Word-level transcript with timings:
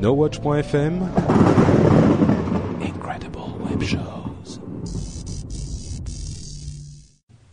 NoWatch.fm 0.00 1.08
Incredible 2.82 3.38
Web 3.64 3.82
Shows. 3.82 4.60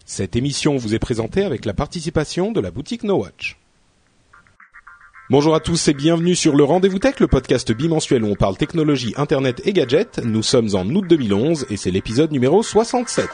Cette 0.03 0.35
émission 0.35 0.75
vous 0.75 0.93
est 0.93 0.99
présentée 0.99 1.45
avec 1.45 1.63
la 1.63 1.73
participation 1.73 2.51
de 2.51 2.59
la 2.59 2.69
boutique 2.69 3.03
NoWatch. 3.03 3.57
Bonjour 5.29 5.55
à 5.55 5.61
tous 5.61 5.87
et 5.87 5.93
bienvenue 5.93 6.35
sur 6.35 6.57
le 6.57 6.65
Rendez-vous 6.65 6.99
Tech, 6.99 7.21
le 7.21 7.29
podcast 7.29 7.71
bimensuel 7.71 8.25
où 8.25 8.27
on 8.27 8.35
parle 8.35 8.57
technologie, 8.57 9.13
internet 9.15 9.61
et 9.63 9.71
gadgets. 9.71 10.19
Nous 10.21 10.43
sommes 10.43 10.75
en 10.75 10.85
août 10.85 11.05
2011 11.07 11.67
et 11.69 11.77
c'est 11.77 11.91
l'épisode 11.91 12.33
numéro 12.33 12.61
67. 12.61 13.29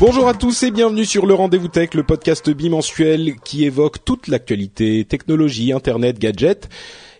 Bonjour 0.00 0.28
à 0.28 0.34
tous 0.34 0.62
et 0.62 0.70
bienvenue 0.70 1.04
sur 1.04 1.26
le 1.26 1.34
Rendez-vous 1.34 1.66
Tech, 1.66 1.94
le 1.94 2.04
podcast 2.04 2.48
bimensuel 2.50 3.34
qui 3.44 3.64
évoque 3.64 4.04
toute 4.04 4.28
l'actualité, 4.28 5.04
technologie, 5.04 5.72
internet, 5.72 6.20
gadgets. 6.20 6.68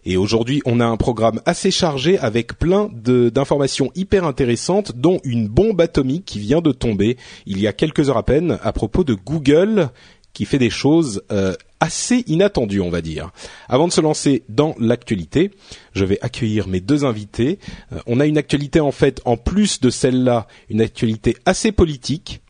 Et 0.04 0.16
aujourd'hui, 0.16 0.62
on 0.64 0.78
a 0.78 0.86
un 0.86 0.96
programme 0.96 1.40
assez 1.44 1.72
chargé 1.72 2.20
avec 2.20 2.56
plein 2.56 2.88
d'informations 2.92 3.90
hyper 3.96 4.22
intéressantes, 4.22 4.92
dont 4.94 5.18
une 5.24 5.48
bombe 5.48 5.80
atomique 5.80 6.24
qui 6.24 6.38
vient 6.38 6.60
de 6.60 6.70
tomber 6.70 7.16
il 7.46 7.60
y 7.60 7.66
a 7.66 7.72
quelques 7.72 8.10
heures 8.10 8.16
à 8.16 8.22
peine 8.22 8.60
à 8.62 8.72
propos 8.72 9.02
de 9.02 9.14
Google 9.14 9.90
qui 10.32 10.44
fait 10.44 10.58
des 10.58 10.70
choses 10.70 11.24
euh, 11.32 11.54
assez 11.80 12.22
inattendues, 12.28 12.80
on 12.80 12.90
va 12.90 13.00
dire. 13.00 13.32
Avant 13.68 13.88
de 13.88 13.92
se 13.92 14.00
lancer 14.00 14.44
dans 14.48 14.76
l'actualité, 14.78 15.50
je 15.94 16.04
vais 16.04 16.20
accueillir 16.22 16.68
mes 16.68 16.80
deux 16.80 17.04
invités. 17.04 17.58
Euh, 17.92 17.98
on 18.06 18.20
a 18.20 18.26
une 18.26 18.38
actualité 18.38 18.78
en 18.78 18.92
fait, 18.92 19.20
en 19.24 19.36
plus 19.36 19.80
de 19.80 19.90
celle-là, 19.90 20.46
une 20.70 20.80
actualité 20.80 21.36
assez 21.44 21.72
politique. 21.72 22.40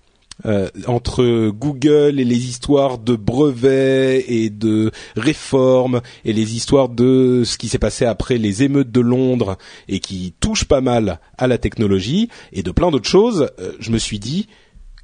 Euh, 0.46 0.68
entre 0.86 1.50
Google 1.50 2.20
et 2.20 2.24
les 2.24 2.46
histoires 2.48 2.98
de 2.98 3.16
brevets 3.16 4.24
et 4.28 4.50
de 4.50 4.92
réformes 5.16 6.00
et 6.24 6.32
les 6.32 6.54
histoires 6.54 6.88
de 6.88 7.42
ce 7.44 7.58
qui 7.58 7.66
s'est 7.66 7.80
passé 7.80 8.04
après 8.04 8.38
les 8.38 8.62
émeutes 8.62 8.92
de 8.92 9.00
Londres 9.00 9.58
et 9.88 9.98
qui 9.98 10.34
touchent 10.38 10.66
pas 10.66 10.80
mal 10.80 11.18
à 11.38 11.48
la 11.48 11.58
technologie 11.58 12.28
et 12.52 12.62
de 12.62 12.70
plein 12.70 12.92
d'autres 12.92 13.08
choses, 13.08 13.50
euh, 13.58 13.72
je 13.80 13.90
me 13.90 13.98
suis 13.98 14.20
dit 14.20 14.46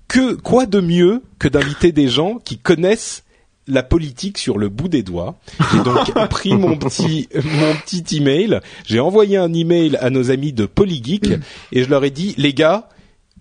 que 0.07 0.35
quoi 0.35 0.67
de 0.67 0.81
mieux 0.81 1.21
que 1.41 1.49
d'inviter 1.49 1.91
des 1.91 2.07
gens 2.07 2.39
qui 2.39 2.59
connaissent 2.59 3.25
la 3.67 3.83
politique 3.83 4.39
sur 4.39 4.57
le 4.57 4.69
bout 4.69 4.89
des 4.89 5.03
doigts. 5.03 5.37
J'ai 5.73 5.83
donc 5.83 6.13
pris 6.31 6.55
mon 6.55 6.77
petit 6.77 7.29
mon 7.35 7.75
petit 7.85 8.19
email, 8.19 8.61
j'ai 8.87 9.01
envoyé 9.01 9.37
un 9.37 9.53
email 9.53 9.97
à 9.97 10.11
nos 10.11 10.31
amis 10.31 10.53
de 10.53 10.67
Polygeek 10.67 11.27
et 11.73 11.83
je 11.83 11.91
leur 11.91 12.05
ai 12.05 12.11
dit 12.11 12.35
les 12.37 12.55
gars, 12.55 12.89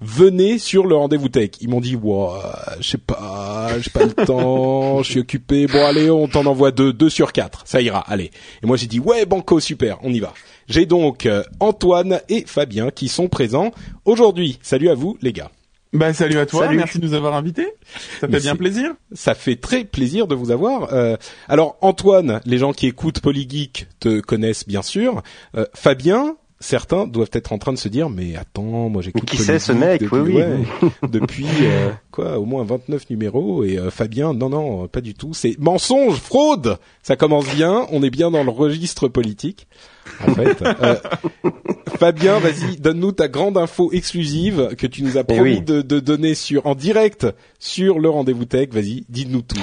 venez 0.02 0.58
sur 0.58 0.86
le 0.86 0.96
rendez-vous 0.96 1.30
tech. 1.30 1.52
Ils 1.62 1.70
m'ont 1.70 1.82
dit, 1.82 1.96
ouah, 1.96 2.76
je 2.80 2.90
sais 2.90 2.98
pas, 2.98 3.70
j'ai 3.80 3.90
pas 3.90 4.04
le 4.06 4.14
temps, 4.26 5.02
je 5.04 5.12
suis 5.12 5.20
occupé. 5.20 5.68
Bon, 5.68 5.86
allez, 5.86 6.10
on 6.10 6.28
t'en 6.28 6.46
envoie 6.46 6.72
deux, 6.72 6.94
deux 6.94 7.10
sur 7.10 7.32
quatre. 7.32 7.64
Ça 7.66 7.82
ira, 7.82 8.00
allez. 8.08 8.32
Et 8.62 8.68
moi, 8.68 8.78
j'ai 8.78 8.88
dit, 8.88 9.00
ouais, 9.00 9.26
banco, 9.26 9.60
super, 9.60 9.98
on 10.04 10.12
y 10.12 10.20
va. 10.20 10.34
J'ai 10.68 10.86
donc 10.86 11.26
euh, 11.26 11.44
Antoine 11.60 12.22
et 12.30 12.44
Fabien 12.48 12.90
qui 12.90 13.08
sont 13.08 13.28
présents 13.28 13.72
aujourd'hui. 14.06 14.60
Salut 14.62 14.90
à 14.90 14.94
vous, 14.96 15.18
les 15.22 15.34
gars. 15.34 15.52
Bah 15.94 16.12
salut 16.12 16.40
à 16.40 16.48
toi, 16.48 16.66
Salut. 16.66 16.78
merci 16.78 16.98
de 16.98 17.06
nous 17.06 17.14
avoir 17.14 17.36
invités. 17.36 17.68
Ça 18.20 18.26
Mais 18.28 18.38
fait 18.38 18.44
bien 18.46 18.56
plaisir. 18.56 18.94
Ça 19.12 19.36
fait 19.36 19.58
très 19.58 19.84
plaisir 19.84 20.26
de 20.26 20.34
vous 20.34 20.50
avoir. 20.50 20.92
Euh, 20.92 21.18
alors, 21.48 21.78
Antoine, 21.82 22.42
les 22.46 22.58
gens 22.58 22.74
qui 22.74 22.88
écoutent 22.88 23.20
Polygeek 23.20 23.86
te 24.00 24.20
connaissent 24.20 24.68
bien 24.68 24.82
sûr. 24.82 25.22
Euh, 25.56 25.66
Fabien, 25.76 26.36
certains 26.64 27.06
doivent 27.08 27.30
être 27.34 27.52
en 27.54 27.58
train 27.58 27.74
de 27.74 27.78
se 27.78 27.88
dire, 27.90 28.10
mais 28.10 28.36
attends, 28.36 28.90
moi 28.90 29.02
j'écoute 29.02 29.26
qui 29.26 29.38
c'est, 29.38 29.60
ce 29.60 29.72
mec 29.72 30.02
Oui, 30.02 30.08
depuis, 30.20 30.22
oui. 30.22 30.36
ouais, 30.38 30.90
depuis 31.10 31.46
euh, 31.62 31.92
quoi, 32.12 32.40
au 32.40 32.46
moins 32.46 32.64
29 32.64 33.10
numéros. 33.10 33.64
Et 33.64 33.78
euh, 33.78 33.92
Fabien, 33.92 34.34
non, 34.34 34.50
non, 34.50 34.88
pas 34.88 35.02
du 35.02 35.14
tout. 35.14 35.34
C'est 35.34 35.56
mensonge, 35.60 36.16
fraude. 36.18 36.78
Ça 37.04 37.16
commence 37.16 37.46
bien. 37.54 37.86
On 37.92 38.02
est 38.04 38.10
bien 38.10 38.32
dans 38.32 38.44
le 38.44 38.50
registre 38.50 39.08
politique. 39.08 39.68
En 40.28 40.34
fait, 40.34 40.62
Euh, 40.62 40.96
Fabien, 42.00 42.40
vas-y, 42.40 42.78
donne-nous 42.78 43.12
ta 43.14 43.28
grande 43.28 43.58
info 43.58 43.92
exclusive 43.94 44.76
que 44.78 44.88
tu 44.88 45.04
nous 45.04 45.18
as 45.18 45.22
Eh 45.22 45.24
promis 45.36 45.42
oui. 45.56 45.62
de, 45.62 45.82
de 45.82 46.00
donner 46.00 46.34
sur 46.34 46.66
en 46.66 46.76
direct 46.76 47.28
sur 47.60 48.00
le 48.00 48.10
rendez-vous 48.10 48.46
tech. 48.46 48.70
Vas-y, 48.72 49.06
dis-nous 49.10 49.42
tout. 49.42 49.62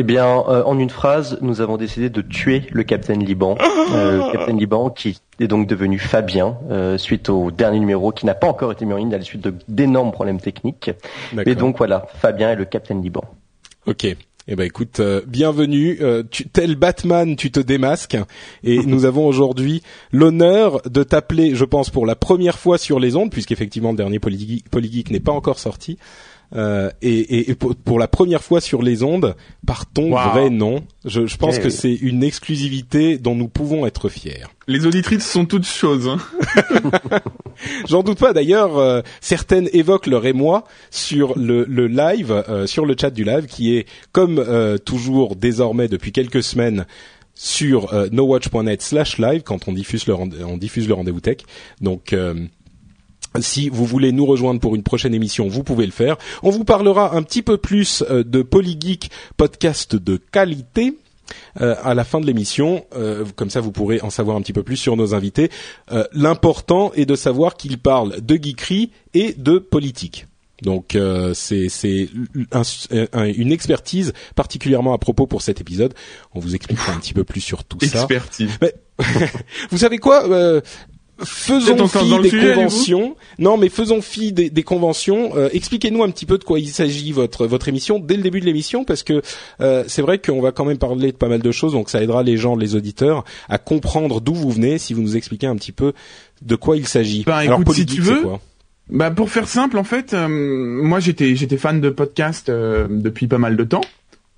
Eh 0.00 0.04
bien, 0.04 0.44
euh, 0.48 0.62
en 0.62 0.78
une 0.78 0.90
phrase, 0.90 1.38
nous 1.40 1.60
avons 1.60 1.76
décidé 1.76 2.08
de 2.08 2.22
tuer 2.22 2.62
le 2.70 2.84
Capitaine 2.84 3.24
Liban. 3.24 3.58
Euh, 3.92 4.18
le 4.26 4.32
Capitaine 4.32 4.56
Liban 4.56 4.90
qui 4.90 5.18
est 5.40 5.48
donc 5.48 5.66
devenu 5.66 5.98
Fabien 5.98 6.56
euh, 6.70 6.96
suite 6.98 7.28
au 7.30 7.50
dernier 7.50 7.80
numéro 7.80 8.12
qui 8.12 8.24
n'a 8.24 8.34
pas 8.34 8.46
encore 8.46 8.70
été 8.70 8.84
mis 8.84 8.92
en 8.92 8.98
ligne 8.98 9.12
à 9.12 9.18
la 9.18 9.24
suite 9.24 9.40
de- 9.42 9.54
d'énormes 9.66 10.12
problèmes 10.12 10.38
techniques. 10.40 10.92
Et 11.46 11.56
donc 11.56 11.78
voilà, 11.78 12.06
Fabien 12.20 12.50
est 12.52 12.54
le 12.54 12.64
Capitaine 12.64 13.02
Liban. 13.02 13.22
Ok. 13.86 14.04
Eh 14.50 14.54
ben 14.56 14.62
écoute, 14.64 15.00
euh, 15.00 15.20
bienvenue. 15.26 15.98
Euh, 16.00 16.22
tu, 16.30 16.48
tel 16.48 16.76
Batman, 16.76 17.34
tu 17.34 17.50
te 17.50 17.58
démasques. 17.58 18.16
Et 18.62 18.78
nous 18.86 19.04
avons 19.04 19.26
aujourd'hui 19.26 19.82
l'honneur 20.12 20.80
de 20.88 21.02
t'appeler, 21.02 21.56
je 21.56 21.64
pense, 21.64 21.90
pour 21.90 22.06
la 22.06 22.14
première 22.14 22.58
fois 22.60 22.78
sur 22.78 23.00
les 23.00 23.16
ondes, 23.16 23.30
puisqu'effectivement 23.32 23.90
le 23.90 23.96
dernier 23.96 24.20
Polygeek, 24.20 24.68
Polygeek 24.70 25.10
n'est 25.10 25.18
pas 25.18 25.32
encore 25.32 25.58
sorti. 25.58 25.98
Euh, 26.56 26.90
et, 27.02 27.10
et- 27.18 27.50
et 27.50 27.54
pour, 27.54 27.76
pour 27.76 27.98
la 27.98 28.08
première 28.08 28.42
fois 28.42 28.60
sur 28.62 28.80
les 28.82 29.02
ondes, 29.02 29.36
par 29.66 29.84
ton 29.84 30.12
Wow. 30.12 30.30
vrai 30.30 30.48
nom. 30.50 30.82
Je, 31.04 31.26
je 31.26 31.36
pense 31.36 31.56
Eh 31.58 31.60
que 31.62 31.68
c'est 31.68 31.92
une 31.94 32.22
exclusivité 32.22 33.18
dont 33.18 33.34
nous 33.34 33.48
pouvons 33.48 33.84
être 33.86 34.08
fiers. 34.08 34.44
Les 34.66 34.86
auditrices 34.86 35.26
sont 35.30 35.44
toutes 35.44 35.66
choses. 35.66 36.08
Hein. 36.08 36.18
J'en 37.88 38.02
doute 38.02 38.18
pas. 38.18 38.32
D'ailleurs, 38.32 38.78
euh, 38.78 39.00
certaines 39.20 39.68
évoquent 39.72 40.06
leur 40.06 40.24
émoi 40.26 40.64
sur 40.90 41.38
le, 41.38 41.64
le 41.68 41.86
live, 41.86 42.44
euh, 42.48 42.66
sur 42.66 42.86
le 42.86 42.94
chat 42.98 43.10
du 43.10 43.24
live, 43.24 43.46
qui 43.46 43.76
est 43.76 43.86
comme 44.12 44.38
euh, 44.38 44.78
toujours 44.78 45.36
désormais 45.36 45.88
depuis 45.88 46.12
quelques 46.12 46.42
semaines 46.42 46.86
sur 47.34 47.94
euh, 47.94 48.08
nowatch.net 48.10 48.82
slash 48.82 49.18
live 49.18 49.42
quand 49.44 49.68
on 49.68 49.72
diffuse 49.72 50.06
le 50.08 50.14
rend- 50.14 50.28
on 50.44 50.56
diffuse 50.56 50.88
le 50.88 50.94
rendez-vous 50.94 51.20
tech. 51.20 51.36
Donc 51.80 52.12
euh, 52.12 52.34
si 53.40 53.68
vous 53.68 53.84
voulez 53.84 54.12
nous 54.12 54.26
rejoindre 54.26 54.60
pour 54.60 54.74
une 54.74 54.82
prochaine 54.82 55.14
émission, 55.14 55.48
vous 55.48 55.62
pouvez 55.64 55.86
le 55.86 55.92
faire. 55.92 56.16
On 56.42 56.50
vous 56.50 56.64
parlera 56.64 57.14
un 57.16 57.22
petit 57.22 57.42
peu 57.42 57.56
plus 57.56 58.02
euh, 58.10 58.22
de 58.24 58.42
Polygeek, 58.42 59.10
podcast 59.36 59.96
de 59.96 60.16
qualité. 60.16 60.94
euh, 61.60 61.74
à 61.84 61.92
la 61.94 62.04
fin 62.04 62.20
de 62.20 62.26
l'émission, 62.26 62.86
euh, 62.96 63.24
comme 63.36 63.50
ça 63.50 63.60
vous 63.60 63.70
pourrez 63.72 64.00
en 64.00 64.08
savoir 64.10 64.36
un 64.36 64.40
petit 64.40 64.54
peu 64.54 64.62
plus 64.62 64.76
sur 64.78 64.96
nos 64.96 65.14
invités. 65.14 65.50
Euh, 65.92 66.04
L'important 66.12 66.90
est 66.94 67.04
de 67.04 67.14
savoir 67.16 67.56
qu'ils 67.56 67.76
parlent 67.78 68.20
de 68.22 68.34
geekery 68.36 68.90
et 69.12 69.34
de 69.36 69.58
politique. 69.58 70.26
Donc 70.62 70.96
c'est 71.34 71.68
c'est 71.68 72.08
un- 72.50 72.62
un- 73.12 73.26
une 73.26 73.52
expertise 73.52 74.12
particulièrement 74.34 74.92
à 74.92 74.98
propos 74.98 75.26
pour 75.28 75.40
cet 75.42 75.60
épisode. 75.60 75.94
On 76.34 76.40
vous 76.40 76.54
expliquera 76.56 76.92
un 76.94 76.98
petit 76.98 77.14
peu 77.14 77.22
plus 77.24 77.40
sur 77.40 77.62
tout 77.62 77.78
ça. 77.86 77.98
Expertise. 78.00 78.50
Vous 79.70 79.78
savez 79.78 79.98
quoi 79.98 80.24
Faisons 81.24 81.88
fi 81.88 82.20
des 82.22 82.30
sujet, 82.30 82.54
conventions. 82.54 83.16
Non, 83.38 83.56
mais 83.56 83.68
faisons 83.68 84.00
fi 84.00 84.32
des, 84.32 84.50
des 84.50 84.62
conventions. 84.62 85.36
Euh, 85.36 85.48
Expliquez-nous 85.52 86.02
un 86.04 86.10
petit 86.10 86.26
peu 86.26 86.38
de 86.38 86.44
quoi 86.44 86.60
il 86.60 86.68
s'agit 86.68 87.10
votre 87.10 87.46
votre 87.46 87.68
émission 87.68 87.98
dès 87.98 88.16
le 88.16 88.22
début 88.22 88.40
de 88.40 88.44
l'émission, 88.46 88.84
parce 88.84 89.02
que 89.02 89.22
euh, 89.60 89.84
c'est 89.88 90.02
vrai 90.02 90.18
qu'on 90.18 90.40
va 90.40 90.52
quand 90.52 90.64
même 90.64 90.78
parler 90.78 91.10
de 91.10 91.16
pas 91.16 91.28
mal 91.28 91.42
de 91.42 91.50
choses, 91.50 91.72
donc 91.72 91.90
ça 91.90 92.02
aidera 92.02 92.22
les 92.22 92.36
gens, 92.36 92.54
les 92.54 92.76
auditeurs, 92.76 93.24
à 93.48 93.58
comprendre 93.58 94.20
d'où 94.20 94.34
vous 94.34 94.50
venez 94.50 94.78
si 94.78 94.94
vous 94.94 95.02
nous 95.02 95.16
expliquez 95.16 95.46
un 95.48 95.56
petit 95.56 95.72
peu 95.72 95.92
de 96.42 96.54
quoi 96.54 96.76
il 96.76 96.86
s'agit. 96.86 97.24
Alors, 97.26 97.60
écoute, 97.60 97.74
si 97.74 97.86
tu 97.86 98.00
veux, 98.00 98.22
quoi 98.22 98.40
Bah 98.88 99.10
pour 99.10 99.28
faire 99.28 99.48
simple, 99.48 99.76
en 99.78 99.84
fait, 99.84 100.14
euh, 100.14 100.28
moi 100.28 101.00
j'étais 101.00 101.34
j'étais 101.34 101.56
fan 101.56 101.80
de 101.80 101.90
podcast 101.90 102.48
euh, 102.48 102.86
depuis 102.88 103.26
pas 103.26 103.38
mal 103.38 103.56
de 103.56 103.64
temps. 103.64 103.82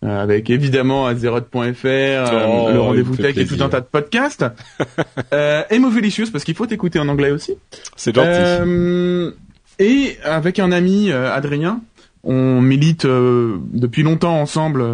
Euh, 0.03 0.23
avec 0.23 0.49
évidemment 0.49 1.07
Azeroth.fr, 1.07 1.85
euh, 1.85 2.47
Oh, 2.49 2.71
le 2.73 2.81
rendez-vous 2.81 3.17
tech 3.17 3.37
et 3.37 3.45
tout 3.45 3.63
un 3.63 3.69
tas 3.69 3.81
de 3.81 3.87
podcasts. 3.87 4.47
euh, 5.35 5.63
et 5.69 5.79
Movelicious 5.79 6.31
parce 6.33 6.45
qu'il 6.45 6.55
faut 6.55 6.67
écouter 6.67 6.99
en 6.99 7.09
anglais 7.09 7.31
aussi. 7.31 7.55
C'est 7.97 8.15
gentil. 8.15 8.29
Euh, 8.31 9.31
et 9.79 10.17
avec 10.25 10.59
un 10.59 10.73
ami, 10.73 11.11
euh, 11.11 11.31
Adrien, 11.31 11.83
on 12.25 12.63
milite 12.63 13.07
depuis 13.07 14.03
longtemps 14.03 14.41
ensemble 14.41 14.85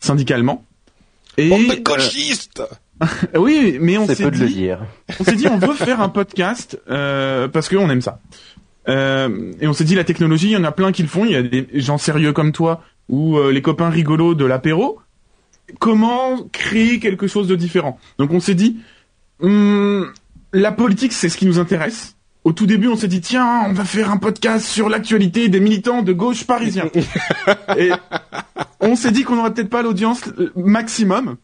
syndicalement. 0.00 0.64
Et, 1.36 1.50
Bande 1.50 1.66
de 1.66 1.82
gauchistes 1.82 2.62
Oui, 3.34 3.78
mais 3.78 3.98
on 3.98 4.06
s'est 4.06 4.30
dit, 4.30 4.38
de 4.38 4.44
le 4.44 4.48
dire. 4.48 4.80
on 5.20 5.24
s'est 5.24 5.36
dit, 5.36 5.48
on 5.48 5.58
veut 5.58 5.74
faire 5.74 6.00
un 6.00 6.08
podcast 6.08 6.80
parce 6.86 7.68
qu'on 7.68 7.90
aime 7.90 8.02
ça. 8.02 8.20
et 8.86 9.66
on 9.66 9.72
s'est 9.74 9.84
dit, 9.84 9.94
la 9.94 10.04
technologie, 10.04 10.48
il 10.48 10.52
y 10.52 10.56
en 10.56 10.64
a 10.64 10.72
plein 10.72 10.92
qui 10.92 11.02
le 11.02 11.08
font. 11.08 11.26
Il 11.26 11.32
y 11.32 11.36
a 11.36 11.42
des 11.42 11.66
gens 11.74 11.98
sérieux 11.98 12.32
comme 12.32 12.52
toi 12.52 12.82
ou 13.08 13.40
les 13.50 13.62
copains 13.62 13.90
rigolos 13.90 14.34
de 14.34 14.44
l'apéro 14.44 15.00
comment 15.78 16.44
créer 16.52 16.98
quelque 16.98 17.26
chose 17.26 17.48
de 17.48 17.56
différent? 17.56 17.98
Donc 18.18 18.32
on 18.32 18.40
s'est 18.40 18.54
dit, 18.54 18.78
hum, 19.40 20.12
la 20.52 20.72
politique 20.72 21.12
c'est 21.12 21.28
ce 21.28 21.36
qui 21.36 21.46
nous 21.46 21.58
intéresse. 21.58 22.14
Au 22.44 22.52
tout 22.52 22.66
début, 22.66 22.88
on 22.88 22.96
s'est 22.96 23.08
dit 23.08 23.20
tiens, 23.20 23.64
on 23.66 23.72
va 23.72 23.84
faire 23.84 24.10
un 24.10 24.16
podcast 24.16 24.64
sur 24.64 24.88
l'actualité 24.88 25.48
des 25.48 25.60
militants 25.60 26.02
de 26.02 26.12
gauche 26.12 26.46
parisiens. 26.46 26.88
et 27.76 27.90
on 28.80 28.96
s'est 28.96 29.10
dit 29.10 29.24
qu'on 29.24 29.36
n'aurait 29.36 29.52
peut-être 29.52 29.68
pas 29.68 29.82
l'audience 29.82 30.22
euh, 30.38 30.50
maximum. 30.56 31.36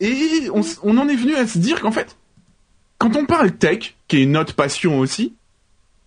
Et 0.00 0.48
on, 0.52 0.60
on, 0.82 0.98
en 0.98 1.08
est 1.08 1.16
venu 1.16 1.34
à 1.34 1.46
se 1.46 1.58
dire 1.58 1.80
qu'en 1.80 1.90
fait, 1.90 2.16
quand 2.98 3.16
on 3.16 3.24
parle 3.24 3.52
tech, 3.52 3.96
qui 4.06 4.22
est 4.22 4.26
notre 4.26 4.54
passion 4.54 4.98
aussi, 4.98 5.34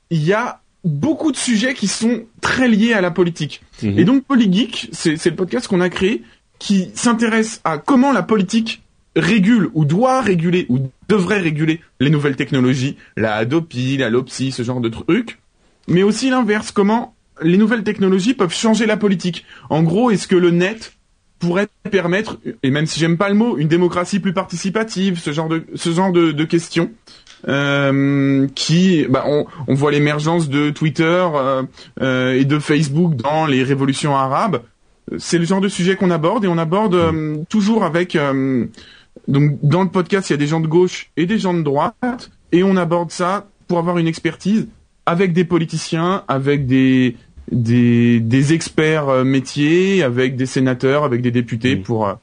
il 0.09 0.23
y 0.23 0.31
a 0.31 0.61
beaucoup 0.87 1.31
de 1.31 1.37
sujets 1.37 1.73
qui 1.73 1.87
sont 1.87 2.23
très 2.41 2.67
liés 2.67 2.93
à 2.93 3.01
la 3.01 3.11
politique. 3.11 3.61
Mhm. 3.83 3.99
Et 3.99 4.03
donc 4.05 4.23
Polygeek, 4.23 4.89
c'est 4.93 5.23
le 5.25 5.35
podcast 5.35 5.67
qu'on 5.67 5.81
a 5.81 5.89
créé 5.89 6.23
qui 6.59 6.89
s'intéresse 6.95 7.61
à 7.63 7.77
comment 7.77 8.11
la 8.11 8.23
politique 8.23 8.81
régule 9.15 9.69
ou 9.73 9.85
doit 9.85 10.21
réguler 10.21 10.65
ou 10.69 10.79
devrait 11.09 11.39
réguler 11.39 11.81
les 11.99 12.09
nouvelles 12.09 12.35
technologies, 12.35 12.97
la 13.15 13.35
Adopi, 13.35 13.97
la 13.97 14.09
Lopsi, 14.09 14.51
ce 14.51 14.63
genre 14.63 14.81
de 14.81 14.89
trucs, 14.89 15.39
mais 15.87 16.03
aussi 16.03 16.29
l'inverse, 16.29 16.71
comment 16.71 17.15
les 17.41 17.57
nouvelles 17.57 17.83
technologies 17.83 18.33
peuvent 18.33 18.53
changer 18.53 18.85
la 18.85 18.97
politique. 18.97 19.45
En 19.69 19.83
gros, 19.83 20.09
est-ce 20.11 20.27
que 20.27 20.35
le 20.35 20.51
net 20.51 20.93
pourrait 21.39 21.67
permettre, 21.91 22.39
et 22.63 22.71
même 22.71 22.87
si 22.87 22.99
j'aime 22.99 23.17
pas 23.17 23.29
le 23.29 23.35
mot, 23.35 23.57
une 23.57 23.67
démocratie 23.67 24.19
plus 24.19 24.33
participative, 24.33 25.19
ce 25.19 25.31
genre 25.31 25.47
de 25.47 25.65
ce 25.75 25.91
genre 25.91 26.11
de, 26.11 26.31
de 26.31 26.43
questions, 26.45 26.91
euh, 27.47 28.47
qui, 28.55 29.05
bah, 29.09 29.23
on, 29.27 29.45
on, 29.67 29.73
voit 29.73 29.91
l'émergence 29.91 30.49
de 30.49 30.69
Twitter 30.69 31.03
euh, 31.03 31.63
euh, 32.01 32.33
et 32.33 32.45
de 32.45 32.59
Facebook 32.59 33.15
dans 33.15 33.45
les 33.45 33.63
révolutions 33.63 34.15
arabes. 34.15 34.61
C'est 35.17 35.37
le 35.37 35.45
genre 35.45 35.61
de 35.61 35.69
sujet 35.69 35.95
qu'on 35.95 36.11
aborde 36.11 36.43
et 36.43 36.47
on 36.47 36.57
aborde 36.57 36.95
euh, 36.95 37.37
toujours 37.49 37.85
avec 37.85 38.15
euh, 38.15 38.65
donc 39.29 39.57
dans 39.63 39.83
le 39.83 39.89
podcast 39.89 40.29
il 40.29 40.33
y 40.33 40.35
a 40.35 40.37
des 40.37 40.47
gens 40.47 40.59
de 40.59 40.67
gauche 40.67 41.11
et 41.15 41.25
des 41.25 41.39
gens 41.39 41.53
de 41.53 41.61
droite 41.61 42.29
et 42.51 42.63
on 42.63 42.75
aborde 42.75 43.11
ça 43.11 43.47
pour 43.69 43.79
avoir 43.79 43.97
une 43.97 44.07
expertise 44.07 44.67
avec 45.05 45.31
des 45.31 45.45
politiciens, 45.45 46.23
avec 46.27 46.65
des 46.67 47.15
des, 47.49 48.19
des 48.19 48.51
experts 48.51 49.23
métiers, 49.23 50.03
avec 50.03 50.35
des 50.35 50.45
sénateurs, 50.45 51.05
avec 51.05 51.21
des 51.21 51.31
députés 51.31 51.77
pour 51.77 52.17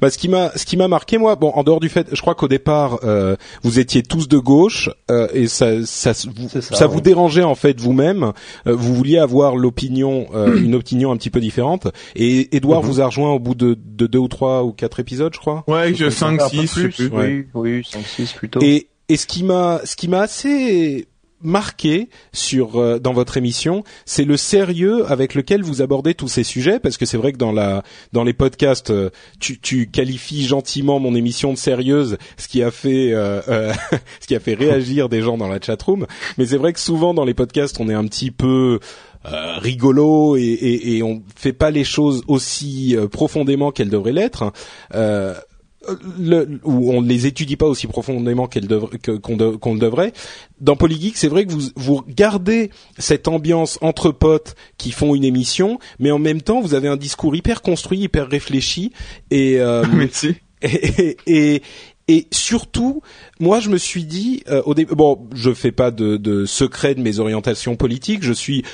bah, 0.00 0.10
ce 0.10 0.18
qui 0.18 0.28
m'a 0.28 0.50
ce 0.56 0.64
qui 0.64 0.76
m'a 0.76 0.88
marqué 0.88 1.18
moi, 1.18 1.36
bon, 1.36 1.50
en 1.50 1.62
dehors 1.62 1.80
du 1.80 1.88
fait, 1.88 2.08
je 2.12 2.20
crois 2.20 2.34
qu'au 2.34 2.48
départ 2.48 3.00
euh, 3.04 3.36
vous 3.62 3.78
étiez 3.78 4.02
tous 4.02 4.28
de 4.28 4.38
gauche 4.38 4.90
euh, 5.10 5.28
et 5.32 5.46
ça 5.46 5.84
ça 5.84 6.12
vous, 6.12 6.48
ça, 6.48 6.86
vous 6.86 7.00
dérangeait 7.00 7.42
en 7.42 7.54
fait 7.54 7.80
vous-même. 7.80 8.32
Euh, 8.66 8.74
vous 8.74 8.94
vouliez 8.94 9.18
avoir 9.18 9.56
l'opinion 9.56 10.28
une 10.56 10.74
opinion 10.74 11.12
un 11.12 11.16
petit 11.16 11.30
peu 11.30 11.40
différente. 11.40 11.88
Et 12.14 12.54
Edouard 12.56 12.82
mhm. 12.82 12.88
vous 12.88 13.00
a 13.00 13.06
rejoint 13.06 13.32
au 13.32 13.38
bout 13.38 13.54
de, 13.54 13.76
de 13.84 14.06
deux 14.06 14.18
ou 14.18 14.28
trois 14.28 14.64
ou 14.64 14.72
quatre 14.72 15.00
épisodes, 15.00 15.32
je 15.34 15.38
crois. 15.38 15.64
Ouais, 15.66 15.94
je 15.94 16.10
5 16.10 16.40
6 16.40 16.72
plus. 16.72 17.10
Oui, 17.12 17.46
oui, 17.54 17.86
5 17.88 18.04
6 18.04 18.32
plutôt. 18.32 18.60
Et 18.62 18.88
et 19.08 19.16
ce 19.16 19.26
qui 19.26 19.44
m'a 19.44 19.80
ce 19.84 19.96
qui 19.96 20.08
m'a 20.08 20.20
assez 20.20 21.06
marqué 21.42 22.08
sur 22.32 22.76
euh, 22.76 22.98
dans 22.98 23.12
votre 23.12 23.36
émission, 23.36 23.84
c'est 24.04 24.24
le 24.24 24.36
sérieux 24.36 25.10
avec 25.10 25.34
lequel 25.34 25.62
vous 25.62 25.82
abordez 25.82 26.14
tous 26.14 26.28
ces 26.28 26.44
sujets 26.44 26.80
parce 26.80 26.96
que 26.96 27.06
c'est 27.06 27.16
vrai 27.16 27.32
que 27.32 27.38
dans 27.38 27.52
la 27.52 27.82
dans 28.12 28.24
les 28.24 28.32
podcasts 28.32 28.90
euh, 28.90 29.10
tu, 29.40 29.58
tu 29.58 29.88
qualifies 29.88 30.44
gentiment 30.44 30.98
mon 30.98 31.14
émission 31.14 31.52
de 31.52 31.58
sérieuse, 31.58 32.18
ce 32.36 32.48
qui 32.48 32.62
a 32.62 32.70
fait 32.70 33.12
euh, 33.12 33.72
ce 34.20 34.26
qui 34.26 34.34
a 34.34 34.40
fait 34.40 34.54
réagir 34.54 35.08
des 35.08 35.22
gens 35.22 35.36
dans 35.36 35.48
la 35.48 35.60
chatroom, 35.60 36.06
mais 36.38 36.46
c'est 36.46 36.56
vrai 36.56 36.72
que 36.72 36.80
souvent 36.80 37.14
dans 37.14 37.24
les 37.24 37.34
podcasts, 37.34 37.80
on 37.80 37.88
est 37.88 37.94
un 37.94 38.06
petit 38.06 38.30
peu 38.30 38.80
rigolo 39.24 40.36
et, 40.36 40.40
et, 40.40 40.96
et, 40.96 41.02
on 41.04 41.22
fait 41.36 41.52
pas 41.52 41.70
les 41.70 41.84
choses 41.84 42.24
aussi 42.26 42.96
profondément 43.12 43.70
qu'elles 43.70 43.88
devraient 43.88 44.10
l'être. 44.10 44.52
Euh, 44.96 45.34
le, 46.18 46.60
où 46.64 46.92
on 46.92 47.02
ne 47.02 47.08
les 47.08 47.26
étudie 47.26 47.56
pas 47.56 47.66
aussi 47.66 47.86
profondément 47.86 48.46
qu'on, 48.48 49.36
le 49.36 49.78
devrait. 49.78 50.12
Dans 50.60 50.76
Polygeek, 50.76 51.16
c'est 51.16 51.28
vrai 51.28 51.46
que 51.46 51.52
vous, 51.52 51.62
vous 51.76 52.02
gardez 52.08 52.70
cette 52.98 53.28
ambiance 53.28 53.78
entre 53.82 54.10
potes 54.10 54.54
qui 54.78 54.92
font 54.92 55.14
une 55.14 55.24
émission, 55.24 55.78
mais 55.98 56.10
en 56.10 56.18
même 56.18 56.42
temps, 56.42 56.60
vous 56.60 56.74
avez 56.74 56.88
un 56.88 56.96
discours 56.96 57.34
hyper 57.34 57.62
construit, 57.62 58.00
hyper 58.00 58.28
réfléchi, 58.28 58.92
et, 59.30 59.60
euh, 59.60 59.84
et, 60.62 61.16
et, 61.26 61.62
et, 62.08 62.26
surtout, 62.30 63.02
moi, 63.40 63.60
je 63.60 63.70
me 63.70 63.78
suis 63.78 64.04
dit, 64.04 64.42
euh, 64.48 64.62
au 64.66 64.74
début, 64.74 64.94
bon, 64.94 65.28
je 65.34 65.52
fais 65.52 65.72
pas 65.72 65.90
de, 65.90 66.16
de 66.16 66.46
secret 66.46 66.94
de 66.94 67.00
mes 67.00 67.18
orientations 67.18 67.76
politiques, 67.76 68.22
je 68.22 68.32
suis 68.32 68.64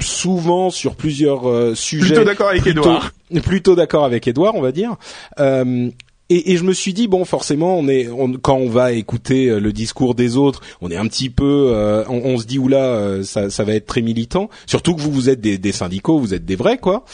souvent 0.00 0.70
sur 0.70 0.96
plusieurs 0.96 1.48
euh, 1.48 1.74
sujets. 1.74 2.14
Plutôt 2.14 2.24
d'accord 2.24 2.48
avec 2.48 2.66
Edouard. 2.66 3.12
Plutôt 3.42 3.74
d'accord 3.74 4.04
avec 4.04 4.26
Edouard, 4.28 4.54
on 4.54 4.60
va 4.60 4.72
dire. 4.72 4.96
Euh, 5.38 5.90
et, 6.30 6.52
et, 6.52 6.56
je 6.56 6.64
me 6.64 6.72
suis 6.72 6.92
dit 6.92 7.08
bon 7.08 7.24
forcément 7.24 7.78
on 7.78 7.88
est 7.88 8.08
quand 8.42 8.56
on 8.56 8.68
va 8.68 8.92
écouter 8.92 9.48
euh, 9.48 9.60
le 9.60 9.72
discours 9.72 10.14
des 10.14 10.36
autres 10.36 10.60
on 10.80 10.90
est 10.90 10.96
un 10.96 11.06
petit 11.06 11.30
peu 11.30 11.72
euh, 11.74 12.04
on, 12.08 12.38
se 12.38 12.46
dit 12.46 12.58
oula 12.58 12.84
euh, 12.84 13.22
ça, 13.22 13.50
ça 13.50 13.64
va 13.64 13.74
être 13.74 13.86
très 13.86 14.02
militant. 14.02 14.50
Surtout 14.66 14.94
que 14.94 15.00
vous 15.00 15.10
vous 15.10 15.28
êtes 15.30 15.40
des, 15.40 15.58
des 15.58 15.72
syndicaux 15.72 16.18
vous 16.18 16.34
êtes 16.34 16.44
des 16.44 16.56
vrais 16.56 16.78
quoi. 16.78 17.04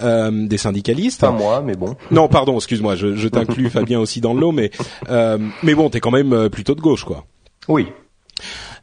Euh, 0.00 0.46
des 0.46 0.58
syndicalistes. 0.58 1.20
Pas 1.20 1.30
moi 1.30 1.62
mais 1.64 1.74
bon. 1.74 1.96
Non 2.10 2.28
pardon 2.28 2.56
excuse-moi 2.56 2.96
je, 2.96 3.16
je 3.16 3.28
t'inclus 3.28 3.70
Fabien 3.70 3.98
aussi 3.98 4.20
dans 4.20 4.34
le 4.34 4.40
lot 4.40 4.52
mais 4.52 4.70
mais 5.62 5.74
bon 5.74 5.90
t'es 5.90 6.00
quand 6.00 6.12
même 6.12 6.48
plutôt 6.48 6.74
de 6.74 6.80
gauche 6.80 7.04
quoi. 7.04 7.26
Oui. 7.68 7.86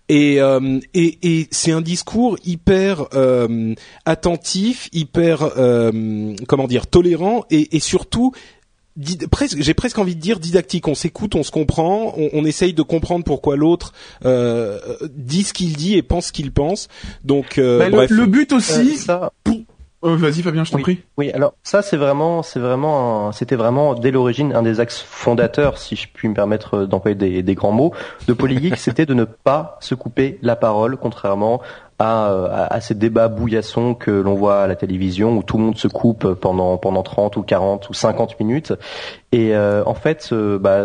Et, 0.09 0.39
euh, 0.39 0.79
et, 0.93 1.17
et 1.21 1.47
c'est 1.51 1.71
un 1.71 1.81
discours 1.81 2.37
hyper 2.45 3.07
euh, 3.13 3.73
attentif, 4.05 4.87
hyper 4.93 5.43
euh, 5.57 6.33
comment 6.47 6.67
dire 6.67 6.87
tolérant 6.87 7.43
et, 7.49 7.75
et 7.75 7.79
surtout 7.81 8.31
presque, 9.31 9.57
j'ai 9.59 9.73
presque 9.73 9.97
envie 9.99 10.15
de 10.15 10.21
dire 10.21 10.39
didactique. 10.39 10.87
On 10.87 10.95
s'écoute, 10.95 11.35
on 11.35 11.43
se 11.43 11.51
comprend, 11.51 12.13
on, 12.17 12.29
on, 12.33 12.45
essaye 12.45 12.73
de 12.73 12.81
comprendre 12.81 13.23
pourquoi 13.23 13.55
l'autre 13.55 13.93
euh, 14.25 14.79
dit 15.15 15.43
ce 15.43 15.53
qu'il 15.53 15.75
dit 15.75 15.95
et 15.95 16.01
pense 16.01 16.27
ce 16.27 16.31
qu'il 16.31 16.51
pense. 16.51 16.87
Donc, 17.23 17.57
euh, 17.57 17.79
bah, 17.79 17.89
bref. 17.89 18.09
Le, 18.09 18.25
but 18.25 18.51
aussi. 18.53 18.93
Euh, 18.93 18.97
ça... 18.97 19.33
Euh, 20.03 20.15
vas-y 20.15 20.43
Fabien, 20.43 20.63
je 20.63 20.71
t'en 20.71 20.79
prie. 20.79 20.99
Oui, 21.17 21.31
alors 21.31 21.53
ça 21.63 21.81
c'est 21.81 21.97
vraiment, 21.97 22.43
c'est 22.43 22.59
vraiment, 22.59 23.31
c'était 23.31 23.55
vraiment 23.55 23.95
dès 23.95 24.11
l'origine 24.11 24.53
un 24.53 24.61
des 24.61 24.79
axes 24.79 25.01
fondateurs, 25.01 25.79
si 25.79 25.95
je 25.95 26.07
puis 26.13 26.27
me 26.27 26.35
permettre 26.35 26.85
d'employer 26.85 27.15
des, 27.15 27.41
des, 27.41 27.55
grands 27.55 27.71
mots, 27.71 27.93
de 28.27 28.33
Polygeek, 28.33 28.77
c'était 28.77 29.07
de 29.07 29.15
ne 29.15 29.23
pas 29.23 29.77
se 29.81 29.95
couper 29.95 30.37
la 30.43 30.55
parole, 30.55 30.97
contrairement 30.97 31.61
à, 31.99 32.67
à, 32.69 32.79
ces 32.79 32.93
débats 32.93 33.27
bouillassons 33.27 33.95
que 33.95 34.11
l'on 34.11 34.35
voit 34.35 34.61
à 34.61 34.67
la 34.67 34.75
télévision 34.75 35.35
où 35.35 35.43
tout 35.43 35.57
le 35.57 35.63
monde 35.63 35.77
se 35.77 35.87
coupe 35.87 36.33
pendant 36.35 36.77
pendant 36.77 37.01
30 37.01 37.37
ou 37.37 37.41
40 37.41 37.89
ou 37.89 37.93
50 37.93 38.39
minutes. 38.39 38.73
Et 39.31 39.55
euh, 39.55 39.83
en 39.85 39.95
fait, 39.95 40.29
euh, 40.31 40.59
bah, 40.59 40.83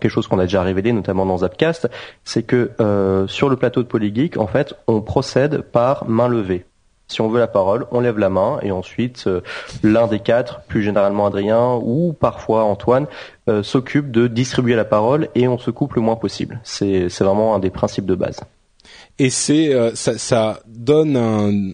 quelque 0.00 0.10
chose 0.10 0.26
qu'on 0.26 0.38
a 0.38 0.44
déjà 0.44 0.62
révélé, 0.62 0.92
notamment 0.92 1.26
dans 1.26 1.38
Zapcast, 1.38 1.88
c'est 2.24 2.42
que 2.42 2.72
euh, 2.80 3.26
sur 3.28 3.48
le 3.48 3.56
plateau 3.56 3.82
de 3.82 3.88
Polygeek, 3.88 4.36
en 4.36 4.46
fait, 4.46 4.74
on 4.88 5.00
procède 5.00 5.62
par 5.62 6.08
main 6.08 6.28
levée. 6.28 6.64
Si 7.08 7.20
on 7.20 7.28
veut 7.28 7.40
la 7.40 7.48
parole, 7.48 7.86
on 7.90 8.00
lève 8.00 8.18
la 8.18 8.28
main 8.28 8.58
et 8.62 8.70
ensuite 8.70 9.28
l'un 9.82 10.06
des 10.06 10.20
quatre, 10.20 10.60
plus 10.68 10.82
généralement 10.82 11.26
Adrien 11.26 11.80
ou 11.82 12.12
parfois 12.12 12.64
Antoine, 12.64 13.06
s'occupe 13.62 14.10
de 14.10 14.26
distribuer 14.26 14.76
la 14.76 14.84
parole 14.84 15.28
et 15.34 15.48
on 15.48 15.56
se 15.56 15.70
coupe 15.70 15.94
le 15.94 16.02
moins 16.02 16.16
possible. 16.16 16.60
C'est 16.64 17.08
vraiment 17.20 17.54
un 17.54 17.60
des 17.60 17.70
principes 17.70 18.04
de 18.04 18.14
base 18.14 18.40
et 19.18 19.30
c'est 19.30 19.74
euh, 19.74 19.94
ça, 19.94 20.60
donne 20.66 21.16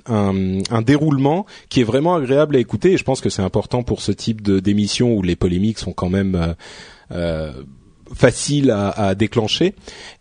un, 0.06 0.82
déroulement 0.82 1.46
qui 1.68 1.80
est 1.80 1.84
vraiment 1.84 2.14
agréable 2.14 2.56
à 2.56 2.58
écouter 2.58 2.92
et 2.92 2.96
je 2.96 3.04
pense 3.04 3.20
que 3.20 3.28
c'est 3.28 3.42
important 3.42 3.82
pour 3.82 4.00
ce 4.00 4.12
type 4.12 4.40
de 4.40 4.60
d'émission 4.60 5.14
où 5.14 5.22
les 5.22 5.36
polémiques 5.36 5.78
sont 5.78 5.92
quand 5.92 6.10
même 6.10 6.34
euh, 6.34 6.54
euh 7.12 7.52
faciles 8.14 8.70
à, 8.70 9.14
déclencher 9.14 9.74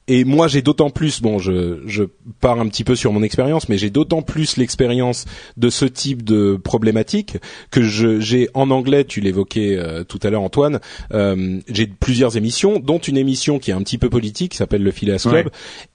et 0.07 0.25
moi 0.25 0.47
j'ai 0.47 0.61
d'autant 0.61 0.89
plus 0.89 1.21
bon 1.21 1.39
je, 1.39 1.81
je 1.85 2.03
pars 2.41 2.59
un 2.59 2.67
petit 2.67 2.83
peu 2.83 2.95
sur 2.95 3.13
mon 3.13 3.23
expérience 3.23 3.69
mais 3.69 3.77
j'ai 3.77 3.89
d'autant 3.89 4.21
plus 4.21 4.57
l'expérience 4.57 5.25
de 5.55 5.69
ce 5.69 5.85
type 5.85 6.23
de 6.23 6.57
problématique 6.61 7.37
que 7.71 7.81
je 7.81 8.19
j'ai 8.19 8.49
en 8.53 8.69
anglais 8.69 9.05
tu 9.05 9.21
l'évoquais 9.21 9.77
euh, 9.77 10.03
tout 10.03 10.19
à 10.23 10.29
l'heure 10.29 10.41
Antoine 10.41 10.79
euh, 11.13 11.59
j'ai 11.69 11.87
plusieurs 11.87 12.35
émissions 12.35 12.79
dont 12.79 12.97
une 12.97 13.17
émission 13.17 13.59
qui 13.59 13.71
est 13.71 13.73
un 13.73 13.81
petit 13.81 13.97
peu 13.97 14.09
politique 14.09 14.51
qui 14.51 14.57
s'appelle 14.57 14.83
le 14.83 14.91
Phileas 14.91 15.25
Club 15.29 15.49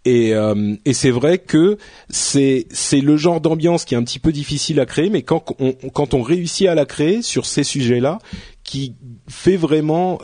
et 0.04 0.34
euh, 0.34 0.74
et 0.84 0.94
c'est 0.94 1.10
vrai 1.10 1.38
que 1.38 1.76
c'est 2.08 2.66
c'est 2.70 3.00
le 3.00 3.16
genre 3.16 3.40
d'ambiance 3.40 3.84
qui 3.84 3.94
est 3.94 3.98
un 3.98 4.04
petit 4.04 4.18
peu 4.18 4.32
difficile 4.32 4.80
à 4.80 4.86
créer 4.86 5.10
mais 5.10 5.22
quand 5.22 5.54
on 5.58 5.72
quand 5.92 6.14
on 6.14 6.22
réussit 6.22 6.66
à 6.66 6.74
la 6.74 6.86
créer 6.86 7.20
sur 7.20 7.44
ces 7.44 7.64
sujets 7.64 8.00
là 8.00 8.18
qui 8.68 8.94
fait 9.28 9.56
vraiment 9.56 10.18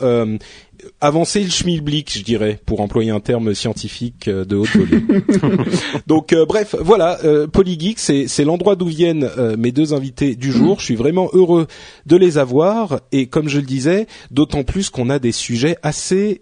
avancer 1.01 1.43
le 1.43 1.49
schmilblick, 1.49 2.17
je 2.17 2.23
dirais, 2.23 2.59
pour 2.65 2.81
employer 2.81 3.11
un 3.11 3.19
terme 3.19 3.53
scientifique 3.53 4.27
euh, 4.27 4.45
de 4.45 4.55
haute 4.55 4.75
volée. 4.75 5.03
Donc 6.07 6.33
euh, 6.33 6.45
bref, 6.45 6.75
voilà, 6.79 7.19
euh, 7.23 7.47
Polygeek, 7.47 7.99
c'est 7.99 8.27
c'est 8.27 8.43
l'endroit 8.43 8.75
d'où 8.75 8.87
viennent 8.87 9.29
euh, 9.37 9.55
mes 9.57 9.71
deux 9.71 9.93
invités 9.93 10.35
du 10.35 10.51
jour. 10.51 10.79
Je 10.79 10.85
suis 10.85 10.95
vraiment 10.95 11.29
heureux 11.33 11.67
de 12.05 12.15
les 12.15 12.37
avoir 12.37 13.01
et 13.11 13.27
comme 13.27 13.49
je 13.49 13.59
le 13.59 13.65
disais, 13.65 14.07
d'autant 14.31 14.63
plus 14.63 14.89
qu'on 14.89 15.09
a 15.09 15.19
des 15.19 15.31
sujets 15.31 15.77
assez 15.83 16.41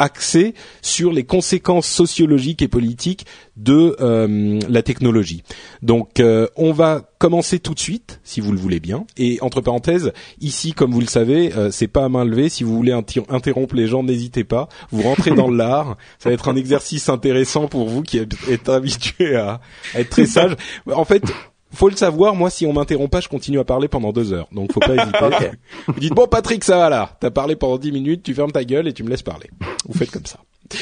axés 0.00 0.54
sur 0.82 1.12
les 1.12 1.24
conséquences 1.24 1.86
sociologiques 1.86 2.62
et 2.62 2.68
politiques 2.68 3.26
de 3.56 3.96
euh, 4.00 4.58
la 4.68 4.82
technologie. 4.82 5.42
Donc 5.82 6.18
euh, 6.18 6.48
on 6.56 6.72
va 6.72 7.02
commencer 7.18 7.58
tout 7.58 7.74
de 7.74 7.78
suite, 7.78 8.18
si 8.24 8.40
vous 8.40 8.50
le 8.50 8.58
voulez 8.58 8.80
bien. 8.80 9.04
Et 9.18 9.38
entre 9.42 9.60
parenthèses, 9.60 10.12
ici, 10.40 10.72
comme 10.72 10.90
vous 10.90 11.00
le 11.00 11.06
savez, 11.06 11.54
euh, 11.54 11.70
c'est 11.70 11.86
pas 11.86 12.04
à 12.04 12.08
main 12.08 12.24
levée. 12.24 12.48
Si 12.48 12.64
vous 12.64 12.74
voulez 12.74 12.92
interrompre 12.92 13.74
les 13.74 13.86
gens, 13.86 14.02
n'hésitez 14.02 14.42
pas. 14.42 14.68
Vous 14.90 15.02
rentrez 15.02 15.32
dans 15.32 15.50
l'art. 15.50 15.98
Ça 16.18 16.30
va 16.30 16.34
être 16.34 16.48
un 16.48 16.56
exercice 16.56 17.10
intéressant 17.10 17.68
pour 17.68 17.86
vous 17.88 18.02
qui 18.02 18.18
êtes 18.18 18.32
êtes 18.48 18.70
habitué 18.70 19.36
à, 19.36 19.60
à 19.94 20.00
être 20.00 20.10
très 20.10 20.26
sage. 20.26 20.56
En 20.92 21.04
fait. 21.04 21.22
Faut 21.72 21.88
le 21.88 21.96
savoir, 21.96 22.34
moi, 22.34 22.50
si 22.50 22.66
on 22.66 22.72
m'interrompt 22.72 23.10
pas, 23.10 23.20
je 23.20 23.28
continue 23.28 23.58
à 23.58 23.64
parler 23.64 23.88
pendant 23.88 24.12
deux 24.12 24.32
heures. 24.32 24.48
Donc, 24.52 24.72
faut 24.72 24.80
pas 24.80 24.94
hésiter. 24.96 25.50
Vous 25.86 26.00
dites, 26.00 26.14
bon, 26.14 26.26
Patrick, 26.26 26.64
ça 26.64 26.78
va 26.78 26.88
là. 26.88 27.16
T'as 27.20 27.30
parlé 27.30 27.54
pendant 27.54 27.78
dix 27.78 27.92
minutes, 27.92 28.22
tu 28.22 28.34
fermes 28.34 28.52
ta 28.52 28.64
gueule 28.64 28.88
et 28.88 28.92
tu 28.92 29.04
me 29.04 29.08
laisses 29.08 29.22
parler. 29.22 29.50
Vous 29.86 29.96
faites 29.96 30.10
comme 30.10 30.26
ça. 30.26 30.38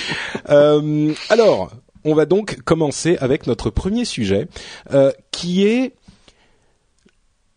Euh, 0.51 1.13
alors, 1.31 1.71
on 2.05 2.15
va 2.15 2.27
donc 2.27 2.61
commencer 2.63 3.17
avec 3.21 3.47
notre 3.47 3.71
premier 3.71 4.05
sujet, 4.05 4.49
euh, 4.93 5.13
qui 5.31 5.65
est 5.65 5.95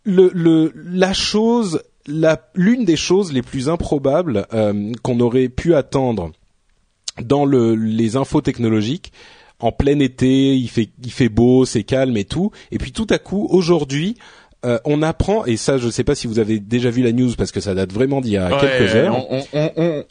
le, 0.04 0.30
le, 0.34 0.72
la 0.74 1.12
chose, 1.12 1.82
la, 2.06 2.40
l'une 2.54 2.84
des 2.84 2.96
choses 2.96 3.32
les 3.32 3.42
plus 3.42 3.68
improbables 3.68 4.46
euh, 4.52 4.92
qu'on 5.02 5.20
aurait 5.20 5.48
pu 5.48 5.74
attendre 5.74 6.32
dans 7.22 7.44
le, 7.44 7.74
les 7.74 8.16
infos 8.16 8.40
technologiques. 8.40 9.12
En 9.62 9.72
plein 9.72 9.98
été, 10.00 10.54
il 10.56 10.68
fait, 10.68 10.90
il 11.02 11.12
fait 11.12 11.28
beau, 11.28 11.64
c'est 11.64 11.84
calme 11.84 12.16
et 12.16 12.24
tout. 12.24 12.50
Et 12.70 12.78
puis 12.78 12.92
tout 12.92 13.06
à 13.10 13.18
coup, 13.18 13.46
aujourd'hui, 13.50 14.16
euh, 14.64 14.78
on 14.84 15.02
apprend, 15.02 15.44
et 15.46 15.56
ça, 15.56 15.78
je 15.78 15.86
ne 15.86 15.90
sais 15.90 16.04
pas 16.04 16.14
si 16.14 16.26
vous 16.26 16.38
avez 16.38 16.60
déjà 16.60 16.90
vu 16.90 17.02
la 17.02 17.12
news 17.12 17.30
parce 17.38 17.50
que 17.52 17.60
ça 17.60 17.74
date 17.74 17.92
vraiment 17.92 18.20
d'il 18.20 18.32
y 18.32 18.36
a 18.36 18.48
Ouais, 18.54 18.60
quelques 18.60 18.94
heures. 18.94 19.26
On, 19.30 19.42
on, 19.52 19.70
on, 19.76 20.04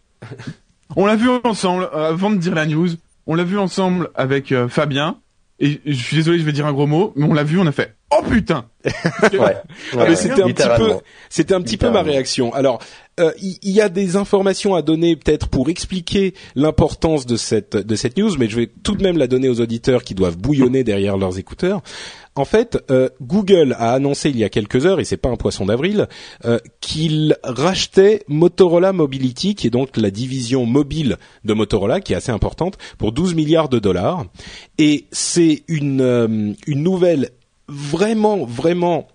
on 0.96 1.05
l'a 1.05 1.15
vu 1.15 1.29
ensemble, 1.43 1.89
euh, 1.93 2.10
avant 2.10 2.31
de 2.31 2.38
dire 2.38 2.55
la 2.55 2.65
news, 2.65 2.89
on 3.27 3.36
l'a 3.36 3.43
vu 3.43 3.58
ensemble 3.58 4.10
avec 4.15 4.51
euh, 4.51 4.67
Fabien, 4.67 5.17
et 5.60 5.79
je 5.86 5.93
suis 5.93 6.17
désolé, 6.17 6.39
je 6.39 6.43
vais 6.43 6.51
dire 6.51 6.65
un 6.65 6.74
gros 6.74 6.88
mot, 6.88 7.13
mais 7.15 7.25
on 7.25 7.34
l'a 7.34 7.43
vu, 7.43 7.60
on 7.60 7.67
a 7.67 7.72
fait 7.72 7.96
«Oh 8.12 8.22
putain 8.30 8.65
Ouais. 9.34 9.56
Ah, 9.94 9.98
Ouais, 9.98 10.15
c'était 10.15 10.41
un 10.41 10.48
petit 10.48 10.68
peu, 10.77 10.91
c'était 11.30 11.53
un 11.53 11.62
petit 11.62 11.77
peu 11.77 11.89
ma 11.89 12.01
réaction. 12.01 12.53
Alors, 12.53 12.80
euh, 13.20 13.32
il 13.39 13.72
y, 13.72 13.82
a 13.82 13.89
des 13.89 14.15
informations 14.15 14.74
à 14.74 14.82
donner 14.82 15.15
peut-être 15.15 15.48
pour 15.48 15.70
expliquer 15.70 16.34
l'importance 16.56 17.25
de 17.25 17.36
cette 17.36 17.75
de 17.75 17.96
cette 17.96 18.18
news, 18.18 18.32
mais 18.39 18.50
je 18.50 18.56
vais 18.56 18.70
tout 18.84 18.96
de 18.96 19.03
même 19.03 19.18
la 19.18 19.27
donner 19.27 19.50
aux 19.50 19.62
auditeurs 19.62 20.03
qui 20.03 20.15
doivent 20.15 20.38
bouillonner 20.38 20.84
derrière 20.84 21.18
leurs 21.18 21.38
écouteurs. 21.38 21.82
En 22.36 22.46
fait, 22.46 22.77
euh, 22.89 23.10
Google 23.22 23.75
a 23.77 23.91
annoncé 23.91 24.30
il 24.30 24.38
y 24.38 24.46
a 24.46 24.50
quelques 24.50 24.86
heures, 24.86 25.01
et 25.01 25.03
c'est 25.03 25.18
pas 25.18 25.30
un 25.30 25.36
poisson 25.36 25.65
d'avril, 25.65 26.08
euh, 26.46 26.60
qu'il 26.80 27.36
rachetait 27.44 28.24
Motorola 28.30 28.94
Mobility, 28.94 29.53
qui 29.53 29.68
est 29.68 29.72
donc 29.72 29.98
la 29.98 30.12
division 30.12 30.65
mobile 30.65 31.18
de 31.44 31.53
Motorola, 31.53 32.00
qui 32.00 32.13
est 32.13 32.15
assez 32.15 32.32
importante, 32.32 32.77
pour 32.98 33.12
12 33.12 33.36
milliards 33.36 33.68
de 33.68 33.80
dollars. 33.80 34.25
Et 34.77 35.08
c'est 35.12 35.63
une 35.68 36.01
euh, 36.01 36.53
une 36.68 36.84
nouvelle 36.84 37.32
vraiment 37.71 38.45
vraiment 38.45 39.07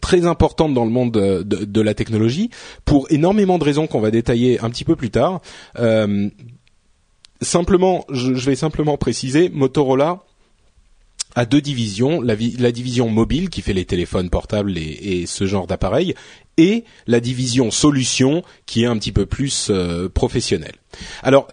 très 0.00 0.26
importante 0.26 0.72
dans 0.72 0.84
le 0.84 0.90
monde 0.90 1.12
de, 1.12 1.80
la 1.80 1.94
technologie 1.94 2.50
pour 2.84 3.10
énormément 3.10 3.58
de 3.58 3.64
raisons 3.64 3.86
qu'on 3.88 4.00
va 4.00 4.12
détailler 4.12 4.60
un 4.60 4.70
petit 4.70 4.84
peu 4.84 4.94
plus 4.94 5.10
tard. 5.10 5.40
Euh, 5.78 6.28
simplement, 7.40 8.04
je, 8.10 8.32
vais 8.32 8.54
simplement 8.54 8.96
préciser, 8.96 9.48
Motorola 9.48 10.22
a 11.34 11.44
deux 11.44 11.60
divisions, 11.60 12.20
la, 12.20 12.34
vi- 12.34 12.56
la 12.60 12.70
division 12.70 13.08
mobile 13.08 13.50
qui 13.50 13.62
fait 13.62 13.72
les 13.72 13.84
téléphones 13.84 14.30
portables 14.30 14.76
et, 14.78 15.24
ce 15.26 15.46
genre 15.46 15.66
d'appareils, 15.66 16.14
et 16.56 16.84
la 17.06 17.20
division 17.20 17.70
solutions 17.70 18.42
qui 18.66 18.82
est 18.82 18.86
un 18.86 18.96
petit 18.96 19.12
peu 19.12 19.26
plus 19.26 19.68
euh, 19.70 20.08
professionnelle. 20.08 20.74
Alors, 21.22 21.48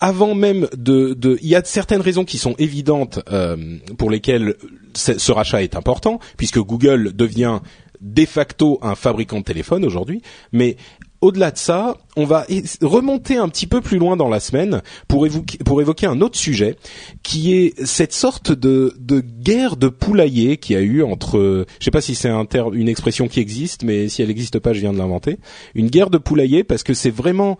avant 0.00 0.34
même 0.34 0.68
de, 0.76 1.14
de, 1.14 1.38
il 1.42 1.48
y 1.48 1.54
a 1.54 1.64
certaines 1.64 2.00
raisons 2.00 2.24
qui 2.24 2.38
sont 2.38 2.54
évidentes 2.58 3.20
euh, 3.30 3.78
pour 3.96 4.10
lesquelles 4.10 4.56
ce 4.96 5.32
rachat 5.32 5.62
est 5.62 5.76
important, 5.76 6.18
puisque 6.36 6.58
Google 6.58 7.12
devient 7.14 7.60
de 8.00 8.26
facto 8.26 8.78
un 8.82 8.94
fabricant 8.94 9.38
de 9.38 9.44
téléphones 9.44 9.84
aujourd'hui, 9.84 10.22
mais 10.52 10.76
au-delà 11.22 11.52
de 11.52 11.56
ça, 11.56 11.96
on 12.16 12.24
va 12.24 12.44
remonter 12.82 13.36
un 13.36 13.48
petit 13.48 13.68
peu 13.68 13.80
plus 13.80 13.98
loin 13.98 14.16
dans 14.16 14.28
la 14.28 14.40
semaine 14.40 14.82
pour 15.06 15.24
évoquer, 15.24 16.06
un 16.06 16.20
autre 16.20 16.36
sujet 16.36 16.76
qui 17.22 17.54
est 17.54 17.86
cette 17.86 18.12
sorte 18.12 18.50
de, 18.50 18.92
guerre 19.40 19.76
de 19.76 19.88
poulailler 19.88 20.56
qui 20.56 20.74
a 20.74 20.80
eu 20.80 21.04
entre, 21.04 21.64
je 21.78 21.84
sais 21.84 21.92
pas 21.92 22.00
si 22.00 22.16
c'est 22.16 22.28
un 22.28 22.44
terme, 22.44 22.74
une 22.74 22.88
expression 22.88 23.28
qui 23.28 23.38
existe, 23.38 23.84
mais 23.84 24.08
si 24.08 24.20
elle 24.20 24.28
n'existe 24.28 24.58
pas, 24.58 24.72
je 24.72 24.80
viens 24.80 24.92
de 24.92 24.98
l'inventer, 24.98 25.38
une 25.76 25.88
guerre 25.88 26.10
de 26.10 26.18
poulailler 26.18 26.64
parce 26.64 26.82
que 26.82 26.92
c'est 26.92 27.10
vraiment 27.10 27.56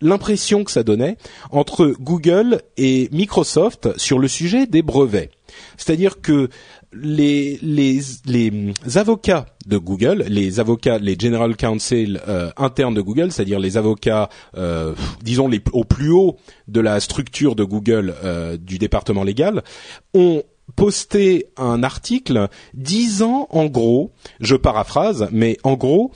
l'impression 0.00 0.62
que 0.62 0.70
ça 0.70 0.84
donnait 0.84 1.16
entre 1.50 1.96
Google 1.98 2.60
et 2.76 3.08
Microsoft 3.10 3.98
sur 3.98 4.20
le 4.20 4.28
sujet 4.28 4.66
des 4.66 4.82
brevets. 4.82 5.30
C'est-à-dire 5.76 6.20
que 6.20 6.48
les, 6.92 7.58
avocats 8.96 9.46
de 9.66 9.78
Google, 9.78 10.24
les 10.28 10.60
avocats, 10.60 10.98
les 10.98 11.16
general 11.18 11.56
counsel 11.56 12.20
euh, 12.28 12.50
internes 12.56 12.94
de 12.94 13.00
Google, 13.00 13.32
c'est-à-dire 13.32 13.58
les 13.58 13.76
avocats, 13.76 14.28
euh, 14.56 14.94
disons 15.22 15.50
au 15.72 15.84
plus 15.84 16.10
haut 16.10 16.36
de 16.68 16.80
la 16.80 17.00
structure 17.00 17.54
de 17.54 17.64
Google 17.64 18.14
euh, 18.24 18.56
du 18.56 18.78
département 18.78 19.24
légal, 19.24 19.62
ont 20.12 20.42
posté 20.76 21.46
un 21.56 21.82
article 21.82 22.48
disant 22.72 23.46
en 23.50 23.66
gros, 23.66 24.12
je 24.40 24.56
paraphrase, 24.56 25.28
mais 25.30 25.58
en 25.62 25.74
gros, 25.74 26.12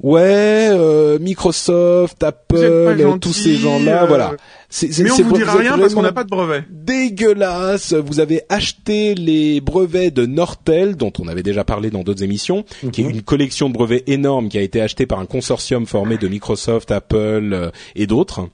ouais, 0.00 0.68
euh, 0.70 1.18
Microsoft, 1.18 2.22
Apple, 2.22 2.56
euh, 2.56 2.98
gentil, 2.98 3.20
tous 3.20 3.32
ces 3.32 3.56
gens-là, 3.56 4.04
euh, 4.04 4.06
voilà. 4.06 4.32
C'est, 4.68 4.92
c'est- 4.92 5.04
Mais 5.04 5.10
on 5.10 5.16
c'est 5.16 5.22
vous 5.22 5.32
dira 5.36 5.54
rien 5.54 5.78
parce 5.78 5.94
qu'on 5.94 6.02
n'a 6.02 6.12
pas 6.12 6.24
de 6.24 6.28
brevet. 6.30 6.64
dégueulasse. 6.70 7.92
Vous 7.94 8.20
avez 8.20 8.42
acheté 8.48 9.14
les 9.14 9.60
brevets 9.60 10.10
de 10.12 10.26
Nortel, 10.26 10.96
dont 10.96 11.12
on 11.18 11.28
avait 11.28 11.42
déjà 11.42 11.64
parlé 11.64 11.90
dans 11.90 12.02
d'autres 12.02 12.22
émissions, 12.24 12.64
qui 12.92 13.02
est 13.02 13.10
une 13.10 13.22
collection 13.22 13.68
de 13.68 13.74
brevets 13.74 14.02
énorme 14.06 14.48
qui 14.48 14.58
a 14.58 14.62
été 14.62 14.80
achetée 14.80 15.06
par 15.06 15.20
un 15.20 15.26
consortium 15.26 15.86
formé 15.86 16.18
de 16.18 16.28
Microsoft, 16.28 16.90
Apple 16.90 17.50
euh, 17.52 17.70
et 17.94 18.06
d'autres. 18.06 18.48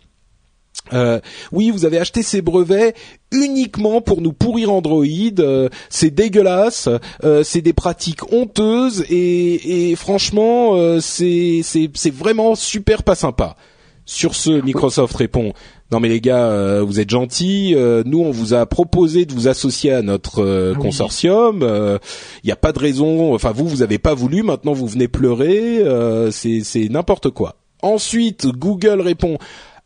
Euh, 0.92 1.20
oui, 1.52 1.70
vous 1.70 1.84
avez 1.84 1.98
acheté 1.98 2.22
ces 2.22 2.42
brevets 2.42 2.94
uniquement 3.30 4.00
pour 4.00 4.20
nous 4.20 4.32
pourrir 4.32 4.72
Android. 4.72 5.04
euh, 5.38 5.68
c'est 5.88 6.10
dégueulasse. 6.10 6.88
euh, 7.24 7.42
c'est 7.44 7.60
des 7.62 7.72
pratiques 7.72 8.32
honteuses 8.32 9.04
et, 9.08 9.90
et 9.90 9.96
franchement, 9.96 10.74
euh, 10.76 11.00
c'est 11.00 11.60
c'est 11.62 12.12
vraiment 12.12 12.54
super 12.54 13.02
pas 13.04 13.14
sympa. 13.14 13.56
Sur 14.04 14.34
ce, 14.34 14.50
Microsoft 14.50 15.14
répond 15.14 15.52
non 15.92 16.00
mais 16.00 16.08
les 16.08 16.20
gars, 16.22 16.46
euh, 16.48 16.82
vous 16.82 17.00
êtes 17.00 17.10
gentils. 17.10 17.74
euh, 17.76 18.02
nous, 18.06 18.20
on 18.20 18.30
vous 18.30 18.54
a 18.54 18.64
proposé 18.66 19.26
de 19.26 19.32
vous 19.34 19.46
associer 19.46 19.92
à 19.92 20.00
notre 20.02 20.42
euh, 20.42 20.74
consortium. 20.74 21.58
Il 21.62 22.46
n'y 22.46 22.50
a 22.52 22.56
pas 22.56 22.72
de 22.72 22.78
raison. 22.78 23.34
Enfin, 23.34 23.52
vous, 23.52 23.68
vous 23.68 23.82
avez 23.82 23.98
pas 23.98 24.14
voulu. 24.14 24.42
Maintenant, 24.42 24.72
vous 24.72 24.86
venez 24.86 25.06
pleurer. 25.06 25.78
euh, 25.80 26.30
c'est 26.30 26.88
n'importe 26.88 27.28
quoi. 27.30 27.56
Ensuite, 27.82 28.46
Google 28.46 29.00
répond. 29.02 29.36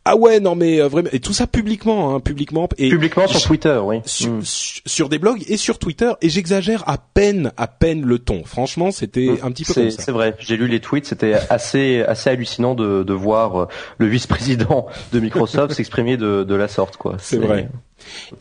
Ah 0.09 0.15
ouais, 0.15 0.39
non 0.39 0.55
mais 0.55 0.79
euh, 0.81 0.87
vraiment 0.87 1.09
et 1.11 1.19
tout 1.19 1.33
ça 1.33 1.47
publiquement, 1.47 2.15
hein, 2.15 2.19
publiquement 2.19 2.67
et 2.77 2.89
Publiquement 2.89 3.27
sur 3.27 3.41
Twitter, 3.41 3.79
oui. 3.83 3.97
sur, 4.05 4.29
Mm. 4.31 4.41
sur- 4.43 5.09
des 5.09 5.19
blogs 5.19 5.43
et 5.47 5.57
sur 5.57 5.79
Twitter 5.79 6.11
et 6.21 6.29
j'exagère 6.29 6.83
à 6.87 6.97
peine, 6.97 7.51
à 7.57 7.67
peine 7.67 8.03
le 8.05 8.19
ton. 8.19 8.43
Franchement, 8.45 8.91
c'était 8.91 9.29
un 9.43 9.51
petit 9.51 9.63
peu 9.65 9.73
comme 9.73 9.83
C'est 9.89 9.91
ça. 9.97 10.03
c'est 10.03 10.11
vrai, 10.11 10.35
j'ai 10.39 10.55
lu 10.57 10.67
les 10.67 10.79
tweets, 10.79 11.05
c'était 11.05 11.33
assez 11.49 12.03
assez 12.07 12.29
hallucinant 12.29 12.73
de, 12.75 13.03
de 13.03 13.13
voir 13.13 13.61
euh, 13.63 13.67
le 13.97 14.07
vice-président 14.07 14.87
de 15.13 15.19
Microsoft 15.19 15.73
s'exprimer 15.75 16.17
de, 16.17 16.43
de 16.43 16.55
la 16.55 16.67
sorte, 16.67 16.97
quoi. 16.97 17.15
C'est 17.19 17.37
vrai. 17.37 17.69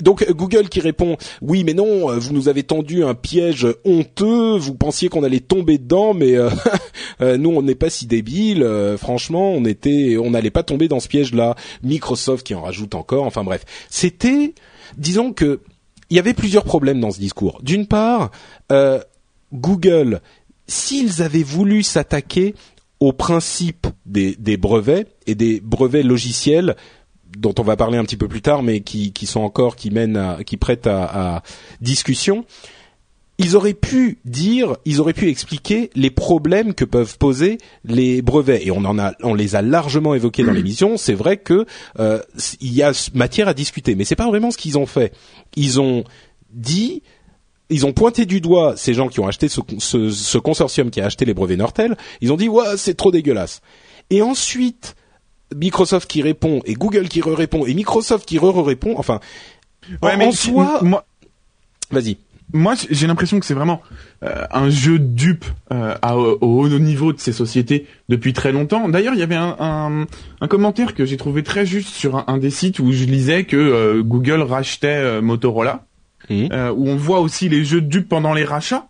Donc 0.00 0.22
euh, 0.22 0.32
Google 0.32 0.68
qui 0.68 0.80
répond 0.80 1.16
oui 1.42 1.64
mais 1.64 1.74
non 1.74 2.10
euh, 2.10 2.18
vous 2.18 2.32
nous 2.32 2.48
avez 2.48 2.62
tendu 2.62 3.04
un 3.04 3.14
piège 3.14 3.66
honteux 3.84 4.56
vous 4.56 4.74
pensiez 4.74 5.08
qu'on 5.08 5.22
allait 5.22 5.40
tomber 5.40 5.78
dedans 5.78 6.14
mais 6.14 6.36
euh, 6.36 6.50
nous 7.38 7.50
on 7.50 7.62
n'est 7.62 7.74
pas 7.74 7.90
si 7.90 8.06
débiles 8.06 8.62
euh, 8.62 8.96
franchement 8.96 9.52
on 9.52 10.30
n'allait 10.30 10.50
pas 10.50 10.62
tomber 10.62 10.88
dans 10.88 11.00
ce 11.00 11.08
piège 11.08 11.34
là 11.34 11.54
Microsoft 11.82 12.46
qui 12.46 12.54
en 12.54 12.62
rajoute 12.62 12.94
encore 12.94 13.24
enfin 13.24 13.44
bref. 13.44 13.64
C'était 13.90 14.54
disons 14.96 15.32
que 15.32 15.60
il 16.10 16.16
y 16.16 16.20
avait 16.20 16.34
plusieurs 16.34 16.64
problèmes 16.64 17.00
dans 17.00 17.10
ce 17.10 17.18
discours. 17.18 17.60
D'une 17.62 17.86
part 17.86 18.30
Google 19.52 20.20
s'ils 20.68 21.22
avaient 21.22 21.42
voulu 21.42 21.82
s'attaquer 21.82 22.54
au 23.00 23.12
principe 23.12 23.86
des 24.06 24.56
brevets 24.56 25.06
et 25.26 25.34
des 25.34 25.60
brevets 25.60 26.04
logiciels 26.04 26.76
dont 27.36 27.54
on 27.58 27.62
va 27.62 27.76
parler 27.76 27.98
un 27.98 28.04
petit 28.04 28.16
peu 28.16 28.28
plus 28.28 28.42
tard, 28.42 28.62
mais 28.62 28.80
qui, 28.80 29.12
qui 29.12 29.26
sont 29.26 29.40
encore 29.40 29.76
qui 29.76 29.90
mènent 29.90 30.16
à, 30.16 30.38
qui 30.44 30.56
prêtent 30.56 30.86
à, 30.86 31.36
à 31.36 31.42
discussion. 31.80 32.44
ils 33.38 33.56
auraient 33.56 33.74
pu 33.74 34.18
dire, 34.24 34.76
ils 34.84 35.00
auraient 35.00 35.12
pu 35.12 35.28
expliquer 35.28 35.90
les 35.94 36.10
problèmes 36.10 36.72
que 36.74 36.84
peuvent 36.84 37.18
poser 37.18 37.58
les 37.84 38.22
brevets. 38.22 38.66
Et 38.66 38.70
on 38.70 38.84
en 38.84 38.98
a, 38.98 39.12
on 39.22 39.34
les 39.34 39.56
a 39.56 39.62
largement 39.62 40.14
évoqués 40.14 40.42
dans 40.42 40.52
l'émission. 40.52 40.96
C'est 40.96 41.14
vrai 41.14 41.36
que 41.36 41.66
euh, 41.98 42.20
il 42.60 42.72
y 42.72 42.82
a 42.82 42.92
matière 43.14 43.48
à 43.48 43.54
discuter, 43.54 43.94
mais 43.94 44.04
c'est 44.04 44.16
pas 44.16 44.28
vraiment 44.28 44.50
ce 44.50 44.56
qu'ils 44.56 44.78
ont 44.78 44.86
fait. 44.86 45.12
Ils 45.54 45.80
ont 45.80 46.04
dit, 46.50 47.02
ils 47.68 47.84
ont 47.84 47.92
pointé 47.92 48.24
du 48.24 48.40
doigt 48.40 48.74
ces 48.76 48.94
gens 48.94 49.08
qui 49.08 49.20
ont 49.20 49.26
acheté 49.26 49.48
ce, 49.48 49.60
ce, 49.78 50.10
ce 50.10 50.38
consortium 50.38 50.90
qui 50.90 51.02
a 51.02 51.06
acheté 51.06 51.26
les 51.26 51.34
brevets 51.34 51.58
Nortel. 51.58 51.96
Ils 52.22 52.32
ont 52.32 52.36
dit, 52.36 52.48
ouais, 52.48 52.76
c'est 52.78 52.94
trop 52.94 53.10
dégueulasse. 53.10 53.60
Et 54.08 54.22
ensuite, 54.22 54.94
Microsoft 55.54 56.10
qui 56.10 56.22
répond 56.22 56.60
et 56.64 56.74
Google 56.74 57.08
qui 57.08 57.20
répond 57.22 57.66
et 57.66 57.74
Microsoft 57.74 58.26
qui 58.26 58.38
re-répond. 58.38 58.94
Enfin, 58.96 59.20
Ouais, 60.02 60.14
en, 60.14 60.16
mais 60.18 60.26
en 60.26 60.32
soi, 60.32 60.80
moi, 60.82 61.04
vas-y. 61.92 62.16
moi, 62.52 62.74
j'ai 62.90 63.06
l'impression 63.06 63.38
que 63.38 63.46
c'est 63.46 63.54
vraiment 63.54 63.80
euh, 64.24 64.44
un 64.50 64.68
jeu 64.68 64.98
de 64.98 65.04
dupe 65.06 65.44
euh, 65.72 65.94
à- 66.02 66.16
au 66.16 66.36
haut 66.40 66.68
niveau 66.80 67.12
de 67.12 67.20
ces 67.20 67.32
sociétés 67.32 67.86
depuis 68.08 68.32
très 68.32 68.50
longtemps. 68.50 68.88
D'ailleurs, 68.88 69.14
il 69.14 69.20
y 69.20 69.22
avait 69.22 69.36
un, 69.36 69.54
un, 69.60 70.06
un 70.40 70.48
commentaire 70.48 70.94
que 70.94 71.04
j'ai 71.04 71.16
trouvé 71.16 71.44
très 71.44 71.64
juste 71.64 71.90
sur 71.94 72.16
un, 72.16 72.24
un 72.26 72.38
des 72.38 72.50
sites 72.50 72.80
où 72.80 72.90
je 72.90 73.04
lisais 73.04 73.44
que 73.44 73.56
euh, 73.56 74.02
Google 74.02 74.42
rachetait 74.42 74.88
euh, 74.88 75.22
Motorola, 75.22 75.84
euh, 76.30 76.72
où 76.72 76.88
on 76.88 76.96
voit 76.96 77.20
aussi 77.20 77.48
les 77.48 77.64
jeux 77.64 77.80
de 77.80 77.86
dupe 77.88 78.08
pendant 78.08 78.34
les 78.34 78.44
rachats, 78.44 78.88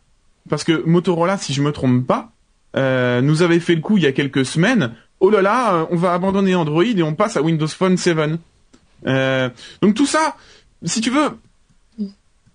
parce 0.48 0.64
que 0.64 0.82
Motorola, 0.86 1.36
si 1.36 1.52
je 1.52 1.60
me 1.60 1.72
trompe 1.72 2.06
pas, 2.06 2.30
euh, 2.76 3.20
nous 3.20 3.42
avait 3.42 3.60
fait 3.60 3.74
le 3.74 3.80
coup 3.82 3.98
il 3.98 4.02
y 4.04 4.06
a 4.06 4.12
quelques 4.12 4.46
semaines. 4.46 4.92
Oh 5.20 5.30
là 5.30 5.42
là, 5.42 5.86
on 5.90 5.96
va 5.96 6.12
abandonner 6.12 6.54
Android 6.54 6.84
et 6.84 7.02
on 7.02 7.14
passe 7.14 7.36
à 7.36 7.42
Windows 7.42 7.66
Phone 7.68 7.96
7. 7.96 8.16
Euh, 9.06 9.48
donc 9.82 9.94
tout 9.94 10.06
ça, 10.06 10.36
si 10.84 11.00
tu 11.00 11.10
veux, 11.10 11.30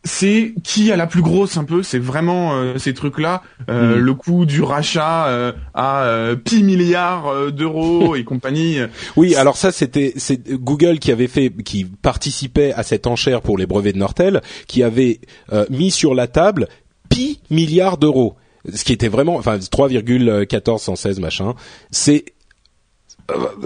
c'est 0.04 0.54
qui 0.64 0.92
a 0.92 0.96
la 0.96 1.06
plus 1.06 1.22
grosse 1.22 1.58
un 1.58 1.64
peu, 1.64 1.84
c'est 1.84 2.00
vraiment 2.00 2.54
euh, 2.56 2.78
ces 2.80 2.94
trucs-là, 2.94 3.44
euh, 3.70 3.98
Mm. 3.98 4.00
le 4.00 4.14
coût 4.16 4.46
du 4.46 4.64
rachat 4.64 5.28
euh, 5.28 5.52
à 5.76 6.04
euh, 6.06 6.36
pi 6.36 6.64
milliards 6.64 7.28
euh, 7.28 7.52
d'euros 7.52 8.16
et 8.16 8.24
compagnie. 8.24 8.80
Oui, 9.16 9.36
alors 9.36 9.58
ça 9.58 9.72
c'était 9.72 10.14
c'est 10.16 10.50
Google 10.52 10.98
qui 10.98 11.12
avait 11.12 11.28
fait 11.28 11.52
qui 11.64 11.86
participait 11.86 12.74
à 12.74 12.82
cette 12.84 13.06
enchère 13.06 13.42
pour 13.42 13.58
les 13.60 13.68
brevets 13.68 13.94
de 13.94 14.00
Nortel, 14.00 14.42
qui 14.68 14.82
avait 14.82 15.20
euh, 15.54 15.66
mis 15.70 15.92
sur 15.92 16.16
la 16.16 16.28
table 16.28 16.68
pi 17.10 17.40
milliards 17.52 17.98
d'euros, 17.98 18.36
ce 18.74 18.84
qui 18.84 18.94
était 18.94 19.08
vraiment 19.08 19.36
enfin 19.36 19.58
3,1416 19.58 21.20
machin. 21.20 21.54
C'est 21.92 22.26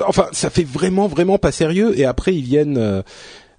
enfin 0.08 0.28
ça 0.32 0.50
fait 0.50 0.64
vraiment 0.66 1.08
vraiment 1.08 1.38
pas 1.38 1.52
sérieux 1.52 1.98
et 2.00 2.06
après 2.06 2.34
ils 2.36 2.44
viennent 2.44 2.78
euh, 2.78 3.02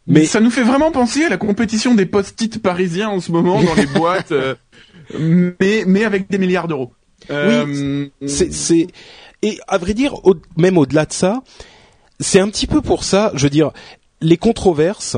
Mais 0.07 0.21
mais 0.21 0.26
ça 0.26 0.41
nous 0.41 0.50
fait 0.50 0.62
vraiment 0.62 0.91
penser 0.93 1.25
à 1.25 1.29
la 1.29 1.37
compétition 1.37 1.95
des 1.95 2.07
post-it 2.07 2.61
parisiens 2.62 3.09
en 3.09 3.21
ce 3.21 3.33
moment 3.33 3.62
dans 3.62 3.75
les 3.75 3.87
boîtes, 3.99 4.33
euh, 4.33 4.55
mais 5.19 5.85
mais 5.87 6.05
avec 6.05 6.29
des 6.31 6.38
milliards 6.38 6.69
d'euros. 6.69 6.93
Euh, 7.31 8.07
c'est 8.26 8.53
c'est 8.53 8.87
et 9.43 9.59
à 9.69 9.79
vrai 9.79 9.95
dire 9.95 10.15
au- 10.25 10.37
même 10.57 10.79
au-delà 10.79 11.07
de 11.07 11.12
ça 11.12 11.43
c'est 12.21 12.41
un 12.41 12.49
petit 12.49 12.67
peu 12.67 12.81
pour 12.83 13.05
ça 13.05 13.33
je 13.35 13.43
veux 13.45 13.50
dire 13.50 13.73
les 14.21 14.37
controverses 14.37 15.17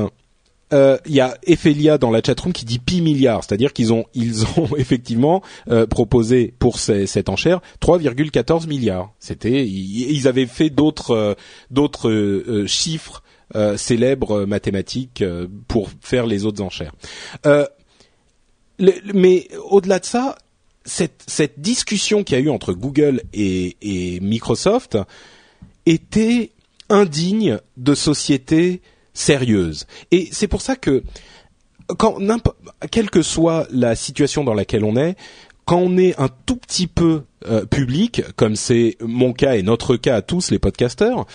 euh, 0.73 0.97
il 1.05 1.13
y 1.15 1.19
a 1.21 1.37
Ephelia 1.43 1.97
dans 1.97 2.11
la 2.11 2.21
chatroom 2.25 2.53
qui 2.53 2.65
dit 2.65 2.79
pi 2.79 3.01
milliards, 3.01 3.43
c'est-à-dire 3.43 3.73
qu'ils 3.73 3.91
ont 3.93 4.05
ils 4.13 4.43
ont 4.57 4.69
effectivement 4.77 5.41
euh, 5.69 5.85
proposé 5.87 6.53
pour 6.59 6.79
cette 6.79 7.29
enchère 7.29 7.59
3,14 7.81 8.67
milliards. 8.67 9.11
C'était 9.19 9.65
ils, 9.67 10.27
avaient 10.27 10.45
fait 10.45 10.69
d'autres 10.69 11.11
euh, 11.11 11.33
d'autres 11.71 12.09
euh, 12.09 12.43
euh, 12.47 12.67
chiffres 12.67 13.23
euh, 13.55 13.77
célèbres 13.77 14.41
euh, 14.41 14.45
mathématiques 14.45 15.21
euh, 15.23 15.47
pour 15.67 15.89
faire 16.01 16.27
les 16.27 16.45
autres 16.45 16.61
enchères. 16.61 16.93
Euh, 17.45 17.65
le- 18.77 18.93
mais 19.13 19.47
au-delà 19.69 19.99
de 19.99 20.05
ça, 20.05 20.37
cette, 20.85 21.23
cette 21.27 21.59
discussion 21.59 22.23
qu'il 22.23 22.37
y 22.37 22.41
a 22.41 22.43
eu 22.43 22.49
entre 22.49 22.73
Google 22.73 23.21
et, 23.33 23.75
et 23.81 24.19
Microsoft 24.19 24.97
était 25.85 26.51
indigne 26.89 27.59
de 27.77 27.93
sociétés 27.95 28.81
sérieuses. 29.19 29.85
Et 30.11 30.29
c'est 30.31 30.47
pour 30.47 30.61
ça 30.61 30.75
que, 30.75 31.03
quand 31.97 32.17
quelle 32.91 33.09
que 33.09 33.21
soit 33.21 33.67
la 33.71 33.95
situation 33.95 34.43
dans 34.43 34.53
laquelle 34.53 34.83
on 34.83 34.95
est, 34.95 35.15
quand 35.65 35.77
on 35.77 35.97
est 35.97 36.19
un 36.19 36.29
tout 36.45 36.55
petit 36.55 36.87
peu 36.87 37.23
euh, 37.47 37.65
public, 37.65 38.23
comme 38.35 38.55
c'est 38.55 38.97
mon 39.01 39.33
cas 39.33 39.55
et 39.55 39.63
notre 39.63 39.97
cas 39.97 40.15
à 40.15 40.21
tous 40.21 40.51
les 40.51 40.59
podcasteurs, 40.59 41.25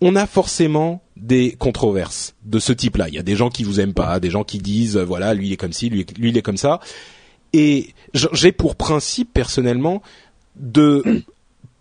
on 0.00 0.16
a 0.16 0.26
forcément 0.26 1.02
des 1.16 1.52
controverses 1.52 2.34
de 2.44 2.58
ce 2.58 2.72
type-là. 2.72 3.08
Il 3.08 3.14
y 3.14 3.18
a 3.18 3.22
des 3.22 3.36
gens 3.36 3.50
qui 3.50 3.64
vous 3.64 3.80
aiment 3.80 3.94
pas, 3.94 4.18
des 4.20 4.30
gens 4.30 4.44
qui 4.44 4.58
disent 4.58 4.96
euh, 4.96 5.04
voilà 5.04 5.34
lui 5.34 5.48
il 5.48 5.52
est 5.52 5.56
comme 5.56 5.72
ci, 5.72 5.88
lui, 5.90 6.06
lui 6.18 6.30
il 6.30 6.36
est 6.36 6.42
comme 6.42 6.56
ça. 6.56 6.80
Et 7.52 7.94
j'ai 8.32 8.52
pour 8.52 8.76
principe 8.76 9.32
personnellement 9.32 10.02
de 10.56 11.22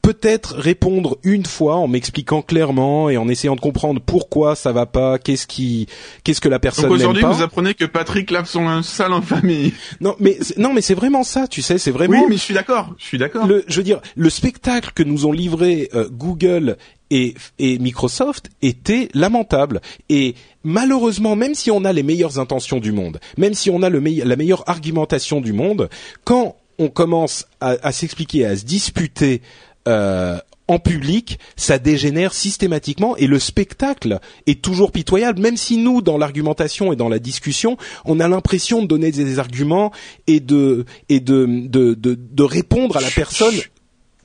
peut-être 0.01 0.55
répondre 0.55 1.17
une 1.23 1.45
fois 1.45 1.75
en 1.75 1.87
m'expliquant 1.87 2.41
clairement 2.41 3.09
et 3.09 3.17
en 3.17 3.27
essayant 3.27 3.55
de 3.55 3.59
comprendre 3.61 4.01
pourquoi 4.03 4.55
ça 4.55 4.71
va 4.71 4.85
pas, 4.85 5.19
qu'est-ce 5.19 5.45
qui, 5.45 5.87
qu'est-ce 6.23 6.41
que 6.41 6.49
la 6.49 6.59
personne 6.59 6.85
n'aime 6.85 6.93
aujourd'hui, 6.93 7.21
pas. 7.21 7.31
vous 7.31 7.41
apprenez 7.43 7.73
que 7.73 7.85
Patrick 7.85 8.31
lave 8.31 8.47
son 8.47 8.63
linge 8.63 8.85
sale 8.85 9.13
en 9.13 9.21
famille. 9.21 9.73
Non 10.01 10.15
mais 10.19 10.37
non 10.57 10.73
mais 10.73 10.81
c'est 10.81 10.93
vraiment 10.95 11.23
ça, 11.23 11.47
tu 11.47 11.61
sais, 11.61 11.77
c'est 11.77 11.91
vraiment 11.91 12.19
Oui, 12.21 12.25
mais 12.29 12.37
je 12.37 12.41
suis 12.41 12.53
d'accord. 12.53 12.93
Je 12.97 13.05
suis 13.05 13.17
d'accord. 13.17 13.47
je 13.67 13.75
veux 13.77 13.83
dire, 13.83 14.01
le 14.15 14.29
spectacle 14.29 14.91
que 14.95 15.03
nous 15.03 15.25
ont 15.25 15.31
livré 15.31 15.89
euh, 15.93 16.07
Google 16.11 16.77
et, 17.11 17.33
et 17.57 17.79
Microsoft 17.79 18.49
était 18.61 19.09
lamentable. 19.13 19.81
Et 20.09 20.35
malheureusement, 20.63 21.35
même 21.35 21.55
si 21.55 21.71
on 21.71 21.83
a 21.85 21.91
les 21.91 22.03
meilleures 22.03 22.39
intentions 22.39 22.79
du 22.79 22.91
monde, 22.91 23.19
même 23.37 23.53
si 23.53 23.69
on 23.69 23.81
a 23.81 23.89
le 23.89 23.99
meille- 23.99 24.23
la 24.25 24.35
meilleure 24.35 24.63
argumentation 24.69 25.41
du 25.41 25.51
monde, 25.53 25.89
quand 26.23 26.55
on 26.77 26.87
commence 26.87 27.45
à, 27.59 27.75
à 27.81 27.91
s'expliquer, 27.91 28.45
à 28.45 28.55
se 28.55 28.63
disputer 28.63 29.41
euh, 29.87 30.37
en 30.67 30.77
public, 30.77 31.39
ça 31.55 31.79
dégénère 31.79 32.31
systématiquement 32.33 33.17
et 33.17 33.25
le 33.25 33.39
spectacle 33.39 34.19
est 34.45 34.61
toujours 34.61 34.91
pitoyable, 34.91 35.39
même 35.41 35.57
si 35.57 35.77
nous, 35.77 36.01
dans 36.01 36.17
l'argumentation 36.17 36.93
et 36.93 36.95
dans 36.95 37.09
la 37.09 37.17
discussion, 37.17 37.75
on 38.05 38.19
a 38.19 38.27
l'impression 38.27 38.81
de 38.83 38.87
donner 38.87 39.11
des 39.11 39.39
arguments 39.39 39.91
et 40.27 40.39
de 40.39 40.85
et 41.09 41.19
de 41.21 41.45
de 41.67 41.95
de, 41.95 42.15
de 42.19 42.43
répondre 42.43 42.97
à 42.97 43.01
la 43.01 43.09
personne 43.09 43.55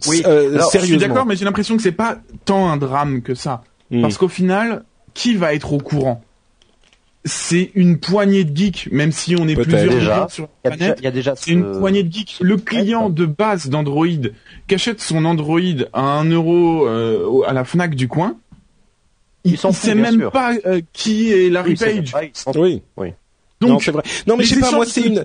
Oui. 0.06 0.22
euh, 0.26 0.54
Alors, 0.54 0.66
je 0.66 0.78
suis 0.78 0.86
sérieusement. 0.86 1.08
d'accord, 1.08 1.26
mais 1.26 1.36
j'ai 1.36 1.46
l'impression 1.46 1.76
que 1.78 1.82
c'est 1.82 1.92
pas 1.92 2.18
tant 2.44 2.68
un 2.70 2.76
drame 2.76 3.22
que 3.22 3.34
ça. 3.34 3.62
Mm. 3.90 4.02
Parce 4.02 4.18
qu'au 4.18 4.28
final, 4.28 4.84
qui 5.14 5.34
va 5.36 5.54
être 5.54 5.72
au 5.72 5.78
courant? 5.78 6.22
C'est 7.26 7.70
une 7.74 7.98
poignée 7.98 8.44
de 8.44 8.54
geeks, 8.54 8.88
même 8.92 9.10
si 9.10 9.34
on 9.38 9.48
est 9.48 9.54
Peut-être. 9.54 9.68
plusieurs 9.68 9.94
Déjà, 9.94 10.26
sur 10.30 10.48
Il 10.64 10.66
y 10.66 10.68
la 10.68 10.74
a 10.74 10.76
déjà, 10.76 10.84
planète. 10.84 10.98
il 11.00 11.04
y 11.04 11.06
a 11.06 11.10
déjà 11.10 11.34
C'est 11.36 11.50
une 11.52 11.78
poignée 11.78 12.02
de 12.02 12.12
geeks. 12.12 12.36
Le 12.42 12.56
client 12.58 13.08
de 13.08 13.24
base 13.24 13.68
d'Android 13.70 14.06
qui 14.68 14.74
achète 14.74 15.00
son 15.00 15.24
Android 15.24 15.58
à 15.94 16.00
1 16.02 16.24
euro 16.30 16.86
euh, 16.86 17.40
à 17.46 17.52
la 17.54 17.64
Fnac 17.64 17.94
du 17.94 18.08
coin, 18.08 18.36
il, 19.44 19.56
fout, 19.56 19.72
sait 19.72 19.94
même 19.94 20.18
sûr. 20.20 20.32
pas 20.32 20.52
euh, 20.66 20.80
qui 20.92 21.32
est 21.32 21.48
Larry 21.50 21.70
Oui, 21.70 21.76
Page. 21.76 22.10
vrai, 22.12 22.32
Oui. 22.56 22.82
Oui. 22.98 23.08
non, 23.62 23.68
Donc, 23.68 23.82
c'est 23.82 23.90
vrai. 23.90 24.02
Non, 24.26 24.36
mais 24.36 24.44
je 24.44 24.54
sais 24.54 24.60
pas. 24.60 24.72
Moi, 24.72 24.84
c'est 24.86 25.02
une. 25.06 25.22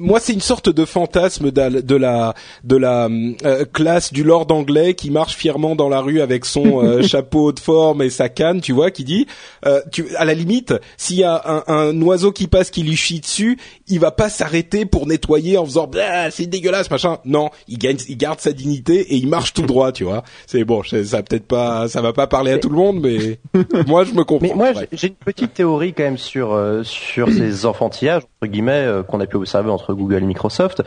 Moi, 0.00 0.18
c'est 0.20 0.32
une 0.32 0.40
sorte 0.40 0.68
de 0.68 0.84
fantasme 0.84 1.50
de 1.50 1.60
la 1.60 1.70
de 1.82 1.96
la, 1.96 2.34
de 2.64 2.76
la 2.76 3.08
euh, 3.44 3.64
classe 3.72 4.12
du 4.12 4.24
lord 4.24 4.46
anglais 4.50 4.94
qui 4.94 5.10
marche 5.10 5.34
fièrement 5.34 5.76
dans 5.76 5.88
la 5.88 6.00
rue 6.00 6.20
avec 6.20 6.44
son 6.44 6.84
euh, 6.84 7.02
chapeau 7.06 7.52
de 7.52 7.60
forme 7.60 8.02
et 8.02 8.10
sa 8.10 8.28
canne, 8.28 8.60
tu 8.60 8.72
vois, 8.72 8.90
qui 8.90 9.04
dit, 9.04 9.26
euh, 9.66 9.80
tu, 9.92 10.14
à 10.16 10.24
la 10.24 10.34
limite, 10.34 10.74
s'il 10.96 11.18
y 11.18 11.24
a 11.24 11.40
un, 11.44 11.62
un 11.66 12.02
oiseau 12.02 12.32
qui 12.32 12.46
passe 12.46 12.70
qui 12.70 12.82
lui 12.82 12.96
chie 12.96 13.20
dessus, 13.20 13.58
il 13.90 14.00
va 14.00 14.10
pas 14.10 14.28
s'arrêter 14.28 14.86
pour 14.86 15.06
nettoyer 15.06 15.58
en 15.58 15.64
faisant, 15.64 15.86
Bah, 15.86 16.30
c'est 16.30 16.46
dégueulasse, 16.46 16.90
machin. 16.90 17.18
Non, 17.24 17.50
il 17.68 17.78
gagne, 17.78 17.98
il 18.08 18.16
garde 18.16 18.40
sa 18.40 18.52
dignité 18.52 19.00
et 19.00 19.16
il 19.16 19.28
marche 19.28 19.52
tout 19.52 19.62
droit, 19.62 19.92
tu 19.92 20.04
vois. 20.04 20.22
C'est 20.46 20.64
bon, 20.64 20.82
ça 20.82 21.22
peut-être 21.22 21.46
pas, 21.46 21.88
ça 21.88 22.00
va 22.00 22.12
pas 22.12 22.26
parler 22.26 22.52
à 22.52 22.58
tout 22.58 22.68
le 22.68 22.76
monde, 22.76 23.00
mais 23.00 23.38
moi, 23.86 24.04
je 24.04 24.12
me 24.12 24.24
comprends. 24.24 24.46
Mais 24.46 24.54
moi, 24.54 24.72
j'ai 24.92 25.08
une 25.08 25.14
petite 25.14 25.54
théorie 25.54 25.92
quand 25.92 26.04
même 26.04 26.18
sur 26.18 26.52
euh, 26.52 26.82
sur 26.84 27.28
ces 27.32 27.66
enfantillages 27.66 28.22
entre 28.40 28.50
guillemets 28.50 28.84
euh, 28.86 29.02
qu'on 29.02 29.20
a 29.20 29.26
pu 29.26 29.36
observer 29.36 29.70
entre 29.70 29.94
Google 29.94 30.22
et 30.22 30.26
Microsoft. 30.26 30.82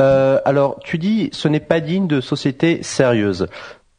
Euh, 0.00 0.40
alors, 0.44 0.78
tu 0.82 0.98
dis, 0.98 1.30
ce 1.32 1.48
n'est 1.48 1.60
pas 1.60 1.80
digne 1.80 2.06
de 2.06 2.20
société 2.20 2.82
sérieuse, 2.82 3.46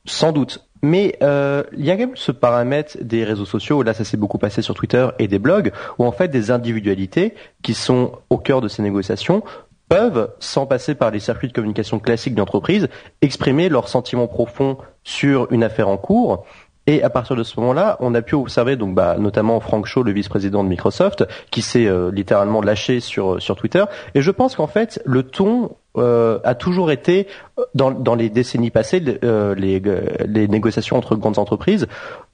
sans 0.05 0.31
doute. 0.31 0.68
Mais 0.81 1.17
euh, 1.21 1.63
il 1.75 1.85
y 1.85 1.91
a 1.91 1.95
quand 1.95 2.07
même 2.07 2.15
ce 2.15 2.31
paramètre 2.31 2.97
des 3.01 3.23
réseaux 3.23 3.45
sociaux. 3.45 3.83
Là, 3.83 3.93
ça 3.93 4.03
s'est 4.03 4.17
beaucoup 4.17 4.37
passé 4.37 4.61
sur 4.61 4.73
Twitter 4.73 5.07
et 5.19 5.27
des 5.27 5.39
blogs, 5.39 5.71
où 5.97 6.05
en 6.05 6.11
fait 6.11 6.29
des 6.29 6.51
individualités 6.51 7.33
qui 7.61 7.73
sont 7.73 8.13
au 8.29 8.37
cœur 8.37 8.61
de 8.61 8.67
ces 8.67 8.81
négociations 8.81 9.43
peuvent, 9.89 10.31
sans 10.39 10.67
passer 10.67 10.95
par 10.95 11.11
les 11.11 11.19
circuits 11.19 11.47
de 11.47 11.53
communication 11.53 11.99
classiques 11.99 12.35
d'entreprise, 12.35 12.87
exprimer 13.21 13.69
leurs 13.69 13.89
sentiments 13.89 14.27
profonds 14.27 14.77
sur 15.03 15.51
une 15.51 15.63
affaire 15.63 15.89
en 15.89 15.97
cours. 15.97 16.45
Et 16.87 17.03
à 17.03 17.09
partir 17.09 17.35
de 17.35 17.43
ce 17.43 17.59
moment-là, 17.59 17.97
on 17.99 18.15
a 18.15 18.21
pu 18.21 18.35
observer 18.35 18.75
donc 18.75 18.95
bah, 18.95 19.17
notamment 19.19 19.59
Frank 19.59 19.85
Shaw, 19.85 20.03
le 20.03 20.11
vice-président 20.11 20.63
de 20.63 20.69
Microsoft, 20.69 21.25
qui 21.51 21.61
s'est 21.61 21.85
euh, 21.85 22.09
littéralement 22.11 22.61
lâché 22.61 22.99
sur 22.99 23.41
sur 23.41 23.55
Twitter. 23.55 23.83
Et 24.15 24.21
je 24.21 24.31
pense 24.31 24.55
qu'en 24.55 24.67
fait, 24.67 25.01
le 25.05 25.23
ton 25.23 25.75
euh, 25.97 26.39
a 26.43 26.55
toujours 26.55 26.91
été 26.91 27.27
dans, 27.73 27.91
dans 27.91 28.15
les 28.15 28.29
décennies 28.29 28.69
passées, 28.69 29.03
euh, 29.23 29.55
les, 29.55 29.81
les 30.25 30.47
négociations 30.47 30.97
entre 30.97 31.15
grandes 31.15 31.39
entreprises 31.39 31.87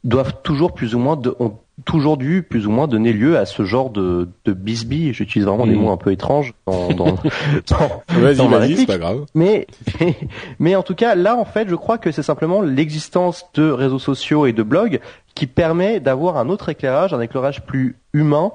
doivent 0.04 0.42
toujours 0.44 0.74
plus 0.74 0.94
ou 0.94 1.00
moins 1.00 1.16
de, 1.16 1.36
ont 1.40 1.58
toujours 1.84 2.18
dû 2.18 2.44
plus 2.44 2.68
ou 2.68 2.72
moins 2.72 2.88
donner 2.88 3.12
lieu 3.12 3.38
à 3.38 3.46
ce 3.46 3.64
genre 3.64 3.90
de, 3.90 4.30
de. 4.46 4.56
J'utilise 5.12 5.46
vraiment 5.46 5.66
des 5.66 5.74
hmm. 5.74 5.80
mots 5.80 5.92
un 5.92 5.98
peu 5.98 6.12
étranges 6.12 6.54
dans, 6.68 6.90
dans, 6.94 7.06
dans, 7.70 8.04
vas-y, 8.10 8.78
c'est 8.78 8.86
pas 8.86 8.98
grave. 8.98 9.26
Mais, 9.34 9.68
mais 10.60 10.76
en 10.76 10.84
tout 10.84 10.96
cas, 10.96 11.16
là, 11.16 11.36
en 11.36 11.46
fait, 11.46 11.68
je 11.68 11.76
crois 11.76 11.98
que 11.98 12.12
c'est 12.12 12.24
simplement 12.24 12.62
l'existence 12.62 13.46
de 13.54 13.70
réseaux 13.70 14.00
sociaux 14.00 14.46
et 14.46 14.54
de 14.54 14.64
blogs 14.64 15.00
qui 15.34 15.48
permet 15.48 16.00
d'avoir 16.00 16.38
un 16.38 16.50
autre 16.50 16.70
éclairage, 16.70 17.14
un 17.14 17.22
éclairage 17.22 17.66
plus 17.66 17.98
humain 18.14 18.52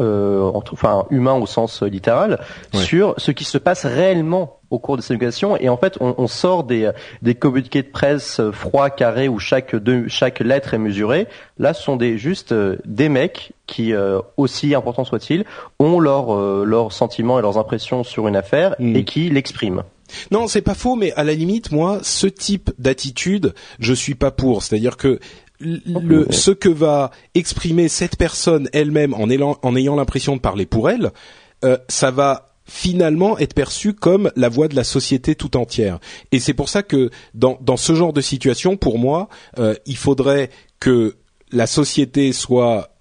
euh, 0.00 0.50
enfin 0.72 1.06
humain 1.10 1.34
au 1.34 1.46
sens 1.46 1.82
littéral, 1.82 2.40
sur 2.72 3.14
ce 3.18 3.30
qui 3.30 3.44
se 3.44 3.58
passe 3.58 3.84
réellement 3.84 4.58
au 4.70 4.78
cours 4.78 4.96
de 4.96 5.02
ces 5.02 5.12
négociations. 5.14 5.56
Et 5.58 5.68
en 5.68 5.76
fait, 5.76 5.98
on, 6.00 6.14
on, 6.16 6.26
sort 6.26 6.64
des, 6.64 6.90
des 7.20 7.34
communiqués 7.34 7.82
de 7.82 7.88
presse 7.88 8.40
froids, 8.52 8.88
carrés, 8.88 9.28
où 9.28 9.38
chaque, 9.38 9.74
chaque 10.08 10.40
lettre 10.40 10.74
est 10.74 10.78
mesurée. 10.78 11.28
Là, 11.58 11.74
ce 11.74 11.82
sont 11.82 11.96
des, 11.96 12.16
juste 12.16 12.52
euh, 12.52 12.76
des 12.86 13.10
mecs 13.10 13.52
qui, 13.66 13.92
euh, 13.92 14.20
aussi 14.36 14.74
importants 14.74 15.04
soient-ils, 15.04 15.44
ont 15.78 16.00
leurs 16.00 16.34
euh, 16.34 16.64
leurs 16.66 16.92
sentiments 16.92 17.38
et 17.38 17.42
leurs 17.42 17.58
impressions 17.58 18.02
sur 18.02 18.28
une 18.28 18.36
affaire 18.36 18.74
mm. 18.78 18.96
et 18.96 19.04
qui 19.04 19.28
l'expriment. 19.30 19.82
Non, 20.30 20.46
c'est 20.46 20.62
pas 20.62 20.74
faux, 20.74 20.94
mais 20.94 21.12
à 21.12 21.24
la 21.24 21.32
limite, 21.32 21.72
moi, 21.72 21.98
ce 22.02 22.26
type 22.26 22.70
d'attitude, 22.78 23.54
je 23.78 23.94
suis 23.94 24.14
pas 24.14 24.30
pour. 24.30 24.62
C'est-à-dire 24.62 24.96
que 24.96 25.20
le, 25.62 26.26
ce 26.30 26.50
que 26.50 26.68
va 26.68 27.10
exprimer 27.34 27.88
cette 27.88 28.16
personne 28.16 28.68
elle-même 28.72 29.14
en, 29.14 29.28
en 29.62 29.76
ayant 29.76 29.96
l'impression 29.96 30.36
de 30.36 30.40
parler 30.40 30.66
pour 30.66 30.90
elle, 30.90 31.12
euh, 31.64 31.78
ça 31.88 32.10
va 32.10 32.54
finalement 32.64 33.38
être 33.38 33.54
perçu 33.54 33.92
comme 33.92 34.30
la 34.36 34.48
voix 34.48 34.68
de 34.68 34.76
la 34.76 34.84
société 34.84 35.34
tout 35.34 35.56
entière. 35.56 35.98
Et 36.30 36.38
c'est 36.38 36.54
pour 36.54 36.68
ça 36.68 36.82
que 36.82 37.10
dans, 37.34 37.58
dans 37.60 37.76
ce 37.76 37.94
genre 37.94 38.12
de 38.12 38.20
situation, 38.20 38.76
pour 38.76 38.98
moi, 38.98 39.28
euh, 39.58 39.74
il 39.86 39.96
faudrait 39.96 40.50
que 40.80 41.16
la 41.50 41.66
société 41.66 42.32
soit 42.32 42.91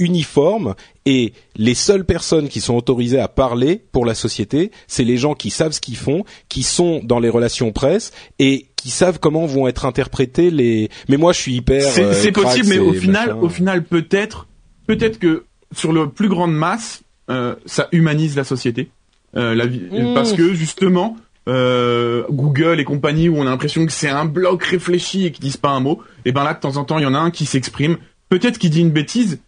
uniforme 0.00 0.74
et 1.06 1.32
les 1.56 1.74
seules 1.74 2.04
personnes 2.04 2.48
qui 2.48 2.60
sont 2.60 2.74
autorisées 2.74 3.20
à 3.20 3.28
parler 3.28 3.84
pour 3.92 4.04
la 4.04 4.14
société, 4.14 4.72
c'est 4.88 5.04
les 5.04 5.16
gens 5.16 5.34
qui 5.34 5.50
savent 5.50 5.72
ce 5.72 5.80
qu'ils 5.80 5.96
font, 5.96 6.24
qui 6.48 6.64
sont 6.64 7.00
dans 7.04 7.20
les 7.20 7.28
relations 7.28 7.70
presse 7.70 8.12
et 8.38 8.66
qui 8.76 8.90
savent 8.90 9.20
comment 9.20 9.46
vont 9.46 9.68
être 9.68 9.84
interprétés 9.84 10.50
les. 10.50 10.88
Mais 11.08 11.16
moi, 11.16 11.32
je 11.32 11.40
suis 11.40 11.54
hyper. 11.54 11.82
C'est 11.82 12.28
euh, 12.28 12.32
possible, 12.32 12.68
mais 12.68 12.78
au 12.78 12.92
final, 12.92 13.36
au 13.40 13.48
final, 13.48 13.84
peut-être, 13.84 14.48
peut-être 14.86 15.18
que 15.18 15.44
sur 15.72 15.92
le 15.92 16.08
plus 16.08 16.28
grande 16.28 16.54
masse, 16.54 17.02
euh, 17.28 17.54
ça 17.66 17.88
humanise 17.92 18.36
la 18.36 18.44
société, 18.44 18.90
euh, 19.36 19.54
la 19.54 19.66
vie, 19.66 19.82
mmh. 19.90 20.14
parce 20.14 20.32
que 20.32 20.54
justement. 20.54 21.16
Euh, 21.48 22.24
Google 22.30 22.80
et 22.80 22.84
compagnie 22.84 23.30
où 23.30 23.36
on 23.38 23.46
a 23.46 23.50
l'impression 23.50 23.86
que 23.86 23.92
c'est 23.92 24.10
un 24.10 24.26
bloc 24.26 24.62
réfléchi 24.62 25.24
et 25.24 25.32
qu'ils 25.32 25.42
disent 25.42 25.56
pas 25.56 25.70
un 25.70 25.80
mot, 25.80 26.02
et 26.26 26.32
ben 26.32 26.44
là 26.44 26.52
de 26.52 26.60
temps 26.60 26.76
en 26.76 26.84
temps 26.84 26.98
il 26.98 27.02
y 27.02 27.06
en 27.06 27.14
a 27.14 27.18
un 27.18 27.30
qui 27.30 27.46
s'exprime, 27.46 27.96
peut-être 28.28 28.58
qu'il 28.58 28.70
dit 28.70 28.82
une 28.82 28.90
bêtise, 28.90 29.40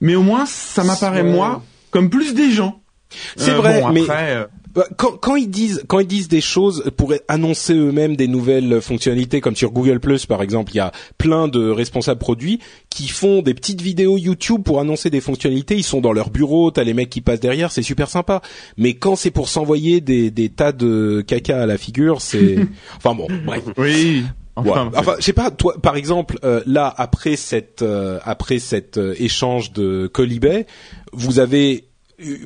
mais 0.00 0.14
au 0.14 0.22
moins 0.22 0.46
ça 0.46 0.84
m'apparaît 0.84 1.22
moi 1.22 1.62
comme 1.90 2.10
plus 2.10 2.34
des 2.34 2.50
gens. 2.50 2.80
C'est 3.36 3.52
euh, 3.52 3.56
vrai, 3.56 3.82
mais 3.92 4.02
euh, 4.10 4.46
bah, 4.74 4.86
quand, 4.98 5.12
quand, 5.12 5.36
ils 5.36 5.48
disent 5.48 5.84
quand 5.86 6.00
ils 6.00 6.06
disent 6.06 6.28
des 6.28 6.40
choses 6.40 6.90
pour 6.96 7.14
annoncer 7.28 7.72
eux-mêmes 7.72 8.16
des 8.16 8.28
nouvelles 8.28 8.82
fonctionnalités, 8.82 9.40
comme 9.40 9.56
sur 9.56 9.70
Google 9.70 10.00
Plus 10.00 10.26
par 10.26 10.42
exemple, 10.42 10.72
il 10.72 10.76
y 10.76 10.80
a 10.80 10.92
plein 11.16 11.48
de 11.48 11.70
responsables 11.70 12.18
produits 12.18 12.60
qui 12.90 13.08
font 13.08 13.40
des 13.40 13.54
petites 13.54 13.80
vidéos 13.80 14.18
YouTube 14.18 14.62
pour 14.64 14.80
annoncer 14.80 15.08
des 15.08 15.20
fonctionnalités. 15.20 15.76
Ils 15.76 15.84
sont 15.84 16.00
dans 16.00 16.12
leur 16.12 16.30
bureau, 16.30 16.70
t'as 16.70 16.84
les 16.84 16.94
mecs 16.94 17.10
qui 17.10 17.20
passent 17.20 17.40
derrière, 17.40 17.72
c'est 17.72 17.82
super 17.82 18.10
sympa. 18.10 18.42
Mais 18.76 18.94
quand 18.94 19.16
c'est 19.16 19.30
pour 19.30 19.48
s'envoyer 19.48 20.00
des, 20.00 20.30
des 20.30 20.48
tas 20.48 20.72
de 20.72 21.24
caca 21.26 21.62
à 21.62 21.66
la 21.66 21.78
figure, 21.78 22.20
c'est 22.20 22.56
enfin 22.96 23.14
bon, 23.14 23.28
bref. 23.46 23.62
Oui. 23.78 24.24
Enfin, 24.56 24.90
enfin, 24.96 25.14
je 25.18 25.24
sais 25.24 25.32
pas. 25.32 25.50
Toi, 25.50 25.74
par 25.82 25.96
exemple, 25.96 26.38
euh, 26.42 26.62
là 26.66 26.92
après 26.96 27.36
cette 27.36 27.82
euh, 27.82 28.18
après 28.24 28.58
cet 28.58 28.96
euh, 28.96 29.14
échange 29.18 29.72
de 29.72 30.06
Colibet, 30.06 30.66
vous 31.12 31.38
avez 31.38 31.84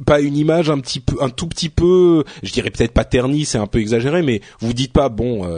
pas 0.04 0.20
une 0.20 0.36
image 0.36 0.68
un 0.68 0.80
petit 0.80 0.98
peu, 0.98 1.22
un 1.22 1.28
tout 1.30 1.46
petit 1.46 1.68
peu, 1.68 2.24
je 2.42 2.52
dirais 2.52 2.70
peut-être 2.70 2.92
pas 2.92 3.04
ternie, 3.04 3.44
c'est 3.44 3.58
un 3.58 3.68
peu 3.68 3.78
exagéré, 3.78 4.22
mais 4.22 4.40
vous 4.58 4.72
dites 4.72 4.92
pas 4.92 5.08
bon, 5.08 5.48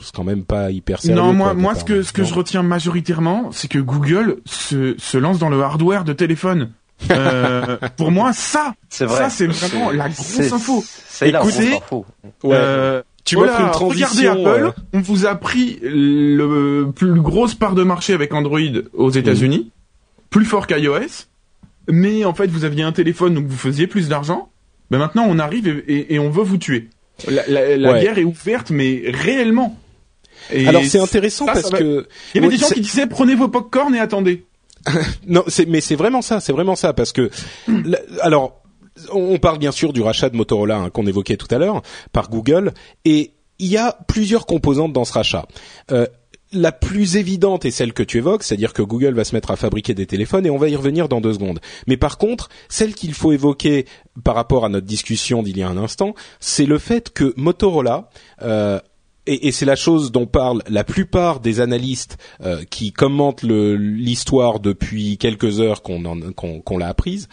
c'est 0.00 0.12
quand 0.12 0.24
même 0.24 0.44
pas 0.44 0.72
hyper 0.72 1.00
sérieux. 1.00 1.14
Non, 1.14 1.32
moi, 1.32 1.54
moi, 1.54 1.76
ce 1.76 1.84
que 1.84 2.02
ce 2.02 2.12
que 2.12 2.24
je 2.24 2.34
retiens 2.34 2.64
majoritairement, 2.64 3.52
c'est 3.52 3.68
que 3.68 3.78
Google 3.78 4.38
se 4.44 4.96
se 4.98 5.16
lance 5.16 5.38
dans 5.38 5.48
le 5.48 5.62
hardware 5.62 6.02
de 6.02 6.12
téléphone. 6.12 6.72
pour 7.96 8.10
moi, 8.10 8.32
ça, 8.32 8.74
ça 8.88 9.30
c'est 9.30 9.46
vraiment 9.46 9.92
la 9.92 10.08
grosse 10.08 10.52
info. 10.52 10.84
C'est 11.08 11.30
la 11.30 11.38
grosse 11.38 11.60
info. 11.60 12.04
Ouais. 12.42 13.02
Tu 13.24 13.36
pris 13.36 13.48
une 13.48 13.70
transition. 13.70 14.08
Regardez 14.08 14.26
Apple, 14.26 14.64
euh. 14.64 14.82
on 14.92 15.00
vous 15.00 15.26
a 15.26 15.34
pris 15.36 15.78
le 15.82 16.90
plus 16.94 17.20
grosse 17.20 17.54
part 17.54 17.74
de 17.74 17.84
marché 17.84 18.14
avec 18.14 18.34
Android 18.34 18.60
aux 18.94 19.10
États-Unis, 19.10 19.70
plus 20.30 20.44
fort 20.44 20.66
qu'iOS, 20.66 21.26
mais 21.88 22.24
en 22.24 22.34
fait 22.34 22.48
vous 22.48 22.64
aviez 22.64 22.82
un 22.82 22.92
téléphone 22.92 23.34
donc 23.34 23.46
vous 23.46 23.56
faisiez 23.56 23.86
plus 23.86 24.08
d'argent. 24.08 24.50
Ben 24.90 24.98
maintenant 24.98 25.24
on 25.28 25.38
arrive 25.38 25.82
et, 25.86 26.18
on 26.18 26.30
veut 26.30 26.42
vous 26.42 26.58
tuer. 26.58 26.88
La, 27.28 28.00
guerre 28.00 28.18
est 28.18 28.24
ouverte, 28.24 28.70
mais 28.70 29.02
réellement. 29.06 29.78
Alors 30.66 30.84
c'est 30.84 30.98
intéressant 30.98 31.46
parce 31.46 31.70
que 31.70 32.08
il 32.34 32.40
y 32.40 32.44
avait 32.44 32.54
des 32.54 32.60
gens 32.60 32.70
qui 32.70 32.80
disaient 32.80 33.06
prenez 33.06 33.34
vos 33.34 33.48
popcorn 33.48 33.94
et 33.94 34.00
attendez. 34.00 34.44
non, 35.28 35.44
mais 35.68 35.80
c'est 35.80 35.94
vraiment 35.94 36.22
ça, 36.22 36.40
c'est 36.40 36.52
vraiment 36.52 36.74
ça 36.74 36.92
parce 36.92 37.12
que 37.12 37.30
alors 38.20 38.61
on 39.12 39.38
parle 39.38 39.58
bien 39.58 39.72
sûr 39.72 39.92
du 39.92 40.02
rachat 40.02 40.30
de 40.30 40.36
Motorola 40.36 40.76
hein, 40.76 40.90
qu'on 40.90 41.06
évoquait 41.06 41.36
tout 41.36 41.48
à 41.50 41.58
l'heure 41.58 41.82
par 42.12 42.30
Google, 42.30 42.72
et 43.04 43.32
il 43.58 43.68
y 43.68 43.76
a 43.76 43.96
plusieurs 44.08 44.46
composantes 44.46 44.92
dans 44.92 45.04
ce 45.04 45.12
rachat. 45.12 45.46
Euh, 45.90 46.06
la 46.52 46.72
plus 46.72 47.16
évidente 47.16 47.64
est 47.64 47.70
celle 47.70 47.92
que 47.92 48.02
tu 48.02 48.18
évoques, 48.18 48.42
c'est-à-dire 48.42 48.72
que 48.72 48.82
Google 48.82 49.14
va 49.14 49.24
se 49.24 49.34
mettre 49.34 49.50
à 49.50 49.56
fabriquer 49.56 49.94
des 49.94 50.06
téléphones 50.06 50.44
et 50.44 50.50
on 50.50 50.58
va 50.58 50.68
y 50.68 50.76
revenir 50.76 51.08
dans 51.08 51.20
deux 51.20 51.32
secondes. 51.32 51.60
Mais 51.86 51.96
par 51.96 52.18
contre, 52.18 52.50
celle 52.68 52.94
qu'il 52.94 53.14
faut 53.14 53.32
évoquer 53.32 53.86
par 54.22 54.34
rapport 54.34 54.64
à 54.64 54.68
notre 54.68 54.86
discussion 54.86 55.42
d'il 55.42 55.56
y 55.56 55.62
a 55.62 55.68
un 55.68 55.78
instant, 55.78 56.14
c'est 56.40 56.66
le 56.66 56.78
fait 56.78 57.10
que 57.10 57.32
Motorola 57.36 58.10
euh, 58.42 58.78
et, 59.26 59.52
c'est 59.52 59.66
la 59.66 59.76
chose 59.76 60.10
dont 60.10 60.26
parlent 60.26 60.62
la 60.68 60.82
plupart 60.82 61.38
des 61.38 61.60
analystes 61.60 62.18
euh, 62.42 62.64
qui 62.68 62.92
commentent 62.92 63.44
l'histoire 63.44 64.58
depuis 64.58 65.16
quelques 65.16 65.60
heures 65.60 65.82
qu'on 65.82 66.78
l'a 66.78 66.88
apprise, 66.88 67.28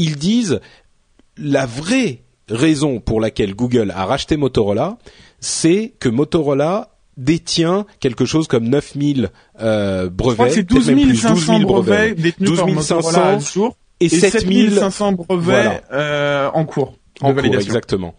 ils 0.00 0.16
disent 0.16 0.60
la 1.36 1.66
vraie 1.66 2.22
raison 2.48 3.00
pour 3.00 3.20
laquelle 3.20 3.54
Google 3.54 3.92
a 3.94 4.06
racheté 4.06 4.36
Motorola, 4.36 4.98
c'est 5.38 5.92
que 6.00 6.08
Motorola 6.08 6.96
détient 7.16 7.86
quelque 8.00 8.24
chose 8.24 8.48
comme 8.48 8.68
9000 8.68 9.30
euh, 9.60 10.08
brevets, 10.08 10.52
c'est 10.52 10.62
12 10.62 11.16
500 11.16 11.60
brevets 11.60 12.14
détenus 12.14 12.50
12 12.50 12.74
Motorola 12.74 13.38
jour 13.38 13.76
et, 14.00 14.08
7500 14.08 15.12
brevets 15.12 15.82
euh, 15.92 16.48
en 16.54 16.64
cours 16.64 16.94
en 17.20 17.34
cours, 17.34 17.44
exactement. 17.44 18.14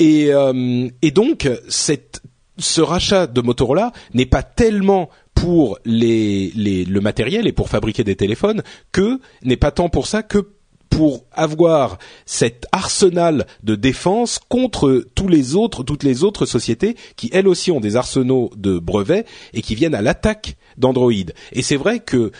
Et, 0.00 0.32
euh, 0.32 0.88
et 1.02 1.12
donc 1.12 1.48
cette, 1.68 2.20
ce 2.58 2.80
rachat 2.80 3.28
de 3.28 3.40
Motorola 3.40 3.92
n'est 4.12 4.26
pas 4.26 4.42
tellement 4.42 5.08
pour 5.34 5.78
les, 5.84 6.50
les, 6.56 6.84
le 6.84 7.00
matériel 7.00 7.46
et 7.46 7.52
pour 7.52 7.68
fabriquer 7.68 8.02
des 8.02 8.16
téléphones 8.16 8.62
que 8.90 9.20
n'est 9.44 9.56
pas 9.56 9.70
tant 9.70 9.88
pour 9.88 10.08
ça 10.08 10.24
que 10.24 10.53
pour 10.94 11.24
avoir 11.32 11.98
cet 12.24 12.66
arsenal 12.70 13.46
de 13.64 13.74
défense 13.74 14.38
contre 14.48 15.04
tous 15.16 15.26
les 15.26 15.56
autres, 15.56 15.82
toutes 15.82 16.04
les 16.04 16.22
autres 16.22 16.46
sociétés 16.46 16.96
qui 17.16 17.30
elles 17.32 17.48
aussi 17.48 17.72
ont 17.72 17.80
des 17.80 17.96
arsenaux 17.96 18.52
de 18.56 18.78
brevets 18.78 19.26
et 19.54 19.62
qui 19.62 19.74
viennent 19.74 19.96
à 19.96 20.02
l'attaque 20.02 20.56
d'Android. 20.78 21.12
Et 21.52 21.62
c'est 21.62 21.76
vrai 21.76 21.98
que 21.98 22.30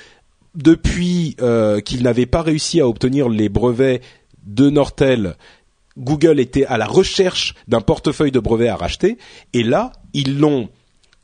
depuis 0.55 1.35
euh, 1.41 1.81
qu'ils 1.81 2.05
n'avaient 2.05 2.27
pas 2.27 2.43
réussi 2.43 2.81
à 2.81 2.89
obtenir 2.89 3.29
les 3.29 3.49
brevets 3.49 4.01
de 4.47 4.71
Nortel, 4.71 5.37
Google 5.99 6.39
était 6.39 6.67
à 6.67 6.79
la 6.79 6.87
recherche 6.87 7.55
d'un 7.67 7.81
portefeuille 7.81 8.31
de 8.31 8.41
brevets 8.41 8.69
à 8.69 8.77
racheter, 8.77 9.19
et 9.53 9.65
là, 9.65 9.93
ils 10.13 10.39
l'ont 10.39 10.69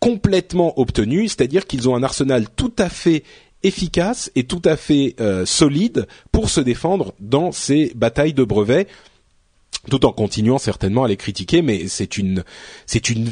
complètement 0.00 0.80
obtenu, 0.80 1.28
c'est-à-dire 1.28 1.66
qu'ils 1.66 1.88
ont 1.88 1.94
un 1.94 2.02
arsenal 2.02 2.46
tout 2.56 2.72
à 2.78 2.88
fait 2.88 3.22
efficace 3.62 4.30
et 4.34 4.44
tout 4.44 4.62
à 4.64 4.76
fait 4.76 5.14
euh, 5.20 5.44
solide 5.46 6.06
pour 6.32 6.50
se 6.50 6.60
défendre 6.60 7.14
dans 7.20 7.52
ces 7.52 7.92
batailles 7.94 8.34
de 8.34 8.44
brevets 8.44 8.88
tout 9.88 10.04
en 10.04 10.12
continuant 10.12 10.58
certainement 10.58 11.04
à 11.04 11.08
les 11.08 11.16
critiquer, 11.16 11.62
mais 11.62 11.88
c'est 11.88 12.18
une, 12.18 12.44
c'est 12.84 13.08
une, 13.08 13.30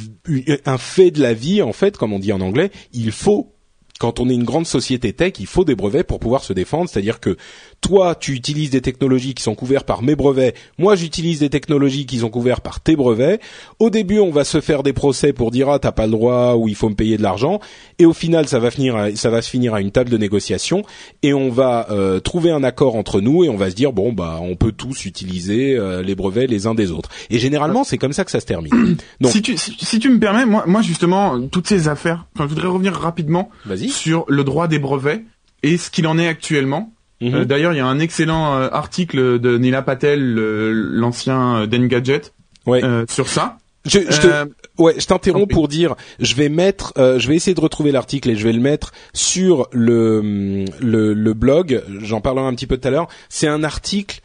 un 0.64 0.79
fait 0.79 1.11
de 1.11 1.21
la 1.21 1.35
vie 1.35 1.61
en 1.61 1.75
fait, 1.75 1.97
comme 1.99 2.12
on 2.12 2.19
dit 2.19 2.33
en 2.33 2.41
anglais. 2.41 2.71
Il 2.95 3.12
faut 3.12 3.53
quand 3.98 4.20
on 4.20 4.28
est 4.28 4.34
une 4.34 4.44
grande 4.44 4.66
société 4.66 5.12
tech, 5.12 5.34
il 5.40 5.46
faut 5.46 5.64
des 5.64 5.74
brevets 5.74 6.04
pour 6.04 6.20
pouvoir 6.20 6.44
se 6.44 6.52
défendre. 6.52 6.88
C'est-à-dire 6.88 7.18
que 7.18 7.37
toi, 7.80 8.14
tu 8.14 8.32
utilises 8.32 8.70
des 8.70 8.80
technologies 8.80 9.34
qui 9.34 9.42
sont 9.42 9.54
couvertes 9.54 9.87
par 9.87 10.02
mes 10.02 10.14
brevets. 10.14 10.54
Moi, 10.78 10.94
j'utilise 10.94 11.40
des 11.40 11.50
technologies 11.50 12.06
qui 12.06 12.18
sont 12.18 12.30
couvertes 12.30 12.62
par 12.62 12.80
tes 12.80 12.96
brevets. 12.96 13.40
Au 13.78 13.90
début, 13.90 14.20
on 14.20 14.30
va 14.30 14.44
se 14.44 14.61
faire 14.61 14.82
des 14.82 14.92
procès 14.92 15.32
pour 15.32 15.50
dire 15.50 15.68
ah 15.68 15.78
t'as 15.78 15.92
pas 15.92 16.06
le 16.06 16.12
droit 16.12 16.54
ou 16.54 16.68
il 16.68 16.74
faut 16.76 16.88
me 16.88 16.94
payer 16.94 17.16
de 17.16 17.22
l'argent. 17.22 17.61
Et 17.98 18.06
au 18.06 18.12
final, 18.12 18.46
ça 18.46 18.58
va 18.58 18.70
finir, 18.70 19.11
ça 19.16 19.30
va 19.30 19.42
se 19.42 19.50
finir 19.50 19.74
à 19.74 19.80
une 19.80 19.90
table 19.90 20.11
de 20.11 20.16
négociation 20.16 20.84
et 21.22 21.34
on 21.34 21.50
va 21.50 21.88
euh, 21.90 22.20
trouver 22.20 22.50
un 22.50 22.62
accord 22.62 22.94
entre 22.94 23.20
nous 23.20 23.44
et 23.44 23.48
on 23.48 23.56
va 23.56 23.70
se 23.70 23.74
dire 23.74 23.92
bon 23.92 24.12
bah 24.12 24.38
on 24.40 24.54
peut 24.54 24.72
tous 24.72 25.06
utiliser 25.06 25.76
euh, 25.76 26.02
les 26.02 26.14
brevets 26.14 26.46
les 26.46 26.66
uns 26.66 26.74
des 26.74 26.92
autres. 26.92 27.11
Et 27.30 27.38
généralement, 27.38 27.84
c'est 27.84 27.98
comme 27.98 28.12
ça 28.12 28.24
que 28.24 28.30
ça 28.30 28.40
se 28.40 28.46
termine. 28.46 28.96
Donc, 29.20 29.32
si 29.32 29.42
tu 29.42 29.56
si, 29.56 29.98
tu 29.98 30.08
me 30.08 30.18
permets, 30.18 30.46
moi 30.46 30.64
moi 30.66 30.82
justement 30.82 31.40
toutes 31.48 31.66
ces 31.66 31.88
affaires. 31.88 32.26
Enfin, 32.34 32.44
je 32.48 32.54
voudrais 32.54 32.68
revenir 32.68 32.92
rapidement. 32.94 33.50
Vas-y 33.64 33.88
sur 33.88 34.24
le 34.29 34.44
droit 34.44 34.68
des 34.68 34.79
brevets 34.79 35.24
et 35.62 35.77
ce 35.77 35.90
qu'il 35.90 36.07
en 36.07 36.18
est 36.18 36.29
actuellement. 36.29 36.92
Mhm. 37.20 37.35
Euh, 37.35 37.44
d'ailleurs, 37.44 37.72
il 37.72 37.77
y 37.77 37.81
a 37.81 37.87
un 37.87 37.98
excellent 37.98 38.57
euh, 38.57 38.68
article 38.70 39.40
de 39.40 39.59
Nila 39.59 39.83
Patel, 39.83 40.35
l'ancien 40.35 41.66
d'Engadget, 41.66 42.22
ouais. 42.66 42.85
Euh, 42.85 43.05
sur 43.09 43.29
ça. 43.29 43.59
Je, 43.85 44.01
je 44.01 44.20
te, 44.20 44.83
ouais, 44.83 44.96
je 44.98 45.07
t'interromps 45.07 45.53
pour 45.53 45.66
dire, 45.66 45.94
je 46.18 46.35
vais 46.35 46.51
mettre, 46.51 46.92
je 46.96 47.27
vais 47.27 47.37
essayer 47.37 47.55
de 47.55 47.61
retrouver 47.61 47.90
l'article 47.90 48.29
et 48.29 48.37
je 48.37 48.44
vais 48.44 48.53
le 48.53 48.61
mettre 48.61 48.92
sur 49.14 49.66
le 49.72 50.66
le, 50.81 51.14
le 51.14 51.35
blog. 51.35 51.83
J'en 52.03 52.20
parlerai 52.20 52.46
un 52.46 52.55
petit 52.55 52.66
peu 52.66 52.77
tout 52.77 52.87
à 52.87 52.90
l'heure. 52.90 53.09
C'est 53.31 53.46
un 53.46 53.64
article 53.64 54.20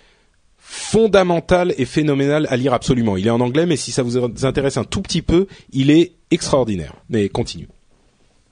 fondamental 0.58 1.74
et 1.78 1.86
phénoménal 1.86 2.48
à 2.50 2.58
lire 2.58 2.74
absolument. 2.74 3.16
Il 3.16 3.28
est 3.28 3.30
en 3.30 3.40
anglais, 3.40 3.66
mais 3.66 3.78
si 3.78 3.92
ça 3.92 4.04
vous 4.04 4.18
intéresse 4.44 4.76
un 4.76 4.84
tout 4.84 5.02
petit 5.02 5.22
peu, 5.22 5.48
il 5.72 5.92
est 5.92 6.14
extraordinaire. 6.32 6.96
Mais 7.10 7.30
continue. 7.30 7.68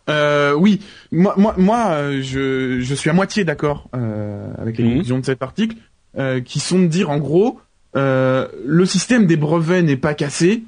Euh, 0.10 0.54
oui, 0.54 0.82
moi, 1.12 1.36
moi, 1.38 1.56
moi 1.58 1.92
euh, 1.92 2.22
je, 2.22 2.80
je 2.82 2.96
suis 2.96 3.10
à 3.10 3.14
moitié 3.14 3.44
d'accord 3.44 3.90
euh, 3.96 4.52
avec 4.58 4.78
les 4.78 4.84
mhm. 4.84 4.92
conclusions 4.92 5.20
de 5.20 5.26
cet 5.26 5.42
article, 5.42 5.78
euh, 6.18 6.42
qui 6.42 6.60
sont 6.60 6.80
de 6.80 6.88
dire 6.88 7.10
en 7.10 7.18
gros, 7.18 7.60
euh, 7.96 8.48
le 8.66 8.86
système 8.86 9.26
des 9.26 9.38
brevets 9.38 9.84
n'est 9.84 9.98
pas 9.98 10.14
cassé, 10.14 10.64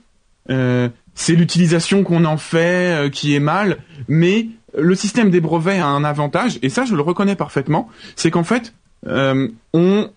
c'est 1.16 1.36
l'utilisation 1.36 2.04
qu'on 2.04 2.26
en 2.26 2.38
fait 2.38 3.10
qui 3.12 3.34
est 3.34 3.40
mal, 3.40 3.78
mais 4.10 4.48
le 4.78 4.94
système 4.94 5.30
des 5.30 5.40
brevets 5.40 5.80
a 5.80 5.86
un 5.86 6.04
avantage, 6.04 6.60
et 6.62 6.70
ça 6.70 6.84
je 6.84 6.96
le 6.96 7.02
reconnais 7.02 7.36
parfaitement, 7.36 7.88
c'est 8.18 8.30
qu'en 8.30 8.44
fait, 8.44 8.74
on 9.06 10.10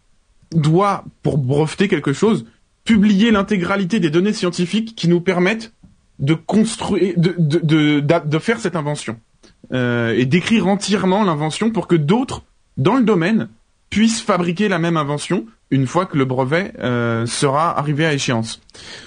doit, 0.52 1.04
pour 1.22 1.38
breveter 1.38 1.86
quelque 1.86 2.12
chose, 2.12 2.44
publier 2.84 3.30
l'intégralité 3.30 4.00
des 4.00 4.10
données 4.10 4.32
scientifiques 4.32 4.96
qui 4.96 5.08
nous 5.08 5.20
permettent 5.20 5.72
de 6.18 6.34
construire, 6.34 7.14
de, 7.16 7.34
de, 7.38 7.58
de, 7.58 8.00
de 8.00 8.38
faire 8.38 8.60
cette 8.60 8.76
invention 8.76 9.18
euh, 9.72 10.14
et 10.16 10.26
d'écrire 10.26 10.66
entièrement 10.66 11.24
l'invention 11.24 11.70
pour 11.70 11.86
que 11.86 11.96
d'autres 11.96 12.42
dans 12.76 12.94
le 12.94 13.04
domaine 13.04 13.48
puissent 13.90 14.20
fabriquer 14.20 14.68
la 14.68 14.78
même 14.78 14.96
invention 14.96 15.46
une 15.70 15.86
fois 15.86 16.06
que 16.06 16.16
le 16.16 16.24
brevet 16.24 16.72
euh, 16.78 17.26
sera 17.26 17.76
arrivé 17.76 18.06
à 18.06 18.12
échéance. 18.12 18.60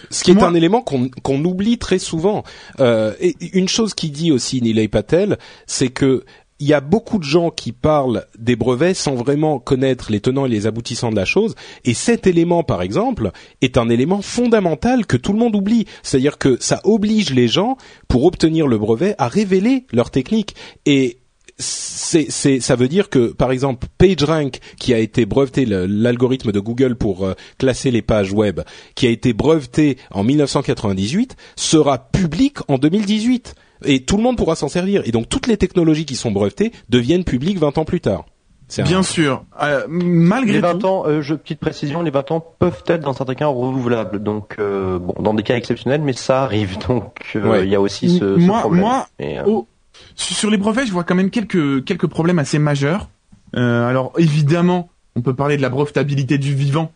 Ce 0.09 0.23
qui 0.23 0.31
est 0.31 0.43
un 0.43 0.53
élément 0.53 0.81
qu'on 0.81 1.45
oublie 1.45 1.77
très 1.77 1.99
souvent. 1.99 2.43
Euh, 2.79 3.13
et 3.21 3.35
une 3.53 3.69
chose 3.69 3.93
qui 3.93 4.09
dit 4.09 4.31
aussi 4.31 4.61
Nilay 4.61 4.87
Patel, 4.87 5.37
c'est 5.67 5.89
que 5.89 6.25
il 6.59 6.67
y 6.67 6.73
a 6.73 6.81
beaucoup 6.81 7.17
de 7.17 7.23
gens 7.23 7.51
qui 7.51 7.71
parlent 7.71 8.25
des 8.37 8.55
brevets 8.55 8.93
sans 8.93 9.15
vraiment 9.15 9.59
connaître 9.59 10.11
les 10.11 10.19
tenants 10.19 10.45
et 10.45 10.49
les 10.49 10.67
aboutissants 10.67 11.09
de 11.09 11.15
la 11.15 11.25
chose. 11.25 11.55
Et 11.85 11.93
cet 11.93 12.27
élément, 12.27 12.63
par 12.63 12.81
exemple, 12.81 13.31
est 13.61 13.77
un 13.77 13.89
élément 13.89 14.21
fondamental 14.21 15.05
que 15.05 15.17
tout 15.17 15.31
le 15.31 15.39
monde 15.39 15.55
oublie. 15.55 15.85
C'est-à-dire 16.03 16.37
que 16.37 16.57
ça 16.59 16.81
oblige 16.83 17.33
les 17.33 17.47
gens, 17.47 17.77
pour 18.07 18.25
obtenir 18.25 18.67
le 18.67 18.77
brevet, 18.77 19.15
à 19.17 19.29
révéler 19.29 19.85
leur 19.93 20.11
technique. 20.11 20.55
Et 20.85 21.19
c'est, 21.59 22.59
ça 22.59 22.75
veut 22.75 22.87
dire 22.87 23.09
que, 23.09 23.31
par 23.33 23.51
exemple, 23.51 23.87
PageRank, 23.97 24.59
qui 24.79 24.93
a 24.93 24.99
été 24.99 25.25
breveté, 25.25 25.65
l'algorithme 25.65 26.51
de 26.51 26.59
Google 26.59 26.95
pour 26.95 27.25
euh, 27.25 27.33
classer 27.57 27.91
les 27.91 28.01
pages 28.01 28.31
web, 28.31 28.61
qui 28.95 29.07
a 29.07 29.09
été 29.09 29.33
breveté 29.33 29.97
en 30.11 30.23
1998, 30.23 31.35
sera 31.55 31.97
public 31.97 32.57
en 32.69 32.77
2018 32.77 33.55
et 33.83 34.03
tout 34.03 34.17
le 34.17 34.23
monde 34.23 34.37
pourra 34.37 34.55
s'en 34.55 34.67
servir. 34.67 35.01
Et 35.05 35.11
donc 35.11 35.29
toutes 35.29 35.47
les 35.47 35.57
technologies 35.57 36.05
qui 36.05 36.15
sont 36.15 36.31
brevetées 36.31 36.71
deviennent 36.89 37.23
publiques 37.23 37.59
20 37.59 37.77
ans 37.77 37.85
plus 37.85 38.01
tard. 38.01 38.25
Bien 38.77 39.01
sûr. 39.01 39.43
Euh, 39.61 39.85
malgré 39.89 40.53
les 40.53 40.59
20 40.59 40.85
ans, 40.85 41.03
euh, 41.07 41.21
je, 41.21 41.33
petite 41.33 41.59
précision, 41.59 42.01
les 42.03 42.11
20 42.11 42.31
ans 42.31 42.55
peuvent 42.59 42.83
être 42.87 43.01
dans 43.01 43.13
certains 43.13 43.33
cas 43.33 43.47
renouvelables. 43.47 44.21
Donc 44.21 44.55
euh, 44.59 44.99
bon, 44.99 45.15
dans 45.21 45.33
des 45.33 45.43
cas 45.43 45.55
exceptionnels, 45.55 46.01
mais 46.01 46.13
ça 46.13 46.43
arrive. 46.43 46.77
Donc 46.87 47.19
euh, 47.35 47.63
il 47.63 47.69
y 47.69 47.75
a 47.75 47.81
aussi 47.81 48.19
ce, 48.19 48.35
moi, 48.35 48.61
problème. 48.61 48.81
Moi, 48.81 49.07
sur 50.15 50.49
les 50.49 50.57
brevets, 50.57 50.85
je 50.85 50.91
vois 50.91 51.03
quand 51.03 51.15
même 51.15 51.31
quelques 51.31 51.83
quelques 51.83 52.07
problèmes 52.07 52.39
assez 52.39 52.59
majeurs. 52.59 53.09
alors 53.53 54.13
évidemment, 54.17 54.89
on 55.15 55.21
peut 55.21 55.35
parler 55.35 55.57
de 55.57 55.61
la 55.61 55.69
brevetabilité 55.69 56.37
du 56.37 56.53
vivant 56.53 56.91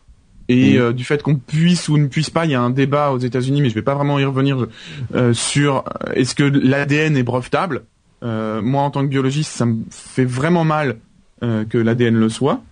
et 0.48 0.74
mm. 0.74 0.80
euh, 0.80 0.92
du 0.92 1.04
fait 1.04 1.22
qu'on 1.22 1.36
puisse 1.36 1.88
ou 1.88 1.98
ne 1.98 2.06
puisse 2.06 2.30
pas, 2.30 2.44
il 2.44 2.50
y 2.50 2.54
a 2.54 2.60
un 2.60 2.70
débat 2.70 3.10
aux 3.10 3.18
États-Unis, 3.18 3.62
mais 3.62 3.70
je 3.70 3.74
vais 3.74 3.82
pas 3.82 3.94
vraiment 3.94 4.18
y 4.18 4.24
revenir 4.24 4.66
euh, 5.14 5.32
sur 5.32 5.78
euh, 5.78 6.12
est-ce 6.14 6.34
que 6.34 6.44
l'ADN 6.44 7.16
est 7.16 7.22
brevetable? 7.22 7.84
moi, 8.22 8.80
en 8.80 8.90
tant 8.90 9.02
que 9.02 9.08
biologiste, 9.08 9.52
ça 9.52 9.66
me 9.66 9.82
fait 9.90 10.24
vraiment 10.24 10.64
mal 10.64 10.96
que 11.42 11.76
l'ADN 11.76 12.14
le 12.14 12.30
soit. 12.30 12.62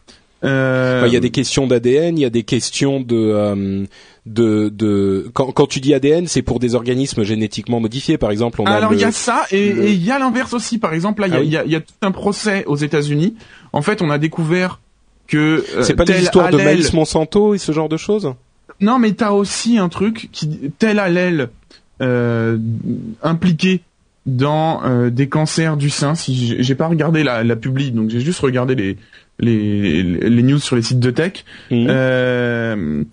Bah, 0.40 1.06
il 1.06 1.12
y 1.12 1.16
a 1.16 1.20
des 1.20 1.28
questions 1.28 1.66
d'ADN, 1.66 2.16
il 2.16 2.22
y 2.22 2.24
a 2.24 2.30
des 2.30 2.42
questions 2.42 3.02
de 3.02 3.86
de, 4.24 4.70
de 4.70 5.30
quand, 5.34 5.52
quand 5.52 5.66
tu 5.66 5.80
dis 5.80 5.92
ADN, 5.92 6.26
c'est 6.26 6.40
pour 6.40 6.58
des 6.58 6.74
organismes 6.74 7.22
génétiquement 7.22 7.80
modifiés, 7.80 8.16
par 8.16 8.30
exemple. 8.30 8.62
On 8.62 8.64
Alors 8.64 8.94
il 8.94 9.00
y 9.00 9.04
a 9.04 9.12
ça 9.12 9.44
et 9.50 9.92
il 9.92 10.02
y 10.02 10.10
a 10.10 10.18
l'inverse 10.18 10.54
aussi. 10.54 10.78
Par 10.78 10.94
exemple, 10.94 11.20
là, 11.20 11.28
il 11.28 11.50
y, 11.50 11.56
a, 11.58 11.60
ah 11.60 11.66
y 11.66 11.76
a 11.76 11.80
tout 11.80 11.92
un 12.00 12.12
procès 12.12 12.64
aux 12.64 12.76
États-Unis. 12.76 13.36
En 13.74 13.82
fait, 13.82 14.00
on 14.00 14.08
a 14.08 14.16
découvert 14.16 14.80
que 15.26 15.64
euh, 15.76 15.82
c'est 15.82 15.94
pas 15.94 16.04
des 16.04 16.20
histoires 16.22 16.50
de 16.50 16.56
maïs 16.58 16.92
Monsanto 16.92 17.54
et 17.54 17.58
ce 17.58 17.72
genre 17.72 17.88
de 17.88 17.96
choses 17.96 18.34
Non, 18.80 18.98
mais 18.98 19.12
t'as 19.12 19.30
aussi 19.30 19.78
un 19.78 19.88
truc 19.88 20.28
qui 20.32 20.72
tel 20.78 20.98
allèle 20.98 21.48
euh, 22.00 22.58
impliqué 23.22 23.80
dans 24.26 24.84
euh, 24.84 25.10
des 25.10 25.28
cancers 25.28 25.76
du 25.76 25.90
sein. 25.90 26.14
Si 26.14 26.56
j'ai 26.62 26.74
pas 26.74 26.86
regardé 26.86 27.22
la, 27.24 27.42
la 27.44 27.56
publi, 27.56 27.90
donc 27.90 28.10
j'ai 28.10 28.20
juste 28.20 28.40
regardé 28.40 28.74
les, 28.74 28.96
les, 29.38 30.02
les 30.02 30.42
news 30.42 30.58
sur 30.58 30.76
les 30.76 30.82
sites 30.82 31.00
de 31.00 31.10
tech. 31.10 31.44
Mhm. 31.70 31.86
Euh, 31.88 33.04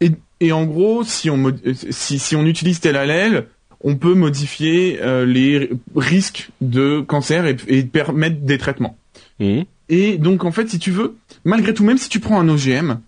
et, 0.00 0.12
et 0.40 0.52
en 0.52 0.64
gros, 0.64 1.02
si 1.04 1.30
on 1.30 1.52
si, 1.90 2.18
si 2.18 2.36
on 2.36 2.46
utilise 2.46 2.80
tel 2.80 2.96
allèle, 2.96 3.46
on 3.80 3.96
peut 3.96 4.14
modifier 4.14 4.98
euh, 5.02 5.24
les 5.24 5.70
risques 5.94 6.50
de 6.60 7.00
cancer 7.00 7.46
et, 7.46 7.56
et 7.68 7.82
permettre 7.82 8.40
des 8.40 8.58
traitements. 8.58 8.96
Mhm. 9.40 9.64
Et 9.88 10.18
donc 10.18 10.44
en 10.44 10.52
fait, 10.52 10.68
si 10.68 10.78
tu 10.78 10.90
veux, 10.90 11.16
malgré 11.44 11.74
tout, 11.74 11.84
même 11.84 11.98
si 11.98 12.08
tu 12.08 12.20
prends 12.20 12.40
un 12.40 12.48
OGM, 12.48 12.98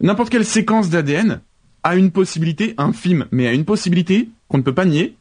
n'importe 0.00 0.30
quelle 0.30 0.44
séquence 0.44 0.90
d'ADN 0.90 1.40
a 1.82 1.96
une 1.96 2.10
possibilité 2.10 2.74
infime, 2.78 3.26
mais 3.30 3.46
a 3.46 3.52
une 3.52 3.64
possibilité 3.64 4.28
qu'on 4.48 4.58
ne 4.58 4.62
peut 4.62 4.74
pas 4.74 4.84
nier 4.84 5.16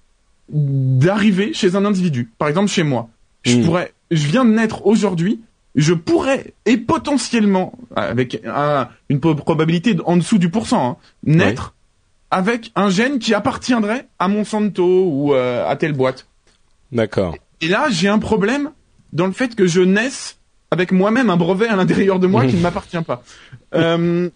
d'arriver 0.50 1.54
chez 1.54 1.76
un 1.76 1.86
individu. 1.86 2.32
Par 2.38 2.48
exemple, 2.48 2.70
chez 2.70 2.84
moi, 2.84 3.10
je 3.44 3.58
hmm. 3.58 3.66
pourrais, 3.66 3.94
je 4.12 4.28
viens 4.28 4.46
de 4.46 4.52
naître 4.52 4.86
aujourd'hui, 4.86 5.42
je 5.76 5.94
pourrais 5.94 6.54
et 6.66 6.78
potentiellement 6.78 7.78
avec 7.96 8.42
une 9.10 9.20
probabilité 9.20 9.96
en 10.06 10.18
dessous 10.18 10.38
du 10.38 10.50
pourcent 10.50 10.90
hein, 10.90 10.98
naître 11.24 11.76
avec 12.32 12.72
un 12.76 12.90
gène 12.90 13.20
qui 13.20 13.34
appartiendrait 13.34 14.08
à 14.20 14.28
Monsanto 14.28 15.06
ou 15.06 15.34
euh, 15.34 15.68
à 15.68 15.76
telle 15.76 15.94
boîte. 15.94 16.28
D'accord. 16.92 17.36
Et 17.62 17.68
là, 17.68 17.88
j'ai 17.90 18.08
un 18.08 18.20
problème 18.20 18.72
dans 19.14 19.28
le 19.28 19.34
fait 19.34 19.56
que 19.56 19.66
je 19.66 19.82
naisse 19.82 20.37
avec 20.72 20.92
moi-même 20.92 21.30
un 21.30 21.38
brevet 21.38 21.68
à 21.68 21.76
l'intérieur 21.76 22.20
de 22.20 22.28
moi 22.28 22.46
qui 22.46 22.56
ne 22.56 22.62
m'appartient 22.64 23.02
pas. 23.02 23.24
Euh, 23.74 24.30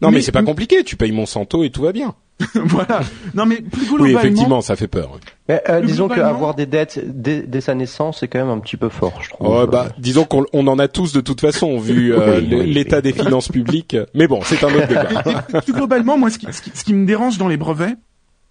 non, 0.00 0.10
mais, 0.10 0.20
c'est 0.20 0.32
pas 0.32 0.42
compliqué. 0.42 0.84
Tu 0.84 0.96
payes 0.96 1.12
Monsanto 1.12 1.64
et 1.64 1.70
tout 1.70 1.82
va 1.82 1.92
bien. 1.92 2.14
voilà. 2.54 3.00
Non, 3.34 3.46
mais 3.46 3.60
plus 3.60 3.86
globalement. 3.86 4.04
Oui, 4.04 4.14
effectivement, 4.14 4.60
ça 4.60 4.74
fait 4.74 4.88
peur. 4.88 5.18
euh, 5.50 5.80
disons 5.80 6.08
qu'avoir 6.08 6.54
des 6.54 6.66
dettes 6.66 7.00
dès, 7.04 7.60
sa 7.60 7.74
naissance, 7.74 8.18
c'est 8.20 8.28
quand 8.28 8.40
même 8.40 8.50
un 8.50 8.58
petit 8.58 8.76
peu 8.76 8.88
fort, 8.88 9.22
je 9.22 9.30
trouve. 9.30 9.48
Oh, 9.48 9.66
bah, 9.66 9.90
disons 9.98 10.24
qu'on 10.24 10.44
on 10.52 10.66
en 10.66 10.78
a 10.78 10.88
tous 10.88 11.12
de 11.12 11.20
toute 11.20 11.40
façon, 11.40 11.78
vu 11.78 12.12
euh, 12.18 12.40
l'état 12.40 13.00
des 13.00 13.12
finances 13.12 13.48
publiques. 13.48 13.96
Mais 14.14 14.26
bon, 14.26 14.40
c'est 14.42 14.62
un 14.64 14.74
autre 14.74 14.88
débat. 14.88 15.42
plus 15.62 15.72
globalement, 15.72 16.18
moi, 16.18 16.30
ce 16.30 16.38
qui, 16.38 16.46
ce 16.50 16.84
qui, 16.84 16.94
me 16.94 17.06
dérange 17.06 17.38
dans 17.38 17.48
les 17.48 17.56
brevets, 17.56 17.96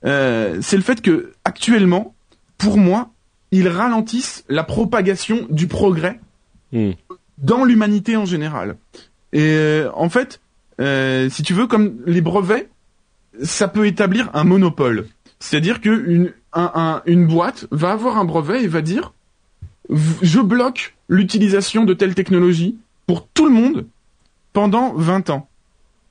euh, 0.06 0.60
c'est 0.62 0.78
le 0.78 0.84
fait 0.84 1.02
que 1.02 1.34
actuellement, 1.44 2.16
pour 2.58 2.78
moi, 2.78 3.10
ils 3.52 3.68
ralentissent 3.68 4.46
la 4.48 4.64
propagation 4.64 5.46
du 5.50 5.68
progrès 5.68 6.20
Hmm. 6.74 6.94
Dans 7.38 7.64
l'humanité 7.64 8.16
en 8.16 8.26
général. 8.26 8.78
Et 9.32 9.42
euh, 9.42 9.90
en 9.96 10.10
fait, 10.10 10.40
euh, 10.80 11.30
si 11.30 11.44
tu 11.44 11.54
veux, 11.54 11.68
comme 11.68 11.98
les 12.06 12.22
brevets, 12.22 12.70
ça 13.42 13.68
peut 13.68 13.88
établir 13.88 14.30
un 14.34 14.44
monopole. 14.44 15.08
C'est-à-dire 15.40 15.82
que 15.82 15.90
une, 15.90 16.34
une 17.06 17.28
boîte 17.28 17.68
va 17.72 17.92
avoir 17.92 18.18
un 18.18 18.26
brevet 18.26 18.64
et 18.64 18.68
va 18.68 18.82
dire 18.82 19.14
je 20.22 20.40
bloque 20.40 20.96
l'utilisation 21.10 21.84
de 21.84 21.94
telle 21.94 22.16
technologie 22.16 22.78
pour 23.06 23.28
tout 23.28 23.46
le 23.46 23.52
monde 23.52 23.86
pendant 24.54 24.94
20 24.94 25.30
ans. 25.30 25.48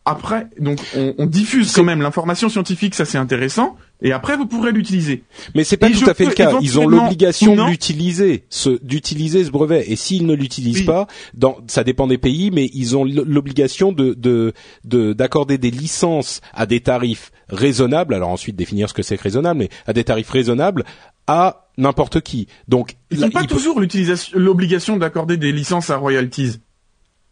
Après, 0.05 0.49
donc 0.59 0.81
on, 0.97 1.15
on 1.17 1.27
diffuse 1.27 1.73
quand 1.73 1.85
même 1.85 2.03
l'information 2.03 2.49
scientifique, 2.49 2.95
ça 2.95 3.05
c'est 3.05 3.19
intéressant, 3.19 3.77
et 4.03 4.13
après 4.13 4.37
vous 4.37 4.47
pourrez 4.47 4.73
l'utiliser. 4.73 5.23
Mais 5.55 5.65
c'est 5.65 5.77
pas 5.77 5.89
Et 5.89 5.93
tout 5.93 6.09
à 6.09 6.15
fait 6.15 6.25
le 6.27 6.33
cas. 6.33 6.53
Ils 6.61 6.79
ont 6.79 6.87
l'obligation 6.87 7.53
de 7.53 7.59
Non. 7.59 7.69
l'utiliser, 7.69 8.45
ce, 8.51 8.71
d'utiliser 8.85 9.45
ce 9.45 9.51
brevet. 9.51 9.85
Et 9.91 9.97
s'ils 9.97 10.27
ne 10.27 10.35
l'utilisent 10.35 10.81
Oui. 10.81 10.85
pas, 10.85 11.07
dans, 11.35 11.57
ça 11.69 11.85
dépend 11.85 12.07
des 12.07 12.19
pays, 12.19 12.51
mais 12.51 12.69
ils 12.75 12.97
ont 12.97 13.05
l'obligation 13.05 13.93
de, 13.93 14.15
de, 14.15 14.53
de- 14.85 15.13
d'accorder 15.13 15.57
des 15.59 15.71
licences 15.71 16.41
à 16.53 16.67
des 16.67 16.81
tarifs 16.81 17.31
raisonnables. 17.49 18.15
Alors 18.15 18.31
ensuite 18.31 18.57
définir 18.57 18.89
ce 18.89 18.95
que 18.95 19.03
c'est 19.03 19.17
que 19.17 19.23
raisonnable, 19.23 19.61
mais 19.61 19.69
à 19.87 19.93
des 19.93 20.05
tarifs 20.05 20.31
raisonnables 20.31 20.85
à 21.27 21.69
n'importe 21.79 22.21
qui. 22.21 22.49
Donc 22.69 22.97
Ils 23.11 23.21
n'ont 23.21 23.31
pas 23.31 23.43
il 23.43 23.47
toujours 23.47 23.79
l'utilisation, 23.81 24.37
l'obligation 24.39 24.97
d'accorder 24.97 25.37
des 25.37 25.53
licences 25.53 25.91
à 25.91 25.97
royalties. 25.97 26.57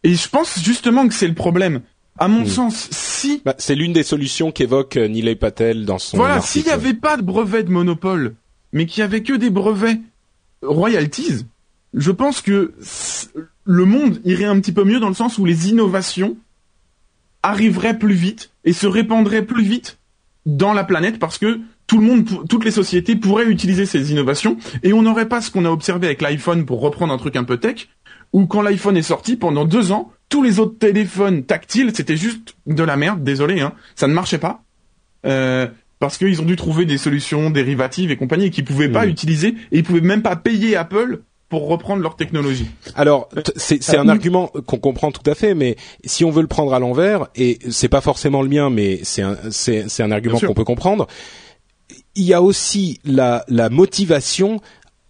Et 0.03 0.15
je 0.15 0.29
pense 0.29 0.59
justement 0.63 1.07
que 1.07 1.13
c'est 1.13 1.27
le 1.27 1.35
problème. 1.35 1.81
À 2.21 2.27
mon 2.27 2.43
Hmm. 2.43 2.45
sens, 2.47 2.87
si 2.91 3.41
bah, 3.43 3.55
c'est 3.57 3.73
l'une 3.73 3.93
des 3.93 4.03
solutions 4.03 4.51
qu'évoque 4.51 4.95
euh, 4.97 5.07
Nilay 5.07 5.33
Patel 5.35 5.85
dans 5.85 5.97
son 5.97 6.17
voilà, 6.17 6.39
s'il 6.39 6.63
n'y 6.63 6.69
avait 6.69 6.93
pas 6.93 7.17
de 7.17 7.23
brevet 7.23 7.63
de 7.63 7.71
monopole, 7.71 8.35
mais 8.73 8.85
qu'il 8.85 9.01
y 9.01 9.03
avait 9.03 9.23
que 9.23 9.33
des 9.33 9.49
brevets 9.49 9.99
royalties, 10.61 11.45
je 11.95 12.11
pense 12.11 12.41
que 12.41 12.73
le 13.65 13.85
monde 13.85 14.21
irait 14.23 14.45
un 14.45 14.59
petit 14.59 14.71
peu 14.71 14.83
mieux 14.83 14.99
dans 14.99 15.07
le 15.07 15.15
sens 15.15 15.39
où 15.39 15.45
les 15.45 15.69
innovations 15.69 16.37
arriveraient 17.41 17.97
plus 17.97 18.13
vite 18.13 18.51
et 18.65 18.73
se 18.73 18.85
répandraient 18.85 19.43
plus 19.45 19.63
vite 19.63 19.97
dans 20.45 20.73
la 20.73 20.83
planète 20.83 21.17
parce 21.17 21.39
que 21.39 21.59
tout 21.87 21.97
le 21.97 22.05
monde, 22.05 22.47
toutes 22.47 22.65
les 22.65 22.71
sociétés 22.71 23.15
pourraient 23.15 23.47
utiliser 23.47 23.87
ces 23.87 24.11
innovations 24.11 24.57
et 24.83 24.93
on 24.93 25.01
n'aurait 25.01 25.27
pas 25.27 25.41
ce 25.41 25.49
qu'on 25.49 25.65
a 25.65 25.71
observé 25.71 26.05
avec 26.05 26.21
l'iPhone 26.21 26.65
pour 26.67 26.81
reprendre 26.81 27.11
un 27.13 27.17
truc 27.17 27.35
un 27.35 27.43
peu 27.43 27.57
tech, 27.57 27.89
où 28.31 28.45
quand 28.45 28.61
l'iPhone 28.61 28.95
est 28.95 29.01
sorti 29.01 29.35
pendant 29.37 29.65
deux 29.65 29.91
ans, 29.91 30.11
tous 30.31 30.41
les 30.41 30.57
autres 30.59 30.79
téléphones 30.79 31.43
tactiles 31.43 31.91
c'était 31.93 32.17
juste 32.17 32.55
de 32.65 32.83
la 32.83 32.97
merde, 32.97 33.23
désolé, 33.23 33.61
hein, 33.61 33.73
ça 33.95 34.07
ne 34.07 34.13
marchait 34.13 34.39
pas. 34.39 34.63
Euh, 35.27 35.67
parce 35.99 36.17
qu'ils 36.17 36.41
ont 36.41 36.45
dû 36.45 36.55
trouver 36.55 36.85
des 36.87 36.97
solutions 36.97 37.51
dérivatives 37.51 38.09
et 38.09 38.17
compagnie 38.17 38.49
qu'ils 38.49 38.65
pouvaient 38.65 38.89
pas 38.89 39.05
Mm. 39.05 39.09
utiliser 39.09 39.49
et 39.71 39.77
ils 39.77 39.83
pouvaient 39.83 40.01
même 40.01 40.23
pas 40.23 40.35
payer 40.35 40.75
Apple 40.75 41.21
pour 41.47 41.67
reprendre 41.67 42.01
leur 42.01 42.15
technologie. 42.15 42.71
Alors, 42.95 43.27
t- 43.27 43.51
c'est 43.57 43.83
c'est 43.83 43.97
un 43.97 44.07
Euh, 44.07 44.11
argument 44.11 44.47
qu'on 44.65 44.79
comprend 44.79 45.11
tout 45.11 45.29
à 45.29 45.35
fait, 45.35 45.53
mais 45.53 45.75
si 46.05 46.23
on 46.25 46.31
veut 46.31 46.41
le 46.41 46.47
prendre 46.47 46.73
à 46.73 46.79
l'envers, 46.79 47.27
et 47.35 47.59
c'est 47.69 47.89
pas 47.89 48.01
forcément 48.01 48.41
le 48.41 48.47
mien, 48.49 48.69
mais 48.71 49.01
c'est 49.03 49.21
un, 49.21 49.37
c'est, 49.51 49.89
c'est 49.89 50.01
un 50.01 50.11
argument 50.11 50.39
qu'on 50.39 50.53
peut 50.55 50.63
comprendre, 50.63 51.05
il 52.15 52.23
y 52.23 52.33
a 52.33 52.41
aussi 52.41 52.99
la, 53.05 53.43
la 53.47 53.69
motivation 53.69 54.59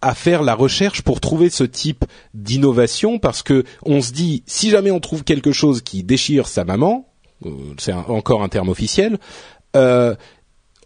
à 0.01 0.15
faire 0.15 0.43
la 0.43 0.55
recherche 0.55 1.01
pour 1.01 1.19
trouver 1.19 1.49
ce 1.49 1.63
type 1.63 2.05
d'innovation, 2.33 3.19
parce 3.19 3.43
que 3.43 3.63
on 3.83 4.01
se 4.01 4.11
dit, 4.11 4.43
si 4.45 4.69
jamais 4.69 4.91
on 4.91 4.99
trouve 4.99 5.23
quelque 5.23 5.51
chose 5.51 5.81
qui 5.81 6.03
déchire 6.03 6.47
sa 6.47 6.63
maman, 6.63 7.07
euh, 7.45 7.49
c'est 7.77 7.93
encore 7.93 8.43
un 8.43 8.49
terme 8.49 8.69
officiel, 8.69 9.19
euh, 9.75 10.15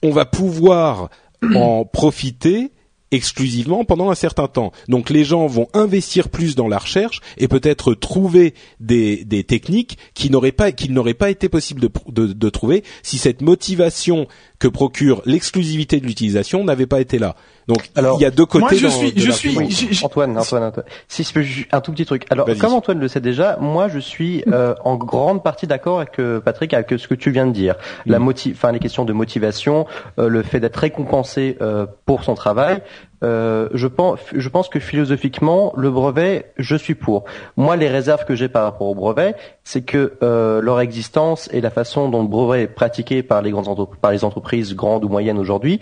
on 0.03 0.11
va 0.11 0.25
pouvoir 0.25 1.09
en 1.55 1.85
profiter 1.85 2.71
exclusivement 3.11 3.85
pendant 3.85 4.09
un 4.09 4.15
certain 4.15 4.47
temps. 4.47 4.71
Donc 4.89 5.09
les 5.09 5.23
gens 5.23 5.47
vont 5.47 5.67
investir 5.73 6.29
plus 6.29 6.55
dans 6.55 6.67
la 6.67 6.77
recherche 6.77 7.21
et 7.37 7.47
peut-être 7.47 7.93
trouver 7.93 8.53
des, 8.79 9.23
des 9.23 9.43
techniques 9.43 9.97
qui 10.13 10.29
n'auraient 10.29 10.51
pas 10.51 10.71
qu'ils 10.71 10.91
n'auraient 10.93 11.13
pas 11.13 11.29
été 11.29 11.47
possible 11.47 11.81
de, 11.81 12.25
de 12.33 12.49
trouver 12.49 12.83
si 13.03 13.17
cette 13.17 13.41
motivation 13.41 14.27
que 14.59 14.67
procure 14.67 15.21
l'exclusivité 15.25 15.99
de 15.99 16.05
l'utilisation 16.05 16.63
n'avait 16.63 16.87
pas 16.87 16.99
été 16.99 17.19
là. 17.19 17.35
Donc 17.67 17.89
Alors, 17.95 18.17
il 18.19 18.23
y 18.23 18.25
a 18.25 18.31
deux 18.31 18.45
côtés. 18.45 18.59
moi, 18.61 18.73
je 18.73 18.83
dans- 18.85 18.91
suis- 18.91 19.13
je 19.15 19.31
suis- 19.31 20.05
Antoine, 20.05 20.37
Antoine, 20.37 20.63
Antoine. 20.63 20.85
Si 21.07 21.23
je 21.23 21.33
peux 21.33 21.43
un 21.71 21.81
tout 21.81 21.91
petit 21.91 22.05
truc. 22.05 22.25
Alors, 22.29 22.47
comme 22.59 22.73
Antoine 22.73 22.99
le 22.99 23.07
sait 23.07 23.21
déjà, 23.21 23.57
moi 23.59 23.87
je 23.87 23.97
suis 23.99 24.43
euh, 24.53 24.75
en 24.83 24.95
grande 24.95 25.43
partie 25.43 25.65
d'accord 25.65 25.97
avec 25.99 26.19
euh, 26.19 26.39
Patrick 26.39 26.73
avec 26.73 26.91
ce 26.99 27.07
que 27.07 27.15
tu 27.15 27.31
viens 27.31 27.47
de 27.47 27.51
dire. 27.53 27.75
La 28.05 28.19
Mm. 28.19 28.23
moti 28.23 28.51
enfin 28.53 28.71
les 28.71 28.79
questions 28.79 29.03
de 29.05 29.13
motivation, 29.13 29.87
euh, 30.19 30.27
le 30.29 30.43
fait 30.43 30.59
d'être 30.59 30.77
récompensé 30.77 31.57
euh, 31.61 31.87
pour 32.05 32.23
son 32.23 32.35
travail. 32.35 32.81
Euh, 33.23 33.69
je 33.73 33.87
pense, 33.87 34.19
je 34.35 34.49
pense 34.49 34.69
que 34.69 34.79
philosophiquement, 34.79 35.73
le 35.77 35.89
brevet, 35.89 36.51
je 36.57 36.75
suis 36.75 36.93
pour. 36.95 37.23
Moi, 37.57 37.75
les 37.77 37.87
réserves 37.87 38.25
que 38.25 38.35
j'ai 38.35 38.49
par 38.49 38.63
rapport 38.65 38.87
au 38.87 38.93
brevet, 38.93 39.33
c'est 39.63 39.81
que 39.81 40.13
euh, 40.21 40.61
leur 40.61 40.79
existence 40.81 41.49
et 41.51 41.61
la 41.61 41.71
façon 41.71 42.09
dont 42.09 42.21
le 42.21 42.27
brevet 42.27 42.63
est 42.63 42.67
pratiqué 42.67 43.23
par 43.23 43.41
les 43.41 43.49
grandes 43.51 43.67
entre- 43.69 43.95
par 43.99 44.11
les 44.11 44.23
entreprises 44.23 44.75
grandes 44.75 45.05
ou 45.05 45.09
moyennes 45.09 45.39
aujourd'hui 45.39 45.79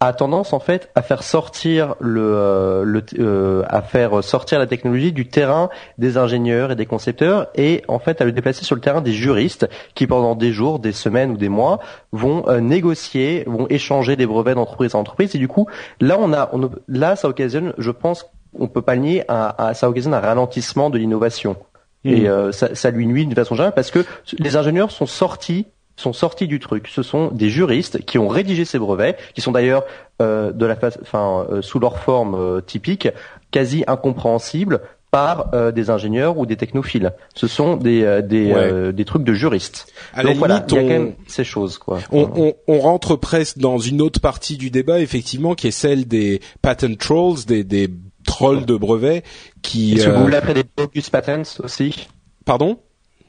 a 0.00 0.12
tendance 0.12 0.52
en 0.52 0.60
fait 0.60 0.90
à 0.94 1.02
faire 1.02 1.22
sortir 1.22 1.94
le, 2.00 2.20
euh, 2.22 2.84
le 2.84 3.02
euh, 3.18 3.62
à 3.68 3.80
faire 3.80 4.22
sortir 4.22 4.58
la 4.58 4.66
technologie 4.66 5.12
du 5.12 5.28
terrain 5.28 5.70
des 5.98 6.18
ingénieurs 6.18 6.72
et 6.72 6.76
des 6.76 6.84
concepteurs 6.86 7.46
et 7.54 7.82
en 7.88 7.98
fait 7.98 8.20
à 8.20 8.24
le 8.24 8.32
déplacer 8.32 8.64
sur 8.64 8.74
le 8.74 8.80
terrain 8.82 9.00
des 9.00 9.12
juristes 9.12 9.68
qui 9.94 10.06
pendant 10.06 10.34
des 10.34 10.52
jours, 10.52 10.78
des 10.78 10.92
semaines 10.92 11.30
ou 11.30 11.36
des 11.36 11.48
mois 11.48 11.78
vont 12.12 12.44
euh, 12.48 12.60
négocier, 12.60 13.44
vont 13.46 13.66
échanger 13.70 14.16
des 14.16 14.26
brevets 14.26 14.54
d'entreprise 14.56 14.94
à 14.94 14.98
entreprise 14.98 15.34
et 15.34 15.38
du 15.38 15.48
coup 15.48 15.66
là 16.00 16.18
on 16.20 16.32
a 16.32 16.50
on, 16.52 16.70
là 16.88 17.16
ça 17.16 17.28
occasionne, 17.28 17.72
je 17.78 17.90
pense 17.90 18.26
on 18.58 18.68
peut 18.68 18.82
pas 18.82 18.94
le 18.96 19.00
nier, 19.00 19.24
un- 19.28 19.74
ça 19.74 19.88
occasionne 19.88 20.14
un 20.14 20.20
ralentissement 20.20 20.90
de 20.90 20.98
l'innovation. 20.98 21.56
Et 22.04 22.20
Mhm. 22.20 22.26
euh, 22.26 22.52
ça, 22.52 22.74
ça 22.74 22.90
lui 22.90 23.06
nuit 23.06 23.24
d'une 23.24 23.34
façon 23.34 23.54
générale 23.54 23.72
parce 23.74 23.90
que 23.90 24.00
les 24.38 24.56
ingénieurs 24.56 24.90
sont 24.90 25.06
sortis 25.06 25.66
sont 25.96 26.12
sortis 26.12 26.46
du 26.48 26.58
truc. 26.60 26.88
Ce 26.88 27.02
sont 27.02 27.28
des 27.32 27.50
juristes 27.50 28.04
qui 28.04 28.18
ont 28.18 28.28
rédigé 28.28 28.64
ces 28.64 28.78
brevets, 28.78 29.16
qui 29.34 29.40
sont 29.40 29.52
d'ailleurs 29.52 29.84
euh, 30.20 30.52
de 30.52 30.66
la 30.66 30.76
face, 30.76 30.98
enfin 31.02 31.46
euh, 31.50 31.62
sous 31.62 31.78
leur 31.78 31.98
forme 31.98 32.34
euh, 32.34 32.60
typique, 32.60 33.08
quasi 33.50 33.84
incompréhensibles 33.86 34.80
par 35.10 35.54
euh, 35.54 35.70
des 35.70 35.90
ingénieurs 35.90 36.38
ou 36.38 36.46
des 36.46 36.56
technophiles. 36.56 37.12
Ce 37.36 37.46
sont 37.46 37.76
des 37.76 38.02
euh, 38.02 38.20
des, 38.22 38.46
Ouais. 38.46 38.54
euh, 38.56 38.92
des 38.92 39.04
trucs 39.04 39.22
de 39.22 39.32
juristes. 39.32 39.86
À 40.12 40.24
la 40.24 40.30
Donc 40.30 40.38
voilà, 40.38 40.64
il 40.68 40.74
y 40.74 40.78
a 40.78 40.80
on- 40.80 40.82
quand 40.82 40.88
même 40.92 41.12
ces 41.28 41.44
choses 41.44 41.78
quoi. 41.78 42.00
on, 42.10 42.28
on, 42.34 42.54
on 42.66 42.78
rentre 42.80 43.14
presque 43.14 43.58
dans 43.58 43.78
une 43.78 44.00
autre 44.02 44.20
partie 44.20 44.56
du 44.56 44.70
débat, 44.72 44.98
effectivement, 44.98 45.54
qui 45.54 45.68
est 45.68 45.70
celle 45.70 46.08
des 46.08 46.40
patent 46.62 46.98
trolls, 46.98 47.44
des, 47.46 47.62
des 47.62 47.88
trolls 48.26 48.64
de 48.66 48.76
brevets 48.76 49.22
qui. 49.62 49.94
Est-ce 49.94 50.06
que 50.06 50.10
Google 50.16 50.34
appelait 50.34 50.54
des 50.54 50.64
bogus 50.76 51.08
patents 51.10 51.42
aussi? 51.62 52.08
Pardon? 52.44 52.78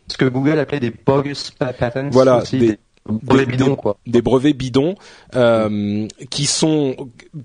Ce 0.07 0.17
que 0.17 0.25
Google 0.25 0.59
appelait 0.59 0.79
des 0.79 0.91
bogus 0.91 1.51
pa- 1.51 1.73
patents 1.73 2.09
Voilà, 2.11 2.37
aussi, 2.37 2.59
des, 2.59 2.79
brevets 3.07 3.45
des- 3.45 3.51
bidons. 3.57 3.75
quoi. 3.75 3.97
des 4.07 4.21
brevets 4.21 4.53
bidons 4.57 4.95
euh, 5.35 6.07
qui 6.29 6.45
sont 6.45 6.95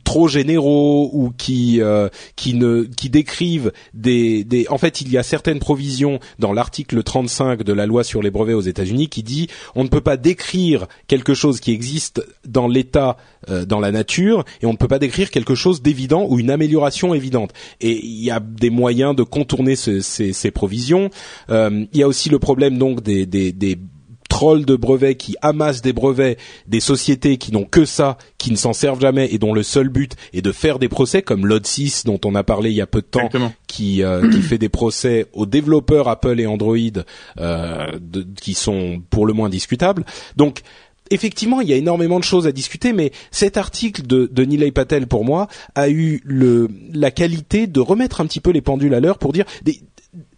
trop 0.04 0.28
généraux 0.28 1.10
ou 1.12 1.30
qui 1.36 1.80
euh, 1.82 2.08
qui 2.36 2.54
ne 2.54 2.84
qui 2.84 3.10
décrivent 3.10 3.72
des 3.92 4.44
des 4.44 4.66
en 4.70 4.78
fait 4.78 5.00
il 5.00 5.10
y 5.10 5.18
a 5.18 5.22
certaines 5.22 5.58
provisions 5.58 6.18
dans 6.38 6.52
l'article 6.52 7.02
35 7.02 7.62
de 7.62 7.72
la 7.72 7.86
loi 7.86 8.04
sur 8.04 8.22
les 8.22 8.30
brevets 8.30 8.54
aux 8.54 8.60
États-Unis 8.62 9.08
qui 9.08 9.22
dit 9.22 9.48
on 9.74 9.84
ne 9.84 9.88
peut 9.88 10.00
pas 10.00 10.16
décrire 10.16 10.86
quelque 11.08 11.34
chose 11.34 11.60
qui 11.60 11.72
existe 11.72 12.22
dans 12.46 12.66
l'état 12.68 13.16
euh, 13.50 13.64
dans 13.66 13.80
la 13.80 13.92
nature 13.92 14.44
et 14.62 14.66
on 14.66 14.72
ne 14.72 14.76
peut 14.78 14.88
pas 14.88 14.98
décrire 14.98 15.30
quelque 15.30 15.54
chose 15.54 15.82
d'évident 15.82 16.26
ou 16.28 16.38
une 16.38 16.50
amélioration 16.50 17.12
évidente. 17.14 17.52
Et 17.80 17.98
il 18.04 18.22
y 18.24 18.30
a 18.30 18.40
des 18.40 18.70
moyens 18.70 19.14
de 19.14 19.22
contourner 19.22 19.76
ce- 19.76 20.00
ces, 20.00 20.32
ces 20.32 20.50
provisions. 20.50 21.10
Euh, 21.50 21.84
il 21.92 21.98
y 21.98 22.02
a 22.02 22.08
aussi 22.08 22.28
le 22.28 22.38
problème 22.38 22.78
donc 22.78 23.02
des 23.02 23.26
des, 23.26 23.52
des 23.52 23.78
trolls 24.40 24.64
de 24.64 24.74
brevets 24.74 25.16
qui 25.16 25.36
amassent 25.42 25.82
des 25.82 25.92
brevets 25.92 26.38
des 26.66 26.80
sociétés 26.80 27.36
qui 27.36 27.52
n'ont 27.52 27.64
que 27.66 27.84
ça, 27.84 28.16
qui 28.38 28.50
ne 28.50 28.56
s'en 28.56 28.72
servent 28.72 29.02
jamais 29.02 29.28
et 29.34 29.36
dont 29.38 29.52
le 29.52 29.62
seul 29.62 29.90
but 29.90 30.16
est 30.32 30.40
de 30.40 30.50
faire 30.50 30.78
des 30.78 30.88
procès 30.88 31.20
comme 31.20 31.46
l'Od6 31.46 32.06
dont 32.06 32.18
on 32.24 32.34
a 32.34 32.42
parlé 32.42 32.70
il 32.70 32.76
y 32.76 32.80
a 32.80 32.86
peu 32.86 33.02
de 33.02 33.06
temps, 33.06 33.18
Exactement. 33.26 33.52
qui, 33.66 34.02
euh, 34.02 34.30
qui 34.30 34.40
fait 34.40 34.56
des 34.56 34.70
procès 34.70 35.26
aux 35.34 35.44
développeurs 35.44 36.08
Apple 36.08 36.40
et 36.40 36.46
Android 36.46 36.76
euh, 37.38 37.86
de- 38.00 38.26
qui 38.40 38.54
sont 38.54 39.02
pour 39.10 39.26
le 39.26 39.34
moins 39.34 39.50
discutables. 39.50 40.06
Donc 40.36 40.60
effectivement, 41.10 41.60
il 41.60 41.68
y 41.68 41.74
a 41.74 41.76
énormément 41.76 42.18
de 42.18 42.24
choses 42.24 42.46
à 42.46 42.52
discuter, 42.52 42.94
mais 42.94 43.12
cet 43.30 43.58
article 43.58 44.06
de, 44.06 44.26
de 44.32 44.42
Nilay 44.44 44.70
Patel, 44.70 45.06
pour 45.06 45.26
moi, 45.26 45.48
a 45.74 45.90
eu 45.90 46.22
le, 46.24 46.68
la 46.94 47.10
qualité 47.10 47.66
de 47.66 47.80
remettre 47.80 48.22
un 48.22 48.26
petit 48.26 48.40
peu 48.40 48.52
les 48.52 48.62
pendules 48.62 48.94
à 48.94 49.00
l'heure 49.00 49.18
pour 49.18 49.34
dire, 49.34 49.44
des, 49.64 49.80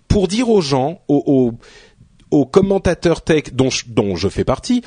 pour 0.08 0.26
dire 0.28 0.48
aux 0.48 0.60
gens, 0.60 1.00
aux, 1.08 1.22
aux, 1.26 1.52
aux 2.32 2.46
commentateurs 2.46 3.22
tech 3.22 3.44
dont 3.52 3.70
je, 3.70 3.84
dont 3.86 4.16
je 4.16 4.28
fais 4.28 4.42
partie, 4.44 4.82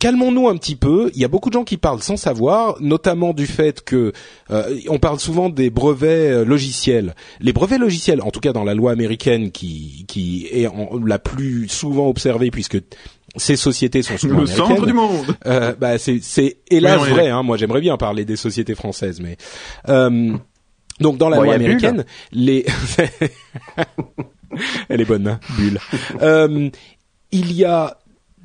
calmons-nous 0.00 0.48
un 0.48 0.56
petit 0.56 0.74
peu. 0.76 1.10
Il 1.14 1.20
y 1.20 1.24
a 1.24 1.28
beaucoup 1.28 1.50
de 1.50 1.54
gens 1.54 1.64
qui 1.64 1.76
parlent 1.76 2.02
sans 2.02 2.16
savoir, 2.16 2.76
notamment 2.80 3.34
du 3.34 3.46
fait 3.46 3.82
que 3.84 4.12
euh, 4.50 4.78
on 4.88 4.98
parle 4.98 5.20
souvent 5.20 5.50
des 5.50 5.68
brevets 5.68 6.30
euh, 6.32 6.44
logiciels. 6.46 7.14
Les 7.40 7.52
brevets 7.52 7.78
logiciels, 7.78 8.22
en 8.22 8.30
tout 8.30 8.40
cas 8.40 8.54
dans 8.54 8.64
la 8.64 8.72
loi 8.74 8.90
américaine 8.92 9.50
qui 9.50 10.06
qui 10.08 10.48
est 10.50 10.66
en- 10.66 10.98
la 11.04 11.18
plus 11.18 11.68
souvent 11.68 12.08
observée 12.08 12.50
puisque 12.50 12.78
ces 13.36 13.56
sociétés 13.56 14.02
sont 14.02 14.16
souvent 14.16 14.40
Le 14.40 14.46
centre 14.46 14.86
du 14.86 14.92
monde. 14.94 15.26
Euh, 15.46 15.74
bah 15.78 15.98
c'est 15.98 16.20
c'est 16.22 16.58
hélas 16.70 17.00
Oui, 17.02 17.08
est 17.08 17.12
vrai. 17.12 17.28
Hein, 17.28 17.42
moi 17.42 17.56
j'aimerais 17.58 17.80
bien 17.80 17.96
parler 17.98 18.24
des 18.24 18.36
sociétés 18.36 18.74
françaises, 18.74 19.20
mais 19.20 19.36
euh, 19.90 20.32
donc 21.00 21.18
dans 21.18 21.28
la 21.28 21.36
Bon, 21.38 21.42
loi 21.44 21.54
américaine, 21.54 22.04
les 22.32 22.64
elle 24.88 25.00
est 25.00 25.06
bonne, 25.06 25.28
hein, 25.28 25.40
Bulle. 25.56 25.78
Euh, 26.20 26.70
il 27.30 27.52
y 27.52 27.64
a 27.64 27.98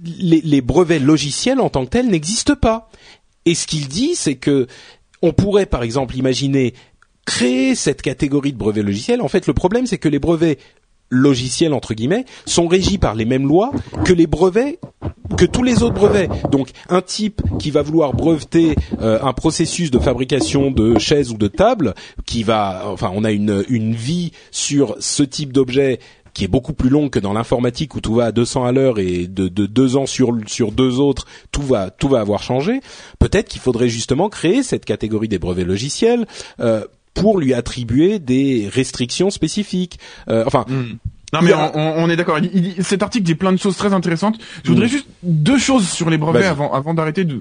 les, 0.03 0.41
les 0.41 0.61
brevets 0.61 0.99
logiciels 0.99 1.59
en 1.59 1.69
tant 1.69 1.85
que 1.85 1.91
tels 1.91 2.07
n'existent 2.07 2.55
pas. 2.55 2.89
Et 3.45 3.55
ce 3.55 3.67
qu'il 3.67 3.87
dit, 3.87 4.15
c'est 4.15 4.35
que 4.35 4.67
on 5.21 5.33
pourrait 5.33 5.65
par 5.65 5.83
exemple 5.83 6.15
imaginer 6.15 6.73
créer 7.25 7.75
cette 7.75 8.01
catégorie 8.01 8.53
de 8.53 8.57
brevets 8.57 8.83
logiciels. 8.83 9.21
En 9.21 9.27
fait, 9.27 9.47
le 9.47 9.53
problème, 9.53 9.85
c'est 9.85 9.97
que 9.97 10.09
les 10.09 10.19
brevets 10.19 10.57
logiciels 11.09 11.73
entre 11.73 11.93
guillemets 11.93 12.25
sont 12.45 12.67
régis 12.67 12.97
par 12.97 13.15
les 13.15 13.25
mêmes 13.25 13.47
lois 13.47 13.71
que 14.03 14.13
les 14.13 14.27
brevets 14.27 14.79
que 15.37 15.45
tous 15.45 15.63
les 15.63 15.83
autres 15.83 15.95
brevets. 15.95 16.29
Donc 16.51 16.69
un 16.89 17.01
type 17.01 17.41
qui 17.59 17.71
va 17.71 17.81
vouloir 17.81 18.13
breveter 18.13 18.75
euh, 19.01 19.19
un 19.21 19.33
processus 19.33 19.91
de 19.91 19.99
fabrication 19.99 20.71
de 20.71 20.97
chaises 20.97 21.31
ou 21.31 21.37
de 21.37 21.47
tables, 21.47 21.93
qui 22.25 22.43
va, 22.43 22.83
enfin, 22.85 23.11
on 23.13 23.23
a 23.23 23.31
une 23.31 23.63
une 23.69 23.93
vie 23.93 24.31
sur 24.51 24.95
ce 24.99 25.23
type 25.23 25.51
d'objet 25.51 25.99
qui 26.33 26.43
est 26.43 26.47
beaucoup 26.47 26.73
plus 26.73 26.89
longue 26.89 27.09
que 27.09 27.19
dans 27.19 27.33
l'informatique 27.33 27.95
où 27.95 28.01
tout 28.01 28.13
va 28.13 28.25
à 28.25 28.31
200 28.31 28.65
à 28.65 28.71
l'heure 28.71 28.99
et 28.99 29.25
de, 29.25 29.47
de 29.47 29.65
deux 29.65 29.97
ans 29.97 30.05
sur 30.05 30.37
sur 30.45 30.71
deux 30.71 30.99
autres, 30.99 31.25
tout 31.51 31.63
va 31.63 31.89
tout 31.89 32.07
va 32.07 32.19
avoir 32.19 32.43
changé. 32.43 32.81
Peut-être 33.19 33.49
qu'il 33.49 33.61
faudrait 33.61 33.89
justement 33.89 34.29
créer 34.29 34.63
cette 34.63 34.85
catégorie 34.85 35.27
des 35.27 35.39
brevets 35.39 35.65
logiciels. 35.65 36.27
Euh, 36.59 36.85
pour 37.19 37.39
lui 37.39 37.53
attribuer 37.53 38.19
des 38.19 38.69
restrictions 38.71 39.29
spécifiques. 39.29 39.99
Euh, 40.29 40.43
enfin, 40.45 40.65
Hmm. 40.67 40.97
Non 41.33 41.41
mais 41.41 41.53
on, 41.53 41.77
on- 41.77 41.93
on 42.05 42.09
est 42.09 42.15
d'accord. 42.15 42.39
Cet 42.79 43.03
article 43.03 43.25
dit 43.25 43.35
plein 43.35 43.51
de 43.51 43.57
choses 43.57 43.75
très 43.75 43.93
intéressantes. 43.93 44.37
Je 44.63 44.69
voudrais 44.69 44.85
Mm. 44.85 44.89
juste 44.89 45.07
deux 45.23 45.57
choses 45.57 45.85
sur 45.89 46.09
les 46.09 46.17
brevets 46.17 46.45
avant 46.45 46.93
d'arrêter. 46.93 47.25
De... 47.25 47.37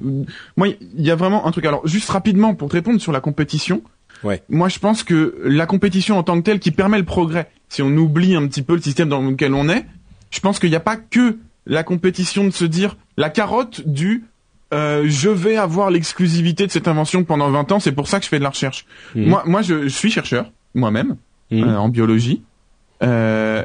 Moi, 0.57 0.69
il 0.71 1.05
y 1.07 1.11
a 1.13 1.15
vraiment 1.15 1.47
un 1.47 1.53
truc. 1.53 1.65
Alors, 1.67 1.87
juste 1.87 2.11
rapidement 2.11 2.55
pour 2.55 2.69
te 2.69 2.73
répondre 2.75 3.01
sur 3.01 3.13
la 3.13 3.21
compétition. 3.21 3.83
Ouais. 4.25 4.43
Moi, 4.49 4.69
je 4.69 4.81
pense 4.81 5.05
que 5.05 5.41
la 5.45 5.67
compétition 5.67 6.19
en 6.19 6.25
tant 6.25 6.37
que 6.37 6.43
telle 6.43 6.59
qui 6.59 6.73
permet 6.73 6.99
le 6.99 7.05
progrès, 7.05 7.49
si 7.69 7.81
on 7.83 7.91
oublie 7.97 8.35
un 8.35 8.47
petit 8.49 8.63
peu 8.63 8.75
le 8.75 8.83
système 8.83 9.09
dans 9.09 9.23
lequel 9.23 9.55
on 9.55 9.69
est, 9.69 9.85
je 10.33 10.41
pense 10.41 10.59
qu'il 10.59 10.71
n'y 10.71 10.77
a 10.77 10.81
pas 10.81 10.97
que 10.97 11.39
la 11.67 11.85
compétition 11.85 12.43
de 12.43 12.51
se 12.51 12.65
dire 12.65 12.97
la 13.17 13.31
carotte 13.31 13.83
du 13.87 14.25
euh, 14.75 15.05
je 15.07 15.29
vais 15.29 15.57
avoir 15.57 15.91
l'exclusivité 15.91 16.67
de 16.67 16.73
cette 16.73 16.89
invention 16.89 17.25
pendant 17.25 17.51
20 17.51 17.73
ans, 17.73 17.81
c'est 17.81 17.93
pour 17.93 18.09
ça 18.09 18.19
que 18.19 18.25
je 18.25 18.29
fais 18.29 18.39
de 18.39 18.45
la 18.45 18.51
recherche. 18.51 18.85
Mhm. 19.15 19.27
Moi, 19.29 19.43
moi, 19.47 19.63
je, 19.63 19.83
je 19.85 19.89
suis 19.89 20.11
chercheur 20.11 20.51
moi-même 20.75 21.17
Mhm. 21.51 21.63
euh, 21.63 21.77
en 21.79 21.89
biologie. 21.89 22.43
Euh, 23.03 23.65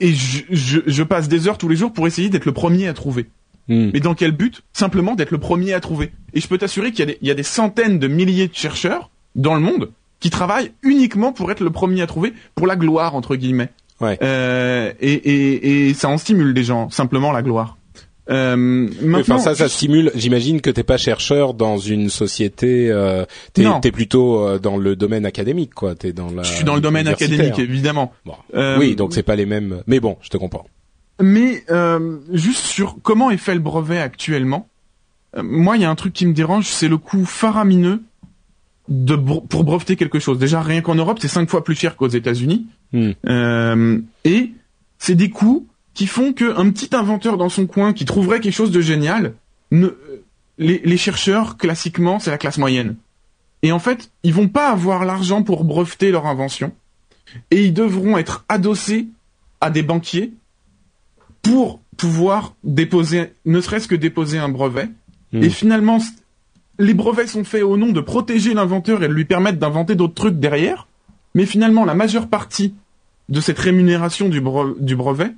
et 0.00 0.12
je, 0.12 0.42
je, 0.50 0.80
je 0.86 1.02
passe 1.02 1.28
des 1.28 1.48
heures 1.48 1.58
tous 1.58 1.68
les 1.68 1.76
jours 1.76 1.92
pour 1.92 2.06
essayer 2.06 2.28
d'être 2.28 2.44
le 2.46 2.52
premier 2.52 2.88
à 2.88 2.92
trouver. 2.94 3.26
hmm. 3.68 3.90
Mais 3.94 4.00
dans 4.00 4.14
quel 4.14 4.32
but? 4.32 4.62
Simplement 4.72 5.14
d'être 5.14 5.30
le 5.30 5.38
premier 5.38 5.72
à 5.72 5.80
trouver. 5.80 6.10
Et 6.34 6.40
je 6.40 6.48
peux 6.48 6.58
t'assurer 6.58 6.90
qu'il 6.90 7.00
y, 7.00 7.02
a 7.02 7.06
des- 7.06 7.18
il 7.22 7.28
y 7.28 7.30
a 7.30 7.34
des 7.34 7.42
centaines 7.42 7.98
de 7.98 8.08
milliers 8.08 8.48
de 8.48 8.54
chercheurs 8.54 9.10
dans 9.34 9.54
le 9.54 9.60
monde 9.60 9.90
qui 10.20 10.30
travaillent 10.30 10.72
uniquement 10.82 11.32
pour 11.32 11.50
être 11.50 11.60
le 11.60 11.70
premier 11.70 12.02
à 12.02 12.06
trouver, 12.06 12.32
pour 12.54 12.66
la 12.66 12.76
gloire 12.76 13.14
entre 13.14 13.36
guillemets. 13.36 13.68
Ouais. 14.00 14.18
Euh, 14.22 14.92
et, 15.00 15.12
et, 15.12 15.88
et 15.88 15.94
ça 15.94 16.08
en 16.08 16.18
stimule 16.18 16.52
des 16.54 16.64
gens, 16.64 16.90
simplement 16.90 17.32
la 17.32 17.42
gloire. 17.42 17.76
Euh, 18.28 18.56
maintenant, 18.56 19.36
Enfin, 19.36 19.38
ça, 19.38 19.54
ça 19.54 19.68
stimule. 19.68 20.10
J'imagine 20.14 20.60
que 20.60 20.70
t'es 20.70 20.82
pas 20.82 20.96
chercheur 20.96 21.54
dans 21.54 21.78
une 21.78 22.10
société. 22.10 22.90
Euh, 22.90 23.24
t'es, 23.52 23.92
plutôt 23.92 24.44
euh, 24.44 24.58
dans 24.58 24.76
le 24.76 24.96
domaine 24.96 25.24
académique, 25.24 25.74
quoi. 25.74 25.94
T'es 25.94 26.12
dans 26.12 26.30
la. 26.30 26.42
je 26.42 26.52
suis 26.52 26.64
dans 26.64 26.74
le 26.74 26.80
domaine 26.80 27.06
académique 27.08 27.58
évidemment. 27.58 28.12
Bon. 28.24 28.34
Euh, 28.54 28.78
oui, 28.78 28.96
donc 28.96 29.12
c'est 29.14 29.22
pas 29.22 29.36
les 29.36 29.46
mêmes. 29.46 29.82
Mais 29.86 30.00
bon, 30.00 30.16
je 30.22 30.28
te 30.28 30.36
comprends. 30.36 30.66
Mais 31.20 31.64
euh, 31.70 32.18
juste 32.32 32.66
sur 32.66 32.96
comment 33.02 33.30
est 33.30 33.36
fait 33.38 33.54
le 33.54 33.60
brevet 33.60 33.98
actuellement, 34.00 34.68
euh, 35.36 35.42
moi 35.42 35.76
il 35.76 35.82
y 35.82 35.84
a 35.86 35.90
un 35.90 35.94
truc 35.94 36.12
qui 36.12 36.26
me 36.26 36.34
dérange, 36.34 36.66
c'est 36.66 36.88
le 36.88 36.98
coût 36.98 37.24
faramineux 37.24 38.02
de 38.88 39.16
pour 39.16 39.64
breveter 39.64 39.96
quelque 39.96 40.18
chose. 40.18 40.38
Déjà 40.38 40.60
rien 40.60 40.82
qu'en 40.82 40.94
Europe, 40.94 41.18
c'est 41.20 41.28
cinq 41.28 41.48
fois 41.48 41.64
plus 41.64 41.74
cher 41.74 41.96
qu'aux 41.96 42.08
États-Unis, 42.08 42.66
Hmm. 42.92 43.10
Euh, 43.26 43.98
et 44.24 44.52
c'est 44.98 45.14
des 45.14 45.30
coûts 45.30 45.66
qui 45.96 46.06
font 46.06 46.34
qu'un 46.34 46.70
petit 46.70 46.94
inventeur 46.94 47.38
dans 47.38 47.48
son 47.48 47.66
coin 47.66 47.94
qui 47.94 48.04
trouverait 48.04 48.40
quelque 48.40 48.52
chose 48.52 48.70
de 48.70 48.82
génial, 48.82 49.32
ne, 49.70 49.88
les, 50.58 50.82
les 50.84 50.96
chercheurs 50.98 51.56
classiquement 51.56 52.18
c'est 52.20 52.30
la 52.30 52.36
classe 52.36 52.58
moyenne. 52.58 52.96
Et 53.62 53.72
en 53.72 53.78
fait, 53.78 54.10
ils 54.22 54.34
vont 54.34 54.48
pas 54.48 54.68
avoir 54.68 55.06
l'argent 55.06 55.42
pour 55.42 55.64
breveter 55.64 56.10
leur 56.10 56.26
invention, 56.26 56.72
et 57.50 57.64
ils 57.64 57.72
devront 57.72 58.18
être 58.18 58.44
adossés 58.50 59.08
à 59.62 59.70
des 59.70 59.82
banquiers 59.82 60.34
pour 61.42 61.80
pouvoir 61.96 62.54
déposer, 62.62 63.32
ne 63.46 63.62
serait-ce 63.62 63.88
que 63.88 63.94
déposer 63.94 64.36
un 64.36 64.50
brevet. 64.50 64.90
Hmm. 65.32 65.42
Et 65.42 65.48
finalement, 65.48 65.98
les 66.78 66.92
brevets 66.92 67.26
sont 67.26 67.44
faits 67.44 67.62
au 67.62 67.78
nom 67.78 67.88
de 67.88 68.02
protéger 68.02 68.52
l'inventeur 68.52 69.02
et 69.02 69.08
de 69.08 69.14
lui 69.14 69.24
permettre 69.24 69.58
d'inventer 69.58 69.94
d'autres 69.94 70.14
trucs 70.14 70.38
derrière. 70.38 70.88
Mais 71.34 71.46
finalement, 71.46 71.86
la 71.86 71.94
majeure 71.94 72.28
partie 72.28 72.74
de 73.30 73.40
cette 73.40 73.58
rémunération 73.58 74.28
du 74.28 74.42
brevet 74.42 75.32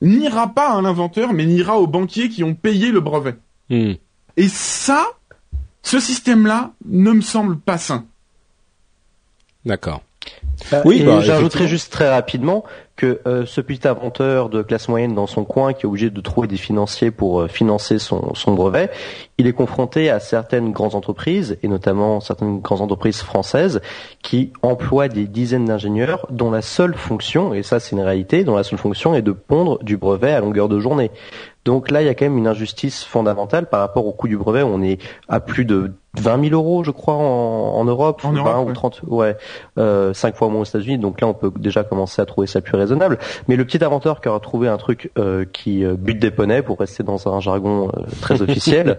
n'ira 0.00 0.52
pas 0.52 0.76
à 0.76 0.82
l'inventeur, 0.82 1.32
mais 1.32 1.46
n'ira 1.46 1.78
aux 1.78 1.86
banquiers 1.86 2.28
qui 2.28 2.44
ont 2.44 2.54
payé 2.54 2.90
le 2.90 3.00
brevet. 3.00 3.36
Hmm. 3.70 3.92
Et 4.36 4.48
ça, 4.48 5.06
ce 5.82 6.00
système-là 6.00 6.72
ne 6.86 7.12
me 7.12 7.20
semble 7.20 7.58
pas 7.58 7.78
sain. 7.78 8.04
D'accord. 9.64 10.02
Euh, 10.72 10.82
Oui, 10.84 11.00
et 11.00 11.04
bah, 11.04 11.20
j'ajouterais 11.20 11.68
juste 11.68 11.92
très 11.92 12.08
rapidement 12.08 12.64
que 12.96 13.20
euh, 13.26 13.44
ce 13.44 13.60
petit 13.60 13.88
inventeur 13.88 14.48
de 14.48 14.62
classe 14.62 14.88
moyenne 14.88 15.14
dans 15.14 15.26
son 15.26 15.44
coin 15.44 15.72
qui 15.72 15.82
est 15.82 15.86
obligé 15.86 16.10
de 16.10 16.20
trouver 16.20 16.46
des 16.46 16.56
financiers 16.56 17.10
pour 17.10 17.40
euh, 17.40 17.48
financer 17.48 17.98
son, 17.98 18.34
son 18.34 18.54
brevet, 18.54 18.90
il 19.36 19.46
est 19.46 19.52
confronté 19.52 20.10
à 20.10 20.20
certaines 20.20 20.70
grandes 20.70 20.94
entreprises, 20.94 21.58
et 21.62 21.68
notamment 21.68 22.20
certaines 22.20 22.60
grandes 22.60 22.80
entreprises 22.80 23.20
françaises, 23.20 23.80
qui 24.22 24.52
emploient 24.62 25.08
des 25.08 25.26
dizaines 25.26 25.64
d'ingénieurs 25.64 26.26
dont 26.30 26.50
la 26.50 26.62
seule 26.62 26.94
fonction, 26.94 27.52
et 27.52 27.62
ça 27.62 27.80
c'est 27.80 27.96
une 27.96 28.02
réalité, 28.02 28.44
dont 28.44 28.56
la 28.56 28.62
seule 28.62 28.78
fonction 28.78 29.14
est 29.14 29.22
de 29.22 29.32
pondre 29.32 29.82
du 29.82 29.96
brevet 29.96 30.32
à 30.32 30.40
longueur 30.40 30.68
de 30.68 30.78
journée. 30.78 31.10
Donc 31.64 31.90
là, 31.90 32.02
il 32.02 32.06
y 32.06 32.08
a 32.08 32.14
quand 32.14 32.26
même 32.26 32.38
une 32.38 32.46
injustice 32.46 33.04
fondamentale 33.04 33.68
par 33.68 33.80
rapport 33.80 34.06
au 34.06 34.12
coût 34.12 34.28
du 34.28 34.36
brevet. 34.36 34.62
On 34.62 34.82
est 34.82 34.98
à 35.28 35.40
plus 35.40 35.64
de 35.64 35.92
20 36.20 36.48
000 36.48 36.54
euros, 36.54 36.84
je 36.84 36.90
crois, 36.90 37.14
en, 37.14 37.74
en 37.76 37.84
Europe, 37.84 38.20
En 38.24 38.32
20 38.32 38.38
Europe, 38.38 38.64
ou 38.64 38.68
ouais. 38.68 38.72
30, 38.74 39.00
ouais, 39.08 39.36
euh, 39.78 40.14
5 40.14 40.36
fois 40.36 40.48
moins 40.48 40.60
aux 40.60 40.64
États-Unis. 40.64 40.98
Donc 40.98 41.20
là, 41.20 41.26
on 41.26 41.34
peut 41.34 41.50
déjà 41.58 41.84
commencer 41.84 42.22
à 42.22 42.26
trouver 42.26 42.46
ça 42.46 42.60
plus 42.60 42.76
raisonnable. 42.76 43.18
Mais 43.48 43.56
le 43.56 43.64
petit 43.64 43.84
inventeur 43.84 44.20
qui 44.20 44.28
aura 44.28 44.40
trouvé 44.40 44.68
un 44.68 44.76
truc 44.76 45.10
euh, 45.18 45.44
qui 45.52 45.84
euh, 45.84 45.94
bute 45.98 46.20
des 46.20 46.30
poneys, 46.30 46.62
pour 46.62 46.78
rester 46.78 47.02
dans 47.02 47.28
un 47.28 47.40
jargon 47.40 47.88
euh, 47.96 48.02
très 48.20 48.42
officiel, 48.42 48.98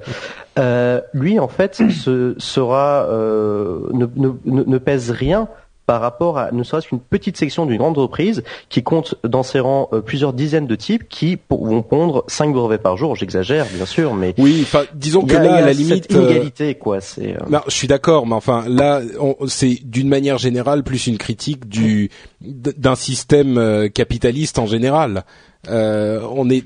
euh, 0.60 1.02
lui, 1.14 1.40
en 1.40 1.48
fait, 1.48 1.76
se, 1.76 2.36
sera 2.38 3.06
euh, 3.10 3.80
ne, 3.94 4.06
ne, 4.16 4.30
ne- 4.46 4.64
ne 4.64 4.78
pèse 4.78 5.12
rien 5.12 5.48
par 5.86 6.02
rapport 6.02 6.38
à 6.38 6.52
ne 6.52 6.64
serait-ce 6.64 6.88
qu'une 6.88 7.00
petite 7.00 7.38
section 7.38 7.66
d'une 7.66 7.78
grande 7.78 7.98
entreprise 7.98 8.44
qui 8.70 8.82
compte 8.84 9.16
dans 9.24 9.44
ses 9.44 9.60
rangs 9.60 9.88
euh, 9.94 10.02
plusieurs 10.02 10.34
dizaines 10.34 10.68
de 10.68 10.76
types 10.76 11.08
qui 11.10 11.38
vont 11.50 11.84
pondre 11.84 12.24
5 12.28 12.54
brevets 12.54 12.82
par 12.82 12.98
jour. 12.98 13.16
J'exagère, 13.16 13.66
bien 13.74 13.86
sûr, 13.86 14.14
mais 14.16 14.34
Oui, 14.38 14.60
enfin, 14.64 14.84
disons 14.96 15.24
que 15.24 15.36
a, 15.36 15.44
là, 15.44 15.56
à 15.56 15.62
la 15.62 15.68
cette 15.74 15.78
limite. 15.78 16.12
euh, 16.14 16.24
inégalité, 16.24 16.76
quoi. 16.76 17.02
C'est 17.02 17.34
euh, 17.36 17.40
Non, 17.50 17.62
je 17.68 17.74
suis 17.74 17.88
d'accord, 17.88 18.26
mais 18.26 18.36
enfin 18.36 18.66
là, 18.68 19.02
c'est 19.48 19.80
d'une 19.84 20.08
manière 20.10 20.38
générale 20.38 20.84
plus 20.84 21.08
une 21.08 21.18
critique 21.18 21.68
du 21.68 22.10
d'un 22.42 22.96
système 22.96 23.58
euh, 23.58 23.88
capitaliste 23.90 24.60
en 24.60 24.66
général. 24.66 25.24
Euh, 25.68 26.22
on 26.32 26.50
est, 26.50 26.64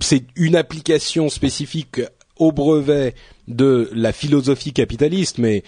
c'est 0.00 0.24
une 0.36 0.56
application 0.56 1.28
spécifique 1.28 2.00
au 2.38 2.52
brevet 2.52 3.14
de 3.48 3.88
la 3.94 4.12
philosophie 4.12 4.72
capitaliste, 4.72 5.38
mais 5.38 5.62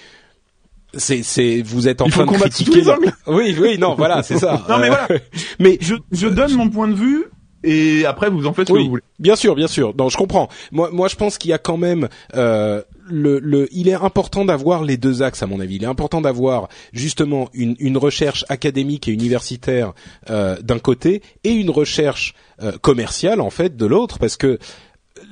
c'est, 0.95 1.22
c'est, 1.22 1.62
vous 1.62 1.89
êtes 1.89 2.01
en 2.01 2.07
Il 2.07 2.12
train 2.12 2.26
de 2.26 2.30
critiquer. 2.32 2.70
tous 2.70 2.76
les 2.76 2.89
angles. 2.91 3.12
Oui, 3.26 3.57
oui, 3.61 3.78
non, 3.78 3.95
voilà, 3.95 4.22
c'est 4.22 4.39
ça. 4.39 4.64
Non, 4.68 4.78
mais 4.78 4.87
Euh, 4.91 4.95
voilà. 5.09 5.09
mais 5.59 5.78
Je, 5.80 5.95
je 6.12 6.28
donne 6.28 6.53
mon 6.55 6.68
point 6.70 6.89
de 6.89 6.95
vue, 6.95 7.24
et 7.64 8.05
après 8.07 8.30
vous 8.30 8.47
en 8.47 8.53
faites 8.53 8.68
ce 8.68 8.72
que 8.72 8.78
oui, 8.78 8.84
vous 8.84 8.91
voulez. 8.91 9.03
bien 9.18 9.34
sûr, 9.37 9.55
bien 9.57 9.66
sûr. 9.66 9.95
Non, 9.99 10.09
je 10.09 10.16
comprends. 10.16 10.49
Moi, 10.72 10.91
moi, 10.93 11.09
je 11.09 11.16
pense 11.16 11.37
qu'il 11.39 11.51
y 11.51 11.55
a 11.55 11.59
quand 11.59 11.76
même 11.76 12.09
euh, 12.34 12.82
le, 13.09 13.39
le, 13.41 13.68
il 13.72 13.89
est 13.89 13.95
important 13.95 14.45
d'avoir 14.45 14.84
les 14.84 14.97
deux 14.97 15.22
axes 15.22 15.43
à 15.43 15.47
mon 15.47 15.59
avis. 15.61 15.76
Il 15.76 15.82
est 15.84 15.89
important 15.89 16.20
d'avoir 16.20 16.68
justement 16.93 17.49
une, 17.55 17.74
une 17.80 17.97
recherche 17.97 18.45
académique 18.49 19.09
et 19.09 19.12
universitaire 19.12 19.93
euh, 20.30 20.57
d'un 20.62 20.78
côté 20.78 21.22
et 21.45 21.51
une 21.53 21.70
recherche 21.70 22.34
euh, 22.62 22.72
commerciale 22.80 23.41
en 23.41 23.51
fait 23.51 23.76
de 23.76 23.87
l'autre, 23.87 24.18
parce 24.18 24.37
que 24.37 24.59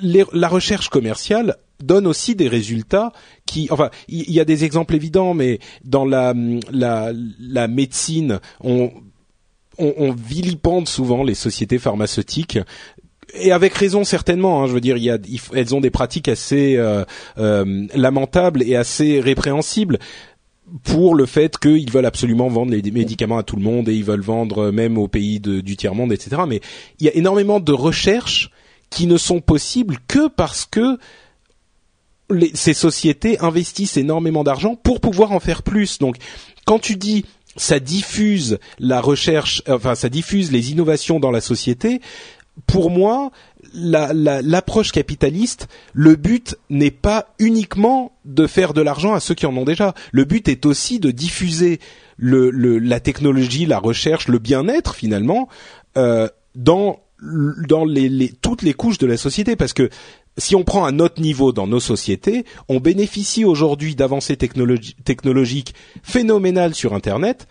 les- 0.02 0.24
la 0.32 0.48
recherche 0.48 0.88
commerciale 0.88 1.56
donne 1.84 2.06
aussi 2.06 2.34
des 2.34 2.48
résultats 2.48 3.12
qui, 3.46 3.68
enfin, 3.70 3.90
il 4.08 4.30
y, 4.30 4.40
a 4.40 4.44
des 4.44 4.64
exemples 4.64 4.94
évidents, 4.94 5.34
mais 5.34 5.58
dans 5.84 6.04
la 6.04 6.34
la, 6.70 7.12
la 7.38 7.68
médecine, 7.68 8.40
on 8.62 8.90
on, 9.78 9.94
on 9.96 10.12
vilipende 10.12 10.88
souvent 10.88 11.24
les 11.24 11.34
sociétés 11.34 11.78
pharmaceutiques 11.78 12.58
et 13.34 13.52
avec 13.52 13.74
raison 13.74 14.04
certainement. 14.04 14.62
Hein, 14.62 14.66
je 14.66 14.72
veux 14.72 14.80
dire, 14.80 14.96
il 14.96 15.04
y 15.04 15.10
a, 15.10 15.18
il 15.28 15.40
elles 15.54 15.74
ont 15.74 15.80
des 15.80 15.90
pratiques 15.90 16.28
assez 16.28 16.76
euh, 16.76 17.04
euh, 17.38 17.86
lamentables 17.94 18.62
et 18.62 18.76
assez 18.76 19.20
répréhensibles 19.20 19.98
pour 20.82 21.14
le 21.14 21.26
fait 21.26 21.58
qu'ils 21.58 21.90
veulent 21.90 22.06
absolument 22.06 22.48
vendre 22.48 22.72
les 22.72 22.90
médicaments 22.90 23.38
à 23.38 23.42
tout 23.42 23.56
le 23.56 23.62
monde 23.62 23.88
et 23.88 23.94
ils 23.94 24.04
veulent 24.04 24.22
vendre 24.22 24.66
euh, 24.66 24.72
même 24.72 24.96
aux 24.98 25.08
pays 25.08 25.40
du 25.40 25.76
tiers 25.76 25.94
monde, 25.94 26.12
etc. 26.12 26.42
Mais 26.48 26.60
il 27.00 27.06
y 27.06 27.08
a 27.08 27.14
énormément 27.14 27.60
de 27.60 27.72
recherches 27.72 28.50
qui 28.90 29.06
ne 29.06 29.16
sont 29.16 29.40
possibles 29.40 29.96
que 30.08 30.28
parce 30.28 30.66
que 30.66 30.98
ces 32.54 32.74
sociétés 32.74 33.38
investissent 33.40 33.96
énormément 33.96 34.44
d'argent 34.44 34.74
pour 34.76 35.00
pouvoir 35.00 35.32
en 35.32 35.40
faire 35.40 35.62
plus. 35.62 35.98
Donc, 35.98 36.16
quand 36.64 36.78
tu 36.78 36.96
dis 36.96 37.24
ça 37.56 37.78
diffuse 37.78 38.58
la 38.80 39.00
recherche, 39.00 39.62
enfin 39.68 39.94
ça 39.94 40.08
diffuse 40.08 40.50
les 40.50 40.72
innovations 40.72 41.20
dans 41.20 41.30
la 41.30 41.40
société, 41.40 42.00
pour 42.66 42.90
moi, 42.90 43.30
la- 43.74 44.12
la- 44.12 44.42
l'approche 44.42 44.90
capitaliste, 44.92 45.68
le 45.92 46.16
but 46.16 46.56
n'est 46.70 46.90
pas 46.90 47.32
uniquement 47.38 48.12
de 48.24 48.46
faire 48.46 48.74
de 48.74 48.80
l'argent 48.82 49.12
à 49.14 49.20
ceux 49.20 49.34
qui 49.34 49.46
en 49.46 49.56
ont 49.56 49.64
déjà. 49.64 49.94
Le 50.12 50.24
but 50.24 50.48
est 50.48 50.66
aussi 50.66 50.98
de 51.00 51.10
diffuser 51.10 51.78
la 52.18 53.00
technologie, 53.00 53.66
la 53.66 53.78
recherche, 53.78 54.28
le 54.28 54.38
bien-être 54.38 54.94
finalement 54.94 55.48
euh, 55.96 56.28
dans 56.54 57.00
toutes 58.42 58.62
les 58.62 58.74
couches 58.74 58.98
de 58.98 59.06
la 59.06 59.16
société 59.16 59.56
parce 59.56 59.72
que 59.72 59.88
si 60.38 60.56
on 60.56 60.64
prend 60.64 60.84
un 60.84 60.98
autre 60.98 61.20
niveau 61.20 61.52
dans 61.52 61.66
nos 61.66 61.80
sociétés, 61.80 62.44
on 62.68 62.80
bénéficie 62.80 63.44
aujourd'hui 63.44 63.94
d'avancées 63.94 64.36
technologiques 64.36 65.74
phénoménales 66.02 66.74
sur 66.74 66.94
Internet, 66.94 67.46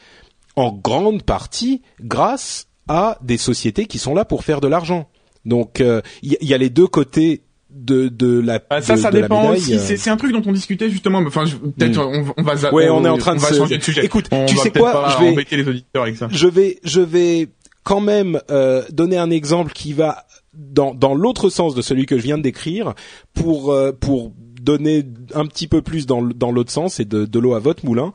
en 0.56 0.72
grande 0.72 1.24
partie 1.24 1.82
grâce 2.02 2.68
à 2.88 3.18
des 3.22 3.38
sociétés 3.38 3.86
qui 3.86 3.98
sont 3.98 4.14
là 4.14 4.26
pour 4.26 4.44
faire 4.44 4.62
de 4.62 4.68
l'argent. 4.68 5.10
Donc 5.46 5.80
il 5.80 5.86
euh, 5.86 6.02
y, 6.22 6.54
a 6.54 6.58
les 6.58 6.70
deux 6.70 6.88
côtés 6.88 7.42
de 7.70 8.08
de 8.08 8.40
la 8.40 8.62
ah, 8.70 8.82
ça 8.82 8.96
ça 8.96 9.12
dépend 9.12 9.50
aussi 9.50 9.74
euh. 9.74 9.80
c'est 9.80 10.10
un 10.10 10.16
truc 10.16 10.32
dont 10.32 10.44
on 10.46 10.52
discutait 10.52 10.92
justement 10.92 11.24
enfin 11.26 11.44
peut-être 11.76 12.00
hmm. 12.00 12.32
on, 12.38 12.44
va 12.44 12.72
ouais 12.72 12.88
on, 12.90 13.04
est 13.04 13.10
en 13.10 13.18
train 13.18 13.36
de 13.36 13.42
changer 13.42 13.80
de 13.80 13.84
sujet 13.84 14.06
écoute 14.06 14.30
tu 14.48 14.56
sais 14.58 14.70
quoi 14.70 15.18
je 15.20 15.26
vais 15.26 15.58
les 15.58 15.68
auditeurs 15.68 16.04
avec 16.04 16.16
ça. 16.16 16.28
je 16.30 16.48
vais 16.48 16.80
je 16.84 17.02
vais 17.02 17.50
quand 17.84 18.00
même 18.00 18.40
euh, 18.52 18.84
donner 18.92 19.18
un 19.18 19.32
exemple 19.32 19.74
qui 19.74 19.94
va 19.94 20.26
dans 20.54 20.94
dans 20.94 21.16
l'autre 21.16 21.50
sens 21.50 21.76
de 21.76 21.82
celui 21.82 22.06
que 22.06 22.18
je 22.18 22.24
viens 22.24 22.38
de 22.38 22.44
décrire 22.44 22.94
pour 23.34 23.72
euh, 23.72 23.92
pour 23.92 24.32
donner 24.62 25.04
un 25.34 25.46
petit 25.46 25.68
peu 25.68 25.82
plus 25.82 26.06
dans 26.06 26.22
dans 26.22 26.52
l'autre 26.52 26.72
sens 26.72 27.00
et 27.00 27.06
de 27.06 27.26
de 27.26 27.40
l'eau 27.40 27.54
à 27.54 27.60
votre 27.60 27.86
moulin 27.86 28.14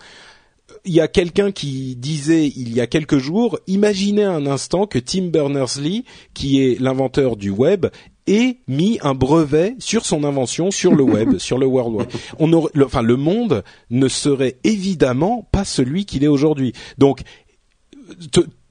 il 0.84 0.94
y 0.94 1.00
a 1.00 1.08
quelqu'un 1.08 1.52
qui 1.52 1.96
disait 1.96 2.46
il 2.48 2.72
y 2.72 2.80
a 2.80 2.86
quelques 2.86 3.18
jours, 3.18 3.58
imaginez 3.66 4.24
un 4.24 4.46
instant 4.46 4.86
que 4.86 4.98
Tim 4.98 5.26
Berners-Lee, 5.26 6.04
qui 6.34 6.62
est 6.62 6.80
l'inventeur 6.80 7.36
du 7.36 7.50
web, 7.50 7.86
ait 8.26 8.58
mis 8.68 8.98
un 9.02 9.14
brevet 9.14 9.74
sur 9.78 10.04
son 10.04 10.24
invention 10.24 10.70
sur 10.70 10.94
le 10.94 11.02
web, 11.02 11.38
sur 11.38 11.58
le 11.58 11.66
World 11.66 11.96
Wide. 11.96 12.08
On 12.38 12.52
aurait, 12.52 12.70
le, 12.74 12.84
enfin, 12.84 13.02
le 13.02 13.16
monde 13.16 13.64
ne 13.90 14.08
serait 14.08 14.56
évidemment 14.64 15.48
pas 15.50 15.64
celui 15.64 16.04
qu'il 16.04 16.24
est 16.24 16.28
aujourd'hui. 16.28 16.72
Donc, 16.98 17.22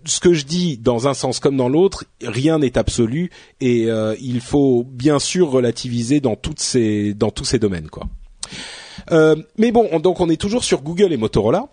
ce 0.08 0.20
que 0.20 0.34
je 0.34 0.46
dis 0.46 0.78
dans 0.78 1.08
un 1.08 1.14
sens 1.14 1.40
comme 1.40 1.58
dans 1.58 1.70
l'autre, 1.70 2.06
rien 2.24 2.60
n'est 2.60 2.78
absolu 2.78 3.30
et 3.62 3.86
euh, 3.88 4.16
il 4.22 4.42
faut 4.42 4.84
bien 4.84 5.20
sûr 5.20 5.52
relativiser 5.52 6.20
dans 6.20 6.36
toutes 6.36 6.60
ces 6.60 7.14
dans 7.14 7.30
tous 7.30 7.46
ces 7.46 7.60
domaines 7.60 7.90
quoi. 7.90 8.08
Euh, 9.12 9.36
mais 9.58 9.72
bon, 9.72 10.00
donc 10.00 10.20
on 10.20 10.30
est 10.30 10.40
toujours 10.40 10.64
sur 10.64 10.82
Google 10.82 11.14
et 11.14 11.18
Motorola. 11.18 11.68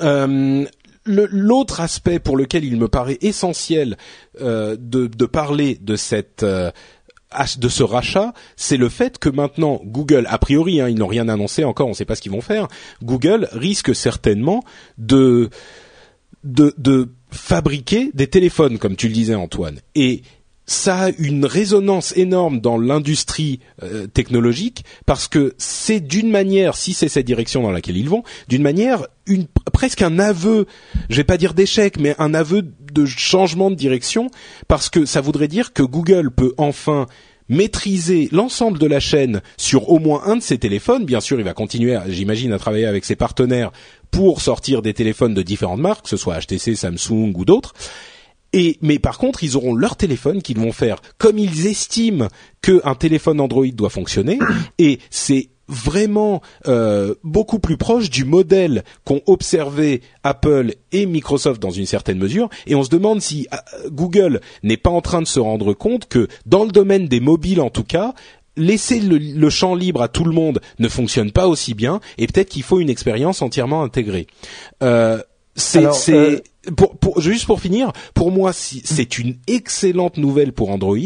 Euh, 0.00 0.64
l'autre 1.04 1.80
aspect 1.80 2.18
pour 2.18 2.36
lequel 2.36 2.64
il 2.64 2.76
me 2.76 2.86
paraît 2.86 3.18
essentiel 3.22 3.96
de, 4.38 4.76
de, 4.76 5.26
parler 5.26 5.76
de 5.80 5.96
cette 5.96 6.44
de 6.44 7.68
ce 7.68 7.82
rachat, 7.82 8.34
c'est 8.56 8.76
le 8.76 8.88
fait 8.88 9.18
que 9.18 9.28
maintenant 9.28 9.80
Google, 9.84 10.26
a 10.28 10.38
priori, 10.38 10.80
hein, 10.80 10.88
ils 10.88 10.96
n'ont 10.96 11.08
rien 11.08 11.28
annoncé 11.28 11.64
encore, 11.64 11.86
on 11.86 11.90
ne 11.90 11.94
sait 11.94 12.04
pas 12.04 12.14
ce 12.14 12.22
qu'ils 12.22 12.32
vont 12.32 12.40
faire. 12.40 12.68
Google 13.02 13.48
risque 13.52 13.94
certainement 13.94 14.62
de 14.96 15.50
de, 16.44 16.74
de 16.78 17.08
fabriquer 17.32 18.10
des 18.14 18.26
téléphones, 18.26 18.78
comme 18.78 18.96
tu 18.96 19.08
le 19.08 19.14
disais 19.14 19.34
Antoine. 19.34 19.80
Et 19.94 20.22
ça 20.66 20.96
a 20.96 21.10
une 21.18 21.44
résonance 21.44 22.16
énorme 22.16 22.60
dans 22.60 22.78
l'industrie 22.78 23.60
euh, 23.82 24.06
technologique 24.06 24.84
parce 25.06 25.26
que 25.28 25.54
c'est 25.58 26.00
d'une 26.00 26.30
manière, 26.30 26.76
si 26.76 26.94
c'est 26.94 27.08
cette 27.08 27.26
direction 27.26 27.62
dans 27.62 27.72
laquelle 27.72 27.96
ils 27.96 28.08
vont, 28.08 28.22
d'une 28.48 28.62
manière 28.62 29.06
presque 29.72 30.02
un 30.02 30.18
aveu, 30.18 30.66
je 31.10 31.16
vais 31.16 31.24
pas 31.24 31.36
dire 31.36 31.54
d'échec, 31.54 31.98
mais 31.98 32.14
un 32.18 32.32
aveu 32.34 32.62
de 32.62 33.06
changement 33.06 33.70
de 33.70 33.74
direction 33.74 34.30
parce 34.68 34.88
que 34.88 35.04
ça 35.04 35.20
voudrait 35.20 35.48
dire 35.48 35.72
que 35.72 35.82
Google 35.82 36.30
peut 36.30 36.54
enfin 36.58 37.06
maîtriser 37.48 38.28
l'ensemble 38.32 38.78
de 38.78 38.86
la 38.86 39.00
chaîne 39.00 39.42
sur 39.56 39.90
au 39.90 39.98
moins 39.98 40.22
un 40.26 40.36
de 40.36 40.42
ses 40.42 40.58
téléphones. 40.58 41.04
Bien 41.04 41.20
sûr, 41.20 41.38
il 41.38 41.44
va 41.44 41.54
continuer, 41.54 41.98
j'imagine, 42.08 42.52
à 42.52 42.58
travailler 42.58 42.86
avec 42.86 43.04
ses 43.04 43.16
partenaires 43.16 43.72
pour 44.10 44.40
sortir 44.40 44.82
des 44.82 44.94
téléphones 44.94 45.34
de 45.34 45.42
différentes 45.42 45.80
marques, 45.80 46.04
que 46.04 46.08
ce 46.08 46.16
soit 46.16 46.38
HTC, 46.40 46.74
Samsung 46.74 47.32
ou 47.34 47.44
d'autres. 47.44 47.72
Et 48.52 48.78
mais 48.82 48.98
par 48.98 49.18
contre, 49.18 49.44
ils 49.44 49.56
auront 49.56 49.74
leur 49.74 49.96
téléphone 49.96 50.42
qu'ils 50.42 50.58
vont 50.58 50.72
faire 50.72 51.00
comme 51.18 51.38
ils 51.38 51.66
estiment 51.66 52.28
qu'un 52.60 52.94
téléphone 52.94 53.40
Android 53.40 53.66
doit 53.72 53.90
fonctionner. 53.90 54.38
Et 54.78 54.98
c'est 55.10 55.48
vraiment 55.72 56.42
euh, 56.68 57.14
beaucoup 57.24 57.58
plus 57.58 57.76
proche 57.76 58.10
du 58.10 58.24
modèle 58.24 58.84
qu'ont 59.04 59.22
observé 59.26 60.02
Apple 60.22 60.74
et 60.92 61.06
Microsoft 61.06 61.60
dans 61.60 61.70
une 61.70 61.86
certaine 61.86 62.18
mesure. 62.18 62.48
Et 62.66 62.74
on 62.74 62.84
se 62.84 62.90
demande 62.90 63.20
si 63.20 63.48
euh, 63.52 63.88
Google 63.90 64.40
n'est 64.62 64.76
pas 64.76 64.90
en 64.90 65.00
train 65.00 65.22
de 65.22 65.26
se 65.26 65.40
rendre 65.40 65.72
compte 65.72 66.06
que 66.06 66.28
dans 66.46 66.64
le 66.64 66.70
domaine 66.70 67.08
des 67.08 67.20
mobiles, 67.20 67.60
en 67.60 67.70
tout 67.70 67.84
cas, 67.84 68.14
laisser 68.56 69.00
le, 69.00 69.50
champ 69.50 69.74
libre 69.74 70.02
à 70.02 70.08
tout 70.08 70.24
le 70.24 70.32
monde 70.32 70.60
ne 70.78 70.88
fonctionne 70.88 71.32
pas 71.32 71.46
aussi 71.46 71.74
bien. 71.74 72.00
Et 72.18 72.26
peut-être 72.26 72.50
qu'il 72.50 72.62
faut 72.62 72.80
une 72.80 72.90
expérience 72.90 73.42
entièrement 73.42 73.82
intégrée. 73.82 74.26
Euh, 74.82 75.22
c'est 75.54 76.42
pour, 76.76 76.96
pour, 76.96 77.20
juste 77.20 77.46
pour 77.46 77.60
finir, 77.60 77.92
pour 78.14 78.30
moi, 78.30 78.52
c'est 78.52 79.18
une 79.18 79.36
excellente 79.46 80.16
nouvelle 80.16 80.52
pour 80.52 80.70
Android 80.70 80.96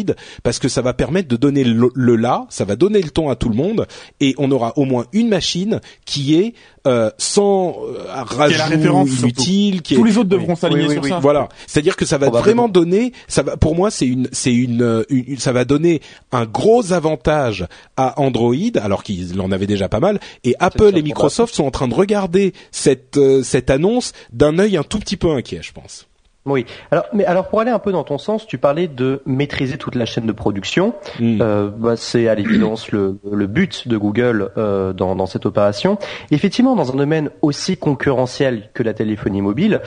parce 0.42 0.58
que 0.58 0.68
ça 0.68 0.82
va 0.82 0.92
permettre 0.92 1.28
de 1.28 1.36
donner 1.36 1.64
le, 1.64 1.90
le, 1.94 2.16
là, 2.16 2.46
ça 2.50 2.64
va 2.64 2.76
donner 2.76 3.00
le 3.00 3.10
ton 3.10 3.30
à 3.30 3.36
tout 3.36 3.48
le 3.48 3.54
monde 3.54 3.86
et 4.20 4.34
on 4.38 4.50
aura 4.50 4.74
au 4.76 4.84
moins 4.84 5.06
une 5.12 5.28
machine 5.28 5.80
qui 6.04 6.34
est 6.34 6.54
euh, 6.86 7.10
sans 7.18 7.80
euh, 7.84 8.04
rajout 8.12 9.06
inutile. 9.06 9.82
Qui 9.82 9.96
Tous 9.96 10.04
les 10.04 10.18
autres 10.18 10.28
devront 10.28 10.54
s'aligner 10.54 10.88
sur 10.88 11.04
ça. 11.04 11.18
Voilà, 11.18 11.48
c'est-à-dire 11.66 11.96
que 11.96 12.04
ça 12.04 12.16
va 12.16 12.30
vraiment 12.30 12.68
donner, 12.68 13.12
ça 13.26 13.42
va, 13.42 13.56
pour 13.56 13.74
moi, 13.74 13.90
c'est 13.90 14.06
une, 14.06 14.28
c'est 14.30 14.54
une, 14.54 15.04
une, 15.08 15.38
ça 15.38 15.52
va 15.52 15.64
donner 15.64 16.00
un 16.30 16.44
gros 16.44 16.92
avantage 16.92 17.66
à 17.96 18.20
Android, 18.20 18.54
alors 18.80 19.02
qu'il 19.02 19.40
en 19.40 19.50
avait 19.50 19.66
déjà 19.66 19.88
pas 19.88 20.00
mal. 20.00 20.20
Et 20.44 20.54
Apple 20.60 20.96
et 20.96 21.02
Microsoft 21.02 21.54
sont 21.54 21.64
en 21.64 21.70
train 21.70 21.88
de 21.88 21.94
regarder 21.94 22.52
cette 22.70 23.16
euh, 23.16 23.42
cette 23.42 23.70
annonce 23.70 24.12
d'un 24.32 24.58
œil 24.58 24.76
un 24.76 24.82
tout 24.82 24.98
petit 24.98 25.16
peu 25.16 25.30
inquiet, 25.30 25.45
je 25.46 25.72
pense. 25.72 26.06
Oui. 26.46 26.64
Alors, 26.92 27.06
mais 27.12 27.24
alors 27.24 27.48
pour 27.48 27.60
aller 27.60 27.72
un 27.72 27.80
peu 27.80 27.90
dans 27.90 28.04
ton 28.04 28.18
sens, 28.18 28.46
tu 28.46 28.56
parlais 28.56 28.86
de 28.86 29.20
maîtriser 29.26 29.78
toute 29.78 29.96
la 29.96 30.06
chaîne 30.06 30.26
de 30.26 30.32
production. 30.32 30.94
Hmm. 31.18 31.42
Euh, 31.42 31.68
bah, 31.68 31.96
c'est 31.96 32.28
à 32.28 32.36
l'évidence 32.36 32.92
le, 32.92 33.18
le, 33.30 33.46
but 33.48 33.88
de 33.88 33.96
Google 33.96 34.52
euh, 34.56 34.92
dans, 34.92 35.16
dans, 35.16 35.26
cette 35.26 35.44
opération. 35.44 35.98
Effectivement, 36.30 36.76
dans 36.76 36.92
un 36.92 36.96
domaine 36.96 37.30
aussi 37.42 37.76
concurrentiel 37.76 38.70
que 38.74 38.84
la 38.84 38.94
téléphonie 38.94 39.42
mobile, 39.42 39.80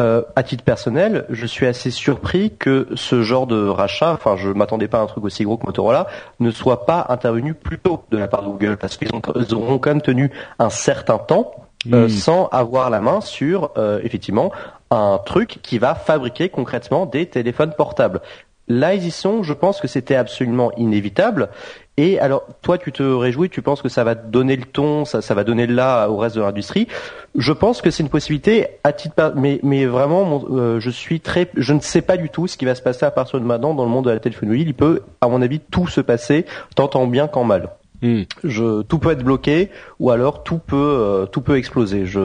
euh, 0.00 0.22
à 0.36 0.42
titre 0.42 0.64
personnel, 0.64 1.26
je 1.28 1.46
suis 1.46 1.66
assez 1.66 1.90
surpris 1.90 2.56
que 2.58 2.88
ce 2.94 3.22
genre 3.22 3.46
de 3.46 3.68
rachat, 3.68 4.12
enfin 4.12 4.36
je 4.36 4.48
m'attendais 4.48 4.88
pas 4.88 4.98
à 4.98 5.02
un 5.02 5.06
truc 5.06 5.22
aussi 5.24 5.44
gros 5.44 5.58
que 5.58 5.66
Motorola, 5.66 6.06
ne 6.40 6.50
soit 6.50 6.86
pas 6.86 7.06
intervenu 7.10 7.52
plus 7.52 7.78
tôt 7.78 8.02
de 8.10 8.16
la 8.16 8.26
part 8.26 8.42
de 8.42 8.48
Google, 8.48 8.78
parce 8.78 8.96
qu'ils 8.96 9.10
auront 9.54 9.78
quand 9.78 9.90
même 9.90 10.00
tenu 10.00 10.30
un 10.58 10.70
certain 10.70 11.18
temps 11.18 11.52
euh, 11.92 12.06
hmm. 12.06 12.08
sans 12.08 12.46
avoir 12.48 12.90
la 12.90 13.00
main 13.00 13.20
sur 13.20 13.70
euh, 13.76 14.00
effectivement 14.04 14.52
un 14.90 15.18
truc 15.24 15.58
qui 15.62 15.78
va 15.78 15.94
fabriquer 15.94 16.48
concrètement 16.48 17.06
des 17.06 17.26
téléphones 17.26 17.72
portables. 17.76 18.20
Là, 18.68 18.94
ils 18.94 19.06
y 19.06 19.10
sont. 19.10 19.42
Je 19.42 19.52
pense 19.52 19.80
que 19.80 19.88
c'était 19.88 20.14
absolument 20.14 20.70
inévitable. 20.76 21.48
Et 21.96 22.18
alors, 22.20 22.46
toi, 22.62 22.78
tu 22.78 22.90
te 22.90 23.02
réjouis, 23.02 23.50
tu 23.50 23.60
penses 23.60 23.82
que 23.82 23.88
ça 23.88 24.04
va 24.04 24.14
donner 24.14 24.56
le 24.56 24.64
ton, 24.64 25.04
ça, 25.04 25.20
ça 25.20 25.34
va 25.34 25.44
donner 25.44 25.66
le 25.66 25.74
là 25.74 26.08
au 26.08 26.16
reste 26.16 26.36
de 26.36 26.40
l'industrie. 26.40 26.88
Je 27.34 27.52
pense 27.52 27.82
que 27.82 27.90
c'est 27.90 28.02
une 28.02 28.08
possibilité 28.08 28.68
à 28.82 28.92
titre, 28.92 29.34
mais, 29.36 29.60
mais 29.62 29.84
vraiment, 29.84 30.42
euh, 30.50 30.80
je 30.80 30.90
suis 30.90 31.20
très, 31.20 31.50
je 31.54 31.74
ne 31.74 31.80
sais 31.80 32.00
pas 32.00 32.16
du 32.16 32.30
tout 32.30 32.46
ce 32.46 32.56
qui 32.56 32.64
va 32.64 32.74
se 32.74 32.82
passer 32.82 33.04
à 33.04 33.10
partir 33.10 33.40
de 33.40 33.44
maintenant 33.44 33.74
dans 33.74 33.84
le 33.84 33.90
monde 33.90 34.06
de 34.06 34.10
la 34.10 34.20
téléphonie. 34.20 34.62
Il 34.62 34.74
peut, 34.74 35.02
à 35.20 35.28
mon 35.28 35.42
avis, 35.42 35.60
tout 35.60 35.86
se 35.86 36.00
passer, 36.00 36.46
tant 36.76 36.88
en 36.94 37.06
bien 37.06 37.26
qu'en 37.26 37.44
mal. 37.44 37.70
Hmm. 38.02 38.22
Je, 38.42 38.82
tout 38.82 38.98
peut 38.98 39.12
être 39.12 39.22
bloqué 39.22 39.70
ou 40.00 40.10
alors 40.10 40.42
tout 40.42 40.58
peut 40.58 40.76
euh, 40.76 41.26
tout 41.26 41.40
peut 41.40 41.56
exploser. 41.56 42.04
Je, 42.04 42.18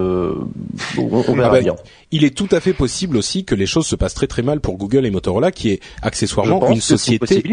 on, 0.97 1.23
on 1.27 1.35
verra 1.35 1.49
ah 1.49 1.51
bah, 1.51 1.61
bien. 1.61 1.75
Il 2.09 2.23
est 2.23 2.35
tout 2.35 2.47
à 2.51 2.59
fait 2.59 2.73
possible 2.73 3.15
aussi 3.15 3.45
que 3.45 3.53
les 3.53 3.67
choses 3.67 3.85
se 3.85 3.95
passent 3.95 4.15
très 4.15 4.25
très 4.25 4.41
mal 4.41 4.59
pour 4.59 4.77
Google 4.77 5.05
et 5.05 5.11
Motorola, 5.11 5.51
qui 5.51 5.69
est 5.69 5.79
accessoirement 6.01 6.71
une 6.71 6.81
société. 6.81 7.43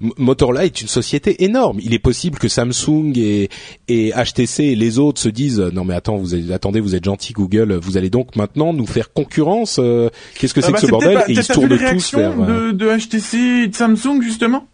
Une 0.00 0.12
Motorola 0.16 0.64
est 0.64 0.80
une 0.80 0.88
société 0.88 1.44
énorme. 1.44 1.78
Il 1.82 1.92
est 1.92 1.98
possible 1.98 2.38
que 2.38 2.48
Samsung 2.48 3.12
et, 3.16 3.50
et 3.88 4.10
HTC 4.12 4.64
et 4.64 4.74
les 4.74 4.98
autres 4.98 5.20
se 5.20 5.28
disent 5.28 5.60
non 5.60 5.84
mais 5.84 5.94
attends 5.94 6.16
vous 6.16 6.50
attendez 6.52 6.80
vous 6.80 6.94
êtes 6.94 7.04
gentil 7.04 7.34
Google, 7.34 7.74
vous 7.74 7.98
allez 7.98 8.08
donc 8.08 8.36
maintenant 8.36 8.72
nous 8.72 8.86
faire 8.86 9.12
concurrence. 9.12 9.78
Euh, 9.82 10.08
qu'est-ce 10.38 10.54
que 10.54 10.62
c'est 10.62 10.68
ah 10.68 10.72
que 10.72 10.76
bah, 10.76 10.86
ce 10.86 10.90
bordel 10.90 11.24
Et 11.28 11.32
ils 11.32 11.44
se 11.44 11.52
tournent 11.52 11.78
tous 11.78 12.14
vers 12.14 12.34
de, 12.34 12.72
de 12.72 12.96
HTC 12.96 13.36
et 13.64 13.68
de 13.68 13.74
Samsung 13.74 14.22
justement? 14.22 14.66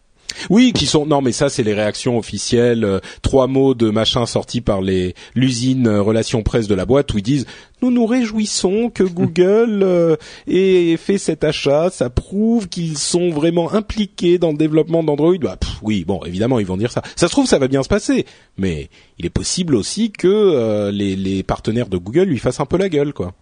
Oui, 0.51 0.73
qui 0.73 0.87
sont 0.87 1.07
non, 1.07 1.21
mais 1.21 1.33
ça 1.33 1.49
c'est 1.49 1.63
les 1.63 1.75
réactions 1.75 2.19
officielles. 2.19 2.85
Euh, 2.85 3.01
trois 3.23 3.47
mots 3.47 3.75
de 3.75 3.91
machin 3.91 4.27
sortis 4.27 4.61
par 4.61 4.81
les 4.81 5.15
l'usine 5.35 5.87
euh, 5.87 6.03
relations 6.03 6.43
presse 6.43 6.69
de 6.69 6.75
la 6.75 6.87
boîte 6.87 7.13
où 7.15 7.19
ils 7.19 7.23
disent 7.23 7.47
nous 7.81 7.91
nous 7.91 8.07
réjouissons 8.07 8.91
que 8.91 9.03
Google 9.03 9.83
euh, 9.83 10.17
ait 10.47 10.97
fait 10.97 11.19
cet 11.19 11.45
achat. 11.45 11.91
Ça 11.91 12.11
prouve 12.11 12.69
qu'ils 12.69 12.99
sont 12.99 13.31
vraiment 13.31 13.73
impliqués 13.73 14.39
dans 14.39 14.51
le 14.53 14.57
développement 14.57 15.03
d'Android. 15.03 15.37
Bah, 15.41 15.59
oui, 15.83 16.05
bon, 16.05 16.21
évidemment 16.25 16.59
ils 16.59 16.67
vont 16.67 16.77
dire 16.77 16.93
ça. 16.93 17.03
Ça 17.17 17.27
se 17.27 17.33
trouve 17.33 17.47
ça 17.47 17.59
va 17.59 17.69
bien 17.69 17.83
se 17.83 17.89
passer, 17.89 18.27
mais 18.57 18.89
il 19.19 19.27
est 19.27 19.31
possible 19.31 19.75
aussi 19.75 20.11
que 20.11 20.91
les, 20.91 21.17
les 21.17 21.43
partenaires 21.43 21.89
de 21.89 21.97
Google 21.97 22.25
lui 22.25 22.39
fassent 22.39 22.61
un 22.61 22.67
peu 22.67 22.77
la 22.77 22.89
gueule, 22.89 23.13
quoi, 23.13 23.33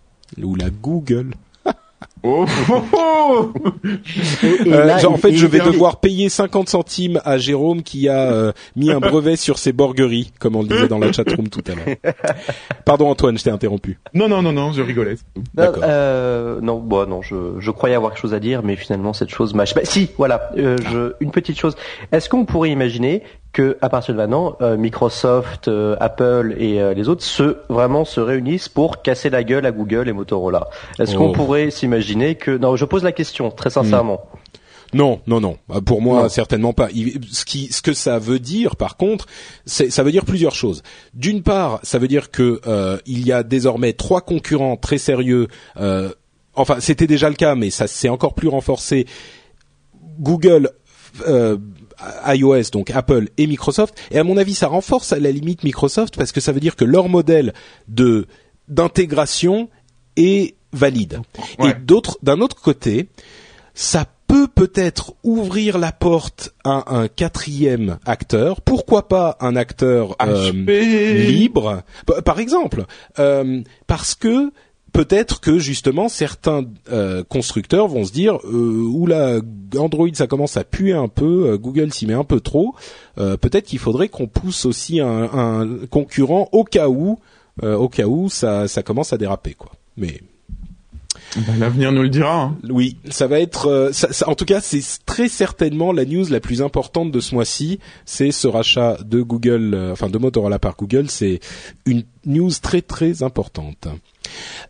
ou 0.42 0.54
la 0.54 0.70
Google. 0.70 1.34
Oh, 2.22 2.44
oh, 2.70 2.82
oh 2.92 3.52
Et 4.42 4.72
Euh, 4.72 4.84
là, 4.84 4.98
genre, 4.98 5.12
en 5.12 5.16
fait, 5.16 5.32
je 5.34 5.46
vais 5.46 5.60
devoir 5.60 6.00
payer 6.00 6.28
50 6.28 6.68
centimes 6.68 7.20
à 7.24 7.38
Jérôme 7.38 7.82
qui 7.82 8.08
a 8.08 8.30
euh, 8.32 8.52
mis 8.76 8.90
un 8.90 9.00
brevet 9.00 9.36
sur 9.36 9.58
ses 9.58 9.72
borgueries, 9.72 10.32
comme 10.38 10.56
on 10.56 10.62
le 10.62 10.68
disait 10.68 10.88
dans 10.88 10.98
la 10.98 11.12
chatroom 11.12 11.48
tout 11.48 11.62
à 11.70 11.74
l'heure. 11.74 11.96
Pardon 12.84 13.08
Antoine, 13.08 13.38
je 13.38 13.44
t'ai 13.44 13.50
interrompu. 13.50 13.98
Non, 14.14 14.28
non, 14.28 14.42
non, 14.42 14.52
non, 14.52 14.72
je 14.72 14.82
rigolais. 14.82 15.16
D'accord. 15.54 15.82
Euh, 15.86 16.60
non, 16.60 16.78
bon, 16.78 17.08
non, 17.08 17.22
je, 17.22 17.36
je 17.58 17.70
croyais 17.70 17.94
avoir 17.94 18.12
quelque 18.12 18.22
chose 18.22 18.34
à 18.34 18.40
dire, 18.40 18.62
mais 18.62 18.76
finalement 18.76 19.12
cette 19.12 19.30
chose 19.30 19.54
m'a. 19.54 19.64
Bah, 19.74 19.80
si, 19.84 20.10
voilà, 20.18 20.50
euh, 20.56 20.76
je, 20.90 21.12
une 21.20 21.30
petite 21.30 21.58
chose. 21.58 21.74
Est-ce 22.12 22.28
qu'on 22.28 22.44
pourrait 22.44 22.70
imaginer 22.70 23.22
que 23.52 23.76
à 23.82 23.88
partir 23.88 24.14
de 24.14 24.18
maintenant, 24.18 24.56
euh, 24.60 24.76
Microsoft, 24.76 25.66
euh, 25.66 25.96
Apple 25.98 26.54
et 26.56 26.80
euh, 26.80 26.94
les 26.94 27.08
autres 27.08 27.24
se 27.24 27.56
vraiment 27.68 28.04
se 28.04 28.20
réunissent 28.20 28.68
pour 28.68 29.02
casser 29.02 29.28
la 29.28 29.42
gueule 29.42 29.66
à 29.66 29.72
Google 29.72 30.08
et 30.08 30.12
Motorola? 30.12 30.68
Est-ce 31.00 31.16
Oh. 31.16 31.18
qu'on 31.18 31.32
pourrait 31.32 31.70
s'imaginer 31.70 32.09
que 32.14 32.56
Non, 32.56 32.76
je 32.76 32.84
pose 32.84 33.02
la 33.02 33.12
question 33.12 33.50
très 33.50 33.70
sincèrement. 33.70 34.22
Non, 34.92 35.20
non, 35.28 35.40
non. 35.40 35.56
Euh, 35.70 35.80
Pour 35.80 36.02
moi, 36.02 36.22
Non. 36.24 36.28
certainement 36.28 36.72
pas. 36.72 36.88
Il- 36.92 37.20
Ce 37.30 37.44
qui, 37.44 37.72
ce 37.72 37.80
que 37.80 37.92
ça 37.92 38.18
veut 38.18 38.40
dire, 38.40 38.74
par 38.74 38.96
contre, 38.96 39.26
ça 39.64 40.02
veut 40.02 40.10
dire 40.10 40.24
plusieurs 40.24 40.54
choses. 40.54 40.82
D'une 41.14 41.42
part, 41.42 41.78
ça 41.84 41.98
veut 41.98 42.08
dire 42.08 42.30
que 42.32 42.60
euh, 42.66 42.98
il 43.06 43.24
y 43.24 43.30
a 43.32 43.42
désormais 43.44 43.92
trois 43.92 44.20
concurrents 44.20 44.76
très 44.76 44.98
sérieux. 44.98 45.46
euh, 45.76 46.10
enfin, 46.54 46.80
c'était 46.80 47.06
déjà 47.06 47.28
le 47.28 47.36
cas, 47.36 47.54
mais 47.54 47.70
ça 47.70 47.86
s'est 47.86 48.08
encore 48.08 48.34
plus 48.34 48.48
renforcé. 48.48 49.06
Google, 50.18 50.70
euh, 51.28 51.56
iOS, 52.26 52.70
donc 52.72 52.90
Apple 52.90 53.28
et 53.38 53.46
Microsoft. 53.46 53.94
Et 54.10 54.18
à 54.18 54.24
mon 54.24 54.36
avis, 54.36 54.54
ça 54.54 54.66
renforce 54.66 55.12
à 55.12 55.18
la 55.20 55.30
limite 55.30 55.62
Microsoft 55.64 56.16
parce 56.16 56.32
que 56.32 56.40
ça 56.40 56.50
veut 56.52 56.60
dire 56.60 56.74
que 56.76 56.84
leur 56.84 57.08
modèle 57.08 57.52
de 57.88 58.26
d'intégration 58.68 59.68
est 60.16 60.54
valide. 60.72 61.20
Ouais. 61.58 61.70
Et 61.70 61.74
d'autre, 61.74 62.18
d'un 62.22 62.40
autre 62.40 62.56
côté, 62.60 63.08
ça 63.74 64.06
peut 64.26 64.46
peut-être 64.46 65.14
ouvrir 65.24 65.78
la 65.78 65.90
porte 65.90 66.54
à 66.64 66.94
un 66.94 67.08
quatrième 67.08 67.98
acteur. 68.06 68.60
Pourquoi 68.60 69.08
pas 69.08 69.36
un 69.40 69.56
acteur 69.56 70.14
euh, 70.22 70.52
HP. 70.52 71.26
libre, 71.26 71.82
par 72.24 72.38
exemple, 72.38 72.84
euh, 73.18 73.62
parce 73.88 74.14
que 74.14 74.52
peut-être 74.92 75.40
que 75.40 75.58
justement 75.58 76.08
certains 76.08 76.64
euh, 76.92 77.24
constructeurs 77.24 77.88
vont 77.88 78.04
se 78.04 78.12
dire 78.12 78.38
euh, 78.44 78.84
oula 78.88 79.40
Android 79.76 80.08
ça 80.14 80.26
commence 80.26 80.56
à 80.56 80.64
puer 80.64 80.92
un 80.92 81.08
peu, 81.08 81.50
euh, 81.50 81.58
Google 81.58 81.92
s'y 81.92 82.06
met 82.06 82.14
un 82.14 82.24
peu 82.24 82.40
trop. 82.40 82.74
Euh, 83.18 83.36
peut-être 83.36 83.66
qu'il 83.66 83.78
faudrait 83.78 84.08
qu'on 84.08 84.26
pousse 84.26 84.64
aussi 84.64 85.00
un, 85.00 85.22
un 85.32 85.86
concurrent 85.90 86.48
au 86.52 86.64
cas 86.64 86.88
où, 86.88 87.18
euh, 87.62 87.76
au 87.76 87.88
cas 87.88 88.06
où 88.06 88.28
ça 88.28 88.68
ça 88.68 88.82
commence 88.82 89.12
à 89.12 89.18
déraper 89.18 89.54
quoi. 89.54 89.72
Mais 89.96 90.20
Bah, 91.36 91.52
L'avenir 91.58 91.92
nous 91.92 92.02
le 92.02 92.08
dira. 92.08 92.42
Hein. 92.42 92.56
oui, 92.68 92.96
ça 93.08 93.26
va 93.28 93.38
être. 93.40 93.66
euh, 93.66 93.92
ça- 93.92 94.12
ça- 94.12 94.28
en 94.28 94.34
tout 94.34 94.44
cas, 94.44 94.60
c'est 94.60 94.82
très 95.06 95.28
certainement 95.28 95.92
la 95.92 96.04
news 96.04 96.24
la 96.28 96.40
plus 96.40 96.60
importante 96.60 97.12
de 97.12 97.20
ce 97.20 97.34
mois-ci. 97.34 97.78
C'est 98.04 98.32
ce 98.32 98.48
rachat 98.48 98.96
de 99.04 99.22
Google, 99.22 99.72
euh, 99.74 99.92
enfin 99.92 100.08
de 100.08 100.18
Motorola 100.18 100.58
par 100.58 100.76
Google. 100.76 101.08
C'est 101.08 101.38
une 101.86 102.02
news 102.26 102.50
très 102.60 102.82
très 102.82 103.22
importante. 103.22 103.86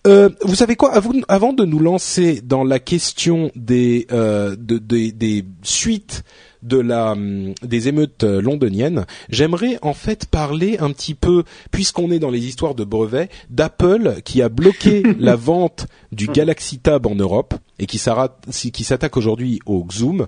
Euh, 0.07 0.29
vous 0.43 0.55
savez 0.55 0.77
quoi? 0.77 0.93
Avant, 1.29 1.53
de 1.53 1.65
nous 1.65 1.79
lancer 1.79 2.41
dans 2.43 2.65
la 2.65 2.79
question 2.79 3.51
des 3.57 4.07
euh, 4.13 4.55
de- 4.59 4.79
des- 4.79 5.13
des 5.13 5.45
suites 5.63 6.25
de 6.63 6.79
la 6.79 7.13
hum, 7.13 7.55
des 7.63 7.89
émeutes 7.89 8.25
euh, 8.25 8.41
londoniennes, 8.41 9.07
j'aimerais 9.29 9.79
en 9.83 9.95
fait 9.95 10.27
parler 10.27 10.79
un 10.79 10.91
petit 10.93 11.15
peu, 11.15 11.45
puisqu'on 11.71 12.11
est 12.11 12.19
dans 12.19 12.31
les 12.31 12.47
histoires 12.47 12.75
de 12.75 12.85
brevets, 12.85 13.31
d'Apple 13.49 14.21
qui 14.25 14.43
a 14.43 14.49
bloqué 14.49 15.03
la 15.19 15.37
vente 15.37 15.87
du 16.13 16.27
Galaxy 16.27 16.79
Tab 16.79 17.07
en 17.07 17.15
Europe 17.15 17.55
et 17.79 17.87
qui 17.87 17.99
s'attaque 17.99 19.17
aujourd'hui 19.17 19.61
au 19.67 19.87
Zoom, 19.91 20.27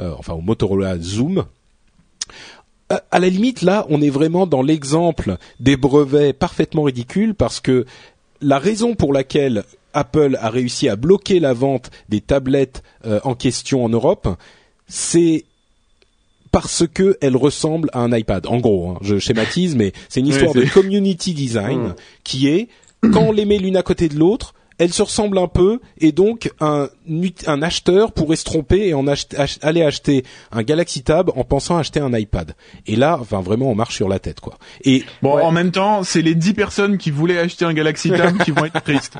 euh, 0.00 0.14
enfin 0.18 0.34
au 0.34 0.40
Motorola 0.40 0.98
Zoom. 0.98 1.44
Euh, 2.92 2.98
À 3.10 3.18
la 3.18 3.28
limite, 3.28 3.62
là, 3.62 3.86
on 3.88 4.02
est 4.02 4.10
vraiment 4.10 4.46
dans 4.46 4.62
l'exemple 4.62 5.36
des 5.60 5.76
brevets 5.76 6.32
parfaitement 6.32 6.82
ridicules 6.82 7.34
parce 7.34 7.60
que 7.60 7.86
la 8.40 8.58
raison 8.58 8.94
pour 8.94 9.12
laquelle 9.12 9.64
Apple 9.92 10.38
a 10.40 10.50
réussi 10.50 10.88
à 10.88 10.96
bloquer 10.96 11.40
la 11.40 11.52
vente 11.52 11.90
des 12.08 12.20
tablettes 12.20 12.82
euh, 13.06 13.20
en 13.24 13.34
question 13.34 13.84
en 13.84 13.88
Europe, 13.88 14.28
c'est 14.86 15.44
parce 16.52 16.84
que 16.92 17.16
elle 17.20 17.36
ressemble 17.36 17.90
à 17.92 18.00
un 18.00 18.12
iPad. 18.16 18.46
En 18.46 18.58
gros, 18.58 18.90
hein, 18.90 18.98
je 19.02 19.18
schématise, 19.18 19.76
mais 19.76 19.92
c'est 20.08 20.20
une 20.20 20.26
Oui, 20.26 20.32
histoire 20.32 20.54
de 20.54 20.64
community 20.64 21.32
design 21.34 21.80
Mm. 21.88 21.94
qui 22.24 22.48
est 22.48 22.68
quand 23.12 23.22
on 23.22 23.32
les 23.32 23.44
met 23.46 23.58
l'une 23.58 23.76
à 23.76 23.82
côté 23.82 24.08
de 24.08 24.18
l'autre, 24.18 24.52
elles 24.78 24.92
se 24.92 25.02
ressemblent 25.02 25.38
un 25.38 25.46
peu 25.48 25.78
et 25.98 26.10
donc 26.12 26.50
un, 26.60 26.88
un 27.46 27.62
acheteur 27.62 28.12
pourrait 28.12 28.36
se 28.36 28.44
tromper 28.44 28.88
et 28.88 28.94
en 28.94 29.06
ach- 29.06 29.26
ach- 29.36 29.58
aller 29.62 29.82
acheter 29.82 30.24
un 30.52 30.62
Galaxy 30.62 31.02
Tab 31.02 31.30
en 31.36 31.44
pensant 31.44 31.76
acheter 31.76 32.00
un 32.00 32.12
iPad. 32.14 32.54
Et 32.86 32.96
là, 32.96 33.18
enfin 33.20 33.40
vraiment, 33.42 33.70
on 33.70 33.74
marche 33.74 33.96
sur 33.96 34.08
la 34.08 34.18
tête 34.18 34.40
quoi. 34.40 34.56
Et 34.84 35.04
Bon, 35.22 35.36
Ouais. 35.36 35.42
en 35.42 35.50
même 35.52 35.70
temps, 35.70 36.02
c'est 36.02 36.22
les 36.22 36.34
10 36.34 36.54
personnes 36.54 36.96
qui 36.98 37.10
voulaient 37.10 37.38
acheter 37.38 37.64
un 37.66 37.74
Galaxy 37.74 38.10
Tab 38.10 38.38
qui 38.42 38.50
vont 38.52 38.64
être 38.64 38.82
tristes. 38.82 39.16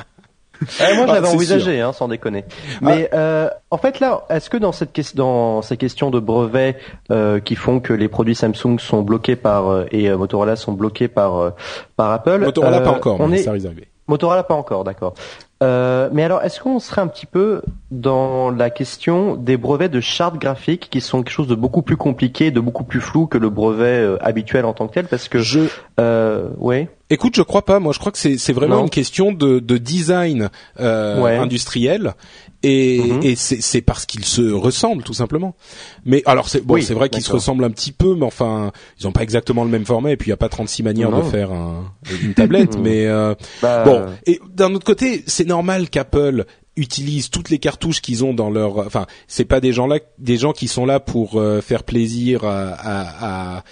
Euh, 0.63 0.95
moi, 0.95 1.07
je 1.07 1.11
Ah, 1.11 1.15
l'avais 1.15 1.27
c'est 1.29 1.35
envisagé, 1.35 1.81
hein, 1.81 1.93
sans 1.93 2.09
déconner. 2.09 2.45
Mais 2.83 3.09
euh, 3.15 3.49
en 3.71 3.79
fait, 3.79 4.01
là, 4.01 4.25
est-ce 4.31 4.51
que 4.51 4.57
dans 4.57 4.73
cette 4.73 4.93
ques- 4.93 5.15
dans 5.17 5.63
ces 5.63 5.77
questions 5.77 6.11
de 6.11 6.21
brevets 6.21 6.77
euh, 7.11 7.41
qui 7.41 7.55
font 7.57 7.81
que 7.81 7.93
les 7.93 8.09
produits 8.09 8.35
Samsung 8.35 8.79
sont 8.79 9.03
bloqués 9.03 9.37
par 9.37 9.69
euh, 9.69 9.85
et 9.91 10.11
euh, 10.11 10.17
Motorola 10.17 10.57
sont 10.57 10.73
bloqués 10.73 11.09
par 11.09 11.37
euh, 11.39 11.51
par 11.97 12.11
Apple, 12.13 12.39
Motorola 12.41 12.81
pas 12.81 12.91
encore, 12.91 13.21
on 13.21 13.29
mais 13.29 13.41
est 13.41 13.43
ça 13.45 13.53
risque 13.53 13.65
d'arriver. 13.65 13.89
Motorola 14.09 14.43
pas 14.43 14.55
encore, 14.55 14.83
d'accord. 14.85 15.15
Euh, 15.63 16.09
mais 16.13 16.25
alors, 16.25 16.43
est-ce 16.43 16.59
qu'on 16.61 16.79
serait 16.81 17.01
un 17.03 17.07
petit 17.07 17.27
peu 17.27 17.63
dans 17.91 18.51
la 18.51 18.71
question 18.71 19.37
des 19.37 19.57
brevets 19.57 19.91
de 19.91 20.01
charte 20.01 20.37
graphique 20.37 20.89
qui 20.91 21.01
sont 21.01 21.23
quelque 21.23 21.33
chose 21.33 21.47
de 21.49 21.55
beaucoup 21.55 21.83
plus 21.83 21.97
compliqué, 21.97 22.51
de 22.51 22.61
beaucoup 22.61 22.83
plus 22.85 23.01
flou 23.01 23.27
que 23.27 23.39
le 23.39 23.51
brevet 23.51 24.17
habituel 24.21 24.65
en 24.65 24.73
tant 24.73 24.89
que 24.89 24.95
tel? 24.95 25.07
Parce 25.07 25.29
que, 25.29 25.39
Je 25.39 25.61
euh, 26.01 26.49
ouais, 26.59 26.89
Écoute, 27.11 27.35
je 27.37 27.43
crois 27.43 27.65
pas. 27.65 27.81
Moi, 27.81 27.93
je 27.93 27.99
crois 27.99 28.13
que 28.13 28.19
c'est 28.19 28.53
vraiment 28.53 28.77
Non. 28.77 28.83
une 28.85 28.91
question 28.91 29.33
de, 29.33 29.59
de 29.59 29.79
design 29.79 30.49
euh, 30.79 31.21
Ouais. 31.21 31.37
industriel 31.37 32.15
et, 32.63 32.99
Mhm. 33.01 33.21
et 33.25 33.35
c'est 33.37 33.81
parce 33.81 34.07
qu'ils 34.07 34.25
se 34.25 34.43
ressemblent 34.53 35.03
tout 35.03 35.13
simplement. 35.15 35.57
Mais 36.05 36.23
alors 36.27 36.49
c'est 36.49 36.61
bon, 36.65 36.75
Oui, 36.75 36.83
c'est 36.83 36.95
vrai 36.95 37.09
qu'ils 37.09 37.23
se 37.23 37.33
ressemblent 37.33 37.65
un 37.65 37.71
petit 37.71 37.93
peu, 37.93 38.15
mais 38.15 38.27
enfin, 38.27 38.71
ils 39.01 39.09
ont 39.09 39.13
pas 39.13 39.23
exactement 39.23 39.65
le 39.65 39.71
même 39.71 39.87
format 39.87 40.13
et 40.13 40.17
puis 40.17 40.29
il 40.29 40.31
y 40.31 40.35
a 40.35 40.37
pas 40.37 40.49
36 40.49 40.83
manières 40.83 41.11
de 41.11 41.23
faire 41.23 41.53
un, 41.53 41.93
une 42.23 42.35
tablette. 42.35 42.75
Mhm. 42.77 42.83
mais 42.83 43.07
euh, 43.07 43.35
bah, 43.63 43.83
bon, 43.85 44.07
et 44.27 44.39
d'un 44.55 44.73
autre 44.75 44.85
côté, 44.87 45.25
c'est 45.27 45.47
normal 45.47 45.91
qu'Apple 45.91 46.45
utilise 46.77 47.31
toutes 47.31 47.51
les 47.51 47.59
cartouches 47.59 48.01
qu'ils 48.01 48.25
ont 48.25 48.33
dans 48.33 48.49
leur 48.49 48.79
enfin 48.79 49.07
c'est 49.27 49.45
pas 49.45 49.61
des 49.61 49.73
gens 49.73 49.87
là 49.89 49.99
des 50.19 50.37
gens 50.37 50.53
qui 50.53 50.69
sont 50.69 50.87
là 50.87 51.01
pour 51.01 51.39
euh, 51.41 51.61
faire 51.61 51.83
plaisir 51.83 52.45
à, 52.45 52.69
à, 52.71 53.57
à 53.59 53.65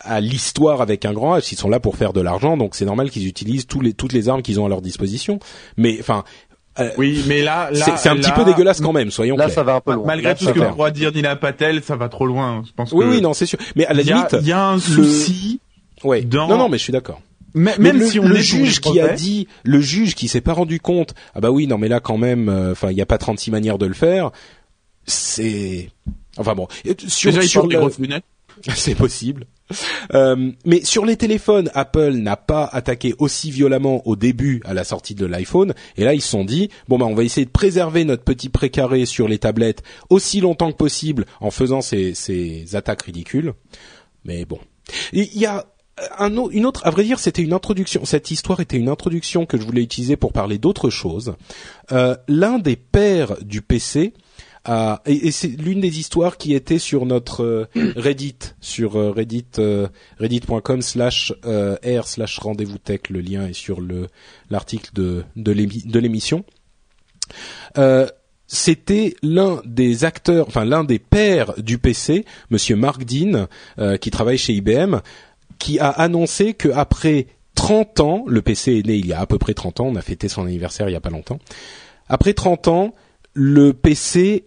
à 0.00 0.20
l'histoire 0.20 0.80
avec 0.80 1.04
un 1.04 1.12
grand 1.12 1.36
H, 1.38 1.48
ils 1.52 1.56
sont 1.58 1.68
là 1.68 1.80
pour 1.80 1.96
faire 1.96 2.12
de 2.12 2.20
l'argent, 2.20 2.56
donc 2.56 2.74
c'est 2.74 2.84
normal 2.84 3.10
qu'ils 3.10 3.26
utilisent 3.26 3.66
tous 3.66 3.80
les, 3.80 3.92
toutes 3.92 4.12
les 4.12 4.28
armes 4.28 4.42
qu'ils 4.42 4.58
ont 4.60 4.66
à 4.66 4.68
leur 4.68 4.82
disposition. 4.82 5.38
Mais 5.76 5.98
enfin, 6.00 6.24
euh, 6.78 6.90
Oui, 6.98 7.22
mais 7.28 7.42
là, 7.42 7.70
là 7.70 7.84
c'est 7.84 7.96
c'est 7.98 8.08
un 8.08 8.16
petit 8.16 8.32
peu 8.32 8.44
dégueulasse 8.44 8.80
quand 8.80 8.92
même, 8.92 9.10
soyons 9.10 9.36
là, 9.36 9.44
clairs. 9.44 9.54
ça 9.54 9.62
va 9.62 9.74
un 9.76 9.80
peu 9.80 9.94
loin. 9.94 10.06
Malgré 10.06 10.28
Là, 10.30 10.34
tout 10.34 10.44
ce 10.46 10.50
que 10.50 10.60
pourra 10.60 10.90
dire 10.90 11.12
Nina 11.12 11.36
Patel, 11.36 11.82
ça 11.82 11.96
va 11.96 12.08
trop 12.08 12.26
loin. 12.26 12.62
Je 12.66 12.72
pense 12.72 12.92
Oui, 12.92 13.04
que 13.04 13.10
oui, 13.10 13.20
non, 13.20 13.34
c'est 13.34 13.46
sûr. 13.46 13.58
Mais 13.76 13.84
à 13.86 13.92
la 13.92 14.02
il 14.02 14.06
y, 14.08 14.12
a- 14.12 14.16
limite, 14.16 14.36
il 14.40 14.46
y 14.48 14.52
a 14.52 14.68
un 14.68 14.78
souci. 14.78 15.60
ouais. 16.04 16.22
dans- 16.22 16.48
Non, 16.48 16.56
non, 16.58 16.68
mais 16.68 16.78
je 16.78 16.82
suis 16.84 16.92
d'accord. 16.92 17.20
Même, 17.54 17.74
Mais 17.78 17.92
même 17.92 18.00
le, 18.00 18.06
si 18.08 18.18
on 18.18 18.26
le 18.26 18.36
est 18.38 18.40
juge 18.42 18.76
les 18.82 18.90
qui 18.92 18.98
a 19.00 19.08
dit, 19.08 19.46
le 19.64 19.78
juge 19.82 20.14
qui 20.14 20.26
s'est 20.28 20.40
pas 20.40 20.54
rendu 20.54 20.80
compte, 20.80 21.12
ah 21.34 21.40
bah 21.40 21.50
oui, 21.50 21.66
non, 21.66 21.76
mais 21.76 21.88
là 21.88 22.00
quand 22.00 22.16
même, 22.16 22.48
euh, 22.48 22.72
enfin, 22.72 22.90
il 22.90 22.96
y 22.96 23.02
a 23.02 23.06
pas 23.06 23.18
36 23.18 23.50
manières 23.50 23.76
de 23.76 23.84
le 23.84 23.92
faire. 23.92 24.30
C'est, 25.04 25.90
enfin 26.38 26.54
bon, 26.54 26.68
sur, 27.08 27.30
déjà 27.30 27.42
il 27.42 27.48
sur 27.48 27.60
porte 27.62 27.70
des 27.70 27.74
le- 27.76 27.80
grosses 27.82 27.98
lunettes. 27.98 28.24
C'est 28.74 28.94
possible. 28.94 29.46
Euh, 30.14 30.52
mais 30.64 30.84
sur 30.84 31.04
les 31.04 31.16
téléphones, 31.16 31.70
Apple 31.74 32.12
n'a 32.12 32.36
pas 32.36 32.64
attaqué 32.64 33.14
aussi 33.18 33.50
violemment 33.50 34.06
au 34.06 34.16
début 34.16 34.60
à 34.64 34.74
la 34.74 34.84
sortie 34.84 35.14
de 35.14 35.26
l'iPhone. 35.26 35.74
Et 35.96 36.04
là, 36.04 36.14
ils 36.14 36.20
se 36.20 36.28
sont 36.28 36.44
dit 36.44 36.68
bon 36.88 36.98
bah 36.98 37.06
on 37.06 37.14
va 37.14 37.24
essayer 37.24 37.46
de 37.46 37.50
préserver 37.50 38.04
notre 38.04 38.24
petit 38.24 38.48
précaré 38.48 39.06
sur 39.06 39.28
les 39.28 39.38
tablettes 39.38 39.82
aussi 40.10 40.40
longtemps 40.40 40.72
que 40.72 40.76
possible 40.76 41.24
en 41.40 41.50
faisant 41.50 41.80
ces, 41.80 42.14
ces 42.14 42.76
attaques 42.76 43.02
ridicules. 43.02 43.54
Mais 44.24 44.44
bon, 44.44 44.58
il 45.12 45.36
y 45.36 45.46
a 45.46 45.64
un 46.18 46.32
une 46.50 46.66
autre. 46.66 46.86
À 46.86 46.90
vrai 46.90 47.04
dire, 47.04 47.18
c'était 47.18 47.42
une 47.42 47.52
introduction. 47.52 48.04
Cette 48.04 48.30
histoire 48.30 48.60
était 48.60 48.76
une 48.76 48.88
introduction 48.88 49.46
que 49.46 49.58
je 49.58 49.64
voulais 49.64 49.82
utiliser 49.82 50.16
pour 50.16 50.32
parler 50.32 50.58
d'autre 50.58 50.90
chose. 50.90 51.34
Euh, 51.92 52.16
L'un 52.28 52.58
des 52.58 52.76
pères 52.76 53.36
du 53.42 53.62
PC 53.62 54.12
et, 54.68 55.26
et 55.26 55.30
c'est 55.32 55.48
l'une 55.48 55.80
des 55.80 55.98
histoires 55.98 56.36
qui 56.36 56.54
était 56.54 56.78
sur 56.78 57.04
notre 57.06 57.42
euh, 57.42 57.66
Reddit, 57.96 58.36
sur 58.60 58.96
euh, 58.96 59.10
Reddit, 59.10 59.46
euh, 59.58 59.88
reddit.com 60.18 60.82
slash 60.82 61.32
r 61.44 62.06
slash 62.06 62.38
rendez-vous 62.38 62.78
tech. 62.78 63.00
Le 63.10 63.20
lien 63.20 63.46
est 63.46 63.52
sur 63.54 63.80
le 63.80 64.06
l'article 64.50 64.90
de 64.94 65.24
de 65.36 65.52
l'émi- 65.52 65.86
de 65.86 65.98
l'émission. 65.98 66.44
C'était 68.46 69.14
l'un 69.22 69.62
des 69.64 70.04
acteurs, 70.04 70.46
enfin 70.46 70.66
l'un 70.66 70.84
des 70.84 70.98
pères 70.98 71.54
du 71.58 71.78
PC, 71.78 72.26
Monsieur 72.50 72.76
Mark 72.76 73.04
Dean, 73.04 73.46
qui 73.98 74.10
travaille 74.10 74.36
chez 74.36 74.52
IBM, 74.52 74.96
qui 75.58 75.78
a 75.78 75.88
annoncé 75.88 76.52
que 76.52 76.68
après 76.68 77.28
30 77.54 78.00
ans, 78.00 78.24
le 78.26 78.42
PC 78.42 78.78
est 78.78 78.86
né 78.86 78.96
il 78.96 79.06
y 79.06 79.12
a 79.14 79.20
à 79.20 79.26
peu 79.26 79.38
près 79.38 79.54
30 79.54 79.80
ans, 79.80 79.86
on 79.86 79.96
a 79.96 80.02
fêté 80.02 80.28
son 80.28 80.44
anniversaire 80.44 80.88
il 80.88 80.92
y 80.92 80.96
a 80.96 81.00
pas 81.00 81.08
longtemps. 81.10 81.38
Après 82.08 82.34
30 82.34 82.68
ans, 82.68 82.94
le 83.32 83.72
PC 83.72 84.44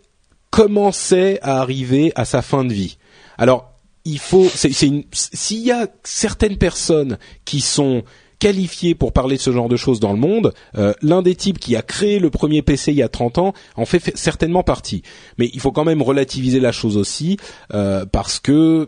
commençait 0.55 1.37
à 1.41 1.59
arriver 1.59 2.13
à 2.15 2.23
sa 2.23 2.41
fin 2.41 2.63
de 2.63 2.71
vie. 2.71 2.97
Alors, 3.37 3.73
il 4.05 4.19
faut, 4.19 4.47
c'est, 4.47 4.71
s'il 4.71 5.59
y 5.59 5.71
a 5.71 5.87
certaines 6.05 6.55
personnes 6.55 7.17
qui 7.43 7.59
sont 7.59 8.03
qualifiées 8.39 8.95
pour 8.95 9.11
parler 9.11 9.35
de 9.35 9.41
ce 9.41 9.51
genre 9.51 9.67
de 9.67 9.75
choses 9.75 9.99
dans 9.99 10.13
le 10.13 10.17
monde, 10.17 10.53
euh, 10.77 10.93
l'un 11.01 11.21
des 11.21 11.35
types 11.35 11.59
qui 11.59 11.75
a 11.75 11.81
créé 11.81 12.19
le 12.19 12.29
premier 12.29 12.61
PC 12.61 12.93
il 12.93 12.97
y 12.97 13.03
a 13.03 13.09
30 13.09 13.37
ans 13.39 13.53
en 13.75 13.85
fait, 13.85 14.15
certainement 14.15 14.63
partie. 14.63 15.01
Mais 15.37 15.49
il 15.53 15.59
faut 15.59 15.73
quand 15.73 15.83
même 15.83 16.01
relativiser 16.01 16.61
la 16.61 16.71
chose 16.71 16.95
aussi, 16.95 17.35
euh, 17.73 18.05
parce 18.05 18.39
que 18.39 18.87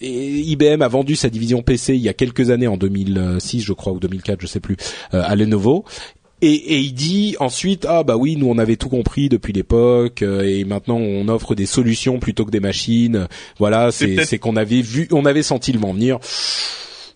IBM 0.00 0.82
a 0.82 0.88
vendu 0.88 1.16
sa 1.16 1.28
division 1.28 1.62
PC 1.62 1.94
il 1.94 2.00
y 2.00 2.08
a 2.08 2.14
quelques 2.14 2.50
années, 2.50 2.68
en 2.68 2.76
2006 2.76 3.60
je 3.60 3.72
crois 3.72 3.92
ou 3.92 4.00
2004, 4.00 4.40
je 4.40 4.46
sais 4.46 4.60
plus, 4.60 4.76
euh, 5.14 5.22
à 5.24 5.36
Lenovo. 5.36 5.84
Et, 6.40 6.52
et, 6.52 6.78
il 6.78 6.92
dit 6.92 7.36
ensuite 7.40 7.84
ah 7.88 8.04
bah 8.04 8.16
oui 8.16 8.36
nous 8.36 8.48
on 8.48 8.58
avait 8.58 8.76
tout 8.76 8.88
compris 8.88 9.28
depuis 9.28 9.52
l'époque 9.52 10.22
euh, 10.22 10.42
et 10.42 10.64
maintenant 10.64 10.96
on 10.96 11.26
offre 11.28 11.56
des 11.56 11.66
solutions 11.66 12.20
plutôt 12.20 12.44
que 12.44 12.50
des 12.50 12.60
machines. 12.60 13.26
Voilà 13.58 13.90
c'est 13.90 14.24
c'est 14.24 14.38
qu'on 14.38 14.56
avait 14.56 14.80
vu 14.80 15.08
on 15.10 15.24
avait 15.24 15.42
senti 15.42 15.72
le 15.72 15.80
vent 15.80 15.92
venir. 15.92 16.18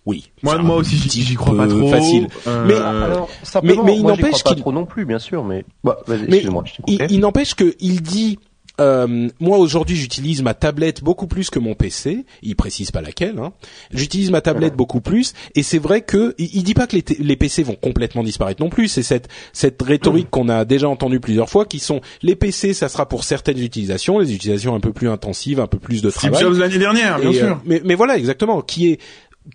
Oui. 0.05 0.29
Moi 0.41 0.57
moi 0.57 0.75
aussi 0.75 0.97
j'y 0.97 1.35
crois 1.35 1.55
pas 1.55 1.67
trop. 1.67 1.87
facile. 1.87 2.27
Euh... 2.47 2.65
mais 2.67 2.75
alors, 2.75 3.29
mais, 3.63 3.75
mais 3.85 3.95
il 3.95 4.03
n'empêche 4.03 4.43
qu'il 4.43 4.57
trop 4.57 4.73
non 4.73 4.85
plus 4.85 5.05
bien 5.05 5.19
sûr 5.19 5.45
mais 5.45 5.63
bah, 5.83 5.99
mais 6.07 6.43
il, 6.87 7.07
il 7.09 7.19
n'empêche 7.21 7.55
que 7.55 7.75
il 7.79 8.01
dit 8.01 8.39
euh, 8.81 9.29
moi 9.39 9.57
aujourd'hui 9.57 9.95
j'utilise 9.95 10.41
ma 10.41 10.53
tablette 10.53 11.03
beaucoup 11.03 11.27
plus 11.27 11.49
que 11.49 11.59
mon 11.59 11.75
PC. 11.75 12.25
Il 12.41 12.55
précise 12.55 12.91
pas 12.91 13.01
laquelle. 13.01 13.37
Hein. 13.39 13.53
J'utilise 13.91 14.31
ma 14.31 14.41
tablette 14.41 14.75
beaucoup 14.75 15.01
plus 15.01 15.33
et 15.55 15.63
c'est 15.63 15.77
vrai 15.77 16.01
que 16.01 16.33
il, 16.37 16.63
dit 16.63 16.73
pas 16.73 16.87
que 16.87 16.95
les, 16.95 17.03
les, 17.19 17.35
PC 17.35 17.63
vont 17.63 17.75
complètement 17.75 18.23
disparaître 18.23 18.61
non 18.61 18.69
plus. 18.69 18.87
C'est 18.87 19.03
cette 19.03 19.29
cette 19.51 19.81
rhétorique 19.81 20.29
qu'on 20.29 20.49
a 20.49 20.65
déjà 20.65 20.89
entendue 20.89 21.19
plusieurs 21.19 21.49
fois, 21.49 21.65
qui 21.65 21.79
sont 21.79 22.01
les 22.21 22.35
PC, 22.35 22.73
ça 22.73 22.89
sera 22.89 23.07
pour 23.07 23.23
certaines 23.23 23.59
utilisations, 23.59 24.19
les 24.19 24.33
utilisations 24.33 24.75
un 24.75 24.79
peu 24.79 24.93
plus 24.93 25.09
intensives, 25.09 25.59
un 25.59 25.67
peu 25.67 25.79
plus 25.79 26.01
de 26.01 26.09
travail. 26.09 26.41
Steve 26.41 26.59
l'année 26.59 26.77
dernière, 26.77 27.19
bien 27.19 27.33
sûr. 27.33 27.47
Euh, 27.47 27.55
mais, 27.65 27.81
mais 27.85 27.95
voilà 27.95 28.17
exactement, 28.17 28.61
qui 28.61 28.91
est 28.91 28.99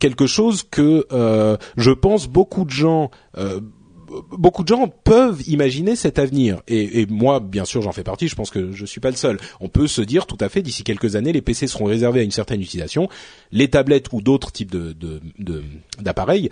quelque 0.00 0.26
chose 0.26 0.64
que 0.68 1.06
euh, 1.12 1.56
je 1.76 1.90
pense 1.90 2.26
beaucoup 2.28 2.64
de 2.64 2.70
gens 2.70 3.10
euh, 3.36 3.60
beaucoup 4.30 4.62
de 4.62 4.68
gens 4.68 4.88
peuvent 4.88 5.42
imaginer 5.46 5.96
cet 5.96 6.18
avenir. 6.18 6.62
Et, 6.68 7.00
et 7.00 7.06
moi, 7.06 7.40
bien 7.40 7.64
sûr, 7.64 7.82
j'en 7.82 7.92
fais 7.92 8.04
partie. 8.04 8.28
Je 8.28 8.34
pense 8.34 8.50
que 8.50 8.72
je 8.72 8.86
suis 8.86 9.00
pas 9.00 9.10
le 9.10 9.16
seul. 9.16 9.38
On 9.60 9.68
peut 9.68 9.86
se 9.86 10.02
dire 10.02 10.26
tout 10.26 10.38
à 10.40 10.48
fait, 10.48 10.62
d'ici 10.62 10.84
quelques 10.84 11.16
années, 11.16 11.32
les 11.32 11.42
PC 11.42 11.66
seront 11.66 11.84
réservés 11.84 12.20
à 12.20 12.22
une 12.22 12.30
certaine 12.30 12.60
utilisation. 12.60 13.08
Les 13.52 13.68
tablettes 13.68 14.08
ou 14.12 14.20
d'autres 14.20 14.52
types 14.52 14.70
de, 14.70 14.96
d'appareils 16.00 16.50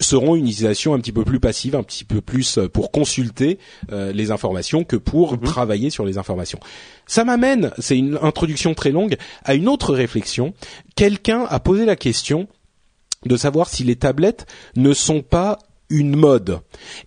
seront 0.00 0.34
une 0.34 0.46
utilisation 0.46 0.94
un 0.94 0.98
petit 0.98 1.12
peu 1.12 1.24
plus 1.24 1.40
passive, 1.40 1.76
un 1.76 1.82
petit 1.82 2.04
peu 2.04 2.20
plus 2.20 2.58
euh, 2.58 2.68
pour 2.68 2.90
consulter 2.90 3.58
euh, 3.92 4.12
les 4.12 4.32
informations 4.32 4.82
que 4.82 4.96
pour 4.96 5.34
mhm. 5.34 5.40
travailler 5.40 5.90
sur 5.90 6.04
les 6.04 6.18
informations. 6.18 6.58
Ça 7.06 7.24
m'amène, 7.24 7.70
c'est 7.78 7.96
une 7.96 8.18
introduction 8.20 8.74
très 8.74 8.90
longue, 8.90 9.16
à 9.44 9.54
une 9.54 9.68
autre 9.68 9.94
réflexion. 9.94 10.52
Quelqu'un 10.96 11.46
a 11.48 11.60
posé 11.60 11.84
la 11.84 11.96
question 11.96 12.48
de 13.24 13.36
savoir 13.36 13.68
si 13.68 13.84
les 13.84 13.96
tablettes 13.96 14.46
ne 14.76 14.92
sont 14.92 15.22
pas 15.22 15.58
une 15.90 16.16
mode. 16.16 16.60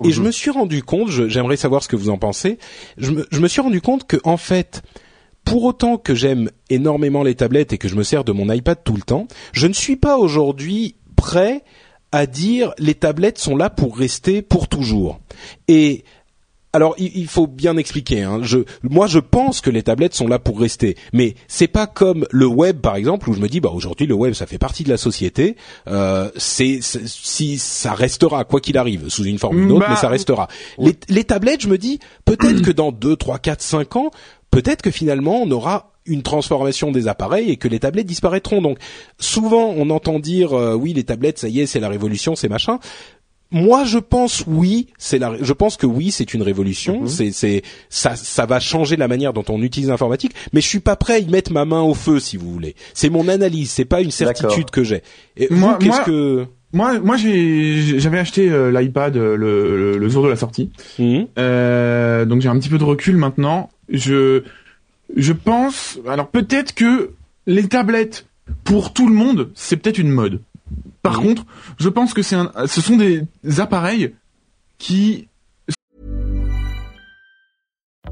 Et 0.03 0.11
je 0.11 0.19
mhm. 0.19 0.27
me 0.27 0.31
suis 0.31 0.51
rendu 0.51 0.83
compte, 0.83 1.09
j'aimerais 1.09 1.57
savoir 1.57 1.83
ce 1.83 1.87
que 1.87 1.95
vous 1.95 2.09
en 2.09 2.17
pensez, 2.17 2.57
je 2.97 3.11
me, 3.11 3.27
je 3.31 3.39
me 3.39 3.47
suis 3.47 3.61
rendu 3.61 3.81
compte 3.81 4.05
que 4.05 4.17
en 4.23 4.37
fait, 4.37 4.83
pour 5.43 5.63
autant 5.63 5.97
que 5.97 6.13
j'aime 6.13 6.51
énormément 6.69 7.23
les 7.23 7.35
tablettes 7.35 7.73
et 7.73 7.77
que 7.77 7.87
je 7.87 7.95
me 7.95 8.03
sers 8.03 8.23
de 8.23 8.31
mon 8.31 8.51
iPad 8.51 8.77
tout 8.83 8.95
le 8.95 9.01
temps, 9.01 9.27
je 9.53 9.67
ne 9.67 9.73
suis 9.73 9.95
pas 9.95 10.17
aujourd'hui 10.17 10.95
prêt 11.15 11.63
à 12.11 12.25
dire 12.25 12.73
les 12.77 12.95
tablettes 12.95 13.37
sont 13.37 13.55
là 13.55 13.69
pour 13.69 13.97
rester 13.97 14.41
pour 14.41 14.67
toujours. 14.67 15.19
Et 15.67 16.03
alors 16.73 16.95
il, 16.97 17.27
faut 17.27 17.47
bien 17.47 17.77
expliquer. 17.77 18.23
Hein. 18.23 18.39
Je, 18.43 18.59
moi, 18.83 19.07
je 19.07 19.19
pense 19.19 19.61
que 19.61 19.69
les 19.69 19.83
tablettes 19.83 20.13
sont 20.13 20.27
là 20.27 20.37
pour 20.37 20.59
rester, 20.59 20.95
mais 21.13 21.35
c'est 21.47 21.67
pas 21.67 21.87
comme 21.87 22.27
le 22.31 22.45
web, 22.45 22.81
par 22.81 22.95
exemple, 22.95 23.29
où 23.29 23.33
je 23.33 23.39
me 23.39 23.47
dis, 23.47 23.59
bah 23.59 23.71
aujourd'hui 23.73 24.05
le 24.05 24.13
web, 24.13 24.33
ça 24.33 24.45
fait 24.45 24.57
partie 24.57 24.83
de 24.83 24.89
la 24.89 24.97
société. 24.97 25.55
Euh, 25.87 26.29
c'est 26.35 26.79
si 26.81 27.57
ça 27.57 27.93
restera 27.93 28.43
quoi 28.43 28.59
qu'il 28.59 28.77
arrive, 28.77 29.09
sous 29.09 29.23
une 29.23 29.39
forme 29.39 29.57
ou 29.57 29.63
une 29.63 29.71
autre, 29.71 29.87
mais 29.89 29.95
ça 29.95 30.03
bah, 30.03 30.09
restera. 30.09 30.47
Les, 30.77 30.95
les, 31.09 31.23
tablettes, 31.23 31.61
je 31.61 31.69
me 31.69 31.77
dis, 31.77 31.99
peut-être 32.25 32.61
que 32.61 32.71
dans 32.71 32.91
2, 32.91 33.15
3, 33.15 33.39
4, 33.39 33.61
5 33.61 33.95
ans, 33.95 34.11
peut-être 34.51 34.81
que 34.81 34.91
finalement 34.91 35.41
on 35.41 35.51
aura 35.51 35.93
une 36.07 36.23
transformation 36.23 36.91
des 36.91 37.07
appareils 37.07 37.51
et 37.51 37.57
que 37.57 37.67
les 37.67 37.79
tablettes 37.79 38.07
disparaîtront. 38.07 38.61
Donc 38.61 38.79
souvent 39.19 39.73
on 39.75 39.89
entend 39.89 40.19
dire 40.19 40.53
euh, 40.53 40.73
oui 40.73 40.93
les 40.93 41.03
tablettes 41.03 41.39
ça 41.39 41.49
y 41.49 41.59
est 41.59 41.65
c'est 41.65 41.79
la 41.79 41.89
révolution 41.89 42.35
c'est 42.35 42.49
machin 42.49 42.79
moi, 43.51 43.85
je 43.85 43.97
pense 43.97 44.43
oui, 44.45 44.87
c'est 44.97 45.19
la. 45.19 45.35
Je 45.41 45.53
pense 45.53 45.77
que 45.77 45.85
oui, 45.85 46.11
c'est 46.11 46.33
une 46.33 46.41
révolution. 46.41 47.01
Mhm. 47.01 47.07
C'est, 47.07 47.31
c'est, 47.31 47.61
ça, 47.89 48.15
ça 48.15 48.45
va 48.45 48.59
changer 48.59 48.95
la 48.97 49.07
manière 49.07 49.33
dont 49.33 49.45
on 49.49 49.61
utilise 49.61 49.89
l'informatique. 49.89 50.33
Mais 50.53 50.61
je 50.61 50.67
suis 50.67 50.79
pas 50.79 50.95
prêt 50.95 51.13
à 51.13 51.19
y 51.19 51.27
mettre 51.27 51.51
ma 51.51 51.65
main 51.65 51.81
au 51.81 51.93
feu, 51.93 52.19
si 52.19 52.35
vous 52.37 52.51
voulez. 52.51 52.75
C'est 52.93 53.09
mon 53.09 53.27
analyse. 53.27 53.71
C'est 53.71 53.85
pas 53.85 54.01
une 54.01 54.11
certitude 54.11 54.69
que 54.69 54.83
j'ai. 54.83 55.01
Et 55.37 55.47
moi, 55.49 55.77
qu'est-ce 55.79 56.01
que 56.01 56.47
moi, 56.73 56.99
moi, 56.99 57.15
j'ai, 57.15 57.99
j'avais 57.99 58.19
acheté 58.19 58.49
euh, 58.49 58.71
l'iPad 58.71 59.15
euh, 59.15 59.37
le, 59.37 59.97
le, 59.97 60.09
jour 60.09 60.23
de 60.23 60.29
la 60.29 60.35
sortie. 60.35 60.69
Mhm. 60.99 61.27
Euh, 61.37 62.25
donc 62.25 62.41
j'ai 62.41 62.49
un 62.49 62.59
petit 62.59 62.69
peu 62.69 62.77
de 62.77 62.83
recul 62.83 63.15
maintenant. 63.15 63.69
Je, 63.89 64.43
je 65.15 65.33
pense. 65.33 65.99
Alors 66.07 66.27
peut-être 66.27 66.75
que 66.75 67.11
les 67.45 67.67
tablettes 67.67 68.25
pour 68.65 68.93
tout 68.93 69.07
le 69.07 69.13
monde, 69.13 69.49
c'est 69.55 69.77
peut-être 69.77 69.97
une 69.97 70.11
mode. 70.11 70.41
Par 71.01 71.19
contre, 71.19 71.45
je 71.79 71.89
pense 71.89 72.13
que 72.13 72.21
c'est 72.21 72.35
un, 72.35 72.51
ce 72.67 72.81
sont 72.81 72.97
des 72.97 73.25
appareils 73.59 74.15
qui 74.77 75.27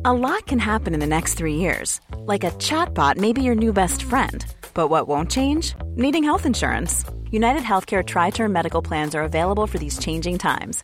A 0.08 0.14
lot 0.14 0.46
can 0.46 0.60
happen 0.60 0.94
in 0.94 1.00
the 1.00 1.08
next 1.08 1.34
three 1.34 1.56
years. 1.56 2.00
Like 2.28 2.44
a 2.44 2.52
chatbot 2.60 3.18
may 3.18 3.34
be 3.34 3.42
your 3.42 3.56
new 3.56 3.74
best 3.74 4.04
friend. 4.04 4.46
But 4.76 4.90
what 4.90 5.08
won't 5.08 5.32
change? 5.32 5.74
Needing 5.96 6.24
health 6.24 6.46
insurance. 6.46 7.04
United 7.32 7.64
Healthcare 7.64 8.06
Tri 8.06 8.30
Term 8.30 8.54
Medical 8.54 8.84
Plans 8.84 9.16
are 9.16 9.24
available 9.24 9.66
for 9.66 9.80
these 9.80 9.98
changing 9.98 10.38
times. 10.38 10.84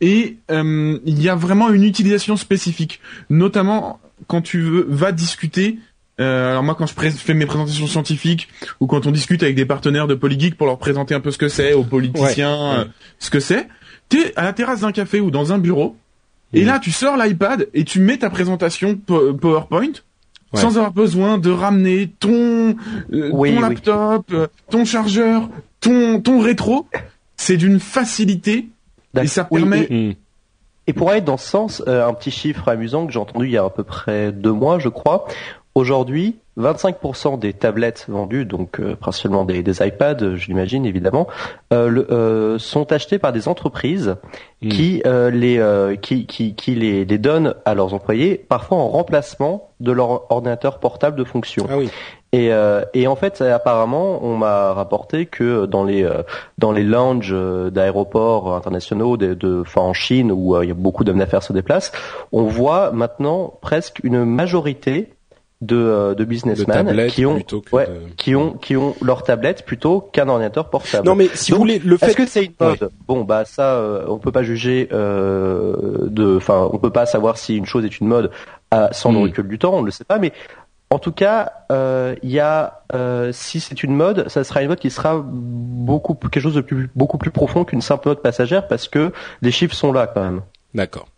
et 0.00 0.36
euh, 0.50 0.98
il 1.04 1.22
y 1.22 1.28
a 1.28 1.34
vraiment 1.34 1.70
une 1.70 1.84
utilisation 1.84 2.36
spécifique, 2.36 3.00
notamment 3.30 4.00
quand 4.26 4.42
tu 4.42 4.60
veux, 4.60 4.86
vas 4.88 5.12
discuter. 5.12 5.78
Euh, 6.20 6.50
alors 6.50 6.62
moi, 6.62 6.74
quand 6.74 6.86
je 6.86 6.94
fais 6.94 7.34
mes 7.34 7.46
présentations 7.46 7.86
scientifiques 7.86 8.48
ou 8.80 8.86
quand 8.86 9.06
on 9.06 9.10
discute 9.10 9.42
avec 9.42 9.54
des 9.54 9.66
partenaires 9.66 10.06
de 10.06 10.14
Polygeek 10.14 10.56
pour 10.56 10.66
leur 10.66 10.78
présenter 10.78 11.14
un 11.14 11.20
peu 11.20 11.30
ce 11.30 11.38
que 11.38 11.48
c'est 11.48 11.72
aux 11.72 11.84
politiciens, 11.84 12.72
euh, 12.72 12.84
ce 13.18 13.30
que 13.30 13.40
c'est, 13.40 13.68
t'es 14.08 14.32
à 14.36 14.44
la 14.44 14.52
terrasse 14.52 14.80
d'un 14.80 14.92
café 14.92 15.20
ou 15.20 15.30
dans 15.30 15.52
un 15.52 15.58
bureau, 15.58 15.96
et 16.52 16.64
là 16.64 16.78
tu 16.78 16.90
sors 16.90 17.16
l'iPad 17.16 17.68
et 17.74 17.84
tu 17.84 18.00
mets 18.00 18.18
ta 18.18 18.30
présentation 18.30 18.96
PowerPoint 18.96 19.92
sans 20.54 20.78
avoir 20.78 20.92
besoin 20.92 21.36
de 21.36 21.50
ramener 21.50 22.08
ton 22.18 22.76
ton 23.10 23.60
laptop, 23.60 24.32
ton 24.70 24.84
chargeur, 24.84 25.50
ton 25.80 26.20
ton 26.20 26.40
rétro. 26.40 26.86
C'est 27.36 27.58
d'une 27.58 27.80
facilité 27.80 28.70
et 29.22 29.26
ça 29.26 29.44
permet. 29.44 30.16
Et, 30.88 30.92
pour 30.92 31.10
aller 31.10 31.20
dans 31.20 31.36
ce 31.36 31.48
sens, 31.48 31.82
euh, 31.88 32.06
un 32.06 32.14
petit 32.14 32.30
chiffre 32.30 32.68
amusant 32.68 33.06
que 33.06 33.12
j'ai 33.12 33.18
entendu 33.18 33.46
il 33.46 33.52
y 33.52 33.56
a 33.56 33.64
à 33.64 33.70
peu 33.70 33.82
près 33.82 34.30
deux 34.30 34.52
mois, 34.52 34.78
je 34.78 34.88
crois. 34.88 35.26
Aujourd'hui, 35.74 36.36
25% 36.58 37.38
des 37.38 37.52
tablettes 37.52 38.06
vendues, 38.08 38.46
donc 38.46 38.80
euh, 38.80 38.96
principalement 38.96 39.44
des, 39.44 39.62
des 39.62 39.86
iPads, 39.86 40.36
je 40.36 40.46
l'imagine 40.46 40.86
évidemment, 40.86 41.26
euh, 41.72 41.88
le, 41.88 42.10
euh, 42.10 42.58
sont 42.58 42.92
achetées 42.92 43.18
par 43.18 43.32
des 43.32 43.48
entreprises 43.48 44.16
Hmm. 44.62 44.68
qui 44.68 45.02
les 45.04 45.98
qui, 46.00 46.24
qui, 46.24 46.54
qui 46.54 46.74
les, 46.74 47.04
les 47.04 47.18
donnent 47.18 47.54
à 47.66 47.74
leurs 47.74 47.92
employés, 47.92 48.42
parfois 48.48 48.78
en 48.78 48.88
remplacement 48.88 49.68
de 49.80 49.92
leur 49.92 50.32
ordinateur 50.32 50.78
portable 50.80 51.18
de 51.18 51.24
fonction. 51.24 51.66
Ah 51.68 51.76
oui. 51.76 51.90
Et, 52.32 52.50
et 52.92 53.06
en 53.06 53.16
fait, 53.16 53.40
apparemment, 53.40 54.22
on 54.22 54.36
m'a 54.36 54.72
rapporté 54.74 55.26
que 55.26 55.64
dans 55.66 55.84
les 55.84 56.06
dans 56.58 56.72
les 56.72 56.82
lounges 56.82 57.34
d'aéroports 57.70 58.54
internationaux, 58.54 59.16
de, 59.16 59.32
de, 59.34 59.60
enfin 59.62 59.80
en 59.80 59.94
Chine 59.94 60.30
où 60.32 60.60
il 60.62 60.68
y 60.68 60.70
a 60.70 60.74
beaucoup 60.74 61.04
d'hommes 61.04 61.18
d'affaires 61.18 61.42
se 61.42 61.52
déplacent, 61.52 61.92
on 62.32 62.42
voit 62.42 62.90
maintenant 62.90 63.54
presque 63.62 64.00
une 64.02 64.24
majorité 64.24 65.14
de, 65.62 66.14
de 66.14 66.24
businessmen 66.24 66.84
De 66.86 67.08
qui 67.08 67.24
ont 67.24 67.34
plutôt 67.36 67.62
que 67.62 67.74
ouais, 67.74 67.86
de- 67.86 68.14
qui 68.16 68.34
ont 68.34 68.52
qui 68.52 68.76
ont 68.76 68.94
leur 69.00 69.22
tablette 69.22 69.64
plutôt 69.64 70.00
qu'un 70.00 70.28
ordinateur 70.28 70.68
portable. 70.68 71.06
Non, 71.06 71.14
mais 71.14 71.28
si 71.32 71.52
vous 71.52 71.58
voulez, 71.58 71.78
le 71.78 71.96
fait 71.96 72.08
Est-ce 72.08 72.16
que 72.16 72.26
c'est 72.26 72.44
une 72.44 72.52
mode? 72.60 72.90
Bon, 73.08 73.24
bah 73.24 73.44
ça, 73.46 73.76
euh, 73.76 74.04
on 74.08 74.18
peut 74.18 74.32
pas 74.32 74.42
juger 74.42 74.88
euh, 74.92 75.74
de, 76.08 76.36
enfin, 76.36 76.68
on 76.70 76.76
peut 76.78 76.90
pas 76.90 77.06
savoir 77.06 77.38
si 77.38 77.56
une 77.56 77.64
chose 77.66 77.84
est 77.86 78.00
une 78.00 78.08
mode 78.08 78.30
à, 78.70 78.92
sans 78.92 79.12
le 79.12 79.18
Hmm. 79.18 79.22
recul 79.22 79.48
du 79.48 79.58
temps, 79.58 79.72
on 79.74 79.80
ne 79.80 79.86
le 79.86 79.92
sait 79.92 80.04
pas, 80.04 80.18
mais 80.18 80.32
en 80.90 80.98
tout 80.98 81.12
cas, 81.12 81.52
euh, 81.72 82.14
il 82.22 82.30
y 82.30 82.38
a, 82.38 82.82
euh, 82.94 83.32
si 83.32 83.60
c'est 83.60 83.82
une 83.82 83.94
mode, 83.94 84.28
ça 84.28 84.44
sera 84.44 84.62
une 84.62 84.68
mode 84.68 84.78
qui 84.78 84.90
sera 84.90 85.20
beaucoup 85.24 86.14
quelque 86.14 86.40
chose 86.40 86.54
de 86.54 86.60
plus, 86.60 86.88
beaucoup 86.94 87.18
plus 87.18 87.30
profond 87.32 87.64
qu'une 87.64 87.82
simple 87.82 88.08
mode 88.08 88.22
passagère, 88.22 88.68
parce 88.68 88.88
que 88.88 89.12
les 89.42 89.50
chiffres 89.50 89.74
sont 89.74 89.92
là 89.92 90.06
quand 90.06 90.22
même. 90.22 90.42
D'accord. 90.74 91.08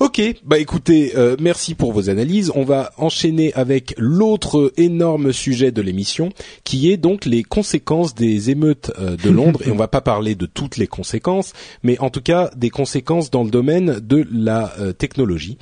Ok, 0.00 0.22
bah 0.44 0.60
écoutez, 0.60 1.16
euh, 1.16 1.34
merci 1.40 1.74
pour 1.74 1.92
vos 1.92 2.08
analyses. 2.08 2.52
On 2.54 2.62
va 2.62 2.92
enchaîner 2.98 3.52
avec 3.54 3.94
l'autre 3.98 4.72
énorme 4.76 5.32
sujet 5.32 5.72
de 5.72 5.82
l'émission, 5.82 6.30
qui 6.62 6.92
est 6.92 6.96
donc 6.96 7.24
les 7.24 7.42
conséquences 7.42 8.14
des 8.14 8.50
émeutes 8.50 8.92
euh, 9.00 9.16
de 9.16 9.28
Londres. 9.28 9.60
Et 9.66 9.72
on 9.72 9.76
va 9.76 9.88
pas 9.88 10.00
parler 10.00 10.36
de 10.36 10.46
toutes 10.46 10.76
les 10.76 10.86
conséquences, 10.86 11.52
mais 11.82 11.98
en 11.98 12.10
tout 12.10 12.22
cas 12.22 12.48
des 12.54 12.70
conséquences 12.70 13.32
dans 13.32 13.42
le 13.42 13.50
domaine 13.50 13.98
de 13.98 14.24
la 14.32 14.72
euh, 14.78 14.92
technologie, 14.92 15.58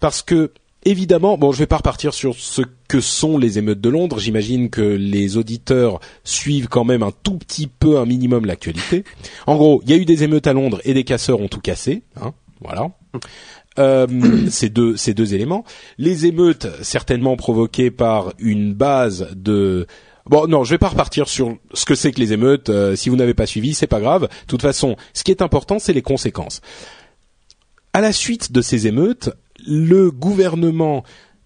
parce 0.00 0.22
que 0.22 0.52
évidemment, 0.86 1.36
bon, 1.36 1.52
je 1.52 1.58
vais 1.58 1.66
pas 1.66 1.76
repartir 1.76 2.14
sur 2.14 2.34
ce 2.36 2.62
que 2.88 3.00
sont 3.00 3.36
les 3.36 3.58
émeutes 3.58 3.80
de 3.80 3.90
Londres. 3.90 4.18
J'imagine 4.18 4.70
que 4.70 4.80
les 4.80 5.36
auditeurs 5.36 6.00
suivent 6.24 6.68
quand 6.68 6.84
même 6.84 7.02
un 7.02 7.12
tout 7.22 7.36
petit 7.36 7.66
peu, 7.66 7.98
un 7.98 8.06
minimum 8.06 8.46
l'actualité. 8.46 9.04
En 9.46 9.56
gros, 9.56 9.82
il 9.84 9.90
y 9.90 9.92
a 9.92 9.96
eu 9.96 10.04
des 10.04 10.22
émeutes 10.22 10.46
à 10.46 10.52
Londres 10.52 10.80
et 10.84 10.94
des 10.94 11.04
casseurs 11.04 11.40
ont 11.40 11.48
tout 11.48 11.60
cassé. 11.60 12.04
Hein, 12.20 12.32
voilà. 12.60 12.88
Euh, 13.78 14.06
ces 14.50 14.70
deux 14.70 14.96
ces 14.96 15.12
deux 15.12 15.34
éléments. 15.34 15.64
Les 15.98 16.26
émeutes 16.26 16.68
certainement 16.82 17.36
provoquées 17.36 17.90
par 17.90 18.32
une 18.38 18.72
base 18.72 19.28
de 19.36 19.86
Bon, 20.28 20.48
non, 20.48 20.64
je 20.64 20.70
vais 20.70 20.78
pas 20.78 20.88
repartir 20.88 21.28
sur 21.28 21.56
ce 21.72 21.84
que 21.84 21.94
c'est 21.94 22.10
que 22.10 22.18
les 22.18 22.32
émeutes. 22.32 22.68
euh, 22.68 22.96
si 22.96 23.10
vous 23.10 23.16
n'avez 23.16 23.34
pas 23.34 23.46
suivi, 23.46 23.74
c'est 23.74 23.86
pas 23.86 24.00
grave. 24.00 24.22
De 24.22 24.46
toute 24.48 24.62
façon, 24.62 24.96
ce 25.14 25.22
qui 25.22 25.30
est 25.30 25.40
important, 25.40 25.78
c'est 25.78 25.92
les 25.92 26.02
conséquences. 26.02 26.62
À 27.92 28.00
la 28.00 28.12
suite 28.12 28.50
de 28.50 28.60
ces 28.60 28.88
émeutes, 28.88 29.30
le 29.66 30.10
gouvernement 30.10 31.02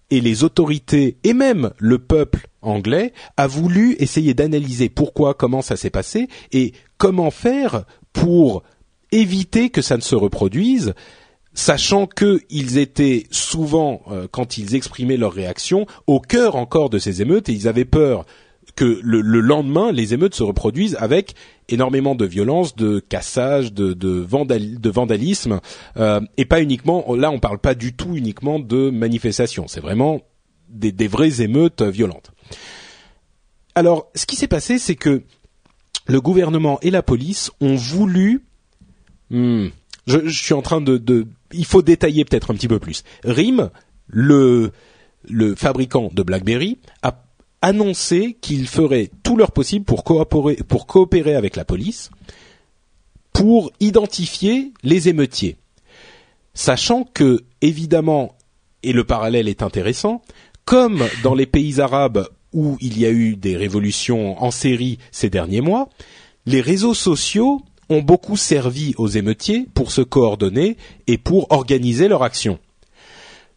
et 0.09 0.21
les 0.21 0.43
autorités 0.43 1.17
et 1.23 1.33
même 1.33 1.71
le 1.77 1.97
peuple 1.99 2.47
anglais 2.61 3.13
a 3.37 3.47
voulu 3.47 3.95
essayer 3.99 4.33
d'analyser 4.33 4.89
pourquoi, 4.89 5.33
comment 5.33 5.61
ça 5.61 5.77
s'est 5.77 5.89
passé 5.89 6.27
et 6.51 6.73
comment 6.97 7.31
faire 7.31 7.85
pour 8.13 8.63
éviter 9.11 9.69
que 9.69 9.81
ça 9.81 9.97
ne 9.97 10.01
se 10.01 10.15
reproduise 10.15 10.93
sachant 11.53 12.07
qu'ils 12.07 12.77
étaient 12.77 13.27
souvent, 13.31 14.01
euh, 14.09 14.27
quand 14.29 14.57
ils 14.57 14.75
exprimaient 14.75 15.17
leur 15.17 15.33
réaction, 15.33 15.85
au 16.07 16.19
cœur 16.19 16.55
encore 16.55 16.89
de 16.89 16.97
ces 16.97 17.21
émeutes 17.21 17.49
et 17.49 17.53
ils 17.53 17.67
avaient 17.67 17.85
peur 17.85 18.25
que 18.75 18.99
le, 19.03 19.21
le 19.21 19.39
lendemain, 19.39 19.91
les 19.91 20.13
émeutes 20.13 20.35
se 20.35 20.43
reproduisent 20.43 20.97
avec 20.99 21.35
énormément 21.69 22.15
de 22.15 22.25
violence, 22.25 22.75
de 22.75 22.99
cassage, 22.99 23.73
de, 23.73 23.93
de, 23.93 24.21
vandal- 24.21 24.79
de 24.79 24.89
vandalisme, 24.89 25.61
euh, 25.97 26.21
et 26.37 26.45
pas 26.45 26.61
uniquement, 26.61 27.05
là 27.15 27.31
on 27.31 27.39
parle 27.39 27.59
pas 27.59 27.75
du 27.75 27.93
tout 27.93 28.15
uniquement 28.15 28.59
de 28.59 28.89
manifestations, 28.89 29.67
c'est 29.67 29.81
vraiment 29.81 30.21
des, 30.69 31.07
vraies 31.07 31.41
émeutes 31.41 31.81
violentes. 31.81 32.31
Alors, 33.75 34.09
ce 34.15 34.25
qui 34.25 34.35
s'est 34.35 34.47
passé, 34.47 34.79
c'est 34.79 34.95
que 34.95 35.23
le 36.07 36.21
gouvernement 36.21 36.79
et 36.81 36.91
la 36.91 37.03
police 37.03 37.51
ont 37.61 37.75
voulu... 37.75 38.43
Hmm, 39.29 39.67
je, 40.07 40.29
suis 40.29 40.53
en 40.53 40.61
train 40.61 40.81
de. 40.81 41.27
Il 41.53 41.65
faut 41.65 41.81
détailler 41.81 42.25
peut-être 42.25 42.51
un 42.51 42.55
petit 42.55 42.67
peu 42.67 42.79
plus. 42.79 43.03
RIM, 43.23 43.69
le 44.07 44.71
fabricant 45.55 46.09
de 46.11 46.23
BlackBerry, 46.23 46.79
a 47.01 47.11
annoncé 47.61 48.37
qu'ils 48.41 48.67
feraient 48.67 49.11
tout 49.23 49.37
leur 49.37 49.51
possible 49.51 49.85
pour 49.85 50.03
coopérer, 50.03 50.55
pour 50.55 50.87
coopérer 50.87 51.35
avec 51.35 51.55
la 51.55 51.65
police 51.65 52.09
pour 53.33 53.71
identifier 53.79 54.73
les 54.83 55.09
émeutiers. 55.09 55.57
Sachant 56.53 57.05
que, 57.05 57.43
évidemment, 57.61 58.35
et 58.83 58.93
le 58.93 59.03
parallèle 59.03 59.47
est 59.47 59.63
intéressant, 59.63 60.21
comme 60.65 61.03
dans 61.23 61.33
les 61.33 61.45
pays 61.45 61.79
arabes 61.79 62.27
où 62.53 62.77
il 62.81 62.99
y 62.99 63.05
a 63.05 63.09
eu 63.09 63.35
des 63.35 63.55
révolutions 63.55 64.41
en 64.43 64.51
série 64.51 64.97
ces 65.11 65.29
derniers 65.29 65.61
mois, 65.61 65.89
les 66.45 66.61
réseaux 66.61 66.93
sociaux 66.93 67.61
ont 67.89 68.01
beaucoup 68.01 68.37
servi 68.37 68.93
aux 68.97 69.07
émeutiers 69.07 69.67
pour 69.73 69.91
se 69.91 70.01
coordonner 70.01 70.77
et 71.07 71.17
pour 71.17 71.51
organiser 71.51 72.07
leur 72.07 72.23
action. 72.23 72.59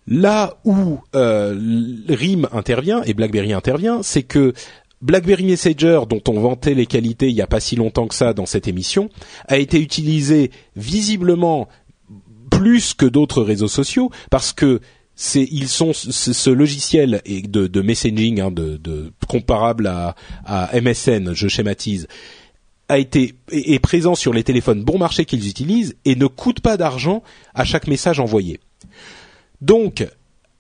Là 0.07 0.59
où 0.65 0.99
euh, 1.15 1.59
RIM 2.09 2.47
intervient 2.53 3.03
et 3.05 3.15
BlackBerry 3.15 3.53
intervient, 3.53 4.03
c'est 4.03 4.23
que 4.23 4.53
BlackBerry 5.01 5.45
Messenger, 5.45 6.01
dont 6.09 6.23
on 6.29 6.41
vantait 6.41 6.75
les 6.75 6.87
qualités 6.87 7.29
il 7.29 7.35
n'y 7.35 7.43
a 7.43 7.47
pas 7.47 7.61
si 7.61 7.77
longtemps 7.77 8.07
que 8.07 8.15
ça 8.15 8.33
dans 8.33 8.47
cette 8.47 8.69
émission, 8.69 9.09
a 9.49 9.59
été 9.59 9.81
utilisé 9.81 10.51
visiblement 10.77 11.69
plus 12.51 12.95
que 12.95 13.07
d'autres 13.07 13.43
réseaux 13.43 13.69
sociaux 13.69 14.11
parce 14.31 14.53
que 14.53 14.81
c'est 15.17 15.47
ils 15.51 15.69
sont 15.69 15.93
ce, 15.93 16.51
logiciel 16.51 17.23
de, 17.27 17.81
messaging 17.83 18.41
hein, 18.41 18.51
de, 18.51 19.13
comparable 19.29 19.87
à, 19.87 20.17
à 20.45 20.81
MSN, 20.81 21.35
je 21.35 21.49
schématise, 21.49 22.09
a 22.89 22.99
été 22.99 23.35
est 23.51 23.79
présent 23.79 24.15
sur 24.15 24.33
les 24.33 24.43
téléphones 24.43 24.83
bon 24.83 24.99
marché 24.99 25.25
qu'ils 25.25 25.49
utilisent 25.49 25.97
et 26.05 26.17
ne 26.17 26.27
coûte 26.27 26.61
pas 26.61 26.77
d'argent 26.77 27.23
à 27.55 27.65
chaque 27.65 27.87
message 27.87 28.21
envoyé. 28.21 28.59
Donc 29.65 30.07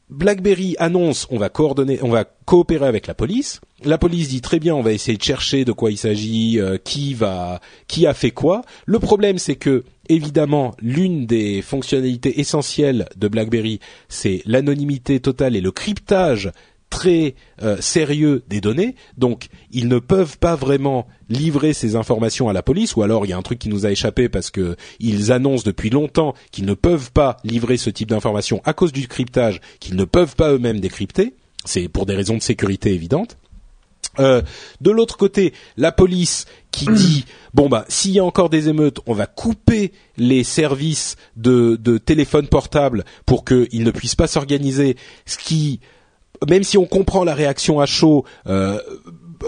BlackBerry 0.09 0.77
annonce 0.79 1.27
on 1.31 1.37
va 1.37 1.51
coordonner, 1.51 1.99
on 2.03 2.09
va 2.09 2.25
coopérer 2.25 2.87
avec 2.87 3.07
la 3.07 3.13
police. 3.13 3.61
La 3.85 3.99
police 3.99 4.31
dit 4.31 4.41
très 4.41 4.59
bien, 4.59 4.75
on 4.75 4.81
va 4.81 4.93
essayer 4.93 5.19
de 5.19 5.23
chercher 5.23 5.67
de 5.67 5.73
quoi 5.73 5.91
il 5.91 5.99
s'agit, 5.99 6.59
euh, 6.59 6.79
qui 6.83 7.13
va, 7.13 7.61
qui 7.87 8.07
a 8.07 8.15
fait 8.15 8.31
quoi. 8.31 8.63
Le 8.87 8.99
problème, 8.99 9.37
c'est 9.37 9.57
que 9.57 9.85
évidemment, 10.09 10.75
l'une 10.81 11.27
des 11.27 11.61
fonctionnalités 11.61 12.41
essentielles 12.41 13.07
de 13.17 13.29
BlackBerry, 13.29 13.79
c'est 14.09 14.41
l'anonymité 14.47 15.21
totale 15.21 15.55
et 15.55 15.61
le 15.61 15.71
cryptage 15.71 16.51
très 16.95 17.35
euh, 17.61 17.77
sérieux 17.81 18.45
des 18.49 18.61
données. 18.61 18.95
Donc, 19.19 19.49
ils 19.73 19.89
ne 19.89 19.99
peuvent 19.99 20.39
pas 20.39 20.55
vraiment 20.55 21.09
livrer 21.29 21.73
ces 21.73 21.97
informations 21.97 22.49
à 22.49 22.53
la 22.53 22.63
police, 22.63 22.95
ou 22.95 23.03
alors 23.03 23.27
il 23.27 23.31
y 23.31 23.33
a 23.33 23.37
un 23.37 23.43
truc 23.43 23.59
qui 23.59 23.69
nous 23.69 23.85
a 23.85 23.91
échappé 23.91 24.29
parce 24.29 24.53
que 24.53 24.77
ils 25.01 25.33
annoncent 25.33 25.65
depuis 25.67 25.91
longtemps 25.91 26.35
qu'ils 26.53 26.67
ne 26.67 26.75
peuvent 26.75 27.11
pas 27.11 27.39
livrer 27.43 27.79
ce 27.79 27.91
type 27.91 28.11
d'informations 28.11 28.63
à 28.65 28.75
cause 28.75 28.93
du 28.93 29.09
cryptage, 29.09 29.61
qu'ils 29.81 29.97
ne 29.97 30.05
peuvent 30.05 30.37
pas 30.37 30.53
eux-mêmes 30.53 30.79
décrypter. 30.79 31.35
C'est 31.65 31.89
pour 31.89 32.07
des 32.07 32.15
raisons 32.15 32.37
de 32.37 32.43
sécurité 32.43 32.95
évidentes. 32.95 33.39
Euh, 34.21 34.43
de 34.81 34.93
l'autre 34.93 35.17
côté, 35.17 35.53
la 35.77 35.91
police 35.91 36.45
qui 36.71 36.87
dit 36.93 37.25
bon 37.55 37.69
bah 37.69 37.87
s'il 37.89 38.13
y 38.13 38.21
a 38.21 38.25
encore 38.25 38.51
des 38.51 38.69
émeutes, 38.69 39.01
on 39.07 39.15
va 39.15 39.27
couper 39.27 39.91
les 40.17 40.45
services 40.45 41.17
de, 41.35 41.75
de 41.75 41.99
téléphone 41.99 42.47
portable 42.47 43.05
pour 43.27 43.45
qu'ils 43.45 43.83
ne 43.83 43.91
puissent 43.91 44.15
pas 44.15 44.29
s'organiser, 44.29 44.97
ce 45.27 45.39
qui 45.39 45.81
même 46.49 46.63
si 46.65 46.79
on 46.79 46.87
comprend 46.87 47.25
la 47.25 47.35
réaction 47.35 47.81
à 47.81 47.87
chaud, 47.87 48.25
euh, 48.47 48.79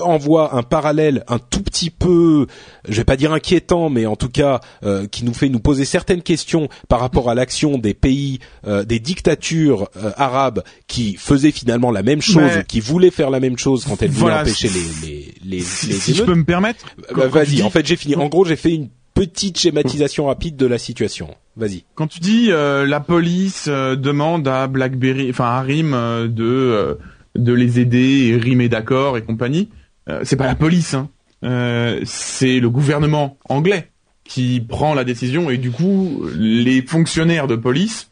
envoie 0.03 0.55
un 0.55 0.63
parallèle 0.63 1.25
un 1.29 1.39
tout 1.39 1.63
petit 1.63 1.89
peu, 1.91 2.47
je 2.87 2.97
vais 2.97 3.05
pas 3.05 3.17
dire 3.17 3.33
inquiétant, 3.33 3.89
mais 3.89 4.05
en 4.05 4.17
tout 4.17 4.29
cas 4.29 4.61
euh, 4.83 5.07
qui 5.07 5.25
nous 5.25 5.33
fait 5.33 5.49
nous 5.49 5.61
poser 5.61 5.85
certaines 5.87 6.21
questions 6.23 6.69
par 6.89 7.01
rapport 7.01 7.31
à 7.31 7.35
l'action 7.35 7.79
des 7.79 7.95
pays, 7.95 8.41
euh, 8.67 8.85
des 8.85 8.99
dictatures 8.99 9.89
euh, 9.97 10.11
arabes 10.17 10.63
qui 10.87 11.15
faisaient 11.17 11.51
finalement 11.53 11.91
la 11.91 12.03
même 12.03 12.21
chose, 12.21 12.53
Mais- 12.57 12.65
qui 12.65 12.81
voulaient 12.81 13.11
faire 13.11 13.31
la 13.31 13.41
même 13.41 13.57
chose 13.57 13.85
quand 13.87 14.03
elles 14.03 14.11
voulaient 14.11 14.33
Voilà, 14.33 14.43
empêcher 14.43 14.69
les 14.69 15.09
les 15.09 15.35
les, 15.45 15.61
Si, 15.63 15.87
les 15.87 15.95
si 15.95 16.15
je 16.15 16.23
peux 16.25 16.35
me 16.35 16.45
permettre. 16.45 16.85
Bah, 17.15 17.29
Vas-y, 17.29 17.63
en 17.63 17.71
fait 17.71 17.87
j'ai 17.87 17.97
fini. 17.97 18.17
En 18.17 18.29
gros, 18.29 18.45
j'ai 18.45 18.57
fait 18.57 18.75
une 18.75 18.89
petite 19.17 19.59
schématisation 19.59 20.27
rapide 20.27 20.57
de 20.57 20.67
la 20.67 20.79
situation. 20.79 21.35
Vas-y. 21.57 21.85
Quand 21.95 22.07
tu 22.07 22.21
dis 22.21 22.49
euh, 22.51 22.87
la 22.87 23.01
police 23.01 23.65
euh, 23.67 23.97
demande 23.97 24.47
à 24.47 24.67
BlackBerry, 24.69 25.31
enfin 25.31 25.47
à 25.47 25.63
RIM 25.63 25.95
euh, 25.95 26.29
de 26.29 26.45
euh, 26.45 26.95
de 27.35 27.53
les 27.53 27.81
aider 27.81 28.29
et 28.29 28.37
RIM 28.37 28.61
est 28.61 28.69
d'accord 28.69 29.17
et 29.17 29.23
compagnie, 29.23 29.71
euh, 30.09 30.21
c'est 30.23 30.37
pas 30.37 30.47
la 30.47 30.55
police, 30.55 30.95
hein. 30.95 31.09
Euh, 31.45 32.01
c'est 32.05 32.61
le 32.61 32.71
gouvernement 32.71 33.37
anglais 33.49 33.91
qui 34.25 34.61
prend 34.61 34.95
la 34.95 35.05
décision 35.05 35.51
et 35.51 35.59
du 35.59 35.71
coup 35.71 36.23
les 36.37 36.83
fonctionnaires 36.83 37.47
de 37.47 37.57
police 37.57 38.11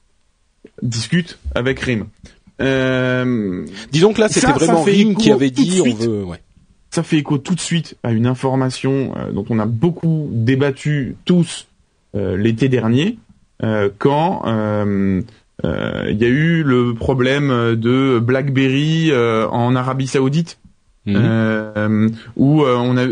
discutent 0.82 1.38
avec 1.54 1.80
RIM. 1.80 2.06
Euh, 2.60 3.66
Disons 3.92 4.12
que 4.12 4.20
là, 4.20 4.28
c'était 4.28 4.52
vraiment 4.52 4.82
Rim 4.82 5.16
qui 5.16 5.30
avait 5.32 5.50
dit 5.50 5.82
on 5.84 5.94
veut. 5.94 6.24
Ouais. 6.24 6.40
Ça 6.94 7.02
fait 7.02 7.16
écho 7.16 7.38
tout 7.38 7.56
de 7.56 7.60
suite 7.60 7.96
à 8.04 8.12
une 8.12 8.24
information 8.24 9.14
euh, 9.16 9.32
dont 9.32 9.44
on 9.50 9.58
a 9.58 9.66
beaucoup 9.66 10.28
débattu 10.30 11.16
tous 11.24 11.66
euh, 12.14 12.36
l'été 12.36 12.68
dernier, 12.68 13.18
quand 13.98 14.42
il 14.44 16.16
y 16.20 16.24
a 16.24 16.28
eu 16.28 16.62
le 16.62 16.94
problème 16.94 17.74
de 17.74 18.20
BlackBerry 18.20 19.10
en 19.12 19.74
Arabie 19.74 20.06
Saoudite. 20.06 20.58
Mhm. 21.06 22.12
où 22.36 22.62
on 22.62 22.96
a 22.96 23.06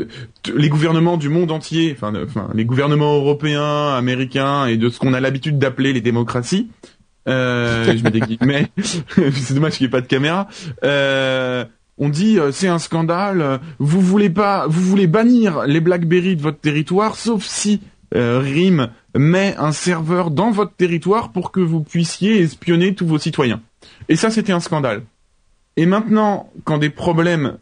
les 0.54 0.68
gouvernements 0.70 1.16
du 1.18 1.28
monde 1.28 1.50
entier, 1.50 1.92
enfin, 1.94 2.12
enfin 2.24 2.48
les 2.54 2.64
gouvernements 2.64 3.16
européens, 3.16 3.94
américains 3.94 4.66
et 4.66 4.76
de 4.76 4.88
ce 4.88 4.98
qu'on 4.98 5.12
a 5.12 5.20
l'habitude 5.20 5.58
d'appeler 5.58 5.92
les 5.92 6.00
démocraties, 6.00 6.68
euh, 7.28 7.96
je 7.96 8.02
mets 8.02 8.38
mais 8.44 8.68
c'est 9.32 9.54
dommage 9.54 9.74
qu'il 9.74 9.84
n'y 9.84 9.88
ait 9.88 9.90
pas 9.90 10.00
de 10.00 10.06
caméra. 10.06 10.48
Euh, 12.03 12.07
on 12.07 12.09
dit 12.09 12.38
euh, 12.38 12.53
c'est 12.53 12.68
un 12.68 12.78
scandale. 12.78 13.61
Vous 13.78 14.00
voulez 14.00 14.30
pas, 14.30 14.66
vous 14.66 14.82
voulez 14.82 15.07
bannir 15.07 15.64
les 15.66 15.80
BlackBerry 15.80 16.36
de 16.36 16.42
votre 16.42 16.61
territoire, 16.61 17.16
sauf 17.16 17.44
si 17.44 17.80
euh, 18.14 18.40
RIM 18.40 18.90
met 19.16 19.55
un 19.57 19.72
serveur 19.72 20.30
dans 20.30 20.50
votre 20.50 20.74
territoire 20.74 21.32
pour 21.32 21.50
que 21.50 21.61
vous 21.61 21.82
puissiez 21.82 22.40
espionner 22.40 22.94
tous 22.94 23.07
vos 23.07 23.18
citoyens. 23.18 23.61
Et 24.09 24.16
ça, 24.16 24.30
c'était 24.30 24.53
un 24.53 24.61
scandale. 24.61 25.03
Et 25.76 25.86
maintenant, 25.86 26.50
quand 26.64 26.78
des 26.78 26.90
problèmes 26.90 27.59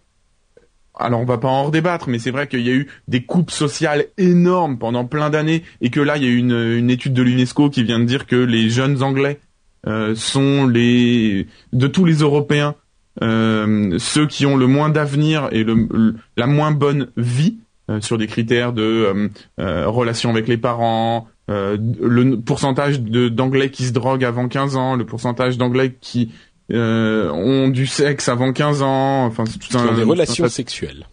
alors 0.99 1.21
on 1.21 1.25
va 1.25 1.39
pas 1.39 1.49
en 1.49 1.65
redébattre, 1.65 2.11
mais 2.11 2.19
c'est 2.19 2.33
vrai 2.33 2.47
qu'il 2.47 2.61
y 2.61 2.69
a 2.69 2.75
eu 2.75 2.87
des 3.09 3.23
coupes 3.23 3.53
sociales 3.53 4.07
énormes 4.19 4.77
pendant 4.77 5.07
plein 5.07 5.31
d'années 5.31 5.63
et 5.81 5.89
que 5.89 6.01
là 6.01 6.19
il 6.19 6.25
y 6.25 6.27
a 6.27 6.29
eu 6.29 6.37
une, 6.37 6.91
étude 6.91 7.15
de 7.15 7.23
l'UNESCO 7.23 7.71
qui 7.71 7.85
vient 7.85 7.99
de 7.99 8.05
dire 8.05 8.27
que 8.27 8.37
les 8.37 8.69
jeunes 8.69 9.03
Anglais 9.03 9.41
euh, 9.87 10.15
sont 10.15 10.67
les 10.67 11.47
de 11.73 11.87
tous 11.87 12.05
les 12.05 12.17
Européens 12.17 12.75
euh, 12.75 12.80
ceux 13.21 14.27
qui 14.27 14.47
ont 14.47 14.57
le 14.57 14.67
moins 14.67 14.89
d'avenir 14.89 15.49
et 15.53 15.65
le, 15.65 16.15
la 16.37 16.47
moins 16.47 16.71
bonne 16.71 17.09
vie 17.17 17.59
euh, 17.91 18.01
sur 18.01 18.19
des 18.19 18.27
critères 18.27 18.73
de 18.73 19.31
relation 19.59 20.31
avec 20.31 20.49
les 20.49 20.57
parents, 20.57 21.29
le 21.49 22.37
pourcentage 22.37 23.01
d'anglais 23.01 23.71
qui 23.71 23.85
se 23.85 23.93
droguent 23.93 24.25
avant 24.25 24.49
15 24.49 24.77
ans, 24.77 24.97
le 24.97 25.05
pourcentage 25.05 25.59
d'anglais 25.59 25.97
qui 26.01 26.33
ont 26.73 27.69
du 27.69 27.87
sexe 27.87 28.29
avant 28.29 28.53
15 28.53 28.83
ans, 28.83 29.27
enfin 29.27 29.45
c'est 29.47 29.59
tout 29.59 29.77
un, 29.77 29.95
des 29.95 30.05
relations 30.05 30.49
sexuelles. 30.49 31.07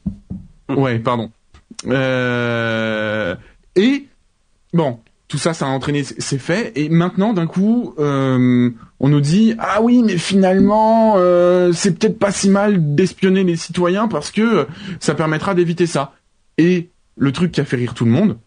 Ouais, 0.70 1.00
pardon. 1.00 1.32
et 3.76 4.06
bon, 4.74 5.00
tout 5.28 5.38
ça, 5.38 5.54
ça 5.54 5.66
a 5.66 5.70
entraîné 5.70 6.04
ses 6.04 6.38
faits. 6.38 6.72
Et 6.78 6.90
maintenant, 6.90 7.34
d'un 7.34 7.48
coup, 7.48 7.94
euh, 8.00 8.70
on 9.00 9.10
nous 9.10 9.22
dit 9.22 9.56
ah 9.60 9.82
oui, 9.82 10.02
mais 10.04 10.18
finalement, 10.18 11.16
euh, 11.18 11.72
c'est 11.74 11.98
peut-être 11.98 12.18
pas 12.18 12.32
si 12.32 12.50
mal 12.50 12.96
d'espionner 12.96 13.44
les 13.44 13.58
citoyens 13.58 14.08
parce 14.08 14.32
que 14.32 14.68
ça 15.00 15.16
permettra 15.16 15.54
d'éviter 15.54 15.86
ça. 15.86 16.14
Et 16.58 16.90
le 17.18 17.32
truc 17.32 17.52
qui 17.52 17.62
a 17.62 17.66
fait 17.66 17.76
rire 17.76 17.94
tout 17.94 18.06
le 18.06 18.12
monde, 18.12 18.38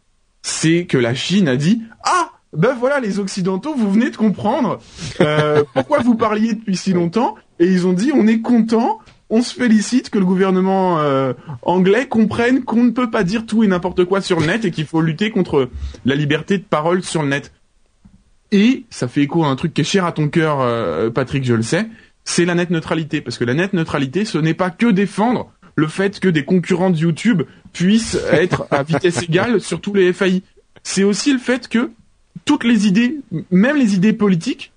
c'est 0.42 0.86
que 0.86 0.96
la 0.96 1.14
Chine 1.14 1.48
a 1.48 1.56
dit 1.56 1.82
ah 2.04 2.30
ben 2.56 2.74
voilà 2.78 2.98
les 2.98 3.18
occidentaux, 3.18 3.74
vous 3.74 3.92
venez 3.92 4.10
de 4.10 4.16
comprendre 4.16 4.80
euh, 5.20 5.62
pourquoi 5.74 6.00
vous 6.00 6.14
parliez 6.14 6.54
depuis 6.54 6.76
si 6.76 6.92
longtemps. 6.92 7.34
Et 7.58 7.66
ils 7.66 7.86
ont 7.86 7.92
dit 7.92 8.10
on 8.14 8.26
est 8.26 8.40
content 8.40 9.00
on 9.30 9.42
se 9.42 9.54
félicite 9.54 10.10
que 10.10 10.18
le 10.18 10.24
gouvernement 10.24 10.98
euh, 10.98 11.32
anglais 11.62 12.06
comprenne 12.06 12.64
qu'on 12.64 12.84
ne 12.84 12.90
peut 12.90 13.10
pas 13.10 13.22
dire 13.22 13.46
tout 13.46 13.62
et 13.62 13.68
n'importe 13.68 14.04
quoi 14.04 14.20
sur 14.20 14.40
le 14.40 14.46
net 14.46 14.64
et 14.64 14.70
qu'il 14.70 14.86
faut 14.86 15.00
lutter 15.00 15.30
contre 15.30 15.70
la 16.04 16.16
liberté 16.16 16.58
de 16.58 16.64
parole 16.64 17.02
sur 17.02 17.22
le 17.22 17.28
net. 17.28 17.52
Et 18.52 18.84
ça 18.90 19.06
fait 19.06 19.22
écho 19.22 19.44
à 19.44 19.48
un 19.48 19.56
truc 19.56 19.72
qui 19.72 19.82
est 19.82 19.84
cher 19.84 20.04
à 20.04 20.12
ton 20.12 20.28
cœur, 20.28 20.60
euh, 20.60 21.10
Patrick, 21.10 21.44
je 21.44 21.54
le 21.54 21.62
sais, 21.62 21.88
c'est 22.24 22.44
la 22.44 22.56
net 22.56 22.70
neutralité. 22.70 23.20
Parce 23.20 23.38
que 23.38 23.44
la 23.44 23.54
net 23.54 23.72
neutralité, 23.72 24.24
ce 24.24 24.38
n'est 24.38 24.54
pas 24.54 24.70
que 24.70 24.86
défendre 24.86 25.52
le 25.76 25.86
fait 25.86 26.18
que 26.18 26.28
des 26.28 26.44
concurrents 26.44 26.90
de 26.90 26.98
YouTube 26.98 27.42
puissent 27.72 28.18
être 28.32 28.66
à 28.72 28.82
vitesse 28.82 29.22
égale 29.22 29.60
sur 29.60 29.80
tous 29.80 29.94
les 29.94 30.12
FAI. 30.12 30.42
C'est 30.82 31.04
aussi 31.04 31.32
le 31.32 31.38
fait 31.38 31.68
que 31.68 31.90
toutes 32.44 32.64
les 32.64 32.88
idées, 32.88 33.20
même 33.52 33.76
les 33.76 33.94
idées 33.94 34.12
politiques, 34.12 34.72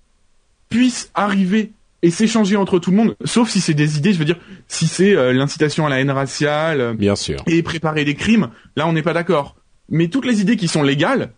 puissent 0.69 1.09
arriver 1.15 1.71
et 2.03 2.11
s'échanger 2.11 2.57
entre 2.57 2.77
tout 2.77 2.91
le 2.91 2.97
monde, 2.97 3.15
sauf 3.23 3.49
si 3.49 3.61
c'est 3.61 3.73
des 3.73 3.97
idées, 3.97 4.13
je 4.13 4.19
veux 4.19 4.25
dire, 4.25 4.37
si 4.67 4.87
c'est 4.87 5.15
euh, 5.15 5.31
l'incitation 5.31 5.87
à 5.87 5.89
la 5.89 6.01
haine 6.01 6.11
raciale, 6.11 6.81
euh, 6.81 6.93
bien 6.93 7.15
sûr, 7.15 7.41
et 7.47 7.63
préparer 7.63 8.03
des 8.05 8.13
crimes, 8.13 8.49
là 8.75 8.85
on 8.87 8.93
n'est 8.93 9.01
pas 9.01 9.13
d'accord. 9.13 9.55
Mais 9.89 10.09
toutes 10.09 10.25
les 10.25 10.41
idées 10.41 10.57
qui 10.57 10.67
sont 10.67 10.83
légales 10.83 11.31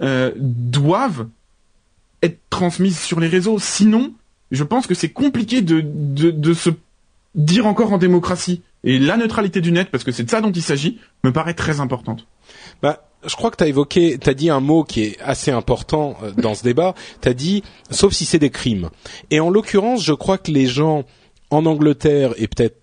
euh, 0.00 0.30
doivent 0.36 1.26
être 2.22 2.38
transmises 2.50 2.98
sur 2.98 3.20
les 3.20 3.28
réseaux, 3.28 3.58
sinon, 3.58 4.14
je 4.52 4.62
pense 4.62 4.86
que 4.86 4.94
c'est 4.94 5.10
compliqué 5.10 5.60
de, 5.60 5.82
de, 5.84 6.30
de 6.30 6.54
se 6.54 6.70
dire 7.34 7.66
encore 7.66 7.92
en 7.92 7.98
démocratie. 7.98 8.62
Et 8.84 9.00
la 9.00 9.16
neutralité 9.16 9.60
du 9.60 9.72
net, 9.72 9.88
parce 9.90 10.04
que 10.04 10.12
c'est 10.12 10.22
de 10.22 10.30
ça 10.30 10.40
dont 10.40 10.52
il 10.52 10.62
s'agit, 10.62 11.00
me 11.24 11.32
paraît 11.32 11.54
très 11.54 11.80
importante. 11.80 12.26
Bah, 12.80 13.05
je 13.24 13.34
crois 13.34 13.50
que 13.50 13.56
tu 13.56 13.64
as 13.64 13.68
évoqué, 13.68 14.18
tu 14.18 14.28
as 14.28 14.34
dit 14.34 14.50
un 14.50 14.60
mot 14.60 14.84
qui 14.84 15.02
est 15.02 15.20
assez 15.20 15.50
important 15.50 16.16
euh, 16.22 16.32
dans 16.32 16.54
ce 16.54 16.62
débat. 16.62 16.94
Tu 17.22 17.28
as 17.28 17.34
dit, 17.34 17.62
sauf 17.90 18.12
si 18.12 18.24
c'est 18.24 18.38
des 18.38 18.50
crimes. 18.50 18.90
Et 19.30 19.40
en 19.40 19.50
l'occurrence, 19.50 20.02
je 20.02 20.12
crois 20.12 20.38
que 20.38 20.50
les 20.50 20.66
gens 20.66 21.04
en 21.50 21.66
Angleterre 21.66 22.34
et 22.36 22.48
peut-être, 22.48 22.80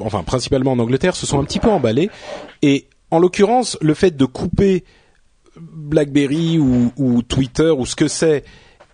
enfin 0.00 0.22
principalement 0.22 0.72
en 0.72 0.78
Angleterre, 0.78 1.16
se 1.16 1.26
sont 1.26 1.38
un 1.38 1.44
petit 1.44 1.60
peu 1.60 1.70
emballés. 1.70 2.10
Et 2.62 2.88
en 3.10 3.18
l'occurrence, 3.18 3.78
le 3.80 3.94
fait 3.94 4.16
de 4.16 4.24
couper 4.24 4.84
BlackBerry 5.56 6.58
ou, 6.58 6.92
ou 6.96 7.22
Twitter 7.22 7.70
ou 7.70 7.86
ce 7.86 7.96
que 7.96 8.08
c'est 8.08 8.44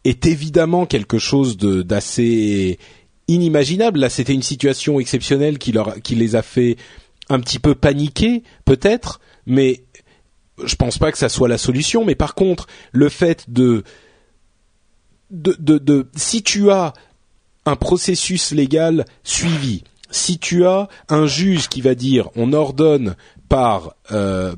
est 0.04 0.26
évidemment 0.26 0.86
quelque 0.86 1.18
chose 1.18 1.56
d'assez 1.56 2.78
inimaginable. 3.28 4.00
Là, 4.00 4.10
c'était 4.10 4.34
une 4.34 4.42
situation 4.42 5.00
exceptionnelle 5.00 5.58
qui 5.58 5.72
leur, 5.72 6.00
qui 6.02 6.14
les 6.14 6.36
a 6.36 6.42
fait 6.42 6.76
un 7.28 7.38
petit 7.40 7.58
peu 7.58 7.74
paniquer, 7.74 8.42
peut-être, 8.64 9.20
mais 9.46 9.84
je 10.64 10.74
pense 10.76 10.98
pas 10.98 11.12
que 11.12 11.18
ça 11.18 11.28
soit 11.28 11.48
la 11.48 11.58
solution, 11.58 12.04
mais 12.04 12.14
par 12.14 12.34
contre, 12.34 12.66
le 12.92 13.08
fait 13.08 13.44
de 13.48 13.84
de, 15.30 15.56
de, 15.58 15.78
de 15.78 16.08
si 16.16 16.42
tu 16.42 16.70
as 16.70 16.92
un 17.66 17.76
processus 17.76 18.52
légal 18.52 19.04
suivi, 19.22 19.84
si 20.10 20.38
tu 20.38 20.66
as 20.66 20.88
un 21.08 21.26
juge 21.26 21.68
qui 21.68 21.80
va 21.80 21.94
dire 21.94 22.28
on 22.36 22.52
ordonne 22.52 23.14
par 23.48 23.94
euh, 24.12 24.54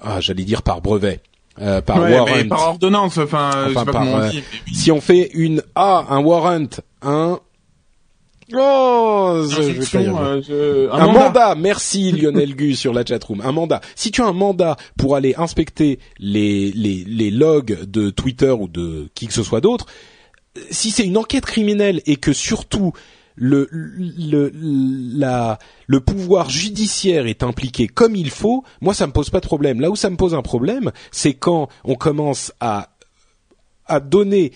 ah 0.00 0.20
j'allais 0.20 0.44
dire 0.44 0.62
par 0.62 0.80
brevet 0.80 1.20
euh, 1.60 1.80
par 1.82 2.00
warrant. 2.00 2.48
par 2.48 2.68
ordonnance 2.68 3.18
enfin, 3.18 3.66
enfin 3.68 3.84
pas 3.84 3.92
par, 3.92 4.06
euh, 4.06 4.30
si 4.72 4.90
on 4.90 5.00
fait 5.00 5.30
une 5.34 5.62
ah 5.74 6.06
un 6.08 6.20
warrant 6.20 6.66
un 7.02 7.38
Oh, 8.52 9.44
euh, 10.50 10.88
un, 10.92 11.06
mandat. 11.12 11.54
Merci 11.54 12.12
Lionel 12.12 12.56
Gu 12.56 12.74
sur 12.74 12.92
la 12.92 13.04
chatroom. 13.04 13.40
Un 13.40 13.52
mandat. 13.52 13.80
Si 13.94 14.10
tu 14.10 14.20
as 14.22 14.26
un 14.26 14.32
mandat 14.32 14.76
pour 14.98 15.16
aller 15.16 15.34
inspecter 15.36 15.98
les, 16.18 16.72
les, 16.72 17.04
les 17.04 17.30
logs 17.30 17.84
de 17.84 18.10
Twitter 18.10 18.50
ou 18.50 18.68
de 18.68 19.08
qui 19.14 19.26
que 19.26 19.32
ce 19.32 19.42
soit 19.42 19.60
d'autre, 19.60 19.86
si 20.70 20.90
c'est 20.90 21.04
une 21.04 21.16
enquête 21.16 21.46
criminelle 21.46 22.02
et 22.06 22.16
que 22.16 22.32
surtout 22.32 22.92
le, 23.34 23.68
le, 23.72 24.52
la, 24.54 25.58
le 25.86 26.00
pouvoir 26.00 26.50
judiciaire 26.50 27.26
est 27.26 27.42
impliqué 27.42 27.86
comme 27.86 28.14
il 28.14 28.30
faut, 28.30 28.64
moi 28.80 28.92
ça 28.92 29.06
me 29.06 29.12
pose 29.12 29.30
pas 29.30 29.40
de 29.40 29.46
problème. 29.46 29.80
Là 29.80 29.90
où 29.90 29.96
ça 29.96 30.10
me 30.10 30.16
pose 30.16 30.34
un 30.34 30.42
problème, 30.42 30.92
c'est 31.10 31.34
quand 31.34 31.68
on 31.84 31.94
commence 31.94 32.52
à, 32.60 32.90
à 33.86 34.00
donner 34.00 34.52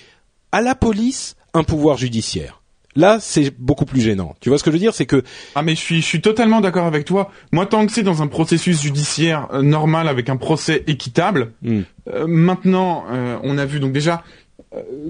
à 0.52 0.60
la 0.60 0.74
police 0.74 1.36
un 1.54 1.64
pouvoir 1.64 1.96
judiciaire. 1.96 2.55
Là, 2.96 3.18
c'est 3.20 3.52
beaucoup 3.58 3.84
plus 3.84 4.00
gênant. 4.00 4.34
Tu 4.40 4.48
vois 4.48 4.58
ce 4.58 4.64
que 4.64 4.70
je 4.70 4.76
veux 4.76 4.80
dire? 4.80 4.94
C'est 4.94 5.06
que 5.06 5.22
ah 5.54 5.62
mais 5.62 5.74
je 5.74 5.80
suis 5.80 6.00
je 6.00 6.06
suis 6.06 6.20
totalement 6.20 6.60
d'accord 6.60 6.86
avec 6.86 7.04
toi. 7.04 7.30
Moi, 7.52 7.66
tant 7.66 7.86
que 7.86 7.92
c'est 7.92 8.02
dans 8.02 8.22
un 8.22 8.26
processus 8.26 8.82
judiciaire 8.82 9.48
euh, 9.52 9.62
normal 9.62 10.08
avec 10.08 10.28
un 10.28 10.36
procès 10.36 10.82
équitable, 10.86 11.52
hmm. 11.62 11.80
euh, 12.08 12.26
maintenant, 12.26 13.04
euh, 13.10 13.38
on 13.42 13.58
a 13.58 13.66
vu 13.66 13.80
donc 13.80 13.92
déjà 13.92 14.22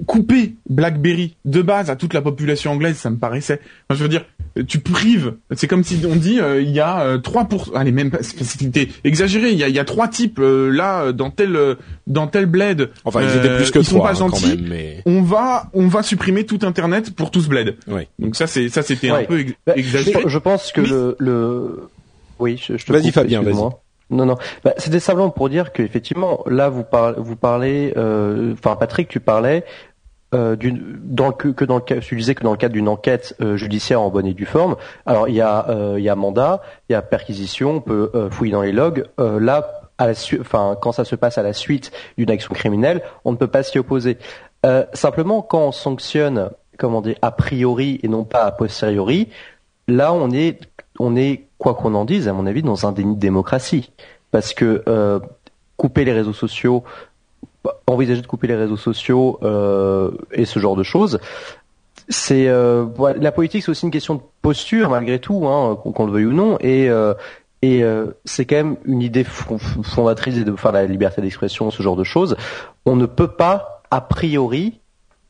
couper 0.05 0.55
BlackBerry 0.69 1.35
de 1.43 1.61
base 1.61 1.89
à 1.89 1.97
toute 1.97 2.13
la 2.13 2.21
population 2.21 2.71
anglaise, 2.71 2.95
ça 2.95 3.09
me 3.09 3.17
paraissait. 3.17 3.59
je 3.89 3.95
veux 3.95 4.07
dire, 4.07 4.23
tu 4.63 4.79
prives. 4.79 5.35
C'est 5.55 5.67
comme 5.67 5.83
si 5.83 5.99
on 6.09 6.15
dit 6.15 6.39
euh, 6.39 6.61
il 6.61 6.71
y 6.71 6.79
a 6.79 7.01
euh, 7.01 7.17
trois 7.17 7.45
pour. 7.45 7.71
Allez, 7.75 7.91
même 7.91 8.11
pas. 8.11 8.19
C'était 8.21 8.89
exagéré. 9.03 9.51
Il 9.51 9.57
y 9.57 9.63
a, 9.63 9.67
il 9.67 9.75
y 9.75 9.79
a 9.79 9.85
trois 9.85 10.07
types 10.07 10.39
là 10.39 11.11
dans 11.11 11.29
tel 11.29 11.57
dans 12.05 12.27
tel 12.27 12.45
bled. 12.45 12.89
Enfin, 13.05 13.21
ils 13.21 13.37
étaient 13.37 13.55
plus 13.55 13.71
que 13.71 13.79
ils 13.79 13.85
sont 13.85 13.99
pas 13.99 14.11
hein, 14.11 14.15
gentils. 14.15 14.63
mais... 14.67 15.01
On 15.05 15.21
va 15.21 15.69
on 15.73 15.87
va 15.87 16.03
supprimer 16.03 16.45
tout 16.45 16.59
Internet 16.63 17.15
pour 17.15 17.31
tout 17.31 17.41
ce 17.41 17.49
bled. 17.49 17.75
Oui. 17.87 18.07
Donc 18.19 18.35
ça 18.35 18.47
c'est 18.47 18.69
ça 18.69 18.81
c'était 18.81 19.09
un 19.09 19.23
peu 19.23 19.45
bah, 19.65 19.73
exagéré. 19.75 20.23
Je, 20.25 20.37
pense 20.37 20.71
que 20.71 20.81
le, 20.81 21.15
le 21.19 21.89
oui, 22.39 22.61
je, 22.61 22.77
je 22.77 22.85
te 22.85 22.91
Vas-y 22.91 23.11
Fabien, 23.11 23.41
vas-y. 23.41 23.69
Non, 24.09 24.25
non. 24.25 24.37
Bah, 24.63 24.73
C'était 24.77 24.99
simplement 24.99 25.29
pour 25.29 25.49
dire 25.49 25.73
qu'effectivement, 25.73 26.43
là, 26.47 26.69
vous, 26.69 26.83
parlez, 26.83 27.15
vous 27.17 27.35
parlez, 27.35 27.93
euh, 27.97 28.53
enfin, 28.53 28.75
Patrick, 28.75 29.09
tu 29.09 29.19
parlais 29.19 29.65
euh, 30.33 30.57
dans 30.59 31.31
que, 31.31 31.63
dans 31.63 31.75
le 31.75 31.81
cas, 31.81 31.99
tu 31.99 32.15
disais 32.17 32.35
que 32.35 32.43
dans 32.43 32.51
le 32.51 32.57
cadre 32.57 32.73
d'une 32.73 32.89
enquête 32.89 33.33
euh, 33.41 33.55
judiciaire 33.55 34.01
en 34.01 34.09
bonne 34.09 34.25
et 34.25 34.33
due 34.33 34.45
forme. 34.45 34.75
Alors, 35.05 35.29
il 35.29 35.35
y 35.35 35.41
a, 35.41 35.69
euh, 35.69 35.95
il 35.97 36.03
y 36.03 36.09
a 36.09 36.15
mandat, 36.15 36.61
il 36.89 36.93
y 36.93 36.95
a 36.95 37.01
perquisition, 37.01 37.77
on 37.77 37.81
peut 37.81 38.11
fouiller 38.31 38.51
dans 38.51 38.61
les 38.61 38.73
logs. 38.73 39.05
là, 39.17 39.81
enfin, 39.99 40.77
quand 40.81 40.91
ça 40.91 41.05
se 41.05 41.15
passe 41.15 41.37
à 41.37 41.43
la 41.43 41.53
suite 41.53 41.91
d'une 42.17 42.29
action 42.29 42.53
criminelle, 42.53 43.01
on 43.23 43.31
ne 43.31 43.37
peut 43.37 43.47
pas 43.47 43.63
s'y 43.63 43.79
opposer. 43.79 44.17
simplement, 44.93 45.41
quand 45.41 45.67
on 45.67 45.71
sanctionne 45.71 46.49
comment 46.77 47.01
dire, 47.01 47.15
a 47.21 47.31
priori 47.31 47.99
et 48.03 48.07
non 48.07 48.23
pas 48.23 48.43
a 48.43 48.51
posteriori, 48.51 49.29
là 49.87 50.13
on 50.13 50.29
est, 50.29 50.59
on 50.99 51.15
est 51.15 51.47
quoi 51.57 51.73
qu'on 51.73 51.95
en 51.95 52.05
dise, 52.05 52.27
à 52.27 52.33
mon 52.33 52.45
avis, 52.45 52.61
dans 52.61 52.85
un 52.85 52.91
déni 52.91 53.15
de 53.15 53.19
démocratie, 53.19 53.91
parce 54.29 54.53
que 54.53 54.83
couper 55.77 56.05
les 56.05 56.13
réseaux 56.13 56.33
sociaux, 56.33 56.83
envisager 57.87 58.21
de 58.21 58.27
couper 58.27 58.47
les 58.47 58.55
réseaux 58.55 58.77
sociaux 58.77 59.39
euh, 59.43 60.11
et 60.31 60.45
ce 60.45 60.59
genre 60.59 60.75
de 60.75 60.83
choses, 60.83 61.19
c'est 62.09 62.47
euh, 62.47 62.85
la 63.19 63.31
politique, 63.31 63.63
c'est 63.63 63.71
aussi 63.71 63.85
une 63.85 63.91
question 63.91 64.15
de 64.15 64.21
posture 64.41 64.89
malgré 64.89 65.19
tout, 65.19 65.47
hein, 65.47 65.75
qu'on 65.75 66.05
le 66.05 66.11
veuille 66.11 66.25
ou 66.25 66.33
non, 66.33 66.57
et 66.59 66.89
euh, 66.89 67.13
et 67.63 67.83
c'est 68.23 68.45
quand 68.45 68.55
même 68.55 68.77
une 68.85 69.01
idée 69.01 69.23
fondatrice 69.23 70.45
de 70.45 70.55
faire 70.55 70.71
la 70.71 70.85
liberté 70.85 71.23
d'expression, 71.23 71.71
ce 71.71 71.81
genre 71.81 71.95
de 71.95 72.03
choses. 72.03 72.37
On 72.85 72.95
ne 72.95 73.07
peut 73.07 73.29
pas 73.29 73.81
a 73.89 73.99
priori 73.99 74.79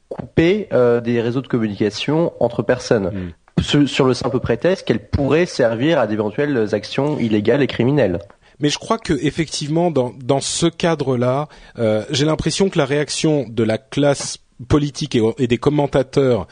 couper 0.09 0.67
des 1.05 1.21
réseaux 1.21 1.41
de 1.41 1.47
communication 1.47 2.33
entre 2.41 2.63
personnes. 2.63 3.31
Mm. 3.57 3.83
Sur, 3.87 4.05
le 4.05 4.13
simple 4.13 4.39
prétexte 4.39 4.85
qu'elles 4.85 5.07
pourraient 5.07 5.45
servir 5.45 5.99
à 5.99 6.05
d'éventuelles 6.05 6.75
actions 6.75 7.17
illégales 7.17 7.63
et 7.63 7.67
criminelles. 7.67 8.19
Mais 8.59 8.69
je 8.69 8.77
crois 8.79 8.97
que 8.97 9.13
effectivement, 9.21 9.91
dans, 9.91 10.41
ce 10.41 10.65
cadre-là, 10.65 11.47
euh, 11.77 12.03
j'ai 12.09 12.25
l'impression 12.25 12.69
que 12.69 12.77
la 12.77 12.85
réaction 12.85 13.45
de 13.47 13.63
la 13.63 13.77
classe 13.77 14.39
politique 14.67 15.15
et, 15.15 15.21
et, 15.37 15.47
des 15.47 15.57
commentateurs 15.57 16.47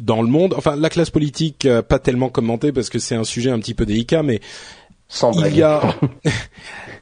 dans 0.00 0.22
le 0.22 0.28
monde, 0.28 0.54
enfin 0.56 0.74
la 0.74 0.90
classe 0.90 1.10
politique 1.10 1.66
euh, 1.66 1.82
pas 1.82 1.98
tellement 1.98 2.28
commentée 2.28 2.72
parce 2.72 2.90
que 2.90 2.98
c'est 2.98 3.14
un 3.14 3.24
sujet 3.24 3.50
un 3.50 3.58
petit 3.60 3.74
peu 3.74 3.86
délicat, 3.86 4.22
mais 4.22 4.40
il 5.46 5.56
y 5.56 5.62
a, 5.62 5.80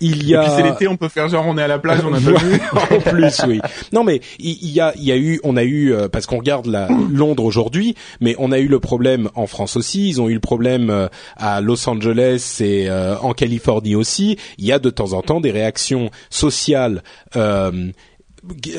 il 0.00 0.26
y 0.26 0.34
a. 0.34 0.42
Et 0.42 0.44
puis 0.44 0.54
c'est 0.56 0.62
l'été, 0.62 0.88
on 0.88 0.96
peut 0.96 1.08
faire 1.08 1.28
genre 1.28 1.44
on 1.46 1.56
est 1.58 1.62
à 1.62 1.68
la 1.68 1.78
plage, 1.78 2.00
on 2.04 2.12
a 2.12 2.20
pas 2.20 2.38
vu. 2.38 2.60
en 2.96 3.00
plus, 3.00 3.42
oui. 3.46 3.60
Non 3.92 4.04
mais 4.04 4.20
il 4.38 4.70
y 4.70 4.80
a, 4.80 4.92
il 4.96 5.04
y 5.04 5.12
a 5.12 5.16
eu, 5.16 5.40
on 5.44 5.56
a 5.56 5.62
eu 5.62 5.92
euh, 5.92 6.08
parce 6.08 6.26
qu'on 6.26 6.38
regarde 6.38 6.66
la 6.66 6.88
Londres 7.10 7.44
aujourd'hui, 7.44 7.94
mais 8.20 8.34
on 8.38 8.52
a 8.52 8.58
eu 8.58 8.66
le 8.66 8.80
problème 8.80 9.30
en 9.34 9.46
France 9.46 9.76
aussi. 9.76 10.08
Ils 10.08 10.20
ont 10.20 10.28
eu 10.28 10.34
le 10.34 10.40
problème 10.40 10.90
euh, 10.90 11.08
à 11.36 11.60
Los 11.60 11.88
Angeles 11.88 12.58
et 12.60 12.90
euh, 12.90 13.16
en 13.18 13.32
Californie 13.32 13.94
aussi. 13.94 14.38
Il 14.58 14.64
y 14.64 14.72
a 14.72 14.78
de 14.78 14.90
temps 14.90 15.12
en 15.12 15.22
temps 15.22 15.40
des 15.40 15.50
réactions 15.50 16.10
sociales. 16.30 17.02
Euh, 17.36 17.90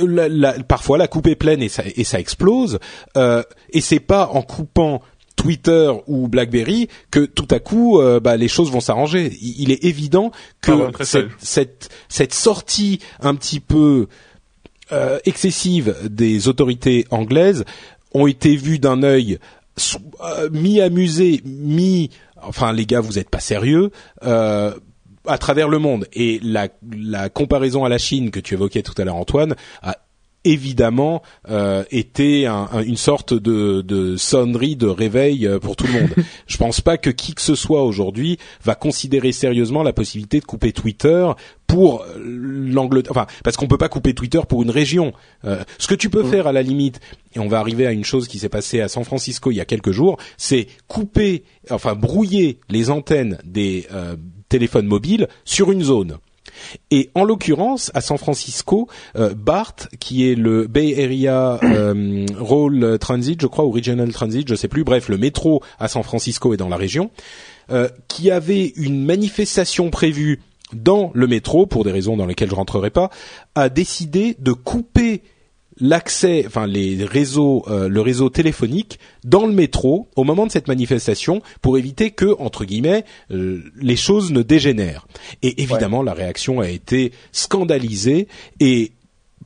la, 0.06 0.28
la, 0.28 0.54
parfois 0.64 0.98
la 0.98 1.08
coupe 1.08 1.28
est 1.28 1.36
pleine 1.36 1.62
et 1.62 1.70
ça, 1.70 1.84
et 1.86 2.04
ça 2.04 2.20
explose. 2.20 2.80
Euh, 3.18 3.44
et 3.72 3.82
c'est 3.82 4.00
pas 4.00 4.30
en 4.34 4.42
coupant 4.42 5.02
Twitter 5.36 5.92
ou 6.08 6.28
BlackBerry 6.28 6.88
que 7.10 7.26
tout 7.26 7.48
à 7.52 7.60
coup 7.60 8.00
euh, 8.00 8.20
bah, 8.20 8.38
les 8.38 8.48
choses 8.48 8.72
vont 8.72 8.80
s'arranger. 8.80 9.32
Il, 9.42 9.72
est 9.72 9.84
évident 9.84 10.32
que 10.62 10.72
ah 10.72 11.04
cette, 11.40 11.90
cette, 12.10 12.34
sortie 12.34 13.00
un 13.20 13.36
petit 13.36 13.60
peu 13.60 14.08
euh, 14.92 15.20
excessive 15.26 15.96
des 16.10 16.48
autorités 16.48 17.06
anglaises 17.10 17.66
ont 18.14 18.28
été 18.28 18.56
vues 18.56 18.80
d'un 18.80 19.04
œil 19.04 19.40
euh, 20.24 20.50
mi-amusé, 20.52 21.42
mi 21.46 22.10
enfin 22.42 22.74
les 22.74 22.86
gars 22.86 23.02
vous 23.02 23.18
êtes 23.18 23.30
pas 23.30 23.40
sérieux 23.40 23.92
à 24.22 25.38
travers 25.38 25.70
le 25.70 25.78
monde 25.78 26.08
et 26.14 26.40
la, 26.44 26.68
la 26.98 27.30
comparaison 27.30 27.86
à 27.86 27.90
la 27.90 28.00
Chine 28.00 28.32
que 28.32 28.40
tu 28.40 28.56
évoquais 28.56 28.82
tout 28.82 29.00
à 29.00 29.06
l'heure 29.06 29.16
Antoine 29.16 29.56
a 29.84 29.98
évidemment 30.44 31.22
euh, 31.50 31.84
était 31.92 32.46
une 32.86 32.98
sorte 32.98 33.34
de, 33.34 33.82
de, 33.82 34.18
sonnerie 34.18 34.76
de 34.76 34.88
réveil 34.88 35.48
euh, 35.48 35.60
pour 35.60 35.76
tout 35.76 35.86
le 35.88 35.94
monde. 35.94 36.10
Je 36.48 36.58
pense 36.58 36.82
pas 36.82 36.98
que 36.98 37.10
qui 37.10 37.34
que 37.34 37.42
ce 37.42 37.56
soit 37.56 37.84
aujourd'hui 37.84 38.38
va 38.64 38.76
considérer 38.76 39.32
sérieusement 39.32 39.84
la 39.84 39.94
possibilité 39.94 40.40
de 40.40 40.46
couper 40.46 40.72
Twitter 40.72 41.32
pour 41.72 42.06
l'Angleterre, 42.18 43.12
enfin 43.12 43.28
parce 43.46 43.56
qu'on 43.56 43.68
peut 43.68 43.78
pas 43.78 43.88
couper 43.88 44.14
Twitter 44.14 44.42
pour 44.48 44.62
une 44.62 44.70
région. 44.70 45.14
Euh, 45.46 45.64
ce 45.78 45.88
que 45.88 45.96
tu 45.96 46.10
peux 46.10 46.24
faire 46.24 46.46
à 46.46 46.52
la 46.52 46.62
limite, 46.62 47.00
et 47.34 47.40
on 47.40 47.48
va 47.48 47.60
arriver 47.60 47.88
à 47.88 47.94
une 47.94 48.04
chose 48.04 48.28
qui 48.28 48.40
s'est 48.40 48.50
passée 48.50 48.82
à 48.82 48.90
San 48.90 49.06
Francisco 49.06 49.52
il 49.52 49.56
y 49.56 49.62
a 49.62 49.66
quelques 49.66 49.92
jours, 49.92 50.18
c'est 50.38 50.68
couper, 50.88 51.44
enfin 51.70 51.96
brouiller 51.96 52.60
les 52.70 52.90
antennes 52.90 53.38
des 53.46 53.88
euh, 53.94 54.18
téléphones 54.50 54.86
mobiles 54.88 55.30
sur 55.46 55.72
une 55.72 55.82
zone. 55.82 56.18
Et 56.90 57.10
en 57.16 57.24
l'occurrence, 57.24 57.92
à 57.94 58.02
San 58.02 58.18
Francisco, 58.18 58.88
euh, 59.16 59.34
BART, 59.36 59.76
qui 60.00 60.30
est 60.30 60.36
le 60.36 60.68
Bay 60.68 61.04
Area 61.04 61.60
euh, 61.64 62.26
Roll 62.38 62.98
Transit, 63.00 63.40
je 63.42 63.48
crois, 63.48 63.66
ou 63.66 63.72
Regional 63.72 64.12
Transit, 64.12 64.48
je 64.48 64.56
sais 64.56 64.68
plus, 64.68 64.84
bref, 64.84 65.10
le 65.10 65.18
métro 65.18 65.62
à 65.80 65.88
San 65.88 66.04
Francisco 66.04 66.54
et 66.54 66.58
dans 66.58 66.70
la 66.70 66.78
région, 66.78 67.12
euh, 67.72 67.90
qui 68.08 68.32
avait 68.32 68.74
une 68.76 69.06
manifestation 69.06 69.90
prévue 69.90 70.42
dans 70.74 71.12
le 71.14 71.28
métro, 71.28 71.66
pour 71.66 71.84
des 71.84 71.92
raisons 71.92 72.16
dans 72.16 72.26
lesquelles 72.26 72.50
je 72.50 72.56
rentrerai 72.56 72.90
pas, 72.90 73.10
a 73.56 73.70
décidé 73.70 74.36
de 74.40 74.52
couper 74.54 75.22
l'accès, 75.82 76.44
enfin 76.48 76.68
les 76.68 77.04
réseaux, 77.04 77.66
euh, 77.68 77.90
le 77.90 78.02
réseau 78.02 78.30
téléphonique 78.30 79.00
dans 79.26 79.46
le 79.46 79.52
métro 79.52 80.08
au 80.16 80.24
moment 80.24 80.46
de 80.46 80.52
cette 80.52 80.68
manifestation 80.68 81.42
pour 81.62 81.78
éviter 81.78 82.12
que, 82.12 82.36
entre 82.40 82.64
guillemets, 82.64 83.04
euh, 83.32 83.64
les 83.82 83.96
choses 83.96 84.32
ne 84.32 84.44
dégénèrent. 84.44 85.08
Et 85.42 85.62
évidemment, 85.62 86.04
la 86.04 86.14
réaction 86.14 86.60
a 86.62 86.70
été 86.70 87.12
scandalisée 87.32 88.28
et 88.60 88.94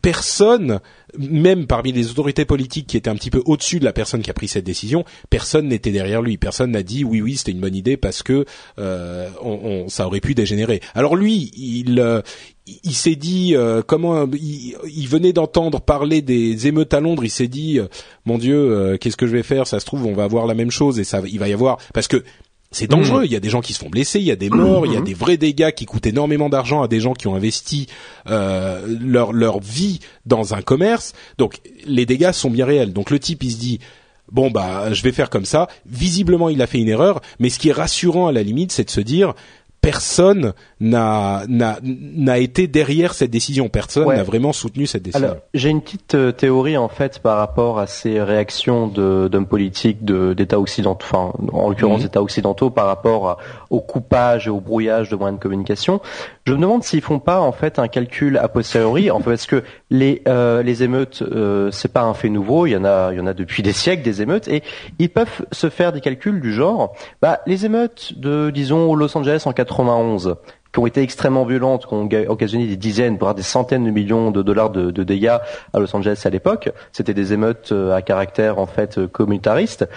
personne 0.02 0.82
même 1.18 1.68
parmi 1.68 1.92
les 1.92 2.12
autorités 2.12 2.46
politiques 2.46 2.88
qui 2.88 2.98
étaient 2.98 3.10
un 3.10 3.16
petit 3.16 3.30
peu 3.30 3.42
au-dessus 3.46 3.80
de 3.80 3.86
la 3.86 3.94
personne 3.94 4.22
qui 4.22 4.30
a 4.30 4.34
pris 4.34 4.48
cette 4.48 4.66
décision, 4.66 5.06
personne 5.30 5.68
n'était 5.68 5.92
derrière 5.92 6.22
lui. 6.22 6.38
Personne 6.38 6.72
n'a 6.72 6.84
dit 6.84 7.04
oui, 7.04 7.22
oui, 7.22 7.38
c'était 7.38 7.52
une 7.52 7.60
bonne 7.60 7.76
idée 7.76 7.98
parce 7.98 8.24
que 8.24 8.46
euh, 8.80 9.30
on, 9.42 9.88
ça 9.88 10.08
aurait 10.08 10.22
pu 10.22 10.36
dégénérer. 10.36 10.82
Alors 10.94 11.16
lui, 11.16 11.52
il, 11.56 12.00
euh, 12.00 12.22
il 12.84 12.96
s'est 12.96 13.16
dit 13.16 13.56
euh, 13.56 13.82
comment 13.86 14.26
il, 14.34 15.08
venait 15.08 15.34
d'entendre 15.34 15.82
parler 15.82 16.22
des 16.22 16.68
émeutes 16.68 16.94
à 16.94 17.00
Londres. 17.00 17.24
Il 17.24 17.30
s'est 17.30 17.48
dit 17.48 17.80
mon 18.26 18.38
Dieu, 18.38 18.98
qu'est-ce 19.00 19.18
que 19.18 19.28
je 19.28 19.32
vais 19.32 19.44
faire? 19.44 19.68
Ça 19.68 19.80
se 19.80 19.86
trouve, 19.86 20.06
on 20.06 20.14
va 20.14 20.24
avoir 20.24 20.48
la 20.48 20.56
même 20.56 20.72
chose 20.72 21.00
et 21.00 21.04
ça, 21.04 21.22
il 21.26 21.40
va 21.40 21.48
y 21.48 21.54
avoir 21.54 21.78
parce 21.94 22.08
que 22.08 22.24
c'est 22.76 22.88
dangereux. 22.88 23.22
Mm. 23.22 23.26
Il 23.26 23.32
y 23.32 23.36
a 23.36 23.40
des 23.40 23.50
gens 23.50 23.62
qui 23.62 23.74
se 23.74 23.80
font 23.80 23.90
blesser, 23.90 24.20
il 24.20 24.26
y 24.26 24.32
a 24.32 24.36
des 24.36 24.50
morts, 24.50 24.86
il 24.86 24.92
y 24.92 24.98
a 24.98 25.00
mm-hmm. 25.00 25.06
des 25.06 25.14
vrais 25.14 25.38
dégâts 25.38 25.72
qui 25.72 25.86
coûtent 25.86 26.08
énormément 26.08 26.50
d'argent 26.50 26.82
à 26.82 26.90
des 26.90 27.00
gens 27.00 27.14
qui 27.14 27.28
ont 27.28 27.36
investi 27.36 27.88
euh, 28.28 28.86
leur 29.00 29.32
leur 29.32 29.62
vie 29.62 30.02
dans 30.26 30.54
un 30.54 30.62
commerce. 30.62 31.14
Donc 31.38 31.62
les 31.86 32.06
dégâts 32.06 32.32
sont 32.32 32.50
bien 32.50 32.66
réels. 32.66 32.92
Donc 32.92 33.12
le 33.12 33.20
type 33.20 33.44
il 33.44 33.52
se 33.52 33.58
dit 33.58 33.80
bon 34.30 34.52
bah 34.52 34.92
je 34.92 35.02
vais 35.04 35.14
faire 35.14 35.30
comme 35.30 35.46
ça. 35.46 35.68
Visiblement 35.86 36.50
il 36.50 36.62
a 36.62 36.68
fait 36.68 36.80
une 36.80 36.90
erreur, 36.90 37.22
mais 37.40 37.50
ce 37.50 37.60
qui 37.60 37.70
est 37.70 37.74
rassurant 37.74 38.28
à 38.28 38.34
la 38.34 38.44
limite, 38.44 38.74
c'est 38.74 38.84
de 38.84 38.90
se 38.92 39.02
dire 39.02 39.36
personne 39.86 40.54
n'a 40.80 41.44
n'a 41.48 42.38
été 42.40 42.68
derrière 42.68 43.14
cette 43.14 43.32
décision. 43.32 43.70
Personne 43.70 44.08
n'a 44.08 44.24
vraiment 44.24 44.52
soutenu 44.52 44.88
cette 44.88 45.04
décision. 45.04 45.28
Alors, 45.28 45.38
j'ai 45.54 45.70
une 45.70 45.82
petite 45.82 46.16
euh, 46.16 46.32
théorie 46.32 46.78
en 46.78 46.90
fait 46.90 47.20
par 47.20 47.38
rapport 47.38 47.80
à 47.80 47.88
ces 47.88 48.22
réactions 48.22 48.88
d'hommes 48.88 49.48
politiques 49.48 50.04
d'États 50.04 50.60
occidentaux, 50.60 51.06
enfin 51.06 51.34
en 51.54 51.70
l'occurrence 51.70 52.00
mhm. 52.00 52.06
d'États 52.06 52.22
occidentaux 52.22 52.70
par 52.70 52.88
rapport 52.88 53.38
au 53.70 53.80
coupage 53.80 54.48
et 54.48 54.50
au 54.50 54.60
brouillage 54.60 55.10
de 55.10 55.16
moyens 55.16 55.40
de 55.40 55.44
communication. 55.44 56.02
Je 56.46 56.54
me 56.54 56.60
demande 56.60 56.84
s'ils 56.84 57.02
font 57.02 57.20
pas 57.20 57.40
en 57.40 57.52
fait 57.52 57.80
un 57.80 57.88
calcul 57.88 58.38
a 58.38 58.48
posteriori, 58.48 59.12
en 59.12 59.20
fait, 59.20 59.32
parce 59.32 59.46
que 59.46 59.64
les 59.90 60.22
euh, 60.28 60.64
les 60.64 60.84
émeutes 60.84 61.22
euh, 61.22 61.70
c'est 61.72 61.92
pas 61.92 62.04
un 62.04 62.14
fait 62.14 62.30
nouveau, 62.30 62.66
il 62.66 62.72
y 62.72 62.76
en 62.76 62.86
a 62.86 63.12
il 63.12 63.18
y 63.18 63.22
en 63.22 63.28
a 63.28 63.34
depuis 63.34 63.64
des 63.64 63.74
siècles 63.74 64.04
des 64.04 64.22
émeutes 64.22 64.48
et 64.48 64.64
ils 65.00 65.10
peuvent 65.10 65.46
se 65.52 65.70
faire 65.70 65.92
des 65.92 66.02
calculs 66.02 66.42
du 66.42 66.54
genre, 66.54 66.96
bah 67.22 67.40
les 67.46 67.66
émeutes 67.66 68.14
de 68.18 68.50
disons 68.50 68.96
Los 68.96 69.18
Angeles 69.18 69.44
en 69.46 69.54
91 69.76 70.36
qui 70.76 70.80
ont 70.80 70.88
été 70.88 71.02
extrêmement 71.02 71.46
violentes, 71.46 71.88
qui 71.88 71.94
ont 71.94 72.10
occasionné 72.28 72.68
des 72.68 72.76
dizaines, 72.76 73.18
voire 73.18 73.34
des 73.34 73.44
centaines 73.44 73.86
de 73.86 73.92
millions 73.92 74.30
de 74.30 74.44
dollars 74.44 74.72
de, 74.72 75.04
dégâts 75.04 75.38
à 75.74 75.80
Los 75.80 75.96
Angeles 75.96 76.22
à 76.26 76.30
l'époque. 76.30 76.70
C'était 76.92 77.14
des 77.14 77.32
émeutes 77.32 77.72
euh, 77.72 77.96
à 77.96 78.02
caractère 78.02 78.60
en 78.60 78.66
fait 78.66 78.98
euh, 78.98 79.08
communautariste. 79.08 79.88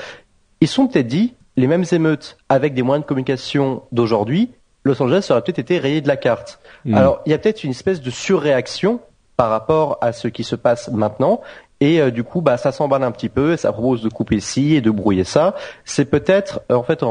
Ils 0.61 0.69
sont 0.69 0.87
peut-être 0.87 1.09
dit 1.09 1.35
les 1.57 1.67
mêmes 1.67 1.85
émeutes 1.91 2.39
avec 2.49 2.75
des 2.75 2.83
moyens 2.83 3.05
de 3.05 3.09
communication 3.09 3.83
d'aujourd'hui, 3.91 4.53
Los 4.85 5.03
Angeles 5.03 5.27
aurait 5.31 5.43
peut-être 5.43 5.59
été 5.59 5.79
rayé 5.79 6.01
de 6.01 6.07
la 6.07 6.17
carte. 6.17 6.61
Hmm. 6.85 6.95
Alors 6.95 7.21
il 7.27 7.33
y 7.33 7.35
a 7.35 7.39
peut-être 7.39 7.65
une 7.65 7.73
espèce 7.73 8.01
de 8.01 8.11
surréaction 8.11 9.01
par 9.37 9.51
rapport 9.51 9.99
à 10.01 10.13
ce 10.13 10.29
qui 10.29 10.45
se 10.45 10.55
passe 10.55 10.89
maintenant. 10.93 11.41
Et 11.81 12.01
euh, 12.01 12.13
du 12.13 12.23
coup, 12.23 12.41
bah, 12.41 12.57
ça 12.57 12.71
s'emballe 12.71 13.03
un 13.03 13.11
petit 13.11 13.29
peu, 13.29 13.53
et 13.53 13.57
ça 13.57 13.73
propose 13.73 14.03
de 14.03 14.09
couper 14.09 14.39
ci 14.41 14.75
et 14.75 14.81
de 14.81 14.91
brouiller 14.91 15.25
ça. 15.25 15.55
C'est 15.85 16.05
peut-être, 16.05 16.61
en 16.71 16.83
fait, 16.83 17.05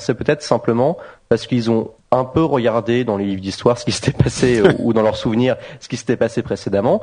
c'est 0.00 0.14
peut-être 0.14 0.42
simplement 0.42 0.96
parce 1.28 1.46
qu'ils 1.46 1.70
ont 1.70 1.90
un 2.12 2.24
peu 2.24 2.44
regardé 2.44 3.04
dans 3.04 3.16
les 3.16 3.24
livres 3.24 3.40
d'histoire 3.40 3.78
ce 3.78 3.84
qui 3.84 3.92
s'était 3.92 4.12
passé 4.12 4.60
euh, 4.60 4.72
ou 4.78 4.92
dans 4.92 5.02
leurs 5.02 5.16
souvenirs 5.16 5.56
ce 5.80 5.88
qui 5.88 5.96
s'était 5.96 6.16
passé 6.16 6.42
précédemment, 6.42 7.02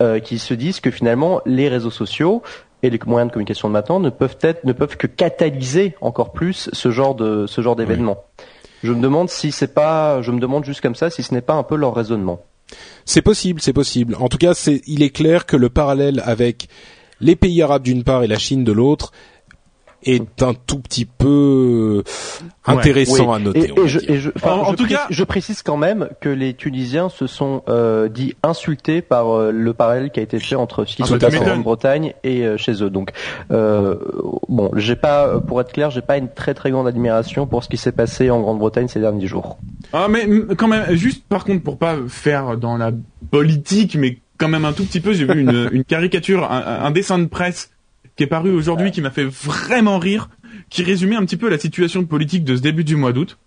euh, 0.00 0.20
qui 0.20 0.38
se 0.38 0.54
disent 0.54 0.80
que 0.80 0.90
finalement 0.90 1.42
les 1.44 1.68
réseaux 1.68 1.90
sociaux 1.90 2.42
et 2.82 2.90
les 2.90 2.98
moyens 3.06 3.30
de 3.30 3.32
communication 3.34 3.68
de 3.68 3.72
maintenant 3.72 4.00
ne 4.00 4.10
peuvent 4.10 4.38
être 4.40 4.64
ne 4.64 4.72
peuvent 4.72 4.96
que 4.96 5.06
catalyser 5.06 5.94
encore 6.00 6.32
plus 6.32 6.70
ce 6.72 6.90
genre 6.90 7.14
de 7.14 7.46
ce 7.46 7.60
genre 7.60 7.76
d'événement. 7.76 8.24
Je 8.82 8.92
me 8.92 9.00
demande 9.00 9.30
si 9.30 9.50
c'est 9.50 9.72
pas, 9.72 10.20
je 10.20 10.30
me 10.30 10.38
demande 10.38 10.64
juste 10.64 10.82
comme 10.82 10.94
ça 10.94 11.10
si 11.10 11.22
ce 11.22 11.32
n'est 11.32 11.40
pas 11.40 11.54
un 11.54 11.62
peu 11.62 11.74
leur 11.74 11.94
raisonnement. 11.94 12.40
C'est 13.04 13.22
possible, 13.22 13.60
c'est 13.60 13.72
possible. 13.72 14.16
En 14.20 14.28
tout 14.28 14.36
cas, 14.38 14.54
c'est, 14.54 14.82
il 14.86 15.02
est 15.02 15.10
clair 15.10 15.46
que 15.46 15.56
le 15.56 15.70
parallèle 15.70 16.22
avec 16.24 16.68
les 17.20 17.36
pays 17.36 17.62
arabes 17.62 17.82
d'une 17.82 18.04
part 18.04 18.22
et 18.22 18.26
la 18.26 18.38
Chine 18.38 18.64
de 18.64 18.72
l'autre 18.72 19.12
est 20.04 20.42
un 20.42 20.54
tout 20.54 20.78
petit 20.78 21.04
peu 21.04 22.02
intéressant 22.66 23.32
à 23.32 23.38
noter. 23.38 23.72
en, 24.42 24.74
tout 24.74 24.86
cas, 24.86 25.06
je 25.10 25.24
précise 25.24 25.62
quand 25.62 25.76
même 25.76 26.08
que 26.20 26.28
les 26.28 26.54
Tunisiens 26.54 27.08
se 27.08 27.26
sont 27.26 27.62
euh, 27.68 28.08
dit 28.08 28.34
insultés 28.42 29.02
par 29.02 29.30
euh, 29.30 29.50
le 29.50 29.74
parallèle 29.74 30.10
qui 30.10 30.20
a 30.20 30.22
été 30.22 30.38
fait 30.38 30.54
entre 30.54 30.84
ce 30.84 30.96
qui 30.96 31.04
se 31.04 31.14
passe 31.14 31.34
en 31.36 31.42
Grande-Bretagne 31.42 32.14
et 32.22 32.42
euh, 32.42 32.56
chez 32.56 32.82
eux. 32.82 32.90
Donc, 32.90 33.10
euh, 33.50 33.96
bon, 34.48 34.70
j'ai 34.76 34.96
pas, 34.96 35.40
pour 35.40 35.60
être 35.60 35.72
clair, 35.72 35.90
j'ai 35.90 36.02
pas 36.02 36.16
une 36.16 36.28
très 36.28 36.54
très 36.54 36.70
grande 36.70 36.88
admiration 36.88 37.46
pour 37.46 37.64
ce 37.64 37.68
qui 37.68 37.76
s'est 37.76 37.92
passé 37.92 38.30
en 38.30 38.40
Grande-Bretagne 38.40 38.88
ces 38.88 39.00
derniers 39.00 39.26
jours. 39.26 39.58
Ah, 39.92 40.08
mais 40.08 40.26
quand 40.56 40.68
même, 40.68 40.94
juste 40.94 41.24
par 41.28 41.44
contre, 41.44 41.62
pour 41.62 41.78
pas 41.78 41.96
faire 42.08 42.56
dans 42.56 42.76
la 42.76 42.92
politique, 43.30 43.96
mais 43.96 44.18
quand 44.38 44.48
même 44.48 44.64
un 44.64 44.72
tout 44.72 44.84
petit 44.84 45.00
peu, 45.00 45.12
j'ai 45.12 45.26
vu 45.26 45.40
une, 45.40 45.68
une 45.72 45.84
caricature, 45.84 46.50
un, 46.50 46.84
un 46.84 46.90
dessin 46.90 47.18
de 47.18 47.26
presse 47.26 47.70
qui 48.16 48.22
est 48.22 48.28
paru 48.28 48.50
aujourd'hui 48.50 48.90
qui 48.90 49.00
m'a 49.00 49.10
fait 49.10 49.24
vraiment 49.24 49.98
rire, 49.98 50.28
qui 50.70 50.82
résumait 50.82 51.16
un 51.16 51.24
petit 51.24 51.36
peu 51.36 51.48
la 51.48 51.58
situation 51.58 52.04
politique 52.04 52.44
de 52.44 52.56
ce 52.56 52.62
début 52.62 52.84
du 52.84 52.96
mois 52.96 53.12
d'août. 53.12 53.38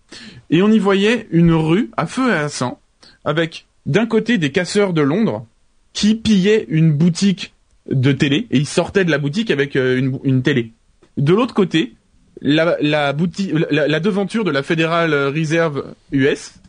Et 0.49 0.61
on 0.61 0.71
y 0.71 0.79
voyait 0.79 1.27
une 1.31 1.53
rue 1.53 1.89
à 1.97 2.05
feu 2.05 2.29
et 2.29 2.35
à 2.35 2.49
sang, 2.49 2.79
avec 3.25 3.65
d'un 3.85 4.05
côté 4.05 4.37
des 4.37 4.51
casseurs 4.51 4.93
de 4.93 5.01
Londres 5.01 5.45
qui 5.93 6.15
pillaient 6.15 6.65
une 6.69 6.91
boutique 6.91 7.53
de 7.89 8.11
télé 8.11 8.47
et 8.51 8.57
ils 8.57 8.67
sortaient 8.67 9.05
de 9.05 9.11
la 9.11 9.17
boutique 9.17 9.49
avec 9.49 9.75
euh, 9.75 9.97
une, 9.97 10.19
une 10.23 10.43
télé. 10.43 10.73
De 11.17 11.33
l'autre 11.33 11.53
côté, 11.53 11.93
la, 12.41 12.77
la, 12.81 13.13
boutique, 13.13 13.51
la, 13.71 13.87
la, 13.87 13.99
devanture 13.99 14.43
de 14.43 14.51
la 14.51 14.61
Federal 14.61 15.13
Reserve 15.13 15.95
US 16.11 16.59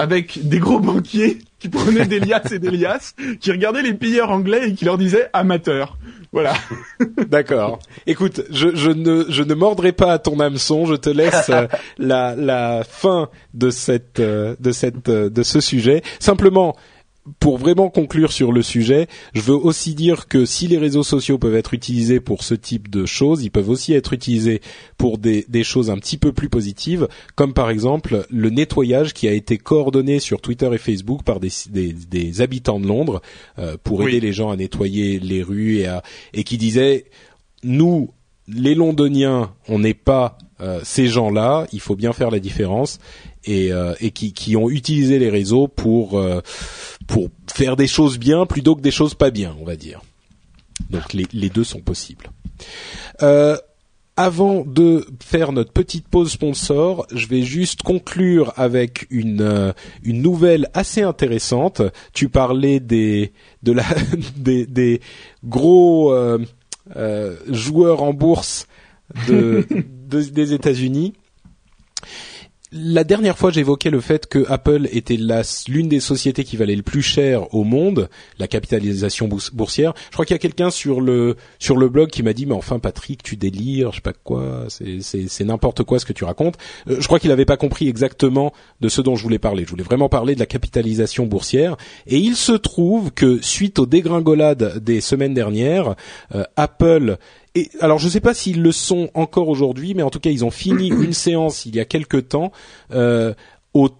avec 0.00 0.48
des 0.48 0.58
gros 0.58 0.80
banquiers 0.80 1.38
qui 1.58 1.68
prenaient 1.68 2.06
des 2.06 2.20
liasses 2.20 2.52
et 2.52 2.58
des 2.58 2.70
liasses, 2.70 3.14
qui 3.38 3.50
regardaient 3.52 3.82
les 3.82 3.92
pilleurs 3.92 4.30
anglais 4.30 4.68
et 4.70 4.74
qui 4.74 4.86
leur 4.86 4.96
disaient 4.96 5.28
amateurs. 5.34 5.98
Voilà. 6.32 6.54
D'accord. 7.28 7.80
Écoute, 8.06 8.42
je, 8.50 8.74
je, 8.74 8.90
ne, 8.90 9.26
je 9.28 9.42
ne 9.42 9.54
mordrai 9.54 9.92
pas 9.92 10.12
à 10.12 10.18
ton 10.18 10.40
hameçon. 10.40 10.86
Je 10.86 10.94
te 10.94 11.10
laisse 11.10 11.50
euh, 11.50 11.66
la, 11.98 12.34
la 12.34 12.82
fin 12.88 13.28
de 13.52 13.68
cette, 13.70 14.20
euh, 14.20 14.56
de 14.58 14.70
cette, 14.70 15.08
euh, 15.08 15.28
de 15.28 15.42
ce 15.42 15.60
sujet. 15.60 16.02
Simplement, 16.18 16.76
pour 17.38 17.58
vraiment 17.58 17.90
conclure 17.90 18.32
sur 18.32 18.50
le 18.50 18.62
sujet, 18.62 19.06
je 19.34 19.42
veux 19.42 19.54
aussi 19.54 19.94
dire 19.94 20.26
que 20.26 20.46
si 20.46 20.66
les 20.68 20.78
réseaux 20.78 21.02
sociaux 21.02 21.38
peuvent 21.38 21.54
être 21.54 21.74
utilisés 21.74 22.18
pour 22.18 22.42
ce 22.42 22.54
type 22.54 22.88
de 22.88 23.04
choses, 23.04 23.44
ils 23.44 23.50
peuvent 23.50 23.68
aussi 23.68 23.92
être 23.92 24.12
utilisés 24.12 24.62
pour 24.96 25.18
des, 25.18 25.44
des 25.48 25.62
choses 25.62 25.90
un 25.90 25.98
petit 25.98 26.16
peu 26.16 26.32
plus 26.32 26.48
positives, 26.48 27.08
comme 27.34 27.52
par 27.52 27.70
exemple 27.70 28.26
le 28.30 28.50
nettoyage 28.50 29.12
qui 29.12 29.28
a 29.28 29.32
été 29.32 29.58
coordonné 29.58 30.18
sur 30.18 30.40
Twitter 30.40 30.70
et 30.72 30.78
Facebook 30.78 31.22
par 31.22 31.40
des, 31.40 31.50
des, 31.68 31.92
des 31.92 32.40
habitants 32.40 32.80
de 32.80 32.86
Londres 32.86 33.20
euh, 33.58 33.76
pour 33.82 34.06
aider 34.08 34.20
les 34.20 34.32
gens 34.32 34.50
à 34.50 34.56
nettoyer 34.56 35.18
les 35.18 35.42
rues 35.42 35.78
et, 35.78 35.86
à, 35.86 36.02
et 36.32 36.42
qui 36.42 36.56
disaient 36.56 37.04
nous 37.62 38.12
les 38.52 38.74
Londoniens, 38.74 39.52
on 39.68 39.78
n'est 39.78 39.94
pas 39.94 40.38
euh, 40.60 40.80
ces 40.82 41.06
gens-là, 41.06 41.66
il 41.72 41.80
faut 41.80 41.96
bien 41.96 42.12
faire 42.12 42.30
la 42.30 42.40
différence 42.40 42.98
et, 43.44 43.72
euh, 43.72 43.94
et 44.00 44.10
qui, 44.10 44.32
qui, 44.32 44.56
ont 44.56 44.68
utilisé 44.68 45.18
les 45.18 45.30
réseaux 45.30 45.68
pour 45.68 46.18
euh, 46.18 46.40
pour 47.10 47.28
faire 47.52 47.76
des 47.76 47.88
choses 47.88 48.18
bien 48.18 48.46
plutôt 48.46 48.76
que 48.76 48.80
des 48.80 48.90
choses 48.90 49.14
pas 49.14 49.30
bien, 49.30 49.54
on 49.60 49.64
va 49.64 49.76
dire. 49.76 50.00
Donc 50.88 51.12
les, 51.12 51.26
les 51.32 51.50
deux 51.50 51.64
sont 51.64 51.80
possibles. 51.80 52.30
Euh, 53.22 53.56
avant 54.16 54.64
de 54.64 55.06
faire 55.22 55.52
notre 55.52 55.72
petite 55.72 56.06
pause 56.06 56.32
sponsor, 56.32 57.06
je 57.12 57.26
vais 57.26 57.42
juste 57.42 57.82
conclure 57.82 58.52
avec 58.56 59.06
une 59.10 59.40
euh, 59.40 59.72
une 60.02 60.22
nouvelle 60.22 60.68
assez 60.74 61.02
intéressante. 61.02 61.82
Tu 62.12 62.28
parlais 62.28 62.80
des 62.80 63.32
de 63.62 63.72
la 63.72 63.84
des, 64.36 64.66
des 64.66 65.00
gros 65.44 66.12
euh, 66.12 66.38
euh, 66.96 67.36
joueurs 67.48 68.02
en 68.02 68.12
bourse 68.12 68.66
de, 69.26 69.66
de 70.08 70.20
des 70.20 70.52
États-Unis 70.52 71.14
la 72.72 73.02
dernière 73.02 73.36
fois, 73.36 73.50
j'évoquais 73.50 73.90
le 73.90 74.00
fait 74.00 74.28
que 74.28 74.44
Apple 74.48 74.88
était 74.92 75.18
l'une 75.68 75.88
des 75.88 75.98
sociétés 75.98 76.44
qui 76.44 76.56
valait 76.56 76.76
le 76.76 76.82
plus 76.82 77.02
cher 77.02 77.52
au 77.52 77.64
monde, 77.64 78.08
la 78.38 78.46
capitalisation 78.46 79.28
boursière. 79.52 79.92
Je 80.10 80.12
crois 80.12 80.24
qu'il 80.24 80.34
y 80.34 80.36
a 80.36 80.38
quelqu'un 80.38 80.70
sur 80.70 81.00
le 81.00 81.36
sur 81.58 81.76
le 81.76 81.88
blog 81.88 82.10
qui 82.10 82.22
m'a 82.22 82.32
dit 82.32 82.46
mais 82.46 82.54
enfin 82.54 82.78
Patrick, 82.78 83.24
tu 83.24 83.36
délires, 83.36 83.90
je 83.90 83.96
sais 83.96 84.02
pas 84.02 84.12
quoi, 84.12 84.66
c'est 84.68 85.44
n'importe 85.44 85.82
quoi 85.82 85.98
ce 85.98 86.04
que 86.04 86.12
tu 86.12 86.22
racontes. 86.22 86.58
Euh, 86.88 87.00
je 87.00 87.06
crois 87.06 87.18
qu'il 87.18 87.30
n'avait 87.30 87.44
pas 87.44 87.56
compris 87.56 87.88
exactement 87.88 88.52
de 88.80 88.88
ce 88.88 89.00
dont 89.00 89.16
je 89.16 89.22
voulais 89.24 89.40
parler. 89.40 89.64
Je 89.64 89.70
voulais 89.70 89.82
vraiment 89.82 90.08
parler 90.08 90.34
de 90.34 90.40
la 90.40 90.46
capitalisation 90.46 91.26
boursière. 91.26 91.76
Et 92.06 92.18
il 92.18 92.36
se 92.36 92.52
trouve 92.52 93.10
que 93.10 93.40
suite 93.42 93.80
aux 93.80 93.86
dégringolades 93.86 94.78
des 94.78 95.00
semaines 95.00 95.34
dernières, 95.34 95.96
euh, 96.36 96.44
Apple 96.56 97.18
et 97.54 97.70
alors 97.80 97.98
je 97.98 98.06
ne 98.06 98.10
sais 98.10 98.20
pas 98.20 98.34
s'ils 98.34 98.62
le 98.62 98.72
sont 98.72 99.10
encore 99.14 99.48
aujourd'hui, 99.48 99.94
mais 99.94 100.02
en 100.02 100.10
tout 100.10 100.20
cas 100.20 100.30
ils 100.30 100.44
ont 100.44 100.50
fini 100.50 100.88
une 100.88 101.12
séance 101.12 101.66
il 101.66 101.76
y 101.76 101.80
a 101.80 101.84
quelque 101.84 102.16
temps 102.16 102.52
euh, 102.92 103.34
au, 103.74 103.90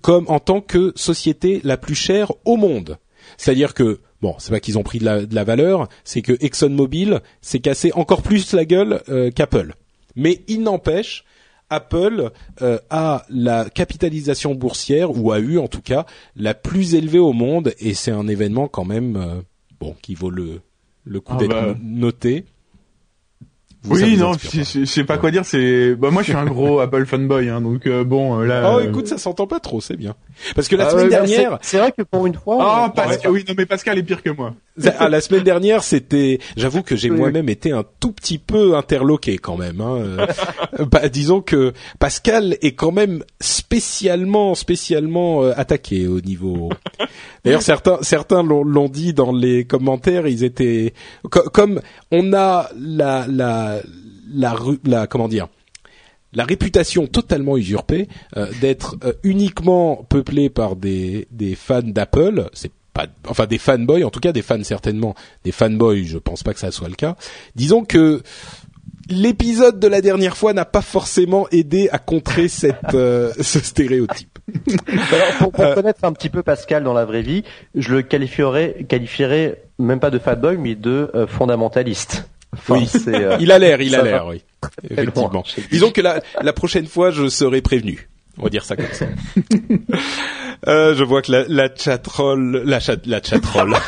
comme 0.00 0.26
en 0.28 0.40
tant 0.40 0.60
que 0.60 0.92
société 0.96 1.60
la 1.64 1.76
plus 1.76 1.94
chère 1.94 2.32
au 2.44 2.56
monde. 2.56 2.98
C'est-à-dire 3.36 3.74
que 3.74 4.00
bon, 4.22 4.34
c'est 4.38 4.50
pas 4.50 4.60
qu'ils 4.60 4.78
ont 4.78 4.82
pris 4.82 4.98
de 4.98 5.04
la, 5.04 5.26
de 5.26 5.34
la 5.34 5.44
valeur, 5.44 5.88
c'est 6.04 6.22
que 6.22 6.32
ExxonMobil 6.40 7.20
s'est 7.40 7.60
cassé 7.60 7.92
encore 7.94 8.22
plus 8.22 8.52
la 8.52 8.64
gueule 8.64 9.02
euh, 9.08 9.30
qu'Apple. 9.30 9.74
Mais 10.14 10.42
il 10.48 10.62
n'empêche, 10.62 11.24
Apple 11.70 12.30
euh, 12.62 12.78
a 12.90 13.24
la 13.28 13.68
capitalisation 13.68 14.54
boursière 14.54 15.16
ou 15.16 15.32
a 15.32 15.38
eu 15.38 15.58
en 15.58 15.68
tout 15.68 15.82
cas 15.82 16.06
la 16.36 16.54
plus 16.54 16.94
élevée 16.94 17.18
au 17.18 17.32
monde 17.32 17.74
et 17.78 17.94
c'est 17.94 18.12
un 18.12 18.28
événement 18.28 18.68
quand 18.68 18.84
même 18.84 19.16
euh, 19.16 19.42
bon 19.80 19.94
qui 20.00 20.14
vaut 20.14 20.30
le 20.30 20.60
le 21.04 21.20
coup 21.20 21.34
ah 21.36 21.38
d'être 21.38 21.50
bah. 21.50 21.74
noté 21.82 22.44
oui, 23.88 24.16
non, 24.16 24.32
je 24.34 24.84
sais 24.84 25.04
pas 25.04 25.18
quoi 25.18 25.30
dire. 25.30 25.44
C'est, 25.44 25.94
bah 25.94 26.10
moi, 26.10 26.22
je 26.22 26.28
suis 26.28 26.36
un 26.36 26.44
gros 26.44 26.80
Apple 26.80 27.06
fanboy, 27.06 27.48
hein, 27.48 27.60
donc 27.60 27.86
euh, 27.86 28.04
bon, 28.04 28.40
euh, 28.40 28.46
là. 28.46 28.74
Oh, 28.74 28.80
écoute, 28.80 29.06
ça 29.06 29.18
s'entend 29.18 29.46
pas 29.46 29.60
trop, 29.60 29.80
c'est 29.80 29.96
bien. 29.96 30.14
Parce 30.54 30.68
que 30.68 30.76
la 30.76 30.86
ah 30.86 30.90
semaine 30.90 31.08
dernière, 31.08 31.58
c'est 31.62 31.78
vrai 31.78 31.92
que 31.92 32.02
pour 32.02 32.26
une 32.26 32.34
fois. 32.34 32.58
Ah, 32.60 32.92
Pascal, 32.94 33.30
oui, 33.30 33.44
non, 33.48 33.54
mais 33.56 33.66
Pascal 33.66 33.98
est 33.98 34.02
pire 34.02 34.22
que 34.22 34.30
moi. 34.30 34.54
Ah, 34.98 35.08
la 35.08 35.20
semaine 35.20 35.42
dernière, 35.42 35.82
c'était, 35.82 36.38
j'avoue 36.56 36.82
que 36.82 36.96
j'ai 36.96 37.10
moi-même 37.10 37.48
été 37.48 37.72
un 37.72 37.84
tout 38.00 38.12
petit 38.12 38.38
peu 38.38 38.76
interloqué 38.76 39.38
quand 39.38 39.56
même. 39.56 39.80
Hein. 39.80 39.96
Euh, 39.98 40.26
bah, 40.90 41.08
disons 41.08 41.40
que 41.40 41.72
Pascal 41.98 42.56
est 42.62 42.72
quand 42.72 42.92
même 42.92 43.22
spécialement, 43.40 44.54
spécialement 44.54 45.42
attaqué 45.42 46.06
au 46.06 46.20
niveau. 46.20 46.70
D'ailleurs, 47.44 47.62
certains, 47.62 47.98
certains 48.02 48.42
l'ont 48.42 48.88
dit 48.88 49.14
dans 49.14 49.32
les 49.32 49.64
commentaires. 49.64 50.26
Ils 50.26 50.44
étaient 50.44 50.92
comme 51.30 51.80
on 52.10 52.32
a 52.32 52.68
la 52.78 53.26
la 53.28 53.80
la, 54.32 54.54
la, 54.84 55.06
comment 55.06 55.28
dire 55.28 55.48
la 56.32 56.44
réputation 56.44 57.06
totalement 57.06 57.56
usurpée 57.56 58.08
euh, 58.36 58.46
d'être 58.60 58.96
euh, 59.04 59.12
uniquement 59.22 60.04
peuplé 60.08 60.50
par 60.50 60.76
des, 60.76 61.28
des 61.30 61.54
fans 61.54 61.80
d'Apple, 61.82 62.50
c'est 62.52 62.72
pas 62.96 63.06
enfin 63.28 63.46
des 63.46 63.58
fanboys 63.58 64.04
en 64.04 64.10
tout 64.10 64.20
cas 64.20 64.32
des 64.32 64.42
fans 64.42 64.62
certainement 64.62 65.14
des 65.44 65.52
fanboys, 65.52 66.04
je 66.04 66.18
pense 66.18 66.42
pas 66.42 66.54
que 66.54 66.60
ça 66.60 66.70
soit 66.70 66.88
le 66.88 66.94
cas. 66.94 67.16
Disons 67.54 67.84
que 67.84 68.22
l'épisode 69.08 69.78
de 69.78 69.86
la 69.86 70.00
dernière 70.00 70.36
fois 70.36 70.52
n'a 70.52 70.64
pas 70.64 70.82
forcément 70.82 71.46
aidé 71.50 71.88
à 71.92 71.98
contrer 71.98 72.48
cette 72.62 72.94
euh, 72.94 73.32
ce 73.40 73.60
stéréotype. 73.60 74.38
pour, 75.38 75.52
connaître 75.52 76.04
un 76.04 76.12
petit 76.12 76.28
peu 76.28 76.42
Pascal 76.42 76.84
dans 76.84 76.94
la 76.94 77.04
vraie 77.04 77.22
vie, 77.22 77.42
je 77.74 77.94
le 77.94 78.02
qualifierais 78.02 78.86
qualifierais 78.88 79.62
même 79.78 80.00
pas 80.00 80.10
de 80.10 80.18
fanboy 80.18 80.56
mais 80.56 80.74
de 80.74 81.10
fondamentaliste 81.28 82.24
oui, 82.68 82.88
euh, 83.08 83.36
il 83.40 83.52
a 83.52 83.58
l'air, 83.58 83.80
il 83.80 83.94
a 83.94 84.02
l'air, 84.02 84.26
oui. 84.26 84.42
Effectivement. 84.88 85.44
Disons 85.70 85.90
que 85.90 86.00
la, 86.00 86.22
la 86.40 86.52
prochaine 86.52 86.86
fois, 86.86 87.10
je 87.10 87.28
serai 87.28 87.60
prévenu. 87.60 88.08
On 88.38 88.44
va 88.44 88.50
dire 88.50 88.64
ça 88.64 88.76
comme 88.76 88.92
ça. 88.92 89.06
euh, 90.68 90.94
je 90.94 91.04
vois 91.04 91.22
que 91.22 91.32
la, 91.32 91.44
la 91.48 91.74
chatroll, 91.74 92.62
la 92.64 92.80
chat, 92.80 93.04
la 93.06 93.22
chatroll. 93.22 93.74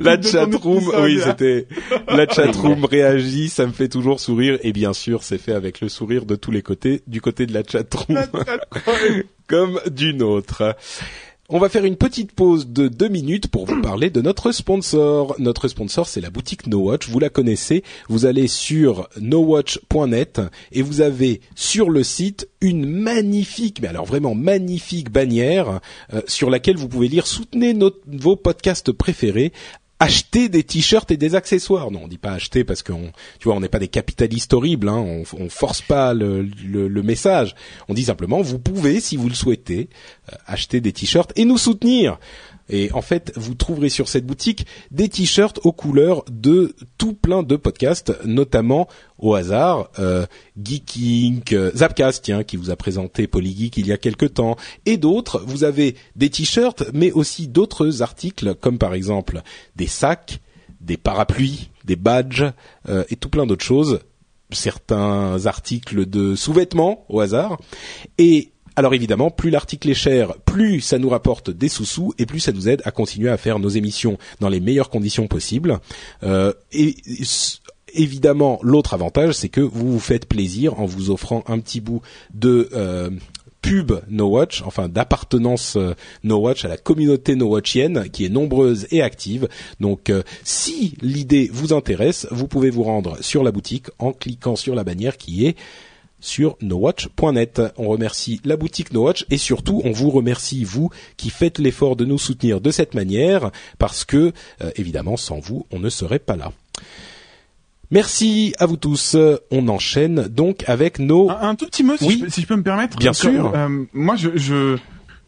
la 0.00 0.20
chatroom, 0.20 0.90
oui, 1.02 1.20
c'était 1.22 1.66
la 2.08 2.26
chatroom 2.26 2.84
réagit, 2.84 3.48
ça 3.48 3.66
me 3.66 3.72
fait 3.72 3.88
toujours 3.88 4.20
sourire 4.20 4.58
et 4.62 4.72
bien 4.72 4.92
sûr, 4.92 5.22
c'est 5.22 5.38
fait 5.38 5.52
avec 5.52 5.80
le 5.80 5.88
sourire 5.88 6.26
de 6.26 6.36
tous 6.36 6.50
les 6.50 6.62
côtés, 6.62 7.02
du 7.06 7.20
côté 7.20 7.46
de 7.46 7.54
la 7.54 7.62
chatroom 7.62 8.18
comme 9.46 9.80
d'une 9.90 10.22
autre. 10.22 10.76
On 11.48 11.60
va 11.60 11.68
faire 11.68 11.84
une 11.84 11.94
petite 11.94 12.32
pause 12.32 12.66
de 12.66 12.88
deux 12.88 13.06
minutes 13.06 13.46
pour 13.46 13.66
vous 13.66 13.80
parler 13.80 14.10
de 14.10 14.20
notre 14.20 14.50
sponsor. 14.50 15.36
Notre 15.38 15.68
sponsor, 15.68 16.08
c'est 16.08 16.20
la 16.20 16.30
boutique 16.30 16.66
No 16.66 16.78
Watch. 16.78 17.08
Vous 17.08 17.20
la 17.20 17.28
connaissez. 17.28 17.84
Vous 18.08 18.26
allez 18.26 18.48
sur 18.48 19.08
nowatch.net 19.20 20.40
et 20.72 20.82
vous 20.82 21.02
avez 21.02 21.40
sur 21.54 21.88
le 21.88 22.02
site 22.02 22.48
une 22.60 22.84
magnifique, 22.84 23.80
mais 23.80 23.86
alors 23.86 24.06
vraiment 24.06 24.34
magnifique 24.34 25.12
bannière 25.12 25.80
euh, 26.12 26.20
sur 26.26 26.50
laquelle 26.50 26.78
vous 26.78 26.88
pouvez 26.88 27.06
lire 27.06 27.28
soutenez 27.28 27.78
vos 28.08 28.34
podcasts 28.34 28.90
préférés 28.90 29.52
acheter 29.98 30.48
des 30.48 30.62
t-shirts 30.62 31.10
et 31.10 31.16
des 31.16 31.34
accessoires. 31.34 31.90
Non, 31.90 32.02
on 32.04 32.08
dit 32.08 32.18
pas 32.18 32.32
acheter 32.32 32.64
parce 32.64 32.82
qu'on, 32.82 33.12
tu 33.38 33.44
vois, 33.44 33.54
on 33.54 33.60
n'est 33.60 33.68
pas 33.68 33.78
des 33.78 33.88
capitalistes 33.88 34.52
horribles. 34.52 34.88
Hein, 34.88 35.22
on, 35.38 35.48
force 35.48 35.80
pas 35.80 36.14
le, 36.14 36.42
le, 36.42 37.02
message. 37.02 37.54
On 37.88 37.94
dit 37.94 38.04
simplement, 38.04 38.42
vous 38.42 38.58
pouvez, 38.58 39.00
si 39.00 39.16
vous 39.16 39.28
le 39.28 39.34
souhaitez, 39.34 39.88
euh, 40.32 40.36
acheter 40.46 40.80
des 40.80 40.92
t-shirts 40.92 41.32
et 41.36 41.44
nous 41.44 41.58
soutenir. 41.58 42.18
Et 42.68 42.90
en 42.92 43.02
fait, 43.02 43.32
vous 43.36 43.54
trouverez 43.54 43.88
sur 43.88 44.08
cette 44.08 44.26
boutique 44.26 44.66
des 44.90 45.08
t-shirts 45.08 45.60
aux 45.64 45.72
couleurs 45.72 46.24
de 46.30 46.74
tout 46.98 47.12
plein 47.12 47.42
de 47.42 47.56
podcasts, 47.56 48.12
notamment 48.24 48.88
au 49.18 49.34
hasard 49.34 49.90
euh, 49.98 50.26
Geeking, 50.60 51.42
euh, 51.52 51.70
Zapcast, 51.74 52.24
tiens, 52.24 52.44
qui 52.44 52.56
vous 52.56 52.70
a 52.70 52.76
présenté 52.76 53.26
Polygeek 53.26 53.76
il 53.76 53.86
y 53.86 53.92
a 53.92 53.98
quelque 53.98 54.26
temps, 54.26 54.56
et 54.84 54.96
d'autres. 54.96 55.42
Vous 55.46 55.64
avez 55.64 55.96
des 56.16 56.30
t-shirts, 56.30 56.84
mais 56.92 57.12
aussi 57.12 57.48
d'autres 57.48 58.02
articles, 58.02 58.54
comme 58.56 58.78
par 58.78 58.94
exemple 58.94 59.42
des 59.76 59.86
sacs, 59.86 60.40
des 60.80 60.96
parapluies, 60.96 61.70
des 61.84 61.96
badges 61.96 62.44
euh, 62.88 63.04
et 63.10 63.16
tout 63.16 63.28
plein 63.28 63.46
d'autres 63.46 63.64
choses. 63.64 64.00
Certains 64.50 65.46
articles 65.46 66.06
de 66.06 66.36
sous-vêtements 66.36 67.04
au 67.08 67.20
hasard. 67.20 67.58
Et 68.18 68.52
alors 68.76 68.92
évidemment, 68.92 69.30
plus 69.30 69.48
l'article 69.48 69.90
est 69.90 69.94
cher, 69.94 70.34
plus 70.44 70.82
ça 70.82 70.98
nous 70.98 71.08
rapporte 71.08 71.50
des 71.50 71.68
sous-sous 71.68 72.12
et 72.18 72.26
plus 72.26 72.40
ça 72.40 72.52
nous 72.52 72.68
aide 72.68 72.82
à 72.84 72.90
continuer 72.90 73.30
à 73.30 73.38
faire 73.38 73.58
nos 73.58 73.70
émissions 73.70 74.18
dans 74.40 74.50
les 74.50 74.60
meilleures 74.60 74.90
conditions 74.90 75.26
possibles. 75.26 75.80
Euh, 76.22 76.52
et, 76.72 76.94
évidemment, 77.94 78.58
l'autre 78.62 78.92
avantage, 78.92 79.32
c'est 79.34 79.48
que 79.48 79.62
vous 79.62 79.92
vous 79.92 79.98
faites 79.98 80.26
plaisir 80.26 80.78
en 80.78 80.84
vous 80.84 81.10
offrant 81.10 81.42
un 81.46 81.58
petit 81.58 81.80
bout 81.80 82.02
de 82.34 82.68
euh, 82.74 83.08
pub 83.62 83.92
No 84.10 84.26
Watch, 84.26 84.62
enfin 84.66 84.90
d'appartenance 84.90 85.76
euh, 85.76 85.94
No 86.22 86.36
Watch 86.36 86.66
à 86.66 86.68
la 86.68 86.76
communauté 86.76 87.34
No 87.34 87.46
Watchienne 87.46 88.10
qui 88.10 88.26
est 88.26 88.28
nombreuse 88.28 88.86
et 88.90 89.00
active. 89.00 89.48
Donc 89.80 90.12
si 90.44 90.98
l'idée 91.00 91.48
vous 91.50 91.72
intéresse, 91.72 92.26
vous 92.30 92.46
pouvez 92.46 92.68
vous 92.68 92.82
rendre 92.82 93.16
sur 93.22 93.42
la 93.42 93.52
boutique 93.52 93.86
en 93.98 94.12
cliquant 94.12 94.54
sur 94.54 94.74
la 94.74 94.84
bannière 94.84 95.16
qui 95.16 95.46
est 95.46 95.56
sur 96.20 96.56
nowatch.net. 96.60 97.62
On 97.76 97.88
remercie 97.88 98.40
la 98.44 98.56
boutique 98.56 98.92
Nowatch 98.92 99.26
et 99.30 99.38
surtout 99.38 99.80
on 99.84 99.92
vous 99.92 100.10
remercie 100.10 100.64
vous 100.64 100.90
qui 101.16 101.30
faites 101.30 101.58
l'effort 101.58 101.96
de 101.96 102.04
nous 102.04 102.18
soutenir 102.18 102.60
de 102.60 102.70
cette 102.70 102.94
manière 102.94 103.50
parce 103.78 104.04
que 104.04 104.32
euh, 104.62 104.70
évidemment 104.76 105.16
sans 105.16 105.38
vous 105.38 105.66
on 105.70 105.78
ne 105.78 105.88
serait 105.88 106.18
pas 106.18 106.36
là. 106.36 106.52
Merci 107.90 108.54
à 108.58 108.66
vous 108.66 108.76
tous. 108.76 109.16
On 109.50 109.68
enchaîne 109.68 110.26
donc 110.28 110.64
avec 110.68 110.98
nos. 110.98 111.30
Un, 111.30 111.54
tout 111.54 111.66
petit 111.66 111.84
mot, 111.84 111.96
si, 111.96 112.10
je, 112.10 112.24
peux, 112.24 112.28
si, 112.30 112.40
je, 112.40 112.46
peux 112.46 112.56
me 112.56 112.62
permettre. 112.62 112.96
Bien 112.96 113.12
sûr. 113.12 113.52
Euh, 113.54 113.84
moi, 113.92 114.16
je, 114.16 114.30
je, 114.34 114.76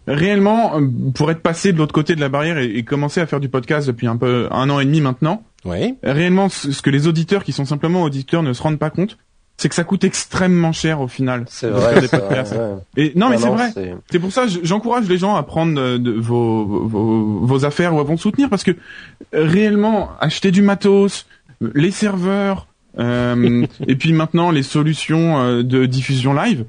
réellement, 0.08 0.76
euh, 0.76 0.88
pour 1.14 1.30
être 1.30 1.40
passé 1.40 1.72
de 1.72 1.78
l'autre 1.78 1.92
côté 1.92 2.16
de 2.16 2.20
la 2.20 2.28
barrière 2.28 2.58
et, 2.58 2.66
et, 2.66 2.82
commencer 2.82 3.20
à 3.20 3.26
faire 3.26 3.38
du 3.38 3.48
podcast 3.48 3.86
depuis 3.86 4.08
un 4.08 4.16
peu 4.16 4.48
un 4.50 4.68
an 4.70 4.80
et 4.80 4.84
demi 4.84 5.00
maintenant. 5.00 5.44
Ouais. 5.64 5.94
Réellement, 6.02 6.48
ce 6.48 6.82
que 6.82 6.90
les 6.90 7.06
auditeurs 7.06 7.44
qui 7.44 7.52
sont 7.52 7.64
simplement 7.64 8.02
auditeurs 8.02 8.42
ne 8.42 8.52
se 8.52 8.62
rendent 8.62 8.78
pas 8.78 8.90
compte, 8.90 9.18
c'est 9.58 9.68
que 9.68 9.74
ça 9.74 9.82
coûte 9.82 10.04
extrêmement 10.04 10.72
cher 10.72 11.00
au 11.00 11.08
final. 11.08 11.44
C'est 11.48 11.68
vrai. 11.68 12.00
Des 12.00 12.08
podcasts. 12.08 12.54
Vrai, 12.54 12.76
Et 12.96 13.12
non, 13.16 13.28
mais 13.28 13.38
c'est 13.38 13.48
vrai. 13.48 13.72
C'est 14.08 14.20
pour 14.20 14.32
ça, 14.32 14.46
j'encourage 14.62 15.08
les 15.08 15.18
gens 15.18 15.34
à 15.34 15.42
prendre 15.42 15.98
de, 15.98 16.12
vos, 16.12 16.64
vos, 16.64 17.40
vos 17.40 17.64
affaires 17.64 17.92
ou 17.92 17.98
à 17.98 18.04
vous 18.04 18.16
soutenir 18.16 18.48
parce 18.48 18.62
que 18.62 18.70
réellement, 19.32 20.10
acheter 20.20 20.52
du 20.52 20.62
matos, 20.62 21.26
les 21.74 21.90
serveurs, 21.90 22.68
euh, 23.00 23.66
et 23.88 23.96
puis 23.96 24.12
maintenant 24.12 24.52
les 24.52 24.62
solutions 24.62 25.42
euh, 25.42 25.62
de 25.64 25.86
diffusion 25.86 26.34
live, 26.34 26.64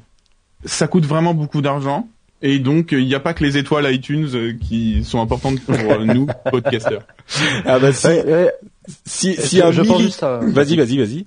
ça 0.65 0.87
coûte 0.87 1.05
vraiment 1.05 1.35
beaucoup 1.35 1.61
d'argent. 1.61 2.07
Et 2.41 2.57
donc, 2.57 2.93
il 2.93 3.05
n'y 3.05 3.15
a 3.15 3.19
pas 3.19 3.33
que 3.33 3.43
les 3.43 3.57
étoiles 3.57 3.93
iTunes 3.93 4.29
euh, 4.33 4.53
qui 4.59 5.03
sont 5.03 5.21
importantes 5.21 5.59
pour 5.59 5.75
nous, 6.05 6.25
podcasters. 6.51 7.01
Ah 7.65 7.79
bah 7.79 7.91
si, 7.91 8.15
si, 9.05 9.35
si 9.35 9.61
un 9.61 9.71
Vas-y, 9.71 10.77
vas-y, 10.77 10.97
vas-y. 10.97 11.25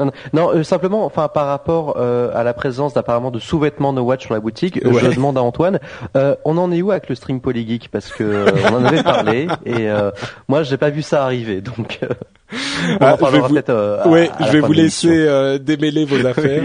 Non, 0.00 0.10
non 0.32 0.50
euh, 0.52 0.64
simplement, 0.64 1.04
enfin 1.04 1.28
par 1.28 1.46
rapport 1.46 1.96
euh, 1.98 2.30
à 2.34 2.42
la 2.42 2.52
présence 2.52 2.94
d'apparemment 2.94 3.30
de 3.30 3.38
sous-vêtements 3.38 3.92
No 3.92 4.02
Watch 4.02 4.24
sur 4.24 4.34
la 4.34 4.40
boutique, 4.40 4.80
je 4.82 5.14
demande 5.14 5.38
à 5.38 5.42
Antoine, 5.42 5.78
euh, 6.16 6.34
on 6.44 6.58
en 6.58 6.72
est 6.72 6.82
où 6.82 6.90
avec 6.90 7.08
le 7.08 7.14
string 7.14 7.40
polygeek 7.40 7.90
parce 7.92 8.10
que 8.10 8.46
on 8.68 8.74
en 8.74 8.84
avait 8.84 9.04
parlé 9.04 9.46
et 9.66 9.88
moi 10.48 10.64
j'ai 10.64 10.78
pas 10.78 10.90
vu 10.90 11.02
ça 11.02 11.24
arriver, 11.24 11.60
donc 11.60 12.00
on 12.02 12.96
ah, 13.00 13.14
en 13.14 13.16
parlera 13.16 13.48
peut-être. 13.48 14.08
ouais, 14.08 14.30
je 14.40 14.50
vais 14.50 14.60
vous 14.60 14.72
laisser 14.72 15.58
démêler 15.60 16.04
vos 16.04 16.26
affaires. 16.26 16.64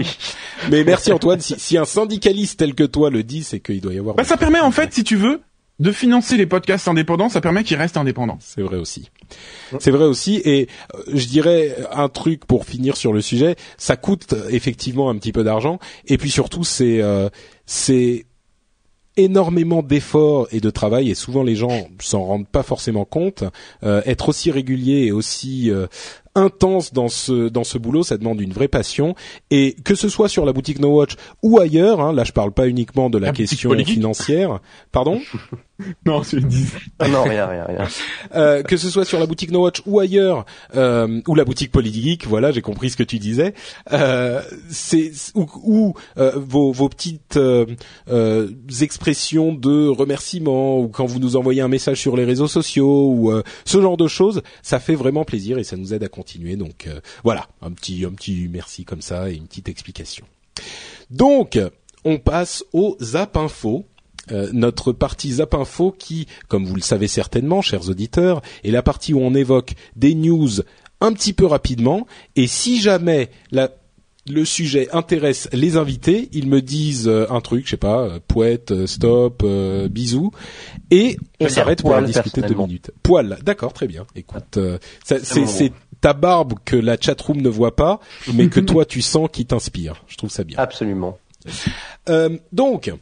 Mais 0.68 0.82
merci 0.82 1.12
Antoine. 1.12 1.40
Si, 1.40 1.54
si, 1.56 1.78
un 1.78 1.84
syndicaliste 1.84 2.58
tel 2.58 2.74
que 2.74 2.84
toi 2.84 3.10
le 3.10 3.22
dit, 3.22 3.44
c'est 3.44 3.60
qu'il 3.60 3.80
doit 3.80 3.94
y 3.94 3.98
avoir. 3.98 4.16
Bah, 4.16 4.24
ça 4.24 4.36
permet 4.36 4.60
en 4.60 4.72
fait, 4.72 4.92
si 4.92 5.04
tu 5.04 5.14
veux, 5.14 5.40
de 5.78 5.92
financer 5.92 6.36
les 6.36 6.46
podcasts 6.46 6.88
indépendants, 6.88 7.28
ça 7.28 7.40
permet 7.40 7.62
qu'ils 7.62 7.78
restent 7.78 7.96
indépendants. 7.96 8.38
C'est 8.40 8.62
vrai 8.62 8.76
aussi. 8.76 9.10
C'est 9.78 9.90
vrai 9.90 10.04
aussi. 10.04 10.40
Et 10.44 10.68
euh, 10.94 11.02
je 11.12 11.26
dirais 11.26 11.76
un 11.92 12.08
truc 12.08 12.44
pour 12.44 12.64
finir 12.64 12.96
sur 12.96 13.12
le 13.12 13.20
sujet, 13.20 13.56
ça 13.78 13.96
coûte 13.96 14.34
effectivement 14.50 15.10
un 15.10 15.16
petit 15.16 15.32
peu 15.32 15.44
d'argent. 15.44 15.78
Et 16.06 16.18
puis 16.18 16.30
surtout, 16.30 16.64
c'est 16.64 17.00
euh, 17.00 17.28
c'est 17.66 18.26
énormément 19.16 19.82
d'efforts 19.82 20.46
et 20.50 20.60
de 20.60 20.70
travail 20.70 21.10
et 21.10 21.14
souvent 21.14 21.42
les 21.42 21.56
gens 21.56 21.88
s'en 22.00 22.24
rendent 22.24 22.48
pas 22.48 22.62
forcément 22.62 23.04
compte. 23.04 23.44
Euh, 23.82 24.02
être 24.06 24.28
aussi 24.30 24.50
régulier 24.50 25.06
et 25.06 25.12
aussi 25.12 25.70
intense 26.34 26.92
dans 26.92 27.08
ce 27.08 27.48
dans 27.48 27.64
ce 27.64 27.76
boulot, 27.76 28.02
ça 28.02 28.16
demande 28.16 28.40
une 28.40 28.52
vraie 28.52 28.68
passion 28.68 29.14
et 29.50 29.74
que 29.84 29.94
ce 29.94 30.08
soit 30.08 30.28
sur 30.28 30.46
la 30.46 30.52
boutique 30.52 30.78
No 30.78 30.88
Watch 30.96 31.16
ou 31.42 31.58
ailleurs, 31.58 32.00
hein, 32.00 32.12
là 32.12 32.24
je 32.24 32.32
parle 32.32 32.52
pas 32.52 32.68
uniquement 32.68 33.10
de 33.10 33.18
la, 33.18 33.32
question 33.32 33.72
financière, 33.84 34.60
pardon. 34.92 35.20
non, 36.06 36.22
je 36.22 36.38
dis. 36.38 36.66
Ah 36.98 37.08
non, 37.08 37.24
rien, 37.24 37.46
rien, 37.46 37.64
rien. 37.64 37.88
Euh, 38.34 38.62
que 38.62 38.76
ce 38.76 38.90
soit 38.90 39.04
sur 39.04 39.18
la 39.18 39.26
boutique 39.26 39.50
No 39.50 39.62
Watch 39.62 39.82
ou 39.86 39.98
ailleurs, 39.98 40.46
euh, 40.76 41.20
ou 41.26 41.34
la 41.34 41.44
boutique 41.44 41.72
politique, 41.72 42.26
voilà, 42.26 42.52
j'ai 42.52 42.62
compris 42.62 42.90
ce 42.90 42.96
que 42.96 43.02
tu 43.02 43.18
disais. 43.18 43.54
Euh, 43.92 44.40
c'est 44.68 45.10
ou, 45.34 45.46
ou 45.64 45.94
euh, 46.16 46.32
vos, 46.36 46.70
vos 46.70 46.88
petites 46.88 47.36
euh, 47.36 47.66
euh, 48.08 48.48
expressions 48.80 49.52
de 49.52 49.88
remerciement 49.88 50.78
ou 50.78 50.88
quand 50.88 51.06
vous 51.06 51.18
nous 51.18 51.36
envoyez 51.36 51.60
un 51.60 51.68
message 51.68 52.00
sur 52.00 52.16
les 52.16 52.24
réseaux 52.24 52.46
sociaux 52.46 53.10
ou 53.10 53.32
ce 53.64 53.80
genre 53.80 53.96
de 53.96 54.06
choses, 54.06 54.42
ça 54.62 54.78
fait 54.78 54.94
vraiment 54.94 55.24
plaisir 55.24 55.58
et 55.58 55.64
ça 55.64 55.76
nous 55.76 55.92
aide 55.94 56.04
à 56.04 56.08
continuer. 56.08 56.56
Donc 56.56 56.86
euh, 56.86 57.00
voilà, 57.24 57.46
un 57.62 57.72
petit 57.72 58.04
un 58.04 58.12
petit 58.12 58.48
merci 58.50 58.84
comme 58.84 59.02
ça 59.02 59.30
et 59.30 59.34
une 59.34 59.46
petite 59.46 59.68
explication. 59.68 60.24
Donc 61.10 61.58
on 62.04 62.18
passe 62.18 62.64
au 62.72 62.96
Zap 63.00 63.36
Info. 63.36 63.84
Euh, 64.32 64.48
notre 64.52 64.92
partie 64.92 65.32
Zap 65.32 65.54
Info 65.54 65.94
qui, 65.96 66.26
comme 66.48 66.64
vous 66.64 66.76
le 66.76 66.82
savez 66.82 67.08
certainement, 67.08 67.62
chers 67.62 67.88
auditeurs, 67.88 68.42
est 68.64 68.70
la 68.70 68.82
partie 68.82 69.14
où 69.14 69.20
on 69.20 69.34
évoque 69.34 69.74
des 69.96 70.14
news 70.14 70.50
un 71.00 71.12
petit 71.12 71.32
peu 71.32 71.46
rapidement. 71.46 72.06
Et 72.36 72.46
si 72.46 72.80
jamais 72.80 73.30
la, 73.50 73.70
le 74.28 74.44
sujet 74.44 74.88
intéresse 74.92 75.48
les 75.52 75.76
invités, 75.76 76.28
ils 76.32 76.48
me 76.48 76.60
disent 76.60 77.08
euh, 77.08 77.26
un 77.30 77.40
truc, 77.40 77.66
je 77.66 77.70
sais 77.70 77.76
pas, 77.76 78.00
euh, 78.00 78.20
poète, 78.26 78.70
euh, 78.70 78.86
stop, 78.86 79.44
bisous, 79.90 80.30
et 80.90 81.16
on 81.40 81.48
s'arrête 81.48 81.82
pour 81.82 81.94
en 81.94 82.02
discuter 82.02 82.42
deux 82.42 82.54
minutes. 82.54 82.90
Poil, 83.02 83.38
d'accord, 83.42 83.72
très 83.72 83.86
bien. 83.86 84.06
Écoute, 84.14 84.58
c'est 85.04 85.72
ta 86.00 86.12
barbe 86.14 86.54
que 86.64 86.76
la 86.76 86.96
chatroom 86.98 87.42
ne 87.42 87.48
voit 87.48 87.76
pas, 87.76 88.00
mais 88.32 88.48
que 88.48 88.60
toi 88.60 88.84
tu 88.84 89.02
sens 89.02 89.28
qui 89.30 89.44
t'inspire. 89.46 90.02
Je 90.06 90.16
trouve 90.16 90.30
ça 90.30 90.44
bien. 90.44 90.58
Absolument. 90.58 91.18
donc, 92.52 92.92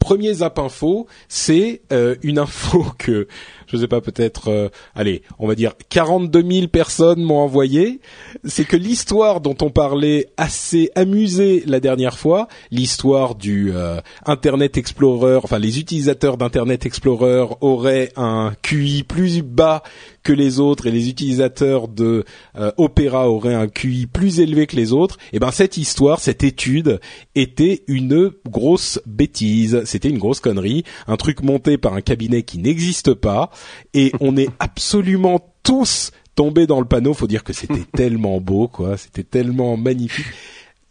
premier 0.00 0.34
zap 0.34 0.58
info, 0.58 1.06
c'est 1.28 1.82
une 2.22 2.38
info 2.38 2.86
que 2.98 3.26
je 3.72 3.78
sais 3.78 3.88
pas, 3.88 4.02
peut-être, 4.02 4.48
euh, 4.48 4.68
allez, 4.94 5.22
on 5.38 5.48
va 5.48 5.54
dire 5.54 5.72
42 5.88 6.44
000 6.46 6.68
personnes 6.68 7.22
m'ont 7.22 7.38
envoyé. 7.38 8.00
C'est 8.44 8.66
que 8.66 8.76
l'histoire 8.76 9.40
dont 9.40 9.56
on 9.62 9.70
parlait 9.70 10.26
assez 10.36 10.90
amusé 10.94 11.62
la 11.66 11.80
dernière 11.80 12.18
fois, 12.18 12.48
l'histoire 12.70 13.34
du 13.34 13.72
euh, 13.74 14.00
Internet 14.26 14.76
Explorer, 14.76 15.40
enfin 15.42 15.58
les 15.58 15.80
utilisateurs 15.80 16.36
d'Internet 16.36 16.84
Explorer 16.84 17.46
auraient 17.62 18.12
un 18.16 18.52
QI 18.60 19.04
plus 19.04 19.40
bas 19.40 19.82
que 20.22 20.32
les 20.32 20.60
autres 20.60 20.86
et 20.86 20.90
les 20.90 21.08
utilisateurs 21.08 21.88
de 21.88 22.24
euh, 22.56 22.72
Opera 22.76 23.30
auraient 23.30 23.54
un 23.54 23.68
QI 23.68 24.06
plus 24.06 24.40
élevé 24.40 24.66
que 24.66 24.76
les 24.76 24.92
autres, 24.92 25.16
et 25.32 25.36
eh 25.36 25.38
ben 25.38 25.50
cette 25.50 25.76
histoire, 25.76 26.20
cette 26.20 26.44
étude 26.44 27.00
était 27.34 27.82
une 27.88 28.30
grosse 28.48 29.00
bêtise, 29.06 29.82
c'était 29.84 30.10
une 30.10 30.18
grosse 30.18 30.40
connerie, 30.40 30.84
un 31.06 31.16
truc 31.16 31.42
monté 31.42 31.78
par 31.78 31.94
un 31.94 32.00
cabinet 32.00 32.42
qui 32.42 32.58
n'existe 32.58 33.14
pas 33.14 33.50
et 33.94 34.12
on 34.20 34.36
est 34.36 34.50
absolument 34.58 35.40
tous 35.62 36.12
tombés 36.34 36.66
dans 36.66 36.80
le 36.80 36.86
panneau. 36.86 37.14
Faut 37.14 37.26
dire 37.26 37.44
que 37.44 37.52
c'était 37.52 37.84
tellement 37.94 38.40
beau, 38.40 38.68
quoi. 38.68 38.96
C'était 38.96 39.24
tellement 39.24 39.76
magnifique. 39.76 40.26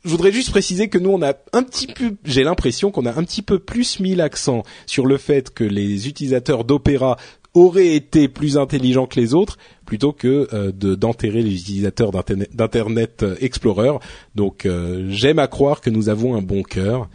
Je 0.03 0.09
voudrais 0.09 0.31
juste 0.31 0.49
préciser 0.49 0.89
que 0.89 0.97
nous, 0.97 1.11
on 1.11 1.21
a 1.21 1.35
un 1.53 1.61
petit 1.61 1.85
peu, 1.85 2.15
j'ai 2.25 2.43
l'impression 2.43 2.89
qu'on 2.89 3.05
a 3.05 3.11
un 3.11 3.23
petit 3.23 3.43
peu 3.43 3.59
plus 3.59 3.99
mis 3.99 4.15
l'accent 4.15 4.63
sur 4.87 5.05
le 5.05 5.17
fait 5.17 5.53
que 5.53 5.63
les 5.63 6.07
utilisateurs 6.07 6.63
d'Opéra 6.63 7.17
auraient 7.53 7.95
été 7.95 8.27
plus 8.27 8.57
intelligents 8.57 9.07
que 9.07 9.19
les 9.19 9.33
autres 9.33 9.57
plutôt 9.85 10.13
que 10.13 10.47
euh, 10.53 10.71
de 10.71 10.95
d'enterrer 10.95 11.41
les 11.41 11.53
utilisateurs 11.53 12.11
d'Internet 12.11 13.25
Explorer. 13.41 13.97
Donc 14.35 14.65
euh, 14.65 15.07
j'aime 15.09 15.39
à 15.39 15.47
croire 15.47 15.81
que 15.81 15.89
nous 15.89 16.09
avons 16.09 16.35
un 16.35 16.41
bon 16.41 16.63
cœur 16.63 17.09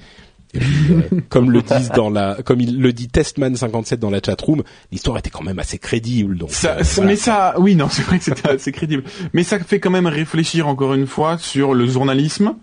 euh, 0.55 1.21
comme 1.29 1.51
le 1.51 1.63
disent 1.63 1.91
dans 1.91 2.11
la, 2.11 2.39
comme 2.45 2.61
il 2.61 2.81
le 2.81 2.93
dit 2.93 3.09
Testman 3.09 3.55
57 3.55 4.01
dans 4.01 4.11
la 4.11 4.21
chatroom, 4.25 4.63
l'histoire 4.93 5.19
était 5.19 5.31
quand 5.31 5.43
même 5.43 5.59
assez 5.59 5.79
crédible. 5.79 6.37
Donc, 6.37 6.51
ça, 6.51 6.79
euh, 6.79 7.03
mais 7.05 7.17
ça, 7.17 7.55
oui, 7.59 7.75
non, 7.75 7.89
c'est 7.91 8.03
vrai 8.03 8.19
que 8.19 8.25
c'était 8.25 8.49
assez 8.49 8.73
crédible. 8.73 9.05
Mais 9.33 9.43
ça 9.43 9.59
fait 9.59 9.81
quand 9.81 9.91
même 9.91 10.07
réfléchir 10.07 10.69
encore 10.69 10.95
une 10.95 11.07
fois 11.07 11.39
sur 11.39 11.75
le 11.75 11.87
journalisme 11.87 12.55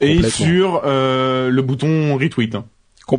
et 0.00 0.22
sur 0.22 0.82
euh, 0.84 1.48
le 1.50 1.62
bouton 1.62 2.16
retweet. 2.16 2.56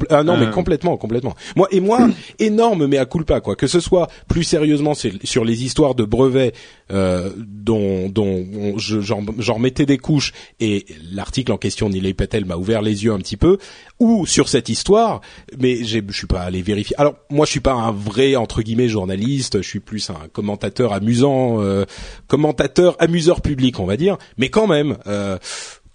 Ah 0.10 0.23
non, 0.23 0.38
mais 0.38 0.45
Euh. 0.47 0.51
complètement, 0.51 0.97
complètement. 0.97 1.35
Moi 1.55 1.68
et 1.72 1.80
moi, 1.80 2.07
énorme, 2.39 2.88
mais 2.88 2.97
à 2.97 3.05
culpa 3.05 3.41
quoi. 3.41 3.55
Que 3.55 3.68
ce 3.68 3.80
soit 3.80 4.07
plus 4.27 4.43
sérieusement 4.43 4.93
sur, 4.93 5.11
sur 5.23 5.43
les 5.45 5.64
histoires 5.64 5.95
de 5.95 6.03
brevets 6.05 6.53
euh, 6.91 7.30
dont, 7.38 8.10
dont 8.10 8.45
on- 8.55 8.77
je- 8.77 9.01
j'en 9.01 9.23
remettais 9.53 9.85
des 9.85 9.97
couches 9.97 10.31
et 10.60 10.85
l'article 11.11 11.51
en 11.51 11.57
question, 11.57 11.89
Nilay 11.89 12.14
Patel 12.14 12.45
m'a 12.45 12.55
ouvert 12.55 12.81
les 12.81 13.03
yeux 13.03 13.14
un 13.14 13.18
petit 13.19 13.38
peu, 13.38 13.57
ou 13.99 14.26
sur 14.26 14.49
cette 14.49 14.69
histoire, 14.69 15.22
mais 15.60 15.84
j'ai- 15.84 16.03
je 16.07 16.18
suis 16.18 16.27
pas 16.27 16.41
allé 16.41 16.61
vérifier. 16.61 16.95
Alors 16.99 17.15
moi, 17.30 17.45
je 17.45 17.51
suis 17.51 17.60
pas 17.60 17.73
un 17.73 17.91
vrai 17.91 18.35
entre 18.35 18.61
guillemets 18.61 18.89
journaliste, 18.89 19.61
je 19.61 19.68
suis 19.68 19.80
plus 19.80 20.10
un 20.10 20.27
commentateur 20.31 20.93
amusant, 20.93 21.61
euh, 21.61 21.85
commentateur 22.27 22.95
amuseur 22.99 23.41
public, 23.41 23.80
on 23.80 23.85
va 23.85 23.97
dire. 23.97 24.18
Mais 24.38 24.49
quand 24.49 24.68
même, 24.68 24.97
euh, 25.07 25.38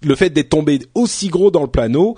le 0.03 0.15
fait 0.15 0.31
d'être 0.31 0.51
tombé 0.51 0.79
aussi 0.95 1.29
gros 1.29 1.51
dans 1.51 1.63
le 1.63 1.69
plano, 1.71 2.17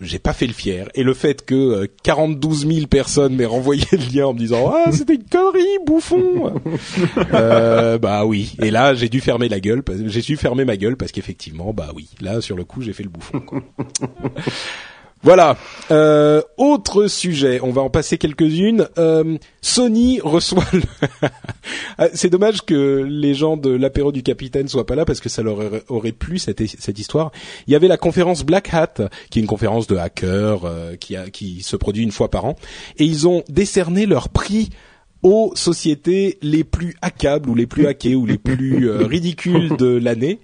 j'ai 0.00 0.18
pas 0.18 0.32
fait 0.32 0.46
le 0.46 0.52
fier. 0.52 0.88
Et 0.94 1.02
le 1.02 1.14
fait 1.14 1.44
que 1.44 1.54
euh, 1.54 1.86
42 2.02 2.48
000 2.48 2.86
personnes 2.86 3.36
m'aient 3.36 3.44
renvoyé 3.44 3.84
le 3.92 4.14
lien 4.14 4.26
en 4.26 4.34
me 4.34 4.38
disant 4.38 4.72
ah 4.74 4.92
c'était 4.92 5.14
une 5.14 5.24
connerie 5.24 5.78
bouffon, 5.86 6.60
euh, 7.32 7.98
bah 7.98 8.24
oui. 8.24 8.56
Et 8.62 8.70
là 8.70 8.94
j'ai 8.94 9.08
dû 9.08 9.20
fermer 9.20 9.48
la 9.48 9.60
gueule. 9.60 9.82
J'ai 10.06 10.22
dû 10.22 10.36
fermer 10.36 10.64
ma 10.64 10.76
gueule 10.76 10.96
parce 10.96 11.12
qu'effectivement 11.12 11.72
bah 11.72 11.90
oui. 11.94 12.08
Là 12.20 12.40
sur 12.40 12.56
le 12.56 12.64
coup 12.64 12.82
j'ai 12.82 12.92
fait 12.92 13.04
le 13.04 13.10
bouffon. 13.10 13.40
quoi. 13.40 13.62
Voilà. 15.24 15.56
Euh, 15.90 16.42
autre 16.58 17.06
sujet, 17.08 17.58
on 17.62 17.70
va 17.70 17.80
en 17.82 17.88
passer 17.90 18.18
quelques-unes. 18.18 18.88
Euh, 18.98 19.36
Sony 19.62 20.20
reçoit. 20.22 20.64
le- 20.72 20.82
Ah, 21.98 22.08
C'est 22.12 22.28
dommage 22.28 22.62
que 22.62 23.04
les 23.08 23.34
gens 23.34 23.56
de 23.56 23.70
l'apéro 23.70 24.12
du 24.12 24.22
capitaine 24.22 24.68
soient 24.68 24.84
pas 24.86 24.96
là 24.96 25.04
parce 25.04 25.20
que 25.20 25.28
ça 25.28 25.42
leur 25.42 25.58
aurait- 25.88 26.12
plu 26.12 26.38
cette, 26.38 26.60
histoire. 26.98 27.32
Il 27.66 27.72
y 27.72 27.76
avait 27.76 27.88
la 27.88 27.96
conférence 27.96 28.44
Black 28.44 28.72
Hat, 28.74 28.94
qui 29.30 29.38
est 29.38 29.42
une 29.42 29.48
conférence 29.48 29.86
de 29.86 29.96
hackers 29.96 30.64
euh, 30.64 30.96
qui, 30.96 31.16
qui 31.32 31.62
se 31.62 31.76
produit 31.76 32.02
une 32.02 32.12
fois 32.12 32.30
par 32.30 32.44
an, 32.44 32.56
et 32.98 33.04
ils 33.04 33.26
ont 33.26 33.42
décerné 33.48 34.06
leur 34.06 34.28
prix 34.28 34.68
aux 35.22 35.52
sociétés 35.54 36.38
les 36.42 36.64
plus 36.64 36.94
hackables 37.00 37.48
ou 37.48 37.54
les 37.54 37.66
plus 37.66 37.86
hackées 37.86 38.14
ou 38.14 38.26
les 38.26 38.36
plus 38.38 38.90
euh, 38.90 39.06
ridicules 39.06 39.74
de 39.76 39.86
l'année. 39.96 40.38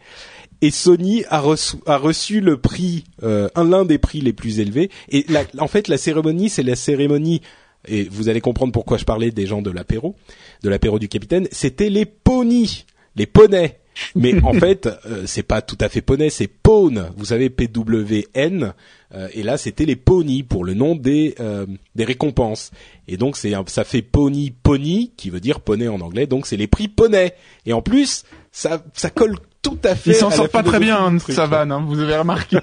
Et 0.62 0.70
Sony 0.70 1.24
a 1.30 1.40
reçu, 1.40 1.76
a 1.86 1.96
reçu 1.96 2.40
le 2.40 2.58
prix, 2.58 3.04
euh, 3.22 3.48
un 3.54 3.64
l'un 3.64 3.84
des 3.84 3.98
prix 3.98 4.20
les 4.20 4.32
plus 4.32 4.60
élevés. 4.60 4.90
Et 5.08 5.24
la- 5.28 5.44
en 5.58 5.68
fait, 5.68 5.88
la 5.88 5.96
cérémonie, 5.96 6.50
c'est 6.50 6.62
la 6.62 6.76
cérémonie. 6.76 7.40
Et 7.88 8.04
vous 8.04 8.28
allez 8.28 8.42
comprendre 8.42 8.72
pourquoi 8.72 8.98
je 8.98 9.04
parlais 9.04 9.30
des 9.30 9.46
gens 9.46 9.62
de 9.62 9.70
l'apéro, 9.70 10.14
de 10.62 10.68
l'apéro 10.68 10.98
du 10.98 11.08
capitaine. 11.08 11.48
C'était 11.50 11.88
les 11.88 12.04
ponies, 12.04 12.84
les 13.16 13.24
poneys. 13.26 13.78
Mais 14.14 14.40
en 14.42 14.52
fait, 14.60 14.86
euh, 15.06 15.24
c'est 15.26 15.42
pas 15.42 15.62
tout 15.62 15.78
à 15.80 15.88
fait 15.88 16.02
poney, 16.02 16.28
c'est 16.30 16.46
pawn. 16.46 17.10
Vous 17.16 17.24
savez 17.26 17.48
P-W-N. 17.50 18.72
Euh, 19.14 19.28
et 19.32 19.42
là, 19.42 19.56
c'était 19.56 19.86
les 19.86 19.96
ponies 19.96 20.42
pour 20.42 20.64
le 20.64 20.74
nom 20.74 20.94
des 20.94 21.34
euh, 21.40 21.66
des 21.96 22.04
récompenses. 22.04 22.70
Et 23.08 23.16
donc, 23.16 23.36
c'est 23.36 23.52
ça 23.66 23.84
fait 23.84 24.02
pony 24.02 24.50
pony 24.50 25.12
qui 25.16 25.30
veut 25.30 25.40
dire 25.40 25.60
poney 25.60 25.88
en 25.88 26.00
anglais. 26.00 26.26
Donc, 26.26 26.46
c'est 26.46 26.56
les 26.56 26.66
prix 26.68 26.88
poney. 26.88 27.32
Et 27.66 27.72
en 27.72 27.82
plus, 27.82 28.24
ça 28.52 28.84
ça 28.94 29.10
colle 29.10 29.36
tout 29.62 29.78
à 29.84 29.94
fait. 29.94 30.10
Il 30.10 30.14
s'en 30.14 30.30
sort 30.30 30.48
pas 30.48 30.62
très 30.62 30.78
bien, 30.80 30.98
hein. 31.04 31.18
Savane, 31.18 31.70
hein, 31.72 31.84
vous 31.86 32.00
avez 32.00 32.16
remarqué. 32.16 32.56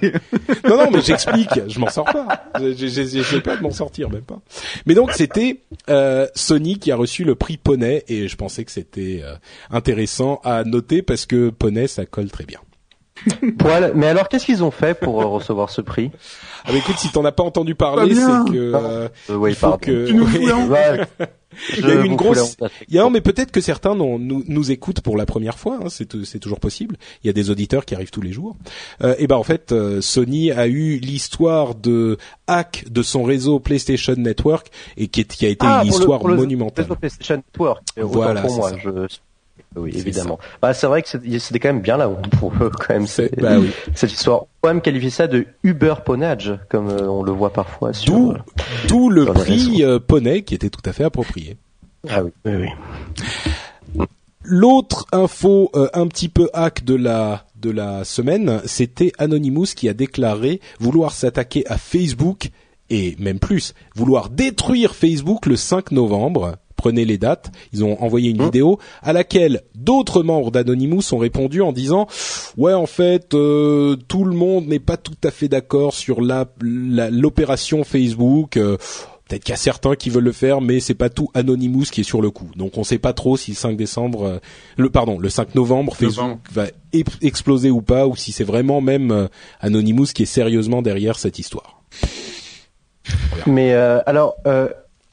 Non, 0.68 0.76
non, 0.76 0.90
mais 0.92 1.00
j'explique. 1.00 1.48
Je 1.68 1.78
m'en 1.78 1.88
sors 1.90 2.04
pas. 2.04 2.50
J'ai- 2.60 3.40
pas 3.40 3.56
de 3.56 3.62
m'en 3.62 3.70
sortir, 3.70 4.10
même 4.10 4.22
pas. 4.22 4.40
Mais 4.86 4.94
donc, 4.94 5.12
c'était 5.12 5.60
euh, 5.88 6.26
Sony 6.34 6.78
qui 6.78 6.90
a 6.90 6.96
reçu 6.96 7.24
le 7.24 7.34
prix 7.34 7.56
Poney 7.56 8.04
et 8.08 8.26
je 8.28 8.36
pensais 8.36 8.64
que 8.64 8.70
c'était 8.72 9.20
euh, 9.24 9.34
intéressant 9.70 10.40
à 10.44 10.64
noter 10.64 11.02
parce 11.02 11.24
que 11.26 11.50
Poney, 11.50 11.86
ça 11.86 12.04
colle 12.06 12.30
très 12.30 12.44
bien. 12.44 12.58
Poil. 13.58 13.92
Mais 13.94 14.06
alors, 14.06 14.28
qu'est-ce 14.28 14.46
qu'ils 14.46 14.62
ont 14.64 14.70
fait 14.70 14.94
pour 14.98 15.20
euh, 15.22 15.26
recevoir 15.26 15.70
ce 15.70 15.80
prix? 15.80 16.10
Ah, 16.64 16.70
mais 16.72 16.78
écoute, 16.78 16.96
si 16.98 17.10
t'en 17.10 17.24
as 17.24 17.32
pas 17.32 17.42
entendu 17.42 17.74
parler, 17.74 18.14
c'est 18.14 18.52
que 18.52 18.56
euh, 18.56 19.08
Euh, 19.30 19.34
oui, 19.36 19.50
il 19.50 19.54
faut 19.56 19.68
pardon. 19.68 19.78
que 19.86 20.06
Tu 20.06 20.14
nous 20.14 20.24
oui. 20.26 20.46
Il 21.78 21.86
y 21.86 21.90
a 21.90 21.94
eu 21.94 22.04
une 22.04 22.14
grosse-. 22.14 22.56
Il 22.88 22.94
y 22.94 22.98
a, 22.98 23.08
mais 23.08 23.22
peut-être 23.22 23.50
que 23.50 23.62
certains 23.62 23.94
nous, 23.94 24.18
nous 24.46 24.70
écoutent 24.70 25.00
pour 25.00 25.16
la 25.16 25.24
première 25.24 25.58
fois. 25.58 25.78
hein, 25.82 25.86
c'est 25.88 26.24
c'est 26.26 26.38
toujours 26.38 26.60
possible. 26.60 26.96
Il 27.24 27.26
y 27.26 27.30
a 27.30 27.32
des 27.32 27.48
auditeurs 27.50 27.86
qui 27.86 27.94
arrivent 27.94 28.10
tous 28.10 28.20
les 28.20 28.32
jours. 28.32 28.54
Euh, 29.02 29.14
et 29.18 29.26
ben 29.26 29.36
en 29.36 29.42
fait, 29.42 29.72
euh, 29.72 30.02
Sony 30.02 30.52
a 30.52 30.66
eu 30.68 30.98
l'histoire 30.98 31.74
de 31.74 32.18
hack 32.46 32.84
de 32.90 33.02
son 33.02 33.22
réseau 33.24 33.60
PlayStation 33.60 34.14
Network 34.16 34.68
et 34.98 35.08
qui, 35.08 35.22
est- 35.22 35.24
qui 35.36 35.46
a 35.46 35.48
été 35.48 35.64
Ah, 35.66 35.80
une 35.84 35.88
pour 35.88 35.98
le- 35.98 36.02
histoire 36.02 36.26
le- 36.28 36.36
monumentale. 36.36 36.86
le 36.88 36.94
PlayStation 36.96 37.36
Network. 37.36 37.82
Voilà, 37.96 38.42
pour 38.42 38.54
moi. 38.54 38.70
ça. 38.70 38.76
Je... 38.84 38.90
Oui, 39.76 39.92
évidemment. 39.94 40.38
Bah, 40.62 40.74
c'est 40.74 40.86
vrai 40.86 41.02
que 41.02 41.08
c'était 41.38 41.58
quand 41.58 41.68
même 41.68 41.80
bien 41.82 41.96
là 41.96 42.08
pour 42.38 42.52
eux, 42.60 42.70
quand 42.72 42.94
même. 42.94 43.06
C'est- 43.06 43.28
c'est- 43.34 43.40
bah 43.40 43.58
oui. 43.58 43.70
Cette 43.94 44.12
histoire. 44.12 44.42
On 44.42 44.46
peut 44.62 44.68
même 44.74 44.80
qualifier 44.80 45.10
ça 45.10 45.26
de 45.26 45.46
Uber 45.62 45.94
ponage, 46.04 46.52
comme 46.68 46.88
euh, 46.88 47.06
on 47.08 47.22
le 47.22 47.32
voit 47.32 47.52
parfois. 47.52 47.92
D'où 48.06 48.32
euh, 48.32 48.38
d'où 48.88 49.08
le 49.10 49.26
prix 49.26 49.84
euh, 49.84 49.98
Poney 49.98 50.42
qui 50.42 50.54
était 50.54 50.70
tout 50.70 50.82
à 50.84 50.92
fait 50.92 51.04
approprié. 51.04 51.56
Ah 52.08 52.22
oui, 52.24 52.30
oui, 52.44 52.52
oui. 53.96 54.04
L'autre 54.42 55.04
info 55.12 55.70
euh, 55.74 55.88
un 55.94 56.06
petit 56.06 56.28
peu 56.28 56.48
hack 56.54 56.84
de 56.84 56.94
la 56.94 57.44
de 57.60 57.70
la 57.70 58.04
semaine, 58.04 58.60
c'était 58.66 59.12
Anonymous 59.18 59.66
qui 59.74 59.88
a 59.88 59.92
déclaré 59.94 60.60
vouloir 60.78 61.12
s'attaquer 61.12 61.66
à 61.66 61.76
Facebook 61.76 62.50
et 62.88 63.16
même 63.18 63.40
plus, 63.40 63.74
vouloir 63.96 64.30
détruire 64.30 64.94
Facebook 64.94 65.44
le 65.46 65.56
5 65.56 65.90
novembre. 65.90 66.54
Prenez 66.78 67.04
les 67.04 67.18
dates. 67.18 67.50
Ils 67.74 67.84
ont 67.84 68.00
envoyé 68.02 68.30
une 68.30 68.42
vidéo 68.42 68.78
à 69.02 69.12
laquelle 69.12 69.62
d'autres 69.74 70.22
membres 70.22 70.50
d'Anonymous 70.50 71.02
ont 71.12 71.18
répondu 71.18 71.60
en 71.60 71.72
disant 71.72 72.06
ouais 72.56 72.72
en 72.72 72.86
fait 72.86 73.34
euh, 73.34 73.96
tout 74.08 74.24
le 74.24 74.34
monde 74.34 74.66
n'est 74.68 74.78
pas 74.78 74.96
tout 74.96 75.16
à 75.24 75.30
fait 75.30 75.48
d'accord 75.48 75.92
sur 75.92 76.22
la 76.22 76.46
la- 76.62 77.10
l'opération 77.10 77.84
Facebook. 77.84 78.56
euh, 78.56 78.76
Peut-être 79.28 79.44
qu'il 79.44 79.52
y 79.52 79.54
a 79.54 79.58
certains 79.58 79.94
qui 79.94 80.08
veulent 80.08 80.24
le 80.24 80.32
faire, 80.32 80.62
mais 80.62 80.80
c'est 80.80 80.94
pas 80.94 81.10
tout 81.10 81.28
Anonymous 81.34 81.84
qui 81.92 82.00
est 82.00 82.04
sur 82.04 82.22
le 82.22 82.30
coup. 82.30 82.48
Donc 82.56 82.78
on 82.78 82.82
sait 82.84 82.96
pas 82.96 83.12
trop 83.12 83.36
si 83.36 83.50
le 83.50 83.56
5 83.58 83.76
décembre, 83.76 84.22
euh, 84.24 84.38
le 84.78 84.88
pardon, 84.88 85.18
le 85.18 85.28
5 85.28 85.54
novembre, 85.54 85.94
Facebook 85.96 86.16
Novembre. 86.24 86.40
va 86.50 86.66
exploser 87.20 87.70
ou 87.70 87.82
pas, 87.82 88.06
ou 88.06 88.16
si 88.16 88.32
c'est 88.32 88.42
vraiment 88.44 88.80
même 88.80 89.10
euh, 89.10 89.26
Anonymous 89.60 90.06
qui 90.14 90.22
est 90.22 90.26
sérieusement 90.26 90.80
derrière 90.80 91.18
cette 91.18 91.38
histoire. 91.38 91.82
Mais 93.46 93.72
euh, 93.74 94.00
alors, 94.06 94.36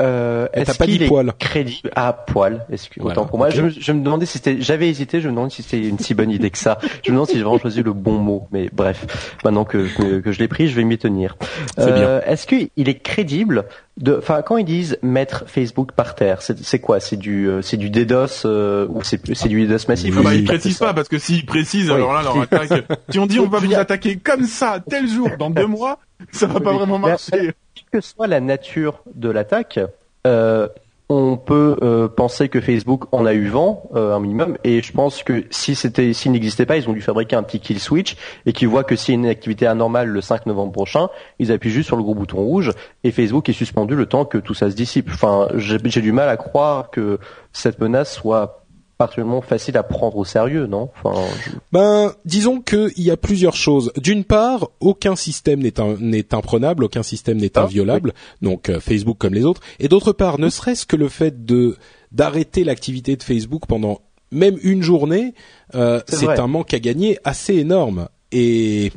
euh, 0.01 0.45
euh, 0.45 0.47
est-ce 0.53 0.77
pas 0.77 0.85
dit 0.85 0.93
qu'il 0.93 1.03
est 1.03 1.07
poil. 1.07 1.31
crédible? 1.39 1.89
Ah, 1.95 2.11
poil. 2.13 2.65
Est-ce 2.71 2.89
que 2.89 3.01
Voilà, 3.01 3.19
autant 3.19 3.27
pour 3.29 3.37
moi, 3.37 3.47
ok. 3.47 3.53
je, 3.55 3.61
me- 3.61 3.69
je 3.69 3.91
me 3.91 4.03
demandais 4.03 4.25
si 4.25 4.33
c'était. 4.33 4.57
J'avais 4.61 4.89
hésité. 4.89 5.21
Je 5.21 5.27
me 5.27 5.33
demandais 5.33 5.51
si 5.51 5.63
c'était 5.63 5.87
une 5.87 5.99
si 5.99 6.13
bonne 6.13 6.31
idée 6.31 6.49
que 6.51 6.57
ça. 6.57 6.77
Je 7.03 7.11
me 7.11 7.15
demande 7.15 7.27
si 7.29 7.37
j'ai 7.37 7.43
vraiment 7.43 7.59
choisi 7.59 7.81
le 7.83 7.93
bon 7.93 8.13
mot. 8.19 8.47
Mais 8.51 8.69
bref, 8.73 9.37
maintenant 9.45 9.63
que 9.65 9.87
que, 9.95 10.19
que 10.19 10.31
je 10.31 10.39
l'ai 10.39 10.47
pris, 10.47 10.67
je 10.67 10.75
vais 10.75 10.83
m'y 10.83 10.97
tenir. 10.97 11.37
C'est 11.77 11.93
bien. 11.93 12.19
Est-ce 12.25 12.45
qu'il 12.47 12.69
est 12.89 12.99
crédible 12.99 13.65
de 13.97 14.15
Enfin, 14.17 14.41
quand 14.41 14.57
ils 14.57 14.65
disent 14.65 14.97
mettre 15.01 15.45
Facebook 15.47 15.93
par 15.93 16.15
terre, 16.15 16.41
c'est 16.41 16.57
c'est 16.59 16.79
quoi? 16.79 16.99
C'est 16.99 17.15
du 17.17 17.47
euh, 17.49 17.61
c'est 17.61 17.77
du 17.77 17.89
DDoS 17.89 18.41
euh, 18.45 18.87
ou 18.89 19.01
c'est 19.03 19.21
c'est 19.33 19.47
du 19.47 19.65
DDoS 19.65 19.87
massif? 19.87 20.13
Oui. 20.15 20.21
Ah 20.21 20.23
bah, 20.29 20.35
ils 20.35 20.43
précisent 20.43 20.77
pas 20.79 20.93
parce 20.93 21.07
que 21.07 21.17
s'ils 21.17 21.45
précisent, 21.45 21.89
Oui. 21.89 21.95
alors 21.95 22.13
là, 22.13 22.21
leur 22.21 22.41
attaque. 22.41 22.83
Si 23.09 23.19
on 23.19 23.25
dit 23.25 23.39
on 23.39 23.47
va 23.47 23.59
vous 23.59 23.73
attaquer 23.75 24.17
comme 24.17 24.43
ça, 24.45 24.79
tel 24.89 25.07
jour, 25.07 25.29
dans 25.39 25.49
deux 25.49 25.67
mois, 25.67 25.99
ça 26.33 26.47
va 26.47 26.59
pas 26.59 26.73
vraiment 26.73 26.99
marcher. 26.99 27.53
Quelle 27.75 28.01
que 28.01 28.05
soit 28.05 28.27
la 28.27 28.39
nature 28.39 29.03
de 29.13 29.29
l'attaque, 29.29 29.79
euh, 30.25 30.67
on 31.07 31.37
peut 31.37 31.77
euh, 31.83 32.07
penser 32.07 32.49
que 32.49 32.59
Facebook 32.59 33.05
en 33.11 33.27
a 33.27 33.33
eu 33.33 33.47
vent 33.47 33.89
euh, 33.93 34.15
un 34.15 34.19
minimum, 34.19 34.57
et 34.63 34.81
je 34.81 34.91
pense 34.91 35.21
que 35.21 35.45
si 35.51 35.75
c'était, 35.75 36.13
s'il 36.13 36.31
n'existait 36.31 36.65
pas, 36.65 36.77
ils 36.77 36.89
ont 36.89 36.93
dû 36.93 37.01
fabriquer 37.01 37.35
un 37.35 37.43
petit 37.43 37.59
kill 37.59 37.79
switch 37.79 38.17
et 38.47 38.53
qu'ils 38.53 38.69
voient 38.69 38.83
que 38.83 38.95
s'il 38.95 39.13
y 39.13 39.17
a 39.17 39.19
une 39.19 39.27
activité 39.27 39.67
anormale 39.67 40.07
le 40.07 40.21
5 40.21 40.47
novembre 40.47 40.71
prochain, 40.71 41.09
ils 41.37 41.51
appuient 41.51 41.69
juste 41.69 41.87
sur 41.87 41.95
le 41.95 42.01
gros 42.01 42.15
bouton 42.15 42.37
rouge 42.37 42.71
et 43.03 43.11
Facebook 43.11 43.47
est 43.49 43.53
suspendu 43.53 43.95
le 43.95 44.07
temps 44.07 44.25
que 44.25 44.39
tout 44.39 44.55
ça 44.55 44.71
se 44.71 44.75
dissipe. 44.75 45.09
Enfin, 45.13 45.47
j'ai 45.53 45.77
j'ai 45.83 46.01
du 46.01 46.11
mal 46.11 46.27
à 46.29 46.37
croire 46.37 46.89
que 46.89 47.19
cette 47.53 47.79
menace 47.79 48.11
soit 48.11 48.64
particulièrement 48.97 49.41
facile 49.41 49.77
à 49.77 49.83
prendre 49.83 50.15
au 50.17 50.25
sérieux, 50.25 50.67
non? 50.67 50.89
Enfin, 51.03 51.19
je- 51.45 51.51
Ben, 51.71 52.13
disons 52.25 52.61
qu'il 52.61 52.91
y 52.97 53.11
a 53.11 53.17
plusieurs 53.17 53.55
choses. 53.55 53.91
D'une 53.97 54.23
part, 54.23 54.69
aucun 54.79 55.15
système 55.15 55.59
n'est 55.61 56.33
imprenable, 56.33 56.83
aucun 56.85 57.03
système 57.03 57.37
n'est 57.37 57.57
Ah, 57.57 57.63
inviolable, 57.63 58.13
donc 58.41 58.69
euh, 58.69 58.79
Facebook 58.79 59.17
comme 59.17 59.33
les 59.33 59.43
autres. 59.45 59.61
Et 59.79 59.87
d'autre 59.87 60.13
part, 60.13 60.39
ne 60.39 60.49
serait-ce 60.49 60.85
que 60.85 60.95
le 60.95 61.09
fait 61.09 61.45
de 61.45 61.75
d'arrêter 62.11 62.63
l'activité 62.63 63.15
de 63.17 63.23
Facebook 63.23 63.63
pendant 63.67 63.99
même 64.31 64.57
une 64.63 64.81
journée, 64.81 65.33
euh, 65.75 66.01
C'est 66.07 66.39
un 66.39 66.47
manque 66.47 66.73
à 66.73 66.79
gagner 66.79 67.17
assez 67.25 67.55
énorme. 67.55 68.07
Et 68.31 68.91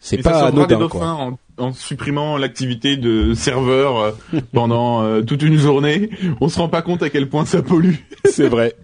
c'est 0.00 0.18
pas 0.18 0.46
anodin, 0.46 0.86
quoi. 0.88 1.06
en, 1.06 1.38
en 1.58 1.72
supprimant 1.72 2.36
l'activité 2.36 2.96
de 2.96 3.34
serveur 3.34 3.98
euh, 3.98 4.10
pendant 4.52 5.02
euh, 5.02 5.22
toute 5.22 5.42
une 5.42 5.56
journée. 5.56 6.10
On 6.40 6.48
se 6.48 6.58
rend 6.58 6.68
pas 6.68 6.82
compte 6.82 7.02
à 7.02 7.10
quel 7.10 7.28
point 7.28 7.44
ça 7.46 7.62
pollue. 7.62 7.94
C'est 8.24 8.48
vrai. 8.48 8.74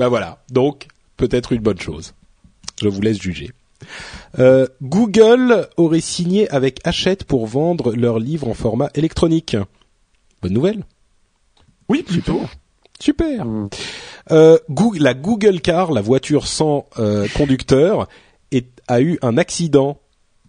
Ben 0.00 0.08
voilà. 0.08 0.42
Donc, 0.50 0.88
peut-être 1.18 1.52
une 1.52 1.60
bonne 1.60 1.78
chose. 1.78 2.14
Je 2.82 2.88
vous 2.88 3.02
laisse 3.02 3.20
juger. 3.20 3.50
Euh, 4.38 4.66
Google 4.82 5.68
aurait 5.76 6.00
signé 6.00 6.48
avec 6.50 6.80
Hachette 6.84 7.24
pour 7.24 7.46
vendre 7.46 7.92
leurs 7.94 8.18
livres 8.18 8.48
en 8.48 8.54
format 8.54 8.88
électronique. 8.94 9.56
Bonne 10.42 10.54
nouvelle. 10.54 10.84
Oui, 11.90 12.02
plutôt. 12.02 12.40
Super. 12.98 13.44
Euh, 14.30 14.58
Google- 14.70 15.02
la 15.02 15.12
Google 15.14 15.60
Car, 15.60 15.92
la 15.92 16.00
voiture 16.00 16.46
sans 16.46 16.86
euh, 16.98 17.26
conducteur, 17.36 18.08
est- 18.52 18.80
a 18.88 19.02
eu 19.02 19.18
un 19.22 19.36
accident. 19.36 19.98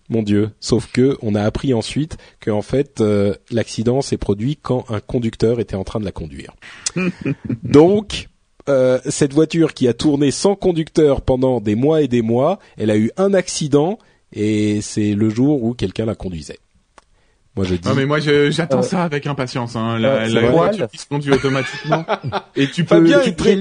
mon 0.10 0.23
Dieu. 0.23 0.52
Sauf 0.60 0.91
que 0.91 1.18
on 1.22 1.36
a 1.36 1.41
appris 1.44 1.73
ensuite 1.73 2.18
que 2.41 2.52
en 2.52 2.61
fait 2.61 3.02
l'accident 3.49 4.02
s'est 4.02 4.18
produit 4.18 4.57
quand 4.61 4.86
un 4.90 4.99
conducteur 5.02 5.60
était 5.61 5.76
en 5.78 5.84
train 5.86 5.99
de 6.02 6.06
la 6.06 6.11
conduire. 6.11 6.53
Donc 7.64 8.28
euh, 8.72 8.99
cette 9.10 9.34
voiture 9.34 9.73
qui 9.73 9.88
a 9.88 9.93
tourné 9.93 10.31
sans 10.31 10.56
conducteur 10.56 11.22
pendant 11.22 11.61
des 11.61 11.76
mois 11.76 12.02
et 12.02 12.07
des 12.07 12.22
mois, 12.22 12.60
elle 12.77 12.91
a 12.91 12.98
eu 12.98 13.11
un 13.18 13.34
accident 13.34 13.99
et 14.34 14.81
c'est 14.81 15.14
le 15.14 15.30
jour 15.30 15.64
où 15.64 15.73
quelqu'un 15.73 16.06
la 16.06 16.15
conduisait. 16.15 16.60
Moi 17.57 17.65
je 17.65 17.76
dis. 17.76 17.86
Non 17.88 17.94
mais 17.95 18.06
moi 18.06 18.19
je- 18.19 18.49
j'attends 18.49 18.82
ça 18.82 19.03
avec 19.03 19.28
impatience. 19.28 19.76
Hein. 19.76 19.99
La, 19.99 20.23
Euh, 20.26 20.49
voiture 20.52 20.88
qui 20.88 20.98
se 20.98 21.06
conduit 21.06 21.34
automatiquement. 21.34 22.06
Et 22.56 22.68
tu 22.68 22.86
peux. 22.86 22.95
Fabien 22.95 23.19
tu 23.19 23.30
est 23.30 23.34
très, 23.34 23.56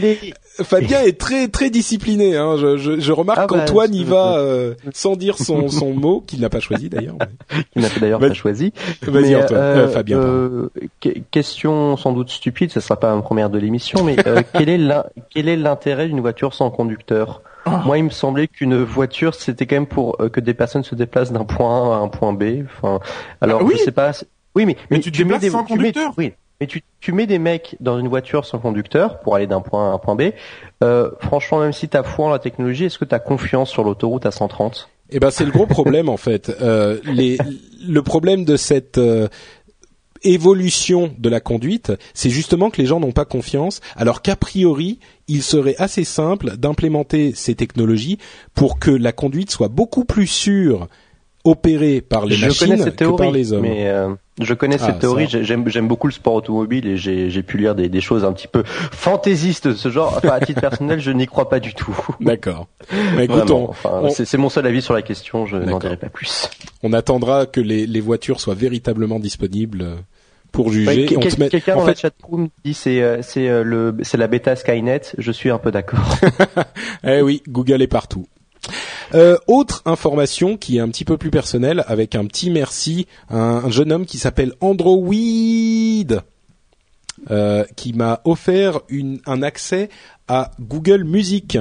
Fabien 0.64 1.00
est 1.02 1.18
très 1.18 1.48
très 1.48 1.70
discipliné. 1.70 2.36
Hein. 2.36 2.56
Je, 2.56 2.76
je, 2.76 3.00
je 3.00 3.12
remarque 3.12 3.40
Ah 3.42 3.46
bah, 3.48 3.58
qu'Antoine 3.58 3.92
y 3.94 4.02
je- 4.04 4.10
va 4.10 4.36
euh, 4.38 4.74
sans 4.94 5.16
dire 5.16 5.36
son, 5.38 5.68
son 5.68 5.92
mot 5.92 6.20
qu'il 6.24 6.40
n'a 6.40 6.48
pas 6.48 6.60
choisi 6.60 6.88
d'ailleurs. 6.88 7.16
qui 7.72 7.78
n'a 7.80 7.88
d'ailleurs 8.00 8.20
pas 8.20 8.32
choisi. 8.32 8.72
Vas-y 9.02 9.22
Mais, 9.30 9.34
Antoine, 9.42 9.60
euh, 9.60 9.86
Euh, 9.86 9.88
Fabien. 9.88 10.18
euh, 10.18 10.68
que- 11.00 11.18
question 11.32 11.96
sans 11.96 12.12
doute 12.12 12.30
stupide, 12.30 12.70
ce 12.70 12.78
sera 12.78 12.98
pas 13.00 13.12
ma 13.16 13.22
première 13.22 13.50
de 13.50 13.58
l'émission, 13.58 14.04
mais 14.04 14.16
euh, 14.28 14.42
quel 14.52 14.68
est 14.68 14.78
l'in- 14.78 15.04
quel 15.30 15.48
est 15.48 15.56
l'intérêt 15.56 16.06
d'une 16.06 16.20
voiture 16.20 16.54
sans 16.54 16.70
conducteur? 16.70 17.42
Moi, 17.66 17.98
il 17.98 18.04
me 18.04 18.10
semblait 18.10 18.48
qu'une 18.48 18.82
voiture, 18.82 19.34
c'était 19.34 19.66
quand 19.66 19.76
même 19.76 19.86
pour 19.86 20.16
euh, 20.20 20.28
que 20.28 20.40
des 20.40 20.54
personnes 20.54 20.82
se 20.84 20.94
déplacent 20.94 21.32
d'un 21.32 21.44
point 21.44 21.92
A 21.92 21.96
à 21.96 21.98
un 21.98 22.08
point 22.08 22.32
B. 22.32 22.64
Enfin, 22.64 23.00
alors 23.40 23.60
Ah 23.62 23.64
oui. 23.64 23.74
je 23.78 23.84
sais 23.84 23.92
pas. 23.92 24.12
Oui, 24.54 24.66
mais 24.66 24.76
Mais 24.90 25.00
tu 25.00 25.12
te 25.12 25.18
déplaces 25.18 25.46
sans 25.48 25.64
tu 25.64 25.74
mets- 25.74 25.78
conducteur? 25.92 26.12
oui, 26.18 26.32
mais 26.60 26.66
tu, 26.66 26.82
tu 27.00 27.12
mets 27.12 27.26
des 27.26 27.38
mecs 27.38 27.76
dans 27.80 27.98
une 27.98 28.08
voiture 28.08 28.44
sans 28.46 28.58
conducteur 28.58 29.20
pour 29.20 29.36
aller 29.36 29.46
d'un 29.46 29.60
point 29.60 29.88
A 29.88 29.92
à 29.92 29.94
un 29.94 29.98
point 29.98 30.14
B. 30.16 30.32
Euh, 30.82 31.10
franchement, 31.20 31.60
même 31.60 31.72
si 31.72 31.88
t'as 31.88 32.02
foi 32.02 32.26
en 32.26 32.30
la 32.30 32.38
technologie, 32.38 32.86
est-ce 32.86 32.98
que 32.98 33.04
t'as 33.04 33.18
confiance 33.20 33.70
sur 33.70 33.84
l'autoroute 33.84 34.26
à 34.26 34.30
130 34.30 34.88
Eh 35.10 35.20
ben 35.20 35.30
c'est 35.30 35.44
le 35.44 35.52
gros 35.52 35.66
problème 35.66 36.08
en 36.08 36.16
fait. 36.16 36.50
Euh, 36.62 36.98
les, 37.04 37.38
le 37.86 38.02
problème 38.02 38.44
de 38.44 38.56
cette 38.56 38.98
euh, 38.98 39.28
évolution 40.22 41.12
de 41.18 41.28
la 41.28 41.40
conduite, 41.40 41.92
c'est 42.14 42.30
justement 42.30 42.70
que 42.70 42.78
les 42.80 42.86
gens 42.86 43.00
n'ont 43.00 43.12
pas 43.12 43.24
confiance, 43.24 43.80
alors 43.96 44.20
qu'a 44.22 44.36
priori, 44.36 44.98
il 45.30 45.42
serait 45.42 45.76
assez 45.78 46.04
simple 46.04 46.56
d'implémenter 46.58 47.32
ces 47.34 47.54
technologies 47.54 48.18
pour 48.54 48.78
que 48.78 48.90
la 48.90 49.12
conduite 49.12 49.50
soit 49.50 49.68
beaucoup 49.68 50.04
plus 50.04 50.26
sûre 50.26 50.88
opérée 51.44 52.02
par 52.02 52.26
les 52.26 52.34
je 52.36 52.46
machines 52.46 52.76
cette 52.76 52.96
que 52.96 53.16
par 53.16 53.30
les 53.30 53.54
hommes. 53.54 53.62
mais 53.62 53.88
euh, 53.88 54.10
je 54.42 54.52
connais 54.52 54.76
Ah, 54.78 54.86
cette 54.86 54.98
théorie. 54.98 55.26
J'aime 55.26 55.88
beaucoup 55.88 56.06
le 56.06 56.12
sport 56.12 56.34
automobile 56.34 56.86
et 56.86 56.96
j'ai 56.98 57.42
pu 57.42 57.56
lire 57.56 57.74
des, 57.74 57.88
des 57.88 58.02
choses 58.02 58.26
un 58.26 58.32
petit 58.34 58.46
peu 58.48 58.62
fantaisistes 58.66 59.68
de 59.68 59.72
ce 59.72 59.88
genre. 59.88 60.14
Enfin, 60.18 60.30
à 60.34 60.40
titre 60.40 60.60
personnel, 60.68 61.00
je 61.00 61.10
n'y 61.10 61.26
crois 61.26 61.48
pas 61.48 61.58
du 61.58 61.72
tout. 61.72 61.96
D'accord. 62.20 62.66
Bah, 63.16 63.22
enfin, 63.68 64.00
on- 64.02 64.10
c'est 64.10 64.36
mon 64.36 64.50
seul 64.50 64.66
avis 64.66 64.82
sur 64.82 64.92
la 64.92 65.00
question. 65.00 65.46
Je 65.46 65.56
n'en 65.56 65.78
dirai 65.78 65.96
pas 65.96 66.10
plus. 66.10 66.50
on 66.82 66.92
attendra 66.92 67.46
que 67.46 67.60
les, 67.62 67.86
les 67.86 68.00
voitures 68.00 68.38
soient 68.40 68.54
véritablement 68.54 69.18
disponibles 69.18 69.80
euh, 69.82 69.96
pour 70.52 70.70
juger. 70.72 70.86
Ouais, 70.86 71.06
quel- 71.06 71.30
se 71.32 71.38
met- 71.40 71.48
Quelqu'un 71.48 71.74
en 71.74 71.78
dans 71.80 71.84
fait, 71.86 71.92
la 71.92 71.96
chatroom 71.96 72.48
dit 72.64 72.74
c'est 72.74 73.00
euh, 73.02 73.22
c'est 73.22 73.48
euh, 73.48 73.62
le 73.62 73.96
c'est 74.02 74.16
la 74.16 74.26
bêta 74.26 74.56
Skynet. 74.56 75.02
Je 75.18 75.32
suis 75.32 75.50
un 75.50 75.58
peu 75.58 75.70
d'accord. 75.70 76.16
Eh 77.04 77.22
oui, 77.22 77.42
Google 77.48 77.82
est 77.82 77.86
partout. 77.86 78.26
Euh, 79.14 79.36
autre 79.48 79.82
information 79.86 80.56
qui 80.56 80.76
est 80.76 80.80
un 80.80 80.88
petit 80.88 81.04
peu 81.04 81.16
plus 81.16 81.30
personnelle, 81.30 81.82
avec 81.88 82.14
un 82.14 82.26
petit 82.26 82.50
merci 82.50 83.06
à 83.28 83.36
un, 83.36 83.64
un 83.64 83.70
jeune 83.70 83.90
homme 83.90 84.04
qui 84.06 84.18
s'appelle 84.18 84.52
Android, 84.60 85.10
euh, 87.30 87.64
qui 87.76 87.92
m'a 87.92 88.20
offert 88.24 88.80
une, 88.88 89.20
un 89.26 89.42
accès 89.42 89.88
à 90.28 90.50
Google 90.60 91.04
Music. 91.04 91.58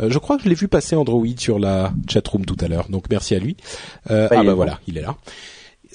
Euh, 0.00 0.08
je 0.10 0.18
crois 0.18 0.36
que 0.38 0.44
je 0.44 0.48
l'ai 0.48 0.54
vu 0.54 0.68
passer 0.68 0.96
Android 0.96 1.26
sur 1.36 1.58
la 1.58 1.92
chatroom 2.08 2.44
tout 2.44 2.56
à 2.60 2.68
l'heure, 2.68 2.86
donc 2.88 3.04
merci 3.10 3.34
à 3.34 3.38
lui. 3.38 3.56
Euh, 4.10 4.28
Ah, 4.30 4.36
ah 4.38 4.44
bah 4.44 4.54
voilà, 4.54 4.78
il 4.86 4.96
est 4.98 5.02
là. 5.02 5.16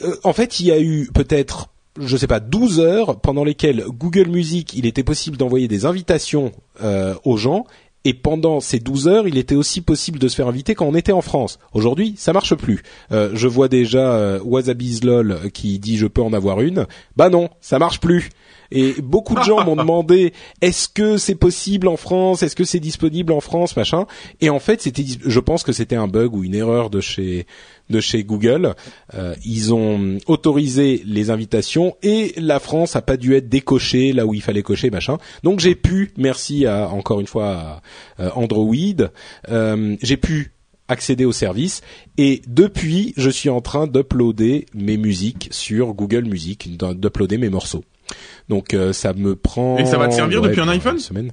Euh, 0.04 0.16
en 0.24 0.34
fait, 0.34 0.60
il 0.60 0.68
y 0.68 0.72
a 0.72 0.80
eu 0.80 1.10
peut-être 1.14 1.68
je 2.00 2.18
sais 2.18 2.28
pas 2.28 2.40
12 2.40 2.80
heures 2.80 3.20
pendant 3.20 3.44
lesquelles 3.44 3.86
Google 3.88 4.28
Music, 4.28 4.74
il 4.74 4.86
était 4.86 5.04
possible 5.04 5.38
d'envoyer 5.38 5.68
des 5.68 5.86
invitations 5.86 6.52
euh, 6.82 7.16
aux 7.24 7.38
gens 7.38 7.66
et 8.06 8.14
pendant 8.14 8.60
ces 8.60 8.80
12 8.80 9.08
heures, 9.08 9.28
il 9.28 9.38
était 9.38 9.56
aussi 9.56 9.80
possible 9.80 10.20
de 10.20 10.28
se 10.28 10.36
faire 10.36 10.48
inviter 10.48 10.76
quand 10.76 10.86
on 10.86 10.96
était 10.96 11.14
en 11.14 11.22
France. 11.22 11.58
Aujourd'hui, 11.74 12.16
ça 12.18 12.34
marche 12.34 12.54
plus. 12.56 12.84
Euh, 13.12 13.30
je 13.34 13.48
vois 13.48 13.70
déjà 13.70 14.16
euh, 14.16 14.40
Wasabizlol 14.44 15.52
qui 15.54 15.80
dit 15.80 15.98
je 15.98 16.08
peux 16.08 16.22
en 16.22 16.34
avoir 16.34 16.60
une. 16.60 16.86
Bah 17.16 17.30
non, 17.30 17.50
ça 17.62 17.80
marche 17.80 18.02
plus. 18.02 18.30
Et 18.72 18.96
beaucoup 19.02 19.36
de 19.36 19.44
gens 19.44 19.64
m'ont 19.64 19.76
demandé 19.78 20.34
est-ce 20.62 20.90
que 20.90 21.18
c'est 21.18 21.36
possible 21.36 21.88
en 21.88 21.96
France, 21.96 22.44
est-ce 22.44 22.56
que 22.56 22.66
c'est 22.66 22.80
disponible 22.80 23.32
en 23.32 23.40
France, 23.40 23.78
machin. 23.78 24.06
Et 24.42 24.50
en 24.50 24.60
fait, 24.60 24.82
c'était, 24.82 25.06
je 25.26 25.40
pense 25.40 25.64
que 25.64 25.72
c'était 25.72 25.96
un 25.96 26.08
bug 26.08 26.36
ou 26.36 26.44
une 26.44 26.56
erreur 26.56 26.90
de 26.90 27.00
chez 27.00 27.46
de 27.90 28.00
chez 28.00 28.24
Google. 28.24 28.74
Euh, 29.14 29.36
ils 29.46 29.74
ont 29.74 30.18
autorisé 30.28 31.04
les 31.06 31.30
invitations 31.30 31.96
et 32.02 32.34
la 32.38 32.60
France 32.60 32.96
a 32.96 33.02
pas 33.02 33.18
dû 33.18 33.36
être 33.36 33.50
décochée 33.50 34.14
là 34.14 34.26
où 34.26 34.34
il 34.34 34.42
fallait 34.42 34.64
cocher, 34.64 34.90
machin. 34.90 35.18
Donc 35.44 35.60
j'ai 35.60 35.76
pu, 35.76 36.12
merci 36.18 36.66
à 36.66 36.90
encore 36.90 37.20
une 37.20 37.28
fois 37.28 37.82
à 38.18 38.38
Android, 38.38 38.74
euh, 39.50 39.96
j'ai 40.02 40.18
pu 40.18 40.54
accéder 40.88 41.26
au 41.26 41.32
service 41.32 41.82
et 42.18 42.42
depuis 42.48 43.14
je 43.18 43.30
suis 43.30 43.50
en 43.50 43.62
train 43.62 43.88
d'uploader 43.88 44.66
mes 44.74 44.98
musiques 44.98 45.48
sur 45.52 45.94
Google 45.94 46.26
Music, 46.26 46.78
d'uploader 46.78 47.38
mes 47.38 47.50
morceaux. 47.50 47.84
Donc 48.50 48.74
euh, 48.74 48.94
ça 48.94 49.14
me 49.14 49.36
prend. 49.36 49.78
Et 49.78 49.86
ça 49.86 49.98
va 49.98 50.08
te 50.08 50.14
servir 50.14 50.42
depuis 50.42 50.62
un 50.62 50.66
une 50.66 50.70
iPhone? 50.70 51.00
semaine. 51.00 51.32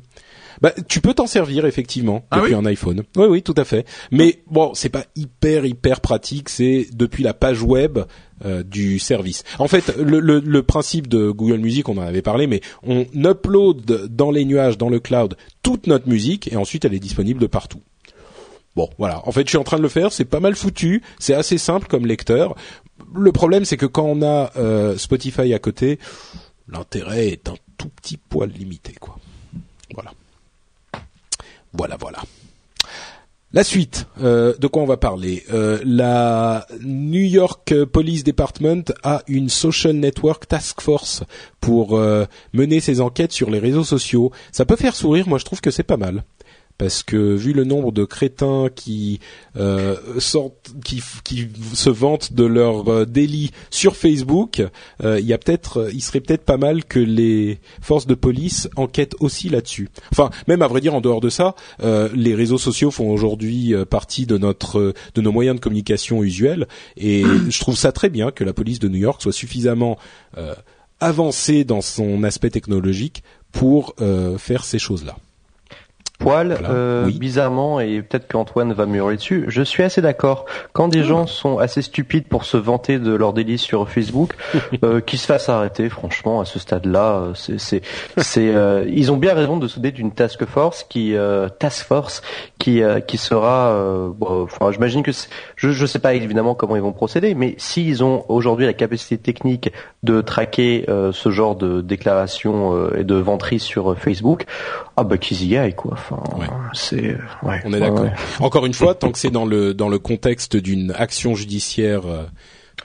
Bah, 0.60 0.72
tu 0.88 1.00
peux 1.00 1.14
t'en 1.14 1.26
servir 1.26 1.64
effectivement 1.64 2.26
Ah 2.30 2.40
depuis 2.40 2.54
oui 2.54 2.60
un 2.60 2.66
iPhone. 2.66 3.02
Oui, 3.16 3.26
oui, 3.28 3.42
tout 3.42 3.54
à 3.56 3.64
fait. 3.64 3.86
Mais 4.10 4.42
bon, 4.50 4.72
c'est 4.74 4.90
pas 4.90 5.04
hyper 5.16 5.64
hyper 5.64 6.00
pratique. 6.00 6.48
C'est 6.50 6.88
depuis 6.92 7.22
la 7.22 7.32
page 7.32 7.62
web 7.62 7.98
euh, 8.44 8.62
du 8.62 8.98
service. 8.98 9.42
En 9.58 9.68
fait, 9.68 9.96
le, 9.96 10.20
le, 10.20 10.40
le 10.40 10.62
principe 10.62 11.08
de 11.08 11.30
Google 11.30 11.58
Music, 11.58 11.88
on 11.88 11.96
en 11.96 12.02
avait 12.02 12.22
parlé, 12.22 12.46
mais 12.46 12.60
on 12.82 13.06
upload 13.14 14.08
dans 14.14 14.30
les 14.30 14.44
nuages, 14.44 14.76
dans 14.76 14.90
le 14.90 15.00
cloud, 15.00 15.36
toute 15.62 15.86
notre 15.86 16.08
musique 16.08 16.52
et 16.52 16.56
ensuite 16.56 16.84
elle 16.84 16.94
est 16.94 16.98
disponible 17.00 17.40
de 17.40 17.46
partout. 17.46 17.80
Bon, 18.76 18.88
voilà. 18.98 19.26
En 19.26 19.32
fait, 19.32 19.42
je 19.44 19.48
suis 19.48 19.58
en 19.58 19.64
train 19.64 19.78
de 19.78 19.82
le 19.82 19.88
faire. 19.88 20.12
C'est 20.12 20.24
pas 20.24 20.40
mal 20.40 20.54
foutu. 20.54 21.02
C'est 21.18 21.34
assez 21.34 21.58
simple 21.58 21.86
comme 21.88 22.06
lecteur. 22.06 22.54
Le 23.14 23.32
problème, 23.32 23.64
c'est 23.64 23.76
que 23.76 23.86
quand 23.86 24.04
on 24.04 24.22
a 24.22 24.52
euh, 24.56 24.96
Spotify 24.96 25.52
à 25.54 25.58
côté, 25.58 25.98
l'intérêt 26.68 27.28
est 27.28 27.48
un 27.48 27.54
tout 27.78 27.88
petit 27.88 28.16
poil 28.16 28.50
limité, 28.50 28.92
quoi. 29.00 29.16
Voilà. 31.72 31.96
Voilà. 31.98 32.20
La 33.52 33.64
suite, 33.64 34.06
euh, 34.22 34.54
de 34.60 34.68
quoi 34.68 34.82
on 34.82 34.86
va 34.86 34.96
parler? 34.96 35.42
Euh, 35.52 35.80
La 35.84 36.68
New 36.84 37.24
York 37.24 37.74
Police 37.86 38.22
Department 38.22 38.84
a 39.02 39.24
une 39.26 39.48
social 39.48 39.94
network 39.94 40.46
task 40.46 40.80
force 40.80 41.24
pour 41.60 41.98
euh, 41.98 42.26
mener 42.52 42.78
ses 42.78 43.00
enquêtes 43.00 43.32
sur 43.32 43.50
les 43.50 43.58
réseaux 43.58 43.82
sociaux. 43.82 44.30
Ça 44.52 44.64
peut 44.64 44.76
faire 44.76 44.94
sourire, 44.94 45.28
moi 45.28 45.38
je 45.38 45.44
trouve 45.44 45.60
que 45.60 45.72
c'est 45.72 45.82
pas 45.82 45.96
mal. 45.96 46.22
Parce 46.80 47.02
que 47.02 47.34
vu 47.34 47.52
le 47.52 47.64
nombre 47.64 47.92
de 47.92 48.06
crétins 48.06 48.68
qui 48.74 49.20
euh, 49.58 49.96
sortent, 50.18 50.72
qui, 50.82 51.02
qui 51.24 51.46
se 51.74 51.90
vantent 51.90 52.32
de 52.32 52.44
leur 52.46 52.88
euh, 52.88 53.04
délit 53.04 53.50
sur 53.68 53.96
Facebook, 53.96 54.62
euh, 55.04 55.20
il 55.20 55.26
y 55.26 55.34
a 55.34 55.38
peut-être, 55.38 55.90
il 55.92 56.00
serait 56.00 56.20
peut-être 56.20 56.46
pas 56.46 56.56
mal 56.56 56.86
que 56.86 56.98
les 56.98 57.60
forces 57.82 58.06
de 58.06 58.14
police 58.14 58.66
enquêtent 58.76 59.14
aussi 59.20 59.50
là-dessus. 59.50 59.90
Enfin, 60.10 60.30
même 60.48 60.62
à 60.62 60.68
vrai 60.68 60.80
dire, 60.80 60.94
en 60.94 61.02
dehors 61.02 61.20
de 61.20 61.28
ça, 61.28 61.54
euh, 61.82 62.08
les 62.14 62.34
réseaux 62.34 62.56
sociaux 62.56 62.90
font 62.90 63.10
aujourd'hui 63.10 63.74
partie 63.90 64.24
de 64.24 64.38
notre, 64.38 64.94
de 65.14 65.20
nos 65.20 65.32
moyens 65.32 65.56
de 65.56 65.60
communication 65.60 66.22
usuels, 66.22 66.66
et 66.96 67.24
je 67.50 67.60
trouve 67.60 67.76
ça 67.76 67.92
très 67.92 68.08
bien 68.08 68.30
que 68.30 68.42
la 68.42 68.54
police 68.54 68.78
de 68.78 68.88
New 68.88 69.00
York 69.00 69.20
soit 69.20 69.32
suffisamment 69.32 69.98
avancée 70.98 71.64
dans 71.64 71.82
son 71.82 72.22
aspect 72.22 72.48
technologique 72.48 73.22
pour 73.52 73.94
euh, 74.00 74.38
faire 74.38 74.64
ces 74.64 74.78
choses-là. 74.78 75.16
Poil, 76.20 76.48
Voilà. 76.52 76.70
euh, 76.70 77.06
Oui. 77.06 77.18
bizarrement, 77.18 77.80
et 77.80 78.02
peut-être 78.02 78.28
qu'Antoine 78.28 78.72
va 78.72 78.86
me 78.86 78.96
hurler 78.96 79.16
dessus, 79.16 79.44
je 79.48 79.62
suis 79.62 79.82
assez 79.82 80.00
d'accord. 80.02 80.44
Quand 80.72 80.86
des 80.88 81.02
gens 81.02 81.26
sont 81.26 81.58
assez 81.58 81.82
stupides 81.82 82.28
pour 82.28 82.44
se 82.44 82.56
vanter 82.56 82.98
de 82.98 83.12
leur 83.12 83.32
délice 83.32 83.62
sur 83.62 83.88
Facebook, 83.88 84.34
euh, 84.84 85.00
qu'ils 85.00 85.18
se 85.18 85.26
fassent 85.26 85.48
arrêter, 85.48 85.88
franchement, 85.88 86.40
à 86.40 86.44
ce 86.44 86.58
stade-là, 86.58 87.12
euh, 87.14 87.32
c'est, 87.34 87.58
c'est, 87.58 87.80
c'est, 88.18 88.54
euh, 88.54 88.84
ils 88.88 89.10
ont 89.10 89.16
bien 89.16 89.34
raison 89.34 89.56
de 89.56 89.66
se 89.66 89.80
doter 89.80 89.90
d'une 89.92 90.12
task 90.12 90.44
force 90.44 90.84
qui, 90.88 91.16
euh, 91.16 91.48
task 91.48 91.86
force, 91.86 92.22
qui, 92.58 92.82
euh, 92.82 93.00
qui 93.00 93.16
sera, 93.16 93.68
euh, 93.70 94.10
bon, 94.14 94.42
enfin, 94.42 94.70
j'imagine 94.72 95.02
que, 95.02 95.12
c'est- 95.12 95.28
je, 95.56 95.70
je 95.70 95.86
sais 95.86 95.98
pas 95.98 96.12
évidemment 96.14 96.54
comment 96.54 96.76
ils 96.76 96.82
vont 96.82 96.92
procéder, 96.92 97.34
mais 97.34 97.54
s'ils 97.58 98.04
ont 98.04 98.24
aujourd'hui 98.28 98.66
la 98.66 98.74
capacité 98.74 99.16
technique 99.16 99.72
de 100.02 100.20
traquer 100.20 100.84
euh, 100.90 101.12
ce 101.12 101.30
genre 101.30 101.56
de 101.56 101.80
déclarations 101.80 102.74
euh, 102.76 102.98
et 102.98 103.04
de 103.04 103.14
vanteries 103.14 103.58
sur 103.58 103.92
euh, 103.92 103.94
Facebook, 103.94 104.44
ah 104.98 105.02
bah 105.04 105.16
qu'ils 105.16 105.46
y 105.46 105.56
aillent 105.56 105.74
quoi. 105.74 105.96
Enfin, 106.10 106.38
Ouais. 106.38 106.46
c'est, 106.72 107.16
ouais. 107.42 107.60
On 107.64 107.72
est 107.72 107.80
d'accord. 107.80 108.02
ouais. 108.02 108.12
Encore 108.40 108.66
une 108.66 108.74
fois, 108.74 108.94
tant 108.94 109.10
que 109.12 109.18
c'est 109.18 109.30
dans 109.30 109.44
le 109.46 109.74
dans 109.74 109.88
le 109.88 109.98
contexte 109.98 110.56
d'une 110.56 110.92
action 110.96 111.34
judiciaire, 111.34 112.02
euh, 112.06 112.22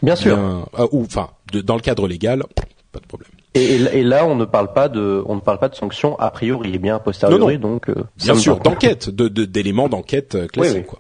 Bien 0.02 0.15
sûr. 0.15 0.35
bien- 0.38 0.65
ah, 0.77 0.85
ou 0.91 1.03
enfin 1.03 1.30
dans 1.64 1.76
le 1.76 1.81
cadre 1.81 2.07
légal, 2.07 2.43
pas 2.91 2.99
de 2.99 3.06
problème. 3.07 3.30
Et, 3.57 4.03
là, 4.03 4.26
on 4.26 4.35
ne 4.35 4.43
parle 4.43 4.73
pas 4.73 4.89
de, 4.89 5.23
on 5.27 5.35
ne 5.35 5.39
parle 5.39 5.60
pas 5.60 5.69
de 5.69 5.76
sanctions 5.76 6.19
a 6.19 6.30
priori, 6.30 6.76
et 6.76 6.77
bien 6.77 6.97
a 6.97 6.99
posteriori, 6.99 7.57
Non, 7.57 7.69
donc. 7.76 7.88
euh, 7.89 7.95
Bien 8.18 8.35
sûr, 8.35 8.60
d'enquête, 8.60 9.10
de 9.10 9.30
d'éléments 9.45 9.88
d'enquête 9.88 10.35
euh, 10.35 10.47
classiques 10.47 10.73
Oui, 10.76 10.80
oui. 10.81 10.85
quoi. 10.85 10.99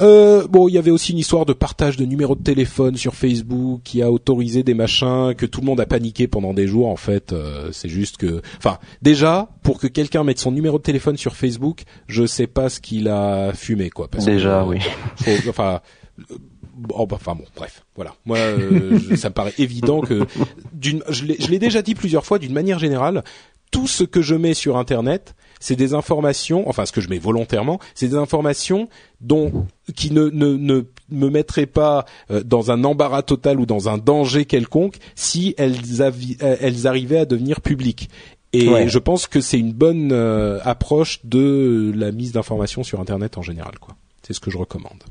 Euh, 0.00 0.46
bon, 0.48 0.68
il 0.68 0.74
y 0.74 0.78
avait 0.78 0.90
aussi 0.90 1.12
une 1.12 1.18
histoire 1.18 1.46
de 1.46 1.52
partage 1.52 1.96
de 1.96 2.04
numéros 2.04 2.34
de 2.34 2.42
téléphone 2.42 2.96
sur 2.96 3.14
Facebook 3.14 3.80
qui 3.84 4.02
a 4.02 4.10
autorisé 4.10 4.62
des 4.62 4.74
machins 4.74 5.34
que 5.36 5.46
tout 5.46 5.60
le 5.60 5.66
monde 5.66 5.80
a 5.80 5.86
paniqué 5.86 6.26
pendant 6.28 6.54
des 6.54 6.66
jours. 6.66 6.88
En 6.88 6.96
fait, 6.96 7.32
euh, 7.32 7.70
c'est 7.72 7.88
juste 7.88 8.16
que, 8.16 8.40
enfin, 8.58 8.78
déjà 9.02 9.48
pour 9.62 9.78
que 9.78 9.86
quelqu'un 9.86 10.24
mette 10.24 10.38
son 10.38 10.52
numéro 10.52 10.78
de 10.78 10.82
téléphone 10.82 11.16
sur 11.16 11.36
Facebook, 11.36 11.82
je 12.06 12.26
sais 12.26 12.46
pas 12.46 12.68
ce 12.68 12.80
qu'il 12.80 13.08
a 13.08 13.52
fumé, 13.54 13.90
quoi. 13.90 14.08
Parce 14.08 14.24
Déjà, 14.24 14.62
que, 14.64 14.68
oui. 14.70 14.78
faut- 15.16 15.48
enfin. 15.50 15.80
euh, 16.18 16.36
bon, 16.76 17.06
bah, 17.06 17.16
enfin 17.20 17.34
bon, 17.34 17.44
bref, 17.56 17.84
voilà. 17.96 18.14
Moi, 18.24 18.38
euh, 18.38 18.98
je- 19.10 19.16
ça 19.16 19.28
me 19.28 19.34
paraît 19.34 19.54
évident 19.58 20.00
que, 20.00 20.26
d'une, 20.72 21.02
je 21.08 21.24
l'ai 21.24 21.58
déjà 21.58 21.82
dit 21.82 21.94
plusieurs 21.94 22.24
fois, 22.24 22.38
d'une 22.38 22.52
manière 22.52 22.78
générale, 22.78 23.22
tout 23.70 23.86
ce 23.86 24.02
que 24.04 24.20
je 24.22 24.34
mets 24.34 24.54
sur 24.54 24.76
Internet, 24.76 25.34
c'est 25.60 25.76
des 25.76 25.94
informations, 25.94 26.68
enfin 26.68 26.84
ce 26.86 26.90
que 26.92 27.00
je 27.00 27.08
mets 27.08 27.18
volontairement, 27.18 27.78
c'est 27.94 28.08
des 28.08 28.16
informations 28.16 28.88
dont 29.20 29.66
qui 29.94 30.10
ne 30.10 30.28
ne, 30.30 30.56
ne 30.56 30.82
me 31.10 31.28
mettraient 31.30 31.66
pas 31.66 32.06
euh, 32.30 32.42
dans 32.42 32.70
un 32.72 32.82
embarras 32.82 33.22
total 33.22 33.60
ou 33.60 33.66
dans 33.66 33.88
un 33.88 33.98
danger 33.98 34.46
quelconque 34.46 34.96
si 35.14 35.54
elles 35.58 36.00
avi- 36.02 36.36
euh, 36.42 36.56
elles 36.60 36.86
arrivaient 36.88 37.18
à 37.18 37.24
devenir 37.26 37.60
publiques. 37.60 38.08
Et 38.52 38.68
Ouais. 38.68 38.88
je 38.88 38.98
pense 38.98 39.28
que 39.28 39.40
c'est 39.40 39.58
une 39.60 39.72
bonne 39.72 40.10
euh, 40.10 40.58
approche 40.64 41.20
de 41.24 41.92
la 41.94 42.10
mise 42.10 42.32
d'informations 42.32 42.82
sur 42.82 42.98
Internet 42.98 43.38
en 43.38 43.42
général, 43.42 43.78
quoi. 43.78 43.94
C'est 44.22 44.32
ce 44.32 44.40
que 44.40 44.50
je 44.50 44.58
recommande. 44.58 45.04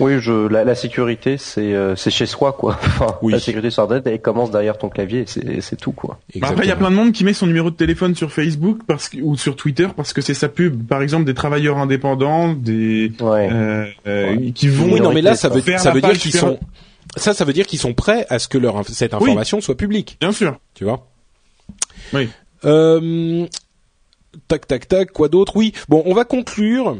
Oui, 0.00 0.18
je, 0.20 0.48
la, 0.48 0.64
la 0.64 0.74
sécurité, 0.74 1.36
c'est 1.38 1.74
euh, 1.74 1.94
c'est 1.96 2.10
chez 2.10 2.26
soi, 2.26 2.52
quoi. 2.52 2.78
Enfin, 2.82 3.18
Oui. 3.22 3.32
La 3.32 3.38
sécurité 3.40 3.70
sur 3.70 3.82
Internet, 3.84 4.06
elle 4.06 4.20
commence 4.20 4.50
derrière 4.50 4.76
ton 4.78 4.88
clavier, 4.88 5.24
c'est 5.26 5.76
tout, 5.76 5.92
quoi. 5.92 6.18
Bah 6.36 6.48
Après, 6.50 6.64
il 6.64 6.68
y 6.68 6.72
a 6.72 6.76
plein 6.76 6.90
de 6.90 6.96
monde 6.96 7.12
qui 7.12 7.24
met 7.24 7.32
son 7.32 7.46
numéro 7.46 7.70
de 7.70 7.76
téléphone 7.76 8.14
sur 8.14 8.32
Facebook 8.32 8.80
parce 8.86 9.08
que, 9.08 9.18
ou 9.18 9.36
sur 9.36 9.54
Twitter 9.56 9.86
parce 9.96 10.12
que 10.12 10.20
c'est 10.20 10.34
sa 10.34 10.48
pub. 10.48 10.86
Par 10.86 11.02
exemple, 11.02 11.24
des 11.24 11.34
travailleurs 11.34 11.78
indépendants, 11.78 12.52
des 12.52 13.12
Ouais. 13.20 13.48
euh, 13.52 13.86
euh, 14.06 14.50
qui 14.54 14.68
vont. 14.68 14.92
Oui, 14.92 15.00
non, 15.00 15.12
mais 15.12 15.22
là, 15.22 15.34
ça 15.36 15.48
veut, 15.48 15.60
ça 15.78 15.90
veut 15.92 16.00
dire 16.00 16.18
qu'ils 16.18 16.34
sont, 16.34 16.58
ça, 17.16 17.34
ça 17.34 17.44
veut 17.44 17.52
dire 17.52 17.66
qu'ils 17.66 17.78
sont 17.78 17.94
prêts 17.94 18.26
à 18.30 18.38
ce 18.38 18.48
que 18.48 18.58
leur, 18.58 18.84
cette 18.88 19.12
Oui. 19.12 19.18
information 19.22 19.60
soit 19.60 19.76
publique, 19.76 20.16
Bien 20.20 20.32
sûr. 20.32 20.56
tu 20.74 20.84
vois? 20.84 21.06
Oui. 22.12 22.28
Euh, 22.64 23.46
tac, 24.48 24.66
tac, 24.66 24.88
tac, 24.88 25.12
quoi 25.12 25.28
d'autre? 25.28 25.56
Oui, 25.56 25.72
bon, 25.88 26.02
on 26.06 26.14
va 26.14 26.24
conclure, 26.24 26.96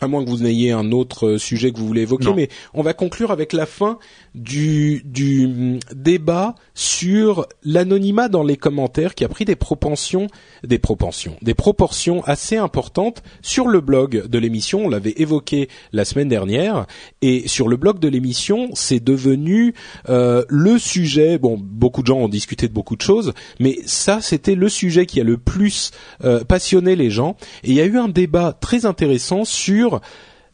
à 0.00 0.08
moins 0.08 0.24
que 0.24 0.30
vous 0.30 0.38
n'ayez 0.38 0.72
un 0.72 0.92
autre 0.92 1.26
euh, 1.28 1.38
sujet 1.38 1.72
que 1.72 1.78
vous 1.78 1.86
voulez 1.86 2.02
évoquer, 2.02 2.24
Non. 2.26 2.34
mais 2.34 2.48
on 2.74 2.82
va 2.82 2.94
conclure 2.94 3.30
avec 3.30 3.52
la 3.52 3.66
fin 3.66 3.98
du, 4.34 5.02
du 5.04 5.46
hum, 5.46 5.78
débat 5.94 6.54
sur 6.74 7.46
l'anonymat 7.64 8.28
dans 8.28 8.42
les 8.42 8.56
commentaires 8.56 9.14
qui 9.14 9.24
a 9.24 9.28
pris 9.28 9.44
des 9.44 9.56
propensions, 9.56 10.28
des 10.64 10.78
propensions, 10.78 11.36
des 11.42 11.54
proportions 11.54 12.22
assez 12.24 12.56
importantes 12.56 13.22
sur 13.42 13.66
le 13.66 13.80
blog 13.80 14.26
de 14.28 14.38
l'émission. 14.38 14.84
On 14.84 14.88
l'avait 14.88 15.14
évoqué 15.16 15.68
la 15.92 16.04
semaine 16.04 16.28
dernière, 16.28 16.86
et 17.22 17.48
sur 17.48 17.68
le 17.68 17.76
blog 17.76 17.98
de 17.98 18.08
l'émission, 18.08 18.70
c'est 18.74 19.02
devenu 19.02 19.74
euh, 20.08 20.44
le 20.48 20.78
sujet. 20.78 21.38
Bon, 21.38 21.58
beaucoup 21.60 22.02
de 22.02 22.06
gens 22.06 22.18
ont 22.18 22.28
discuté 22.28 22.68
de 22.68 22.72
beaucoup 22.72 22.96
de 22.96 23.02
choses, 23.02 23.32
mais 23.58 23.78
ça, 23.86 24.20
c'était 24.20 24.54
le 24.54 24.68
sujet 24.68 25.06
qui 25.06 25.20
a 25.20 25.24
le 25.24 25.38
plus 25.38 25.90
euh, 26.24 26.44
passionné 26.44 26.96
les 26.96 27.10
gens. 27.10 27.36
Et 27.64 27.70
il 27.70 27.74
y 27.74 27.80
a 27.80 27.86
eu 27.86 27.98
un 27.98 28.08
débat 28.08 28.56
très 28.58 28.86
intéressant 28.86 29.44
sur 29.44 30.00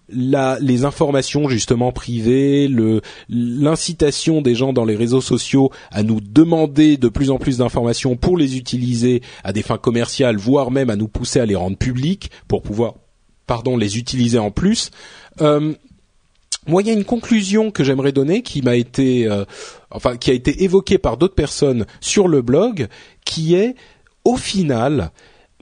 la, 0.09 0.59
les 0.61 0.85
informations 0.85 1.49
justement 1.49 1.93
privées, 1.93 2.71
l'incitation 3.29 4.41
des 4.43 4.55
gens 4.55 4.73
dans 4.73 4.85
les 4.85 4.97
réseaux 4.97 5.21
sociaux 5.21 5.71
à 5.91 6.03
nous 6.03 6.21
demander 6.21 6.97
de 6.97 7.09
plus 7.09 7.31
en 7.31 7.39
plus 7.39 7.59
d'informations 7.59 8.17
pour 8.17 8.37
les 8.37 8.57
utiliser 8.57 9.23
à 9.45 9.53
des 9.53 9.63
fins 9.63 9.79
commerciales, 9.79 10.37
voire 10.37 10.71
même 10.71 10.91
à 10.91 10.97
nous 10.97 11.09
pousser 11.09 11.41
à 11.41 11.47
les 11.47 11.57
rendre 11.57 11.77
publiques 11.77 12.31
pour 12.49 12.63
pouvoir, 12.63 12.95
pardon, 13.47 13.77
les 13.77 13.99
utiliser 13.99 14.39
en 14.39 14.51
plus. 14.51 14.91
Euh, 15.41 15.75
moi, 16.67 16.83
il 16.83 16.89
y 16.89 16.91
a 16.91 16.95
une 16.95 17.05
conclusion 17.05 17.71
que 17.71 17.85
j'aimerais 17.85 18.13
donner 18.13 18.43
qui 18.43 18.63
m'a 18.63 18.77
été, 18.77 19.27
euh, 19.29 19.45
enfin, 19.91 20.17
qui 20.17 20.31
a 20.31 20.35
été 20.35 20.65
évoquée 20.65 20.99
par 20.99 21.17
d'autres 21.17 21.35
personnes 21.35 21.87
sur 22.01 22.27
le 22.27 22.43
blog, 22.43 22.89
qui 23.25 23.55
est, 23.55 23.77
au 24.25 24.37
final, 24.37 25.11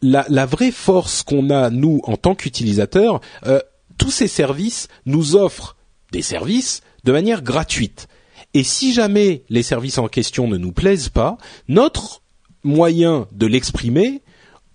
la, 0.01 0.25
la 0.29 0.47
vraie 0.47 0.71
force 0.71 1.23
qu'on 1.23 1.51
a 1.51 1.71
nous 1.71 2.01
en 2.05 2.16
tant 2.16 2.35
qu'utilisateurs. 2.35 3.21
euh, 3.47 3.61
tous 3.99 4.11
ces 4.11 4.29
services 4.29 4.89
nous 5.07 5.37
offrent 5.37 5.77
des 6.12 6.23
services 6.23 6.83
de 7.05 7.12
manière 7.12 7.43
gratuite. 7.43 8.09
Et 8.55 8.62
si 8.62 8.93
jamais 8.93 9.43
les 9.49 9.62
services 9.62 9.99
en 9.99 10.09
question 10.09 10.47
ne 10.49 10.57
nous 10.57 10.73
plaisent 10.73 11.09
pas, 11.09 11.39
notre 11.69 12.23
moyen 12.62 13.27
de 13.33 13.47
l'exprimer, 13.47 14.23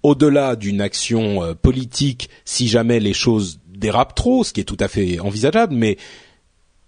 au-delà 0.04 0.56
d'une 0.56 0.82
action 0.82 1.44
euh, 1.44 1.54
politique, 1.54 2.30
si 2.46 2.68
jamais 2.68 3.00
les 3.00 3.14
choses 3.14 3.60
dérapent 3.68 4.16
trop, 4.16 4.44
ce 4.44 4.54
qui 4.54 4.62
est 4.62 4.66
tout 4.66 4.78
à 4.80 4.88
fait 4.88 5.20
envisageable, 5.20 5.74
mais 5.74 5.98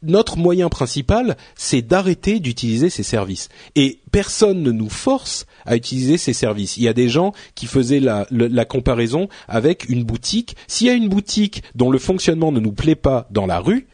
notre 0.04 0.38
moyen 0.38 0.70
principal, 0.70 1.38
c'est 1.56 1.82
d'arrêter 1.82 2.40
d'utiliser 2.40 2.90
ces 2.90 3.04
services. 3.04 3.50
Et 3.76 4.00
personne 4.12 4.64
ne 4.64 4.72
nous 4.72 4.90
force 4.90 5.46
à 5.66 5.76
utiliser 5.76 6.18
ces 6.18 6.34
services. 6.34 6.78
Il 6.78 6.84
y 6.84 6.88
a 6.88 6.94
des 6.94 7.10
gens 7.10 7.34
qui 7.56 7.68
faisaient 7.68 8.00
la, 8.00 8.26
la 8.32 8.66
comparaison 8.66 9.30
avec 9.48 9.90
une 9.90 10.04
boutique. 10.04 10.56
S'il 10.68 10.88
y 10.88 10.90
a 10.90 10.94
une 10.94 11.10
boutique 11.10 11.64
dont 11.76 11.92
le 11.92 12.00
fonctionnement 12.00 12.52
ne 12.52 12.60
nous 12.60 12.74
plaît 12.74 12.96
pas 12.96 13.28
dans 13.32 13.46
la 13.46 13.60
rue, 13.60 13.88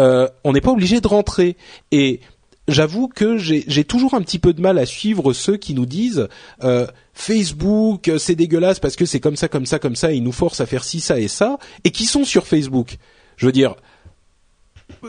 euh, 0.00 0.28
on 0.44 0.52
n'est 0.52 0.60
pas 0.60 0.72
obligé 0.72 1.00
de 1.00 1.06
rentrer. 1.06 1.56
Et 1.92 2.20
j'avoue 2.68 3.08
que 3.08 3.36
j'ai 3.36 3.84
toujours 3.84 4.14
un 4.14 4.22
petit 4.22 4.38
peu 4.38 4.52
de 4.52 4.60
mal 4.60 4.78
à 4.78 4.86
suivre 4.86 5.32
ceux 5.32 5.56
qui 5.56 5.74
nous 5.74 5.86
disent 5.86 6.28
euh, 6.64 6.86
Facebook 7.12 8.08
euh, 8.08 8.18
c'est 8.18 8.34
dégueulasse 8.34 8.80
parce 8.80 8.96
que 8.96 9.04
c'est 9.04 9.20
comme 9.20 9.36
ça, 9.36 9.48
comme 9.48 9.66
ça, 9.66 9.78
comme 9.78 9.96
ça, 9.96 10.12
ils 10.12 10.22
nous 10.22 10.32
forcent 10.32 10.60
à 10.60 10.66
faire 10.66 10.84
ci, 10.84 11.00
ça 11.00 11.20
et 11.20 11.28
ça, 11.28 11.58
et 11.84 11.90
qui 11.90 12.06
sont 12.06 12.24
sur 12.24 12.46
Facebook. 12.46 12.96
Je 13.36 13.46
veux 13.46 13.52
dire, 13.52 13.74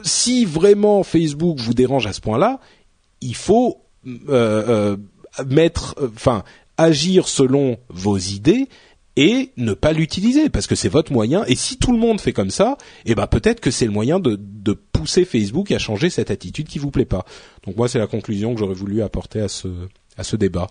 si 0.03 0.45
vraiment 0.45 1.03
Facebook 1.03 1.57
vous 1.59 1.73
dérange 1.73 2.05
à 2.07 2.13
ce 2.13 2.21
point-là, 2.21 2.59
il 3.21 3.35
faut 3.35 3.81
euh, 4.07 4.17
euh, 4.29 4.97
mettre, 5.45 5.95
euh, 6.01 6.09
enfin, 6.15 6.43
agir 6.77 7.27
selon 7.27 7.77
vos 7.89 8.17
idées 8.17 8.67
et 9.17 9.51
ne 9.57 9.73
pas 9.73 9.91
l'utiliser 9.93 10.49
parce 10.49 10.67
que 10.67 10.75
c'est 10.75 10.89
votre 10.89 11.11
moyen. 11.11 11.43
Et 11.45 11.55
si 11.55 11.77
tout 11.77 11.91
le 11.91 11.97
monde 11.99 12.19
fait 12.21 12.33
comme 12.33 12.49
ça, 12.49 12.77
eh 13.05 13.13
ben 13.13 13.27
peut-être 13.27 13.59
que 13.59 13.69
c'est 13.69 13.85
le 13.85 13.91
moyen 13.91 14.19
de, 14.19 14.39
de 14.39 14.73
pousser 14.73 15.25
Facebook 15.25 15.71
à 15.71 15.79
changer 15.79 16.09
cette 16.09 16.31
attitude 16.31 16.67
qui 16.67 16.79
vous 16.79 16.91
plaît 16.91 17.05
pas. 17.05 17.25
Donc 17.65 17.75
moi, 17.75 17.87
c'est 17.87 17.99
la 17.99 18.07
conclusion 18.07 18.53
que 18.53 18.59
j'aurais 18.59 18.73
voulu 18.73 19.01
apporter 19.01 19.41
à 19.41 19.47
ce 19.49 19.67
à 20.17 20.23
ce 20.23 20.35
débat. 20.35 20.67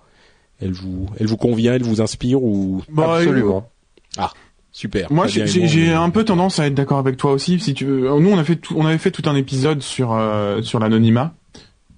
Elle 0.61 0.73
vous 0.73 1.09
elle 1.19 1.27
vous 1.27 1.37
convient, 1.37 1.75
elle 1.75 1.83
vous 1.83 2.01
inspire 2.01 2.43
ou 2.43 2.83
Bah, 2.89 3.17
Absolument. 3.17 3.71
ah 4.17 4.33
super. 4.73 5.13
Moi, 5.13 5.27
j'ai 5.27 5.93
un 5.93 6.11
peu 6.11 6.25
tendance 6.25 6.59
à 6.59 6.67
être 6.67 6.75
d'accord 6.75 6.99
avec 6.99 7.17
toi 7.17 7.33
aussi. 7.33 7.59
Si 7.61 7.75
tu 7.75 7.85
veux, 7.85 8.01
nous 8.21 8.31
on 8.31 8.39
a 8.39 8.45
fait 8.45 8.57
tout, 8.57 8.75
on 8.77 8.87
avait 8.87 8.99
fait 8.99 9.11
tout 9.11 9.29
un 9.29 9.37
épisode 9.37 9.83
sur 9.83 10.13
euh, 10.13 10.63
sur 10.63 10.79
l'anonymat. 10.79 11.35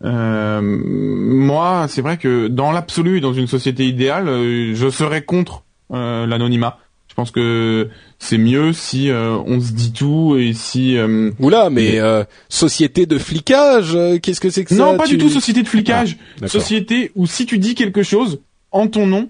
Euh, 0.04 0.60
moi, 0.62 1.86
c'est 1.88 2.02
vrai 2.02 2.16
que 2.18 2.48
dans 2.48 2.72
l'absolu, 2.72 3.20
dans 3.20 3.32
une 3.32 3.46
société 3.46 3.86
idéale, 3.86 4.28
euh, 4.28 4.74
je 4.74 4.90
serais 4.90 5.22
contre 5.22 5.62
euh, 5.92 6.26
l'anonymat. 6.26 6.78
Je 7.08 7.14
pense 7.14 7.30
que 7.30 7.90
c'est 8.18 8.38
mieux 8.38 8.72
si 8.72 9.10
euh, 9.10 9.36
on 9.46 9.60
se 9.60 9.72
dit 9.72 9.92
tout 9.92 10.36
et 10.38 10.54
si 10.54 10.96
euh, 10.96 11.30
Oula, 11.38 11.68
mais 11.68 12.00
euh, 12.00 12.24
société 12.48 13.04
de 13.04 13.18
flicage, 13.18 13.94
euh, 13.94 14.18
qu'est-ce 14.18 14.40
que 14.40 14.48
c'est 14.48 14.64
que 14.64 14.74
ça 14.74 14.82
non, 14.82 14.96
pas 14.96 15.04
tu- 15.04 15.18
du 15.18 15.24
tout 15.24 15.28
société 15.28 15.62
de 15.62 15.68
flicage. 15.68 16.16
Ah, 16.42 16.48
société 16.48 17.12
où 17.14 17.26
si 17.26 17.44
tu 17.44 17.58
dis 17.58 17.74
quelque 17.74 18.02
chose 18.02 18.40
en 18.70 18.86
ton 18.86 19.06
nom, 19.06 19.28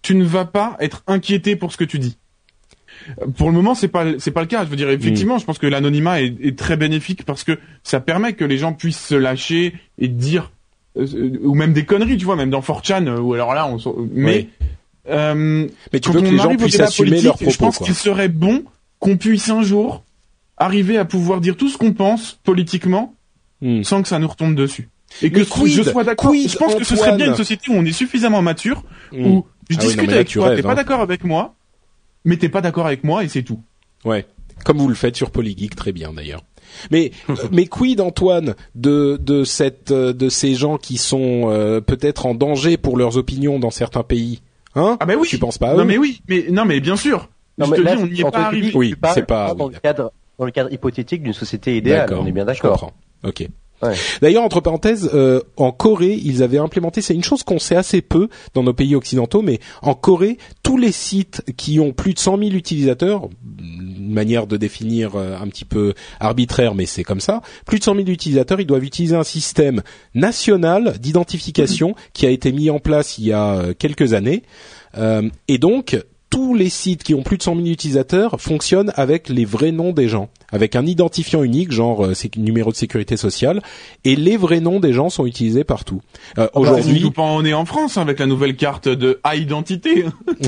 tu 0.00 0.14
ne 0.14 0.24
vas 0.24 0.46
pas 0.46 0.76
être 0.80 1.02
inquiété 1.06 1.54
pour 1.54 1.70
ce 1.70 1.76
que 1.76 1.84
tu 1.84 1.98
dis. 1.98 2.16
Pour 3.36 3.48
le 3.48 3.54
moment, 3.54 3.74
c'est 3.74 3.88
pas 3.88 4.04
c'est 4.18 4.30
pas 4.30 4.40
le 4.42 4.46
cas. 4.46 4.64
Je 4.64 4.70
veux 4.70 4.76
dire, 4.76 4.88
Mm. 4.88 4.92
effectivement, 4.92 5.38
je 5.38 5.44
pense 5.44 5.58
que 5.58 5.66
l'anonymat 5.66 6.20
est, 6.22 6.34
est 6.42 6.58
très 6.58 6.76
bénéfique 6.76 7.24
parce 7.24 7.44
que 7.44 7.58
ça 7.82 8.00
permet 8.00 8.32
que 8.34 8.44
les 8.44 8.58
gens 8.58 8.72
puissent 8.72 9.06
se 9.06 9.14
lâcher 9.14 9.74
et 9.98 10.08
dire 10.08 10.50
euh, 10.98 11.06
euh, 11.14 11.38
ou 11.42 11.54
même 11.54 11.72
des 11.72 11.84
conneries, 11.84 12.16
tu 12.18 12.24
vois, 12.24 12.36
même 12.36 12.50
dans 12.50 12.60
4chan 12.60 13.06
euh, 13.06 13.18
ou 13.18 13.34
alors 13.34 13.54
là, 13.54 13.66
on 13.66 13.78
mais 14.12 14.48
euh, 15.08 15.66
Mais 15.92 16.00
tu 16.00 16.08
quand 16.10 16.14
veux 16.14 16.22
que 16.22 16.28
on 16.28 16.30
les 16.32 16.38
gens 16.38 16.56
puissent 16.56 16.80
assumer 16.80 17.08
politique, 17.08 17.24
leurs 17.26 17.38
Je 17.38 17.44
propos, 17.44 17.64
pense 17.66 17.78
quoi. 17.78 17.86
qu'il 17.86 17.94
serait 17.96 18.28
bon 18.28 18.64
qu'on 18.98 19.16
puisse 19.16 19.48
un 19.48 19.62
jour 19.62 20.04
arriver 20.58 20.96
à 20.98 21.04
pouvoir 21.04 21.40
dire 21.40 21.56
tout 21.56 21.68
ce 21.68 21.76
qu'on 21.78 21.92
pense 21.92 22.38
politiquement 22.44 23.14
Hmm. 23.64 23.84
sans 23.84 24.02
que 24.02 24.08
ça 24.08 24.18
nous 24.18 24.26
retombe 24.26 24.56
dessus. 24.56 24.88
Et 25.22 25.30
que 25.30 25.44
je- 25.44 25.48
quid 25.48 25.72
je 25.72 25.82
sois 25.84 26.02
d'accord. 26.02 26.34
Je 26.34 26.56
pense 26.56 26.74
que 26.74 26.82
ce 26.82 26.96
serait 26.96 27.16
bien 27.16 27.26
une 27.28 27.36
société 27.36 27.70
où 27.70 27.74
on 27.74 27.84
est 27.84 27.92
suffisamment 27.92 28.42
mature, 28.42 28.82
Hmm. 29.12 29.24
où 29.24 29.46
je 29.70 29.76
Ah 29.76 29.76
oui, 29.76 29.76
non, 29.76 29.82
discute 29.84 30.08
là, 30.10 30.14
avec 30.16 30.26
tu 30.28 30.38
toi, 30.38 30.56
t'es 30.56 30.62
pas 30.62 30.72
hein. 30.72 30.74
d'accord 30.74 31.00
avec 31.00 31.22
moi, 31.22 31.54
mais 32.24 32.36
t'es 32.36 32.48
pas 32.48 32.60
d'accord 32.60 32.86
avec 32.86 33.04
moi 33.04 33.24
et 33.24 33.28
c'est 33.28 33.42
tout. 33.42 33.60
Ouais, 34.04 34.26
comme 34.64 34.78
vous 34.78 34.88
le 34.88 34.94
faites 34.94 35.16
sur 35.16 35.30
Polygeek, 35.30 35.76
très 35.76 35.92
bien 35.92 36.12
d'ailleurs. 36.12 36.42
Mais 36.90 37.10
mais 37.52 37.66
quid 37.66 38.00
Antoine 38.00 38.54
de 38.74 39.18
de 39.20 39.44
cette 39.44 39.90
euh, 39.90 40.12
de 40.12 40.28
ces 40.28 40.54
gens 40.54 40.78
qui 40.78 40.96
sont 40.98 41.50
euh, 41.50 41.80
peut-être 41.80 42.26
en 42.26 42.34
danger 42.34 42.76
pour 42.76 42.96
leurs 42.96 43.16
opinions 43.18 43.58
dans 43.58 43.70
certains 43.70 44.02
pays, 44.04 44.40
hein? 44.74 44.96
Ah 45.00 45.06
bah 45.06 45.14
oui. 45.18 45.28
Tu 45.28 45.38
penses 45.38 45.58
pas 45.58 45.70
à 45.70 45.74
non 45.74 45.82
eux? 45.82 45.84
mais 45.86 45.98
oui, 45.98 46.22
mais 46.28 46.46
non 46.50 46.64
mais 46.64 46.80
bien 46.80 46.96
sûr. 46.96 47.28
Non, 47.58 47.66
je 47.66 47.70
mais 47.72 47.76
te 47.76 47.82
là, 47.82 47.96
dis, 47.96 48.02
on 48.02 48.06
n'y 48.06 48.20
est 48.20 48.30
pas 48.30 48.46
arrivé. 48.46 48.70
Oui, 48.74 48.94
c'est 49.14 49.26
pas- 49.26 49.52
dans 49.54 49.66
oui, 49.66 49.74
le 49.74 49.80
cadre 49.80 50.12
dans 50.38 50.46
le 50.46 50.50
cadre 50.50 50.72
hypothétique 50.72 51.22
d'une 51.22 51.34
société 51.34 51.76
idéale. 51.76 52.12
On 52.14 52.24
est 52.26 52.32
bien 52.32 52.44
je 52.44 52.46
d'accord. 52.46 52.70
comprends. 52.80 52.92
Ok, 53.24 53.46
Ouais. 53.82 53.94
D'ailleurs, 54.20 54.44
entre 54.44 54.60
parenthèses, 54.60 55.10
euh, 55.12 55.40
en 55.56 55.72
Corée, 55.72 56.18
ils 56.22 56.42
avaient 56.42 56.58
implémenté, 56.58 57.02
c'est 57.02 57.14
une 57.14 57.24
chose 57.24 57.42
qu'on 57.42 57.58
sait 57.58 57.76
assez 57.76 58.00
peu 58.00 58.28
dans 58.54 58.62
nos 58.62 58.72
pays 58.72 58.94
occidentaux, 58.94 59.42
mais 59.42 59.58
en 59.82 59.94
Corée, 59.94 60.38
tous 60.62 60.78
les 60.78 60.92
sites 60.92 61.42
qui 61.56 61.80
ont 61.80 61.92
plus 61.92 62.14
de 62.14 62.18
100 62.18 62.38
000 62.38 62.50
utilisateurs, 62.52 63.28
une 63.58 64.12
manière 64.12 64.46
de 64.46 64.56
définir 64.56 65.16
euh, 65.16 65.36
un 65.40 65.48
petit 65.48 65.64
peu 65.64 65.94
arbitraire, 66.20 66.74
mais 66.74 66.86
c'est 66.86 67.04
comme 67.04 67.20
ça, 67.20 67.42
plus 67.66 67.78
de 67.78 67.84
100 67.84 67.96
000 67.96 68.08
utilisateurs, 68.08 68.60
ils 68.60 68.66
doivent 68.66 68.84
utiliser 68.84 69.16
un 69.16 69.24
système 69.24 69.82
national 70.14 70.98
d'identification 70.98 71.94
qui 72.12 72.26
a 72.26 72.30
été 72.30 72.52
mis 72.52 72.70
en 72.70 72.78
place 72.78 73.18
il 73.18 73.24
y 73.24 73.32
a 73.32 73.54
euh, 73.54 73.74
quelques 73.76 74.14
années. 74.14 74.42
Euh, 74.96 75.28
et 75.48 75.58
donc, 75.58 75.98
tous 76.30 76.54
les 76.54 76.70
sites 76.70 77.02
qui 77.02 77.14
ont 77.14 77.22
plus 77.22 77.38
de 77.38 77.42
100 77.42 77.56
000 77.56 77.66
utilisateurs 77.66 78.40
fonctionnent 78.40 78.92
avec 78.96 79.28
les 79.28 79.44
vrais 79.44 79.72
noms 79.72 79.92
des 79.92 80.08
gens, 80.08 80.28
avec 80.52 80.76
un 80.76 80.86
identifiant 80.86 81.42
unique, 81.42 81.72
genre 81.72 82.04
euh, 82.04 82.12
numéro 82.36 82.70
de 82.70 82.76
sécurité 82.76 83.16
sociale, 83.16 83.62
et 84.04 84.14
les 84.14 84.36
vrais 84.36 84.60
noms 84.60 84.78
des 84.78 84.92
gens 84.92 85.08
sont 85.10 85.26
utilisés 85.26 85.64
partout. 85.64 86.00
Euh, 86.38 86.46
Aujourd'hui, 86.54 86.82
Aujourd'hui, 86.92 87.10
pas 87.10 87.22
on 87.22 87.44
est 87.44 87.54
en 87.54 87.64
France 87.64 87.96
hein, 87.96 88.02
avec 88.02 88.18
la 88.20 88.26
nouvelle 88.26 88.54
carte 88.54 88.88
de 88.88 89.18
à 89.24 89.34
identité. 89.36 90.04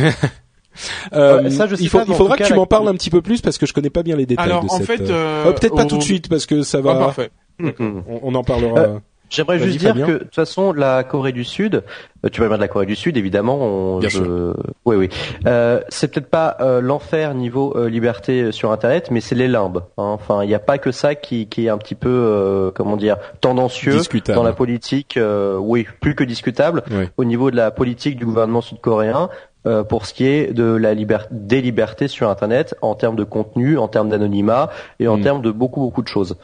euh, 1.15 1.43
Ouais, 1.43 1.51
ça, 1.51 1.67
je 1.67 1.77
sais 1.77 1.83
il, 1.85 1.89
faut- 1.89 1.99
pas, 1.99 2.05
il 2.05 2.09
mais 2.09 2.15
en 2.15 2.19
faudra 2.19 2.37
que 2.37 2.45
tu 2.45 2.55
m'en 2.55 2.67
parles 2.67 2.89
un 2.89 2.95
petit 2.95 3.11
peu 3.11 3.23
plus 3.23 3.41
parce 3.41 3.59
que 3.59 3.67
je 3.67 3.73
connais 3.73 3.91
pas 3.91 4.03
bien 4.03 4.17
les 4.17 4.27
détails 4.27 4.45
Alors 4.47 4.65
de 4.65 4.71
en 4.71 4.77
cette. 4.79 4.87
fait, 4.87 5.01
euh, 5.11 5.47
euh, 5.47 5.53
peut-être 5.53 5.75
pas 5.75 5.85
tout 5.87 5.99
de 5.99 6.03
suite 6.03 6.29
parce 6.29 6.47
que 6.47 6.63
ça 6.63 6.79
Ah, 6.79 6.83
va. 6.83 6.95
parfait. 6.97 7.31
On, 7.63 8.03
on 8.23 8.35
en 8.35 8.43
parlera. 8.45 9.01
J'aimerais 9.35 9.59
juste 9.59 9.79
dire 9.79 9.89
Fabien. 9.91 10.07
que 10.07 10.13
de 10.13 10.19
toute 10.19 10.35
façon 10.35 10.73
la 10.73 11.05
Corée 11.05 11.33
du 11.33 11.45
Sud, 11.45 11.83
euh, 12.25 12.29
tu 12.31 12.41
vas 12.41 12.49
bien 12.49 12.57
de 12.57 12.63
la 12.63 12.69
Corée 12.69 12.87
du 12.87 12.97
Sud 12.97 13.17
évidemment. 13.17 13.59
On, 13.61 13.99
Bien 13.99 14.09
je- 14.09 14.23
sûr. 14.25 14.55
Oui 14.85 14.97
oui. 14.97 15.09
Euh, 15.47 15.81
c'est 15.89 16.09
peut-être 16.13 16.31
pas 16.31 16.57
euh, 16.61 16.81
l'enfer 16.81 17.35
niveau 17.35 17.75
euh, 17.77 17.89
liberté 17.89 18.53
sur 18.53 18.71
Internet, 18.73 19.11
mais 19.11 19.21
c'est 19.21 19.35
les 19.35 19.49
limbes. 19.49 19.79
hein. 19.99 20.05
Enfin, 20.15 20.43
il 20.43 20.49
n'y 20.49 20.55
a 20.55 20.59
pas 20.59 20.79
que 20.79 20.93
ça 20.93 21.15
qui, 21.15 21.47
qui 21.49 21.67
est 21.67 21.69
un 21.69 21.79
petit 21.79 21.95
peu 21.95 22.09
euh, 22.11 22.71
comment 22.75 22.97
dire 22.97 23.17
tendancieux 23.41 23.93
Discutable. 23.99 24.37
dans 24.37 24.43
la 24.45 24.53
politique. 24.53 25.17
euh, 25.17 25.57
oui, 25.59 25.87
plus 26.01 26.15
que 26.15 26.25
discutable 26.25 26.83
au 27.17 27.25
niveau 27.25 27.51
de 27.51 27.57
la 27.57 27.71
politique 27.71 28.17
du 28.17 28.25
gouvernement 28.25 28.61
sud-coréen. 28.61 29.29
euh, 29.67 29.83
pour 29.83 30.05
ce 30.05 30.13
qui 30.13 30.27
est 30.27 30.53
de 30.53 30.75
la 30.75 30.93
liberté, 30.93 31.29
des 31.31 31.63
libertés 31.63 32.07
sur 32.07 32.29
Internet, 32.29 32.75
en 32.83 32.95
termes 32.95 33.17
de 33.17 33.25
contenu, 33.25 33.79
en 33.79 33.89
termes 33.89 34.11
d'anonymat 34.11 34.69
et 35.01 35.09
en 35.09 35.17
Mm. 35.17 35.23
termes 35.23 35.41
de 35.43 35.51
beaucoup 35.51 35.81
beaucoup 35.81 36.03
de 36.03 36.09
choses. 36.09 36.37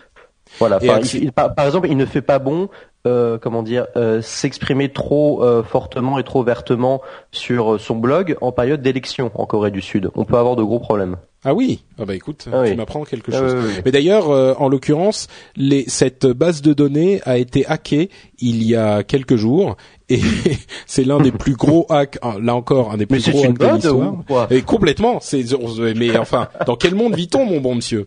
Voilà. 0.58 0.78
Il- 0.82 1.22
il- 1.24 1.32
par, 1.32 1.54
par 1.54 1.66
exemple, 1.66 1.88
il 1.90 1.96
ne 1.96 2.04
fait 2.06 2.22
pas 2.22 2.38
bon, 2.38 2.68
euh, 3.06 3.38
comment 3.38 3.62
dire, 3.62 3.86
euh, 3.96 4.20
s'exprimer 4.20 4.90
trop 4.90 5.42
euh, 5.42 5.62
fortement 5.62 6.18
et 6.18 6.24
trop 6.24 6.42
vertement 6.42 7.00
sur 7.32 7.80
son 7.80 7.96
blog 7.96 8.36
en 8.40 8.52
période 8.52 8.82
d'élection 8.82 9.30
en 9.34 9.46
Corée 9.46 9.70
du 9.70 9.80
Sud. 9.80 10.10
On 10.14 10.24
peut 10.24 10.36
avoir 10.36 10.56
de 10.56 10.62
gros 10.62 10.80
problèmes. 10.80 11.16
Ah 11.42 11.54
oui. 11.54 11.82
Ah 11.98 12.04
bah 12.04 12.14
écoute, 12.14 12.48
Ah 12.52 12.64
tu 12.64 12.70
oui. 12.72 12.76
m'apprends 12.76 13.04
quelque 13.04 13.30
Ah 13.32 13.38
chose. 13.38 13.54
oui, 13.54 13.60
oui, 13.62 13.72
oui. 13.76 13.82
Mais 13.86 13.92
d'ailleurs, 13.92 14.28
euh, 14.30 14.52
en 14.58 14.68
l'occurrence, 14.68 15.28
les, 15.56 15.84
cette 15.88 16.26
base 16.26 16.60
de 16.60 16.74
données 16.74 17.22
a 17.24 17.38
été 17.38 17.64
hackée 17.64 18.10
il 18.40 18.62
y 18.62 18.76
a 18.76 19.02
quelques 19.02 19.36
jours 19.36 19.76
et 20.10 20.20
c'est 20.86 21.04
l'un 21.04 21.20
des 21.20 21.32
plus 21.32 21.54
gros 21.54 21.86
hacks. 21.88 22.18
ah, 22.22 22.36
Là 22.42 22.54
encore, 22.54 22.90
un 22.92 22.96
des 22.96 23.06
Mais 23.08 23.16
plus 23.16 23.20
c'est 23.22 23.30
gros 23.30 23.44
hacks 23.44 23.58
de 23.58 23.66
l'histoire. 23.74 24.52
Et 24.52 24.62
complètement. 24.62 25.18
C'est 25.20 25.44
mais 25.96 26.16
enfin, 26.18 26.48
dans 26.66 26.76
quel 26.76 26.94
monde 26.94 27.14
vit-on, 27.14 27.44
mon 27.46 27.60
bon 27.60 27.74
monsieur? 27.76 28.06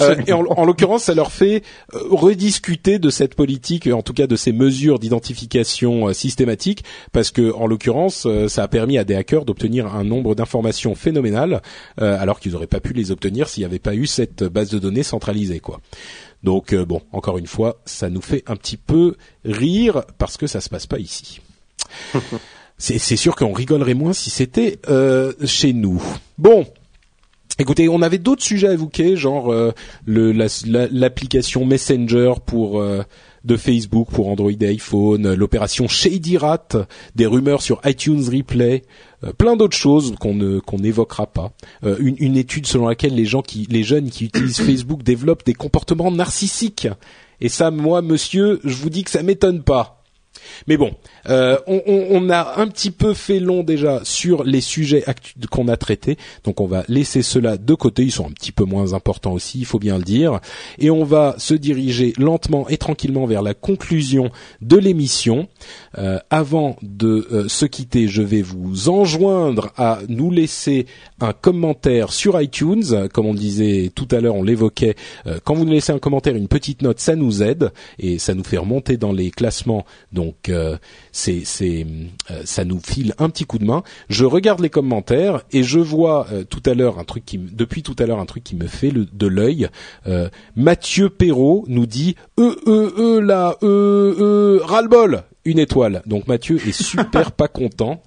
Euh, 0.00 0.16
Et 0.26 0.32
en, 0.32 0.44
en 0.44 0.64
l'occurrence, 0.64 1.04
ça 1.04 1.14
leur 1.14 1.32
fait 1.32 1.62
euh, 1.94 1.98
rediscuter 2.10 2.98
de 2.98 3.10
cette 3.10 3.34
politique, 3.34 3.86
en 3.86 4.02
tout 4.02 4.12
cas 4.12 4.26
de 4.26 4.36
ces 4.36 4.52
mesures 4.52 4.98
d'identification 4.98 6.08
euh, 6.08 6.12
systématique, 6.12 6.84
parce 7.12 7.30
que 7.30 7.52
en 7.54 7.66
l'occurrence, 7.66 8.26
ça 8.48 8.62
a 8.64 8.68
permis 8.68 8.98
à 8.98 9.04
des 9.04 9.14
hackers 9.14 9.44
d'obtenir 9.44 9.94
un 9.94 10.04
nombre 10.04 10.34
d'informations 10.34 10.94
phénoménal, 10.94 11.62
euh, 12.00 12.16
alors 12.20 12.40
qu'ils 12.40 12.52
n'auraient 12.52 12.66
pas 12.66 12.80
pu 12.80 12.92
les 12.92 13.10
obtenir 13.10 13.48
s'il 13.48 13.62
n'y 13.62 13.66
avait 13.66 13.78
pas 13.78 13.94
eu 13.94 14.06
cette 14.06 14.44
base 14.44 14.70
de 14.70 14.78
données 14.78 15.02
centralisée, 15.02 15.60
quoi. 15.60 15.80
Donc 16.44 16.72
euh, 16.72 16.84
bon, 16.84 17.00
encore 17.10 17.38
une 17.38 17.46
fois, 17.48 17.80
ça 17.86 18.08
nous 18.10 18.20
fait 18.22 18.44
un 18.46 18.54
petit 18.54 18.76
peu 18.76 19.16
rire 19.44 20.02
parce 20.18 20.36
que 20.36 20.46
ça 20.46 20.60
se 20.60 20.68
passe 20.68 20.86
pas 20.86 20.98
ici. 20.98 21.40
c'est 22.78 23.16
sûr 23.16 23.34
qu'on 23.34 23.52
rigolerait 23.52 23.94
moins 23.94 24.12
si 24.12 24.30
c'était 24.30 24.78
euh, 24.88 25.32
chez 25.44 25.72
nous. 25.72 26.02
Bon. 26.38 26.66
Écoutez, 27.58 27.88
on 27.88 28.02
avait 28.02 28.18
d'autres 28.18 28.42
sujets 28.42 28.66
à 28.68 28.72
évoquer, 28.72 29.16
genre 29.16 29.52
euh, 29.52 29.72
la- 30.06 30.48
l'application 30.90 31.64
Messenger 31.64 32.32
pour 32.44 32.82
de 33.44 33.56
Facebook 33.56 34.08
pour 34.10 34.28
Android 34.28 34.50
et 34.50 34.66
iPhone, 34.66 35.26
euh, 35.26 35.36
l'opération 35.36 35.88
Shady 35.88 36.38
Rat, 36.38 36.68
des 37.14 37.26
rumeurs 37.26 37.62
sur 37.62 37.80
iTunes 37.84 38.22
Replay, 38.24 38.82
euh, 39.22 39.32
plein 39.32 39.56
d'autres 39.56 39.76
choses 39.76 40.14
qu'on 40.18 40.34
ne 40.34 40.58
qu'on 40.58 40.78
n'évoquera 40.78 41.26
pas. 41.26 41.52
Euh, 41.84 41.96
une, 42.00 42.16
une 42.18 42.36
étude 42.36 42.66
selon 42.66 42.88
laquelle 42.88 43.14
les 43.14 43.26
gens 43.26 43.42
qui 43.42 43.66
les 43.70 43.82
jeunes 43.82 44.10
qui 44.10 44.24
utilisent 44.26 44.60
Facebook 44.60 45.02
développent 45.02 45.44
des 45.44 45.54
comportements 45.54 46.10
narcissiques. 46.10 46.88
Et 47.40 47.48
ça, 47.48 47.70
moi, 47.70 48.00
monsieur, 48.00 48.60
je 48.64 48.76
vous 48.76 48.90
dis 48.90 49.04
que 49.04 49.10
ça 49.10 49.22
m'étonne 49.22 49.62
pas. 49.62 49.93
Mais 50.66 50.76
bon, 50.76 50.92
euh, 51.28 51.58
on, 51.66 51.82
on- 51.86 52.24
a 52.30 52.60
un 52.60 52.68
petit 52.68 52.90
peu 52.90 53.12
fait 53.14 53.38
long 53.38 53.62
déjà 53.62 54.00
sur 54.04 54.44
les 54.44 54.60
sujets 54.62 55.04
qu'on 55.50 55.68
a 55.68 55.76
traités, 55.76 56.16
donc 56.44 56.60
on 56.60 56.66
va 56.66 56.84
laisser 56.88 57.22
cela 57.22 57.56
de 57.58 57.74
côté. 57.74 58.02
Ils 58.02 58.10
sont 58.12 58.26
un 58.26 58.32
petit 58.32 58.52
peu 58.52 58.64
moins 58.64 58.94
importants 58.94 59.32
aussi, 59.32 59.58
il 59.58 59.66
faut 59.66 59.78
bien 59.78 59.98
le 59.98 60.04
dire, 60.04 60.40
et 60.78 60.90
on 60.90 61.04
va 61.04 61.34
se 61.38 61.54
diriger 61.54 62.14
lentement 62.18 62.68
et 62.68 62.76
tranquillement 62.78 63.26
vers 63.26 63.42
la 63.42 63.52
conclusion 63.54 64.30
de 64.62 64.76
l'émission. 64.78 65.48
Euh, 65.98 66.18
avant 66.30 66.76
de 66.82 67.26
euh, 67.32 67.48
se 67.48 67.66
quitter, 67.66 68.08
je 68.08 68.22
vais 68.22 68.42
vous 68.42 68.88
enjoindre 68.88 69.72
à 69.76 70.00
nous 70.08 70.30
laisser 70.30 70.86
un 71.20 71.32
commentaire 71.32 72.12
sur 72.12 72.40
iTunes, 72.40 73.08
comme 73.12 73.26
on 73.26 73.34
disait 73.34 73.90
tout 73.94 74.08
à 74.10 74.20
l'heure, 74.20 74.34
on 74.34 74.42
l'évoquait. 74.42 74.96
euh, 75.26 75.38
quand 75.44 75.54
vous 75.54 75.64
nous 75.64 75.72
laissez 75.72 75.92
un 75.92 75.98
commentaire, 75.98 76.34
une 76.36 76.48
petite 76.48 76.82
note, 76.82 77.00
ça 77.00 77.16
nous 77.16 77.42
aide 77.42 77.72
et 77.98 78.18
ça 78.18 78.34
nous 78.34 78.44
fait 78.44 78.58
remonter 78.58 78.96
dans 78.96 79.12
les 79.12 79.30
classements. 79.30 79.84
Donc 80.12 80.48
euh, 80.48 80.76
c'est 81.12 81.44
euh, 81.60 81.84
ça 82.44 82.64
nous 82.64 82.80
file 82.80 83.14
un 83.18 83.30
petit 83.30 83.44
coup 83.44 83.58
de 83.58 83.64
main. 83.64 83.82
Je 84.08 84.24
regarde 84.24 84.60
les 84.60 84.70
commentaires 84.70 85.42
et 85.52 85.62
je 85.62 85.78
vois 85.78 86.26
euh, 86.32 86.44
tout 86.44 86.62
à 86.66 86.74
l'heure 86.74 86.98
un 86.98 87.04
truc 87.04 87.24
qui 87.24 87.38
depuis 87.38 87.82
tout 87.82 87.96
à 87.98 88.06
l'heure 88.06 88.20
un 88.20 88.26
truc 88.26 88.44
qui 88.44 88.56
me 88.56 88.66
fait 88.66 88.90
le, 88.90 89.06
de 89.06 89.26
l'œil. 89.26 89.68
Mathieu 90.56 91.10
Perrault 91.10 91.64
nous 91.68 91.86
dit 91.86 92.16
e 92.38 92.56
e 92.66 92.92
e 92.98 93.20
là 93.20 93.56
e 93.62 93.66
e 93.66 94.60
ras-le-bol 94.62 95.22
une 95.44 95.58
étoile. 95.58 96.02
Donc 96.06 96.26
Mathieu 96.26 96.56
est 96.66 96.72
super 96.72 97.32
pas 97.36 97.48
content. 97.48 98.02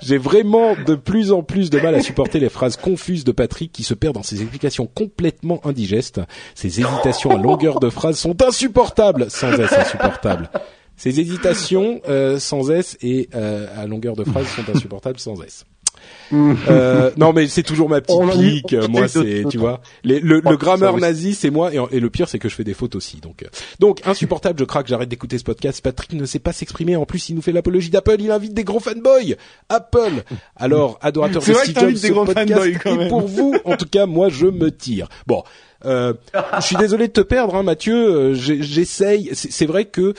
J'ai 0.00 0.18
vraiment 0.18 0.74
de 0.86 0.94
plus 0.94 1.32
en 1.32 1.42
plus 1.42 1.70
de 1.70 1.78
mal 1.80 1.94
à 1.94 2.00
supporter 2.00 2.38
les 2.38 2.48
phrases 2.48 2.76
confuses 2.76 3.24
de 3.24 3.32
Patrick 3.32 3.72
qui 3.72 3.82
se 3.82 3.94
perd 3.94 4.14
dans 4.14 4.22
ses 4.22 4.40
explications 4.42 4.86
complètement 4.86 5.60
indigestes. 5.66 6.20
Ses 6.54 6.80
hésitations 6.80 7.30
à 7.30 7.36
longueur 7.36 7.80
de 7.80 7.90
phrase 7.90 8.18
sont 8.18 8.40
insupportables, 8.42 9.30
sans 9.30 9.52
S 9.52 9.72
insupportables. 9.72 10.50
Ses 10.96 11.20
hésitations 11.20 12.00
euh, 12.08 12.38
sans 12.38 12.70
S 12.70 12.96
et 13.02 13.28
euh, 13.34 13.66
à 13.76 13.86
longueur 13.86 14.16
de 14.16 14.24
phrase 14.24 14.46
sont 14.46 14.68
insupportables 14.74 15.18
sans 15.18 15.42
S. 15.42 15.65
Euh, 16.32 17.10
non 17.16 17.32
mais 17.32 17.46
c'est 17.46 17.62
toujours 17.62 17.88
ma 17.88 18.00
petite 18.00 18.30
pique. 18.40 18.74
Moi 18.88 19.08
c'est 19.08 19.44
tu 19.48 19.58
vois. 19.58 19.80
les- 20.04 20.20
le, 20.20 20.42
Oh, 20.44 20.50
le 20.50 20.56
grammeur 20.56 20.96
nazi 20.98 21.34
c'est 21.34 21.50
moi 21.50 21.72
et, 21.74 21.78
et 21.92 22.00
le 22.00 22.10
pire 22.10 22.28
c'est 22.28 22.38
que 22.38 22.48
je 22.48 22.54
fais 22.54 22.64
des 22.64 22.74
fautes 22.74 22.94
aussi 22.96 23.18
donc 23.18 23.42
euh, 23.42 23.46
donc 23.80 24.00
insupportable 24.06 24.58
je 24.58 24.64
craque 24.64 24.86
j'arrête 24.88 25.08
d'écouter 25.08 25.38
ce 25.38 25.44
podcast. 25.44 25.80
Patrick 25.82 26.12
ne 26.14 26.24
sait 26.26 26.38
pas 26.38 26.52
s'exprimer 26.52 26.96
en 26.96 27.06
plus 27.06 27.28
il 27.28 27.34
nous 27.36 27.42
fait 27.42 27.52
l'apologie 27.52 27.90
d'Apple 27.90 28.16
il 28.18 28.30
invite 28.30 28.54
des 28.54 28.64
gros 28.64 28.80
fanboys. 28.80 29.36
Apple. 29.68 30.22
Alors 30.56 30.98
adorateur 31.02 31.42
de 31.42 31.52
Steve 31.52 31.78
Jobs 31.78 31.94
ce 31.96 32.06
gros 32.08 32.24
podcast 32.24 32.50
fanboys, 32.52 32.78
quand 32.82 32.94
est 32.94 32.96
même. 32.98 33.08
pour 33.08 33.26
vous 33.26 33.54
en 33.64 33.76
tout 33.76 33.86
cas 33.86 34.06
moi 34.06 34.28
je 34.28 34.46
me 34.46 34.70
tire. 34.70 35.08
Bon 35.26 35.42
euh, 35.84 36.14
je 36.58 36.64
suis 36.64 36.76
désolé 36.76 37.06
de 37.08 37.12
te 37.12 37.20
perdre 37.20 37.54
hein, 37.54 37.62
Mathieu 37.62 37.94
Euh, 37.94 38.34
j'essaye 38.34 39.30
c'est 39.34 39.66
vrai 39.66 39.84
que 39.84 40.14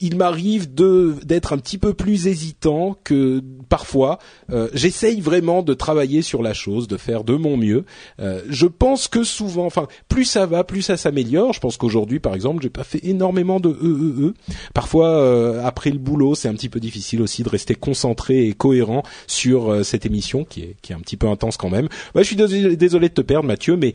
il 0.00 0.16
m'arrive 0.16 0.72
de 0.72 1.16
d'être 1.24 1.52
un 1.52 1.58
petit 1.58 1.78
peu 1.78 1.92
plus 1.92 2.26
hésitant 2.26 2.96
que 3.04 3.42
parfois. 3.68 4.18
Euh, 4.50 4.68
J'essaye 4.72 5.20
vraiment 5.20 5.62
de 5.62 5.74
travailler 5.74 6.22
sur 6.22 6.42
la 6.42 6.54
chose, 6.54 6.88
de 6.88 6.96
faire 6.96 7.24
de 7.24 7.34
mon 7.34 7.56
mieux. 7.56 7.84
Euh, 8.20 8.42
je 8.48 8.66
pense 8.66 9.08
que 9.08 9.24
souvent, 9.24 9.66
enfin, 9.66 9.88
plus 10.08 10.24
ça 10.24 10.46
va, 10.46 10.64
plus 10.64 10.82
ça 10.82 10.96
s'améliore. 10.96 11.52
Je 11.52 11.60
pense 11.60 11.76
qu'aujourd'hui, 11.76 12.20
par 12.20 12.34
exemple, 12.34 12.62
j'ai 12.62 12.70
pas 12.70 12.84
fait 12.84 13.00
énormément 13.02 13.60
de 13.60 13.70
e 13.70 13.74
e 13.82 14.26
e. 14.28 14.34
Parfois, 14.72 15.08
euh, 15.08 15.64
après 15.64 15.90
le 15.90 15.98
boulot, 15.98 16.34
c'est 16.34 16.48
un 16.48 16.54
petit 16.54 16.68
peu 16.68 16.80
difficile 16.80 17.20
aussi 17.20 17.42
de 17.42 17.48
rester 17.48 17.74
concentré 17.74 18.46
et 18.46 18.52
cohérent 18.52 19.02
sur 19.26 19.72
euh, 19.72 19.82
cette 19.82 20.06
émission 20.06 20.44
qui 20.44 20.62
est 20.62 20.76
qui 20.82 20.92
est 20.92 20.96
un 20.96 21.00
petit 21.00 21.16
peu 21.16 21.28
intense 21.28 21.56
quand 21.56 21.70
même. 21.70 21.88
Bah, 22.14 22.22
je 22.22 22.26
suis 22.26 22.36
désolé 22.36 23.08
de 23.08 23.14
te 23.14 23.20
perdre, 23.20 23.46
Mathieu, 23.46 23.76
mais 23.76 23.94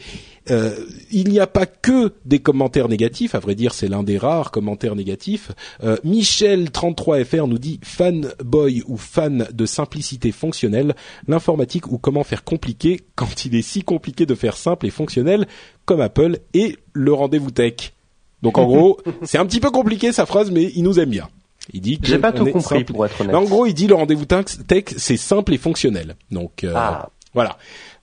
euh, 0.51 0.75
il 1.11 1.29
n'y 1.29 1.39
a 1.39 1.47
pas 1.47 1.65
que 1.65 2.11
des 2.25 2.39
commentaires 2.39 2.89
négatifs. 2.89 3.33
À 3.35 3.39
vrai 3.39 3.55
dire, 3.55 3.73
c'est 3.73 3.87
l'un 3.87 4.03
des 4.03 4.17
rares 4.17 4.51
commentaires 4.51 4.95
négatifs. 4.95 5.51
Euh, 5.83 5.97
Michel 6.03 6.69
33fr 6.69 7.47
nous 7.47 7.57
dit 7.59 7.79
fanboy 7.83 8.83
ou 8.87 8.97
fan 8.97 9.47
de 9.53 9.65
simplicité 9.65 10.31
fonctionnelle, 10.31 10.95
l'informatique 11.27 11.91
ou 11.91 11.97
comment 11.97 12.23
faire 12.23 12.43
compliqué 12.43 13.01
quand 13.15 13.45
il 13.45 13.55
est 13.55 13.61
si 13.61 13.83
compliqué 13.83 14.25
de 14.25 14.35
faire 14.35 14.57
simple 14.57 14.85
et 14.87 14.89
fonctionnel 14.91 15.47
comme 15.85 16.01
Apple 16.01 16.39
et 16.53 16.77
le 16.93 17.13
rendez-vous 17.13 17.51
tech. 17.51 17.93
Donc 18.41 18.57
en 18.57 18.65
gros, 18.65 18.99
c'est 19.23 19.37
un 19.37 19.45
petit 19.45 19.59
peu 19.61 19.71
compliqué 19.71 20.11
sa 20.11 20.25
phrase, 20.25 20.51
mais 20.51 20.71
il 20.75 20.83
nous 20.83 20.99
aime 20.99 21.09
bien. 21.09 21.29
Il 21.71 21.79
dit 21.79 21.97
que 21.97 22.07
J'ai 22.07 22.19
pas 22.19 22.33
tout 22.33 22.43
compris 22.45 22.61
simple. 22.79 22.91
pour 22.91 23.05
être 23.05 23.21
honnête. 23.21 23.31
Mais 23.31 23.39
en 23.39 23.45
gros, 23.45 23.65
il 23.65 23.73
dit 23.73 23.87
le 23.87 23.95
rendez-vous 23.95 24.25
tech, 24.25 24.45
tech, 24.67 24.83
c'est 24.97 25.15
simple 25.15 25.53
et 25.53 25.57
fonctionnel. 25.57 26.15
Donc 26.29 26.65
euh, 26.65 26.73
Ah. 26.75 27.09
voilà. 27.33 27.57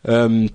Euh, 0.09 0.47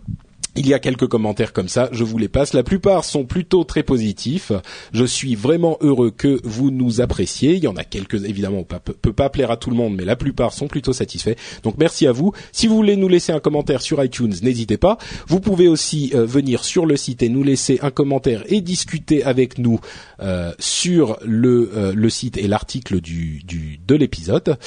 Il 0.58 0.68
y 0.68 0.74
a 0.74 0.80
quelques 0.80 1.08
commentaires 1.08 1.52
comme 1.52 1.68
ça, 1.68 1.90
je 1.92 2.06
vous 2.06 2.18
les 2.18 2.30
passe. 2.30 2.54
La 2.54 2.64
plupart 2.64 3.04
sont 3.04 3.26
plutôt 3.26 3.66
très 3.66 3.84
positifs. 3.84 4.54
Je 4.94 5.04
suis 5.04 5.36
vraiment 5.36 5.78
heureux 5.82 6.12
que 6.12 6.40
vous 6.46 6.72
nous 6.72 7.02
appréciez. 7.02 7.56
Il 7.56 7.64
y 7.66 7.68
en 7.68 7.76
a 7.76 7.84
quelques, 7.84 8.24
évidemment, 8.24 8.60
on 8.60 8.64
peut, 8.64 8.94
peut 8.94 9.12
pas 9.12 9.30
plaire 9.30 9.52
à 9.52 9.58
tout 9.58 9.70
le 9.70 9.76
monde, 9.76 9.96
mais 9.98 10.06
la 10.06 10.16
plupart 10.16 10.54
sont 10.54 10.68
plutôt 10.68 10.94
satisfaits. 10.94 11.36
Donc 11.64 11.76
merci 11.78 12.08
à 12.08 12.14
vous. 12.14 12.32
Si 12.54 12.68
vous 12.68 12.76
voulez 12.78 12.96
nous 12.96 13.10
laisser 13.10 13.34
un 13.34 13.42
commentaire 13.42 13.82
sur 13.82 14.02
iTunes, 14.02 14.34
n'hésitez 14.44 14.78
pas. 14.78 14.98
Vous 15.28 15.42
pouvez 15.42 15.68
aussi 15.68 16.12
euh, 16.16 16.26
venir 16.26 16.64
sur 16.64 16.86
le 16.86 16.96
site 16.96 17.22
et 17.22 17.28
nous 17.28 17.44
laisser 17.44 17.80
un 17.82 17.92
commentaire 17.92 18.44
et 18.48 18.62
discuter 18.62 19.26
avec 19.26 19.58
nous 19.58 19.82
euh, 20.22 20.54
sur 20.58 21.18
le, 21.26 21.70
euh, 21.76 21.94
le 21.94 22.10
site 22.10 22.38
et 22.38 22.48
l'article 22.48 23.02
du, 23.02 23.44
du, 23.44 23.78
de 23.86 23.96
l'épisode. 23.96 24.58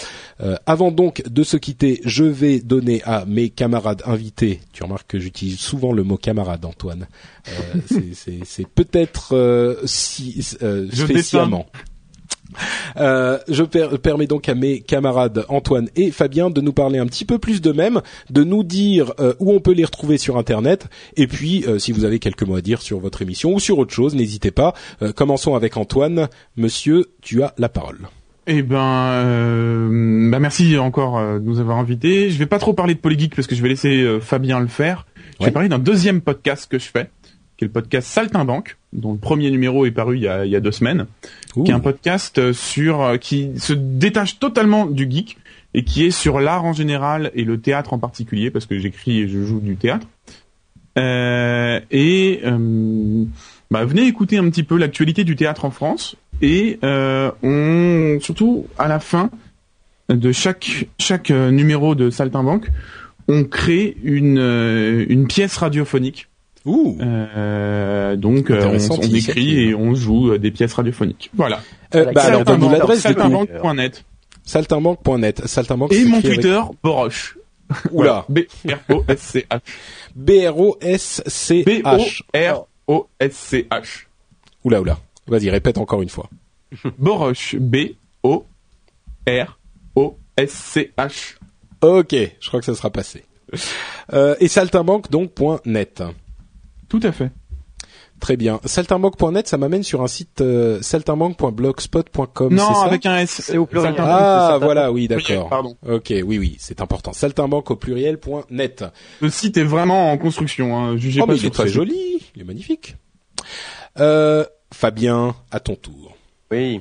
avant 0.67 0.91
donc 0.91 1.23
de 1.27 1.43
se 1.43 1.57
quitter, 1.57 2.03
je 2.05 2.25
vais 2.25 2.61
donner 2.61 3.03
à 3.05 3.25
mes 3.25 3.49
camarades 3.49 4.03
invités. 4.05 4.61
Tu 4.73 4.83
remarques 4.83 5.09
que 5.09 5.19
j'utilise 5.19 5.59
souvent 5.59 5.78
le 5.93 6.03
mot 6.03 6.17
camarade, 6.17 6.65
Antoine. 6.65 7.07
Euh, 7.49 8.01
c'est 8.45 8.69
peut-être 8.69 9.35
euh, 9.35 9.77
si 9.85 10.47
euh, 10.63 10.89
spécialement. 10.91 11.67
Euh, 12.97 13.39
je 13.49 13.63
permets 13.63 14.27
donc 14.27 14.49
à 14.49 14.55
mes 14.55 14.81
camarades 14.81 15.45
Antoine 15.49 15.89
et 15.97 16.11
Fabien 16.11 16.51
de 16.51 16.61
nous 16.61 16.73
parler 16.73 16.99
un 16.99 17.07
petit 17.07 17.27
peu 17.27 17.39
plus 17.39 17.61
d'eux-mêmes, 17.61 18.01
de 18.31 18.43
nous 18.43 18.65
dire 18.65 19.13
où 19.39 19.53
on 19.53 19.61
peut 19.61 19.73
les 19.73 19.85
retrouver 19.85 20.17
sur 20.17 20.39
Internet, 20.39 20.87
et 21.17 21.27
puis 21.27 21.65
si 21.79 21.93
vous 21.93 22.05
avez 22.05 22.19
quelques 22.19 22.43
mots 22.43 22.57
à 22.57 22.63
dire 22.63 22.81
sur 22.81 22.99
votre 23.01 23.21
émission 23.21 23.55
ou 23.55 23.61
sur 23.61 23.79
autre 23.79 23.93
chose, 23.93 24.15
n'hésitez 24.15 24.51
pas. 24.51 24.73
commençons 25.15 25.55
avec 25.55 25.77
Antoine. 25.77 26.29
Monsieur, 26.57 27.11
tu 27.21 27.43
as 27.43 27.55
la 27.59 27.69
parole. 27.69 28.09
Eh 28.47 28.63
ben, 28.63 30.31
bah 30.31 30.41
merci 30.41 30.79
encore 30.79 31.21
de 31.21 31.41
nous 31.41 31.61
avoir 31.61 31.77
invités. 31.77 32.31
Je 32.31 32.39
vais 32.39 32.47
pas 32.47 32.59
trop 32.59 32.73
parler 32.73 32.95
de 32.95 33.01
Polygeek 33.01 33.37
parce 33.37 33.47
que 33.47 33.55
je 33.55 33.63
vais 33.63 33.69
laisser 33.69 34.19
Fabien 34.21 34.59
le 34.59 34.69
faire. 34.69 35.07
Je 35.41 35.45
vais 35.45 35.51
parler 35.51 35.69
d'un 35.69 35.79
deuxième 35.79 36.21
podcast 36.21 36.71
que 36.71 36.79
je 36.79 36.87
fais, 36.87 37.11
qui 37.57 37.65
est 37.65 37.69
le 37.69 37.73
podcast 37.73 38.09
Saltimbanque, 38.09 38.77
dont 38.93 39.13
le 39.13 39.19
premier 39.19 39.51
numéro 39.51 39.87
est 39.87 39.91
paru 39.91 40.17
il 40.17 40.23
y 40.23 40.29
a, 40.29 40.45
il 40.45 40.51
y 40.51 40.57
a 40.57 40.61
deux 40.61 40.73
semaines, 40.73 41.07
qui 41.53 41.71
est 41.71 41.75
un 41.75 41.81
podcast 41.81 42.39
euh, 42.39 42.53
sur 42.53 43.03
euh, 43.03 43.17
qui 43.17 43.51
se 43.59 43.73
détache 43.73 44.39
totalement 44.39 44.87
du 44.87 45.09
geek 45.11 45.39
et 45.75 45.85
qui 45.85 46.05
est 46.05 46.11
sur 46.11 46.41
l'art 46.41 46.65
en 46.65 46.73
général 46.73 47.31
et 47.35 47.45
le 47.45 47.61
théâtre 47.61 47.93
en 47.93 47.99
particulier, 47.99 48.51
parce 48.51 48.67
que 48.67 48.79
j'écris 48.79 49.21
et 49.21 49.29
je 49.29 49.45
joue 49.45 49.61
du 49.61 49.77
théâtre. 49.77 50.07
Euh, 50.99 51.81
et 51.91 52.41
euh, 52.45 53.25
bah, 53.71 53.85
venez 53.85 54.07
écouter 54.07 54.39
un 54.39 54.49
petit 54.51 54.65
peu 54.65 54.77
l'actualité 54.77 55.25
du 55.25 55.37
théâtre 55.37 55.65
en 55.65 55.71
France 55.71 56.17
et 56.43 56.79
euh, 56.83 57.31
on 57.43 58.19
surtout 58.21 58.67
à 58.79 58.89
la 58.89 58.99
fin 58.99 59.31
de 60.09 60.33
chaque 60.33 60.87
chaque 60.99 61.31
numéro 61.31 61.95
de 61.95 62.11
Saltimbanque, 62.11 62.69
on 63.29 63.45
crée 63.45 63.97
une, 64.03 64.39
euh, 64.39 65.05
une 65.09 65.27
pièce 65.27 65.57
radiophonique. 65.59 66.29
Ouh. 66.65 66.99
Euh, 67.01 68.17
donc 68.17 68.51
euh, 68.51 68.79
on, 68.91 68.95
on, 68.97 69.01
écrit 69.01 69.61
et 69.61 69.75
on 69.75 69.95
joue 69.95 70.37
des 70.39 70.51
pièces 70.51 70.75
radiophoniques. 70.75 71.31
Voilà. 71.35 71.61
Euh, 71.95 72.11
bah 72.13 72.25
alors 72.25 72.45
donne-nous 72.45 72.71
l'adresse 72.71 73.01
saltimbanque.net. 73.01 74.05
Saltimbanque.net. 74.45 75.47
Saltimbanque. 75.47 75.93
Et 75.93 76.05
mon 76.05 76.21
Twitter 76.21 76.61
Boroche. 76.83 77.39
Oula. 77.93 78.27
B 78.29 78.41
R 78.67 78.95
O 78.95 79.05
S 79.09 79.21
C 79.21 79.47
H. 79.51 79.61
B 80.15 80.31
R 80.47 80.59
O 80.59 80.79
S 80.81 81.23
C 81.27 81.63
H. 81.63 82.23
B 82.33 82.37
R 82.37 82.67
O 82.87 83.09
S 83.21 83.33
C 83.35 83.67
H. 83.71 84.07
Oula 84.65 84.81
oula. 84.81 84.99
Vas-y 85.27 85.51
répète 85.51 85.79
encore 85.79 86.03
une 86.03 86.09
fois. 86.09 86.29
Boroche. 86.99 87.57
B 87.57 87.77
O 88.23 88.47
R 89.27 89.59
O 89.95 90.19
S 90.37 90.51
C 90.51 90.93
H. 90.99 91.37
Ok, 91.81 92.13
je 92.13 92.49
crois 92.49 92.61
que 92.61 92.67
ça 92.67 92.75
sera 92.75 92.91
passé. 92.91 93.25
Euh, 94.13 94.35
et 94.41 94.49
saltimbanque 94.49 95.11
donc 95.11 95.33
.net. 95.65 96.03
Tout 96.89 97.01
à 97.03 97.13
fait. 97.13 97.31
Très 98.21 98.37
bien. 98.37 98.61
Saltimbanque.net, 98.65 99.47
ça 99.47 99.59
m'amène 99.59 99.83
sur 99.83 100.03
un 100.03 100.09
site 100.09 100.41
euh, 100.41 100.83
saltimbanque.blogspot.com. 100.83 102.53
Non, 102.53 102.81
avec 102.81 103.07
un 103.07 103.19
S, 103.19 103.43
c'est 103.45 103.59
au 103.59 103.67
pluriel. 103.67 103.95
Ah, 103.99 104.59
voilà, 104.61 104.91
oui, 104.91 105.07
d'accord. 105.07 105.49
Pardon. 105.49 105.77
Ok, 105.87 106.13
oui, 106.25 106.39
oui, 106.39 106.57
c'est 106.59 106.81
important. 106.81 107.13
Saltimbanque 107.13 107.71
au 107.71 107.77
pluriel.net. 107.77 108.85
Le 109.21 109.31
site 109.31 109.57
est 109.57 109.65
vraiment 109.65 110.11
en 110.11 110.19
construction. 110.19 110.77
Hein. 110.77 110.97
Jugez 110.97 111.21
oh, 111.21 111.27
pas 111.27 111.33
mais 111.33 111.39
il 111.39 111.47
est 111.47 111.51
très 111.51 111.69
joli, 111.69 112.21
il 112.35 112.43
est 112.43 112.45
magnifique. 112.45 112.97
Euh, 114.01 114.45
Fabien, 114.73 115.35
à 115.51 115.61
ton 115.61 115.77
tour. 115.77 116.17
Oui. 116.51 116.81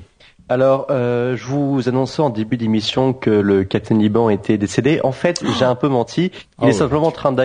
Alors, 0.50 0.88
euh, 0.92 1.36
je 1.36 1.46
vous 1.46 1.90
annonçais 1.90 2.22
en 2.22 2.30
début 2.30 2.56
d'émission 2.56 3.12
que 3.12 3.30
le 3.30 3.66
Captain 3.66 3.98
Liban 3.98 4.30
était 4.30 4.58
décédé. 4.58 5.02
En 5.04 5.12
fait, 5.12 5.44
j'ai 5.58 5.66
un 5.66 5.76
peu 5.76 5.90
menti. 5.90 6.32
Il 6.62 6.68
est 6.68 6.70
ah 6.70 6.74
simplement 6.74 7.08
en 7.08 7.12
train 7.12 7.36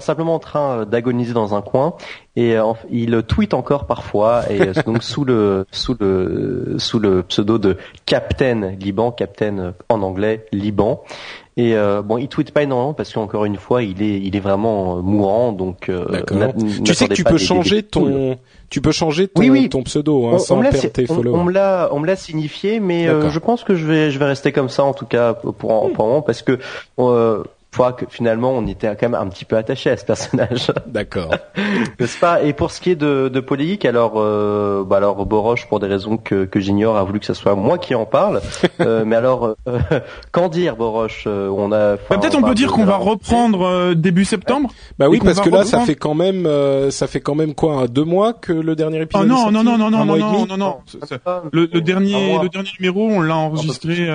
simplement 0.00 0.34
en 0.34 0.38
train 0.38 0.84
d'agoniser 0.84 1.32
dans 1.32 1.54
un 1.54 1.62
coin 1.62 1.94
et 2.36 2.58
euh, 2.58 2.72
il 2.90 3.22
tweet 3.22 3.54
encore 3.54 3.86
parfois 3.86 4.50
et 4.50 4.60
euh, 4.60 4.72
donc 4.84 5.02
sous 5.02 5.24
le 5.24 5.66
sous 5.70 5.96
le 5.98 6.74
sous 6.78 6.98
le 6.98 7.22
pseudo 7.22 7.56
de 7.56 7.78
Captain 8.04 8.72
Liban, 8.78 9.10
Captain 9.10 9.72
en 9.88 10.02
anglais 10.02 10.44
Liban. 10.52 11.02
Et 11.60 11.74
euh, 11.74 12.02
bon, 12.02 12.18
il 12.18 12.28
tweet 12.28 12.52
pas 12.52 12.62
énormément 12.62 12.94
parce 12.94 13.12
qu'encore 13.12 13.44
une 13.44 13.56
fois, 13.56 13.82
il 13.82 14.02
est 14.02 14.20
il 14.20 14.36
est 14.36 14.40
vraiment 14.40 15.02
mourant, 15.02 15.52
donc. 15.52 15.90
tu 16.84 16.94
sais 16.94 17.08
que 17.08 17.14
tu 17.14 17.24
peux 17.24 17.38
changer 17.38 17.82
ton 17.82 18.38
tu 18.70 18.80
peux 18.80 18.92
changer 18.92 19.26
ton, 19.26 19.82
pseudo 19.82 20.26
hein, 20.26 20.30
on, 20.34 20.38
sans 20.38 20.60
perdre 20.60 20.78
tes 20.92 21.06
followers. 21.06 21.36
On, 21.36 21.44
me 21.44 21.52
l'a, 21.52 21.88
on 21.90 21.98
me 21.98 22.06
l'a 22.06 22.14
signifié, 22.14 22.78
mais 22.78 23.08
euh, 23.08 23.28
je 23.28 23.38
pense 23.40 23.64
que 23.64 23.74
je 23.74 23.84
vais, 23.84 24.12
je 24.12 24.18
vais 24.18 24.26
rester 24.26 24.52
comme 24.52 24.68
ça 24.68 24.84
en 24.84 24.94
tout 24.94 25.06
cas 25.06 25.34
pour, 25.34 25.54
pour, 25.54 25.92
pour 25.92 26.06
moment 26.06 26.22
parce 26.22 26.42
que 26.42 26.60
euh, 27.00 27.42
fois 27.72 27.92
que 27.92 28.04
finalement 28.08 28.52
on 28.52 28.66
était 28.66 28.88
quand 28.96 29.08
même 29.08 29.14
un 29.14 29.28
petit 29.28 29.44
peu 29.44 29.56
attaché 29.56 29.90
à 29.90 29.96
ce 29.96 30.04
personnage. 30.04 30.72
D'accord. 30.86 31.34
N'est-ce 31.98 32.18
pas? 32.18 32.42
Et 32.42 32.52
pour 32.52 32.70
ce 32.70 32.80
qui 32.80 32.90
est 32.90 32.96
de, 32.96 33.28
de 33.28 33.40
Polygeek, 33.40 33.84
alors 33.84 34.14
euh, 34.16 34.84
bah 34.84 34.96
alors 34.96 35.24
Boroche 35.24 35.66
pour 35.68 35.78
des 35.78 35.86
raisons 35.86 36.16
que, 36.16 36.44
que 36.44 36.58
j'ignore 36.58 36.96
a 36.96 37.04
voulu 37.04 37.20
que 37.20 37.26
ce 37.26 37.34
soit 37.34 37.54
moi 37.54 37.78
qui 37.78 37.94
en 37.94 38.06
parle. 38.06 38.40
euh, 38.80 39.04
mais 39.06 39.16
alors 39.16 39.56
euh, 39.68 39.78
qu'en 40.32 40.48
dire 40.48 40.76
Boroche? 40.76 41.24
Euh, 41.26 41.48
On 41.48 41.72
a. 41.72 41.96
Bah, 41.96 42.18
peut-être 42.18 42.36
on, 42.36 42.42
peut 42.42 42.54
dire 42.54 42.72
qu'on 42.72 42.84
va 42.84 42.96
reprendre 42.96 43.62
euh, 43.62 43.94
début 43.94 44.24
septembre. 44.24 44.70
Bah 44.98 45.08
oui 45.08 45.20
parce 45.22 45.40
que 45.40 45.50
là 45.50 45.64
ça 45.64 45.80
fait 45.80 45.94
quand 45.94 46.14
même 46.14 46.48
ça 46.90 47.06
fait 47.06 47.20
quand 47.20 47.34
même 47.34 47.54
quoi 47.54 47.86
deux 47.86 48.04
mois 48.04 48.32
que 48.32 48.52
le 48.52 48.74
dernier 48.74 49.02
épisode. 49.02 49.24
Ah 49.24 49.28
non 49.28 49.50
non 49.50 49.62
non 49.62 49.78
non 49.78 49.90
non 49.90 50.04
non 50.04 50.16
non 50.16 50.46
non 50.46 50.56
non. 50.56 50.76
Le, 51.52 51.68
le 51.72 51.80
dernier 51.80 52.38
le 52.42 52.48
dernier 52.48 52.70
numéro 52.78 53.08
on 53.08 53.20
l'a 53.20 53.36
enregistré 53.36 54.08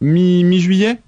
mi 0.00 0.42
mi 0.44 0.58
juillet. 0.58 0.98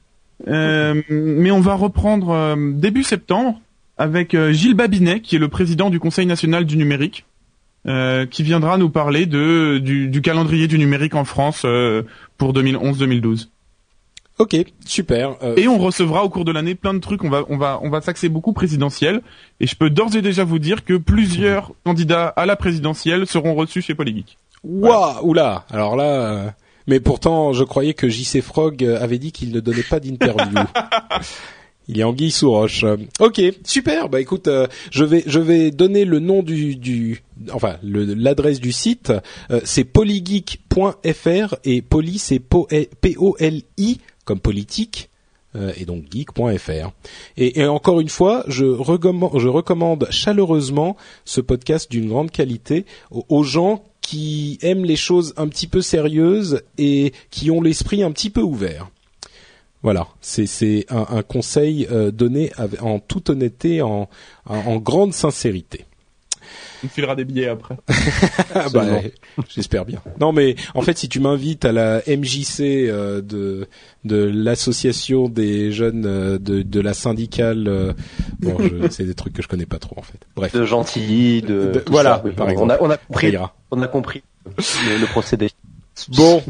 Euh, 0.49 1.03
mais 1.09 1.51
on 1.51 1.61
va 1.61 1.75
reprendre 1.75 2.31
euh, 2.31 2.57
début 2.73 3.03
septembre 3.03 3.61
avec 3.99 4.35
euh, 4.35 4.53
Gilles 4.53 4.75
Babinet, 4.75 5.21
qui 5.21 5.37
est 5.37 5.39
le 5.39 5.49
président 5.49 5.91
du 5.91 6.01
Conseil 6.01 6.27
national 6.27 6.65
du 6.65 6.77
numérique, 6.77 7.27
qui 8.31 8.43
viendra 8.43 8.77
nous 8.77 8.91
parler 8.91 9.25
de 9.25 9.79
du, 9.79 10.21
calendrier 10.21 10.69
du 10.69 10.79
numérique 10.79 11.15
en 11.15 11.25
France 11.25 11.65
pour 12.37 12.53
2011-2012. 12.53 13.49
Ok, 14.39 14.55
super. 14.85 15.37
Et 15.57 15.67
on 15.67 15.79
recevra 15.79 16.23
au 16.23 16.29
cours 16.29 16.45
de 16.45 16.53
l'année 16.53 16.75
plein 16.75 16.93
de 16.93 16.99
trucs. 16.99 17.25
On 17.25 17.31
va 17.31 17.45
on 17.49 17.57
va 17.57 17.81
on 17.83 17.89
va 17.89 18.03
s'axer 18.03 18.29
beaucoup 18.29 18.53
présidentiel. 18.53 19.23
Et 19.61 19.67
je 19.67 19.75
peux 19.77 19.89
d'ores 19.89 20.15
et 20.15 20.21
déjà 20.21 20.45
vous 20.45 20.59
dire 20.59 20.85
que 20.85 20.99
plusieurs 20.99 21.73
candidats 21.85 22.29
à 22.29 22.45
la 22.45 22.55
présidentielle 22.55 23.27
seront 23.27 23.55
reçus 23.55 23.81
chez 23.81 23.95
Polygeek. 23.95 24.37
Waouh, 24.63 25.27
oula. 25.27 25.65
Alors 25.71 25.97
là. 25.97 26.53
Mais 26.91 26.99
pourtant, 26.99 27.53
je 27.53 27.63
croyais 27.63 27.95
que 27.95 28.09
JC 28.09 28.41
Frog 28.41 28.85
avait 28.85 29.19
dit 29.19 29.31
qu'il 29.31 29.53
ne 29.53 29.61
donnait 29.61 29.85
pas 29.85 30.01
d'interview. 30.01 30.59
Il 31.89 32.01
est 32.01 32.03
anguille 32.03 32.33
sous 32.33 32.51
roche. 32.51 32.85
Ok, 33.21 33.41
super. 33.65 34.09
Bah 34.09 34.21
écoute, 34.21 34.49
euh, 34.49 34.67
je 34.91 35.05
vais 35.05 35.23
je 35.27 35.39
vais 35.39 35.71
donner 35.71 36.05
le 36.05 36.19
nom 36.19 36.43
du 36.43 36.75
du 36.75 37.23
enfin 37.53 37.79
l'adresse 37.83 38.61
du 38.61 38.73
site. 38.73 39.13
Euh, 39.53 39.61
c'est 39.65 39.85
polygeek.fr 39.85 41.55
et 41.65 41.81
poly 41.81 42.19
c'est 42.19 42.41
P 42.41 43.17
O 43.19 43.37
L 43.39 43.63
I 43.79 43.99
comme 44.25 44.41
politique 44.41 45.07
euh, 45.07 45.10
et 45.77 45.85
donc 45.85 46.05
geek.fr. 46.11 46.91
Et, 47.37 47.67
encore 47.67 48.01
une 48.01 48.09
fois, 48.09 48.45
je 48.47 48.65
recommande, 48.65 50.07
chaleureusement 50.11 50.97
ce 51.25 51.41
podcast 51.41 51.91
d'une 51.91 52.09
grande 52.09 52.31
qualité 52.31 52.87
aux 53.11 53.43
gens 53.43 53.85
qui 54.01 54.59
aiment 54.63 54.85
les 54.85 54.97
choses 54.97 55.35
un 55.37 55.49
petit 55.49 55.67
peu 55.67 55.83
sérieuses 55.83 56.63
et 56.79 57.13
qui 57.31 57.51
ont 57.51 57.61
l'esprit 57.61 58.03
un 58.03 58.11
petit 58.13 58.31
peu 58.31 58.43
ouvert. 58.43 58.91
Voilà, 59.83 60.09
c'est 60.21 60.85
un, 60.91 61.23
conseil 61.23 61.87
euh, 61.91 62.11
donné 62.11 62.53
en 62.81 62.99
toute 62.99 63.31
honnêteté, 63.31 63.81
en, 63.81 64.09
grande 64.77 65.15
sincérité. 65.15 65.87
On 66.85 66.89
filera 66.89 67.15
des 67.15 67.25
billets 67.25 67.49
après. 67.49 67.77
bah, 68.73 68.85
J'espère 69.49 69.85
bien. 69.85 70.01
Non, 70.19 70.33
mais 70.33 70.57
en 70.75 70.83
fait, 70.83 70.99
si 70.99 71.09
tu 71.09 71.21
m'invites 71.21 71.65
à 71.65 71.73
la 71.73 72.03
MJC 72.07 72.61
euh, 72.61 73.21
de 73.21 73.69
de 74.05 74.17
l'association 74.17 75.29
des 75.29 75.73
jeunes 75.73 76.07
euh, 76.07 76.39
de, 76.39 76.63
de 76.63 76.81
la 76.81 76.95
syndicale, 76.95 77.69
euh, 77.69 77.93
bon, 78.39 78.57
c'est 78.91 79.05
des 79.05 79.15
trucs 79.15 79.35
que 79.35 79.43
je 79.43 79.49
connais 79.49 79.67
pas 79.67 79.79
trop 79.79 79.97
en 79.99 80.03
fait. 80.03 80.19
Bref. 80.37 80.55
De 80.55 80.65
gentilly, 80.65 81.43
de, 81.43 81.85
voilà. 81.89 82.19
par 82.37 82.49
exemple. 82.49 82.79
On 82.81 82.87
a, 82.87 82.89
on 82.89 82.91
a 82.91 82.97
compris. 82.97 83.37
On 83.71 83.83
a 83.83 83.89
compris 83.89 84.23
le, 84.47 84.99
le 84.99 85.07
procédé. 85.07 85.51
Bon, 86.09 86.43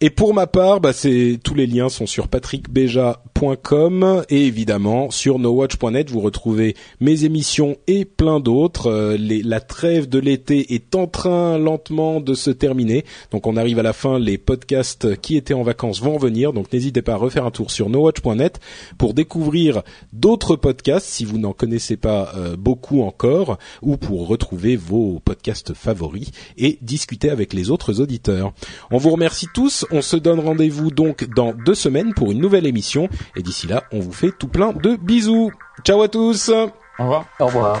et 0.00 0.10
pour 0.10 0.34
ma 0.34 0.48
part, 0.48 0.80
bah, 0.80 0.92
c'est 0.92 1.38
tous 1.42 1.54
les 1.54 1.66
liens 1.66 1.88
sont 1.88 2.06
sur 2.06 2.28
patrickbeja.fr 2.28 3.31
et 3.42 4.46
évidemment 4.46 5.10
sur 5.10 5.40
nowatch.net 5.40 6.10
vous 6.10 6.20
retrouvez 6.20 6.76
mes 7.00 7.24
émissions 7.24 7.76
et 7.88 8.04
plein 8.04 8.38
d'autres. 8.38 8.86
Euh, 8.86 9.16
la 9.18 9.60
trêve 9.60 10.08
de 10.08 10.20
l'été 10.20 10.74
est 10.74 10.94
en 10.94 11.08
train 11.08 11.58
lentement 11.58 12.20
de 12.20 12.34
se 12.34 12.50
terminer, 12.50 13.04
donc 13.32 13.48
on 13.48 13.56
arrive 13.56 13.80
à 13.80 13.82
la 13.82 13.92
fin. 13.92 14.20
Les 14.20 14.38
podcasts 14.38 15.20
qui 15.20 15.36
étaient 15.36 15.54
en 15.54 15.64
vacances 15.64 16.00
vont 16.00 16.14
revenir, 16.14 16.52
donc 16.52 16.72
n'hésitez 16.72 17.02
pas 17.02 17.14
à 17.14 17.16
refaire 17.16 17.44
un 17.44 17.50
tour 17.50 17.72
sur 17.72 17.90
nowatch.net 17.90 18.60
pour 18.96 19.12
découvrir 19.12 19.82
d'autres 20.12 20.54
podcasts 20.54 21.06
si 21.06 21.24
vous 21.24 21.38
n'en 21.38 21.52
connaissez 21.52 21.96
pas 21.96 22.32
euh, 22.36 22.54
beaucoup 22.56 23.02
encore 23.02 23.58
ou 23.82 23.96
pour 23.96 24.28
retrouver 24.28 24.76
vos 24.76 25.20
podcasts 25.24 25.74
favoris 25.74 26.30
et 26.56 26.78
discuter 26.80 27.28
avec 27.28 27.54
les 27.54 27.70
autres 27.70 28.00
auditeurs. 28.00 28.52
On 28.92 28.98
vous 28.98 29.10
remercie 29.10 29.48
tous. 29.52 29.84
On 29.90 30.00
se 30.00 30.16
donne 30.16 30.38
rendez-vous 30.38 30.92
donc 30.92 31.28
dans 31.34 31.52
deux 31.52 31.74
semaines 31.74 32.14
pour 32.14 32.30
une 32.30 32.38
nouvelle 32.38 32.66
émission. 32.66 33.08
Et 33.36 33.42
d'ici 33.42 33.66
là, 33.66 33.84
on 33.92 34.00
vous 34.00 34.12
fait 34.12 34.30
tout 34.30 34.48
plein 34.48 34.72
de 34.72 34.96
bisous. 34.96 35.52
Ciao 35.84 36.02
à 36.02 36.08
tous. 36.08 36.50
Au 36.50 36.70
revoir. 36.98 37.24
Au 37.40 37.46
revoir. 37.46 37.80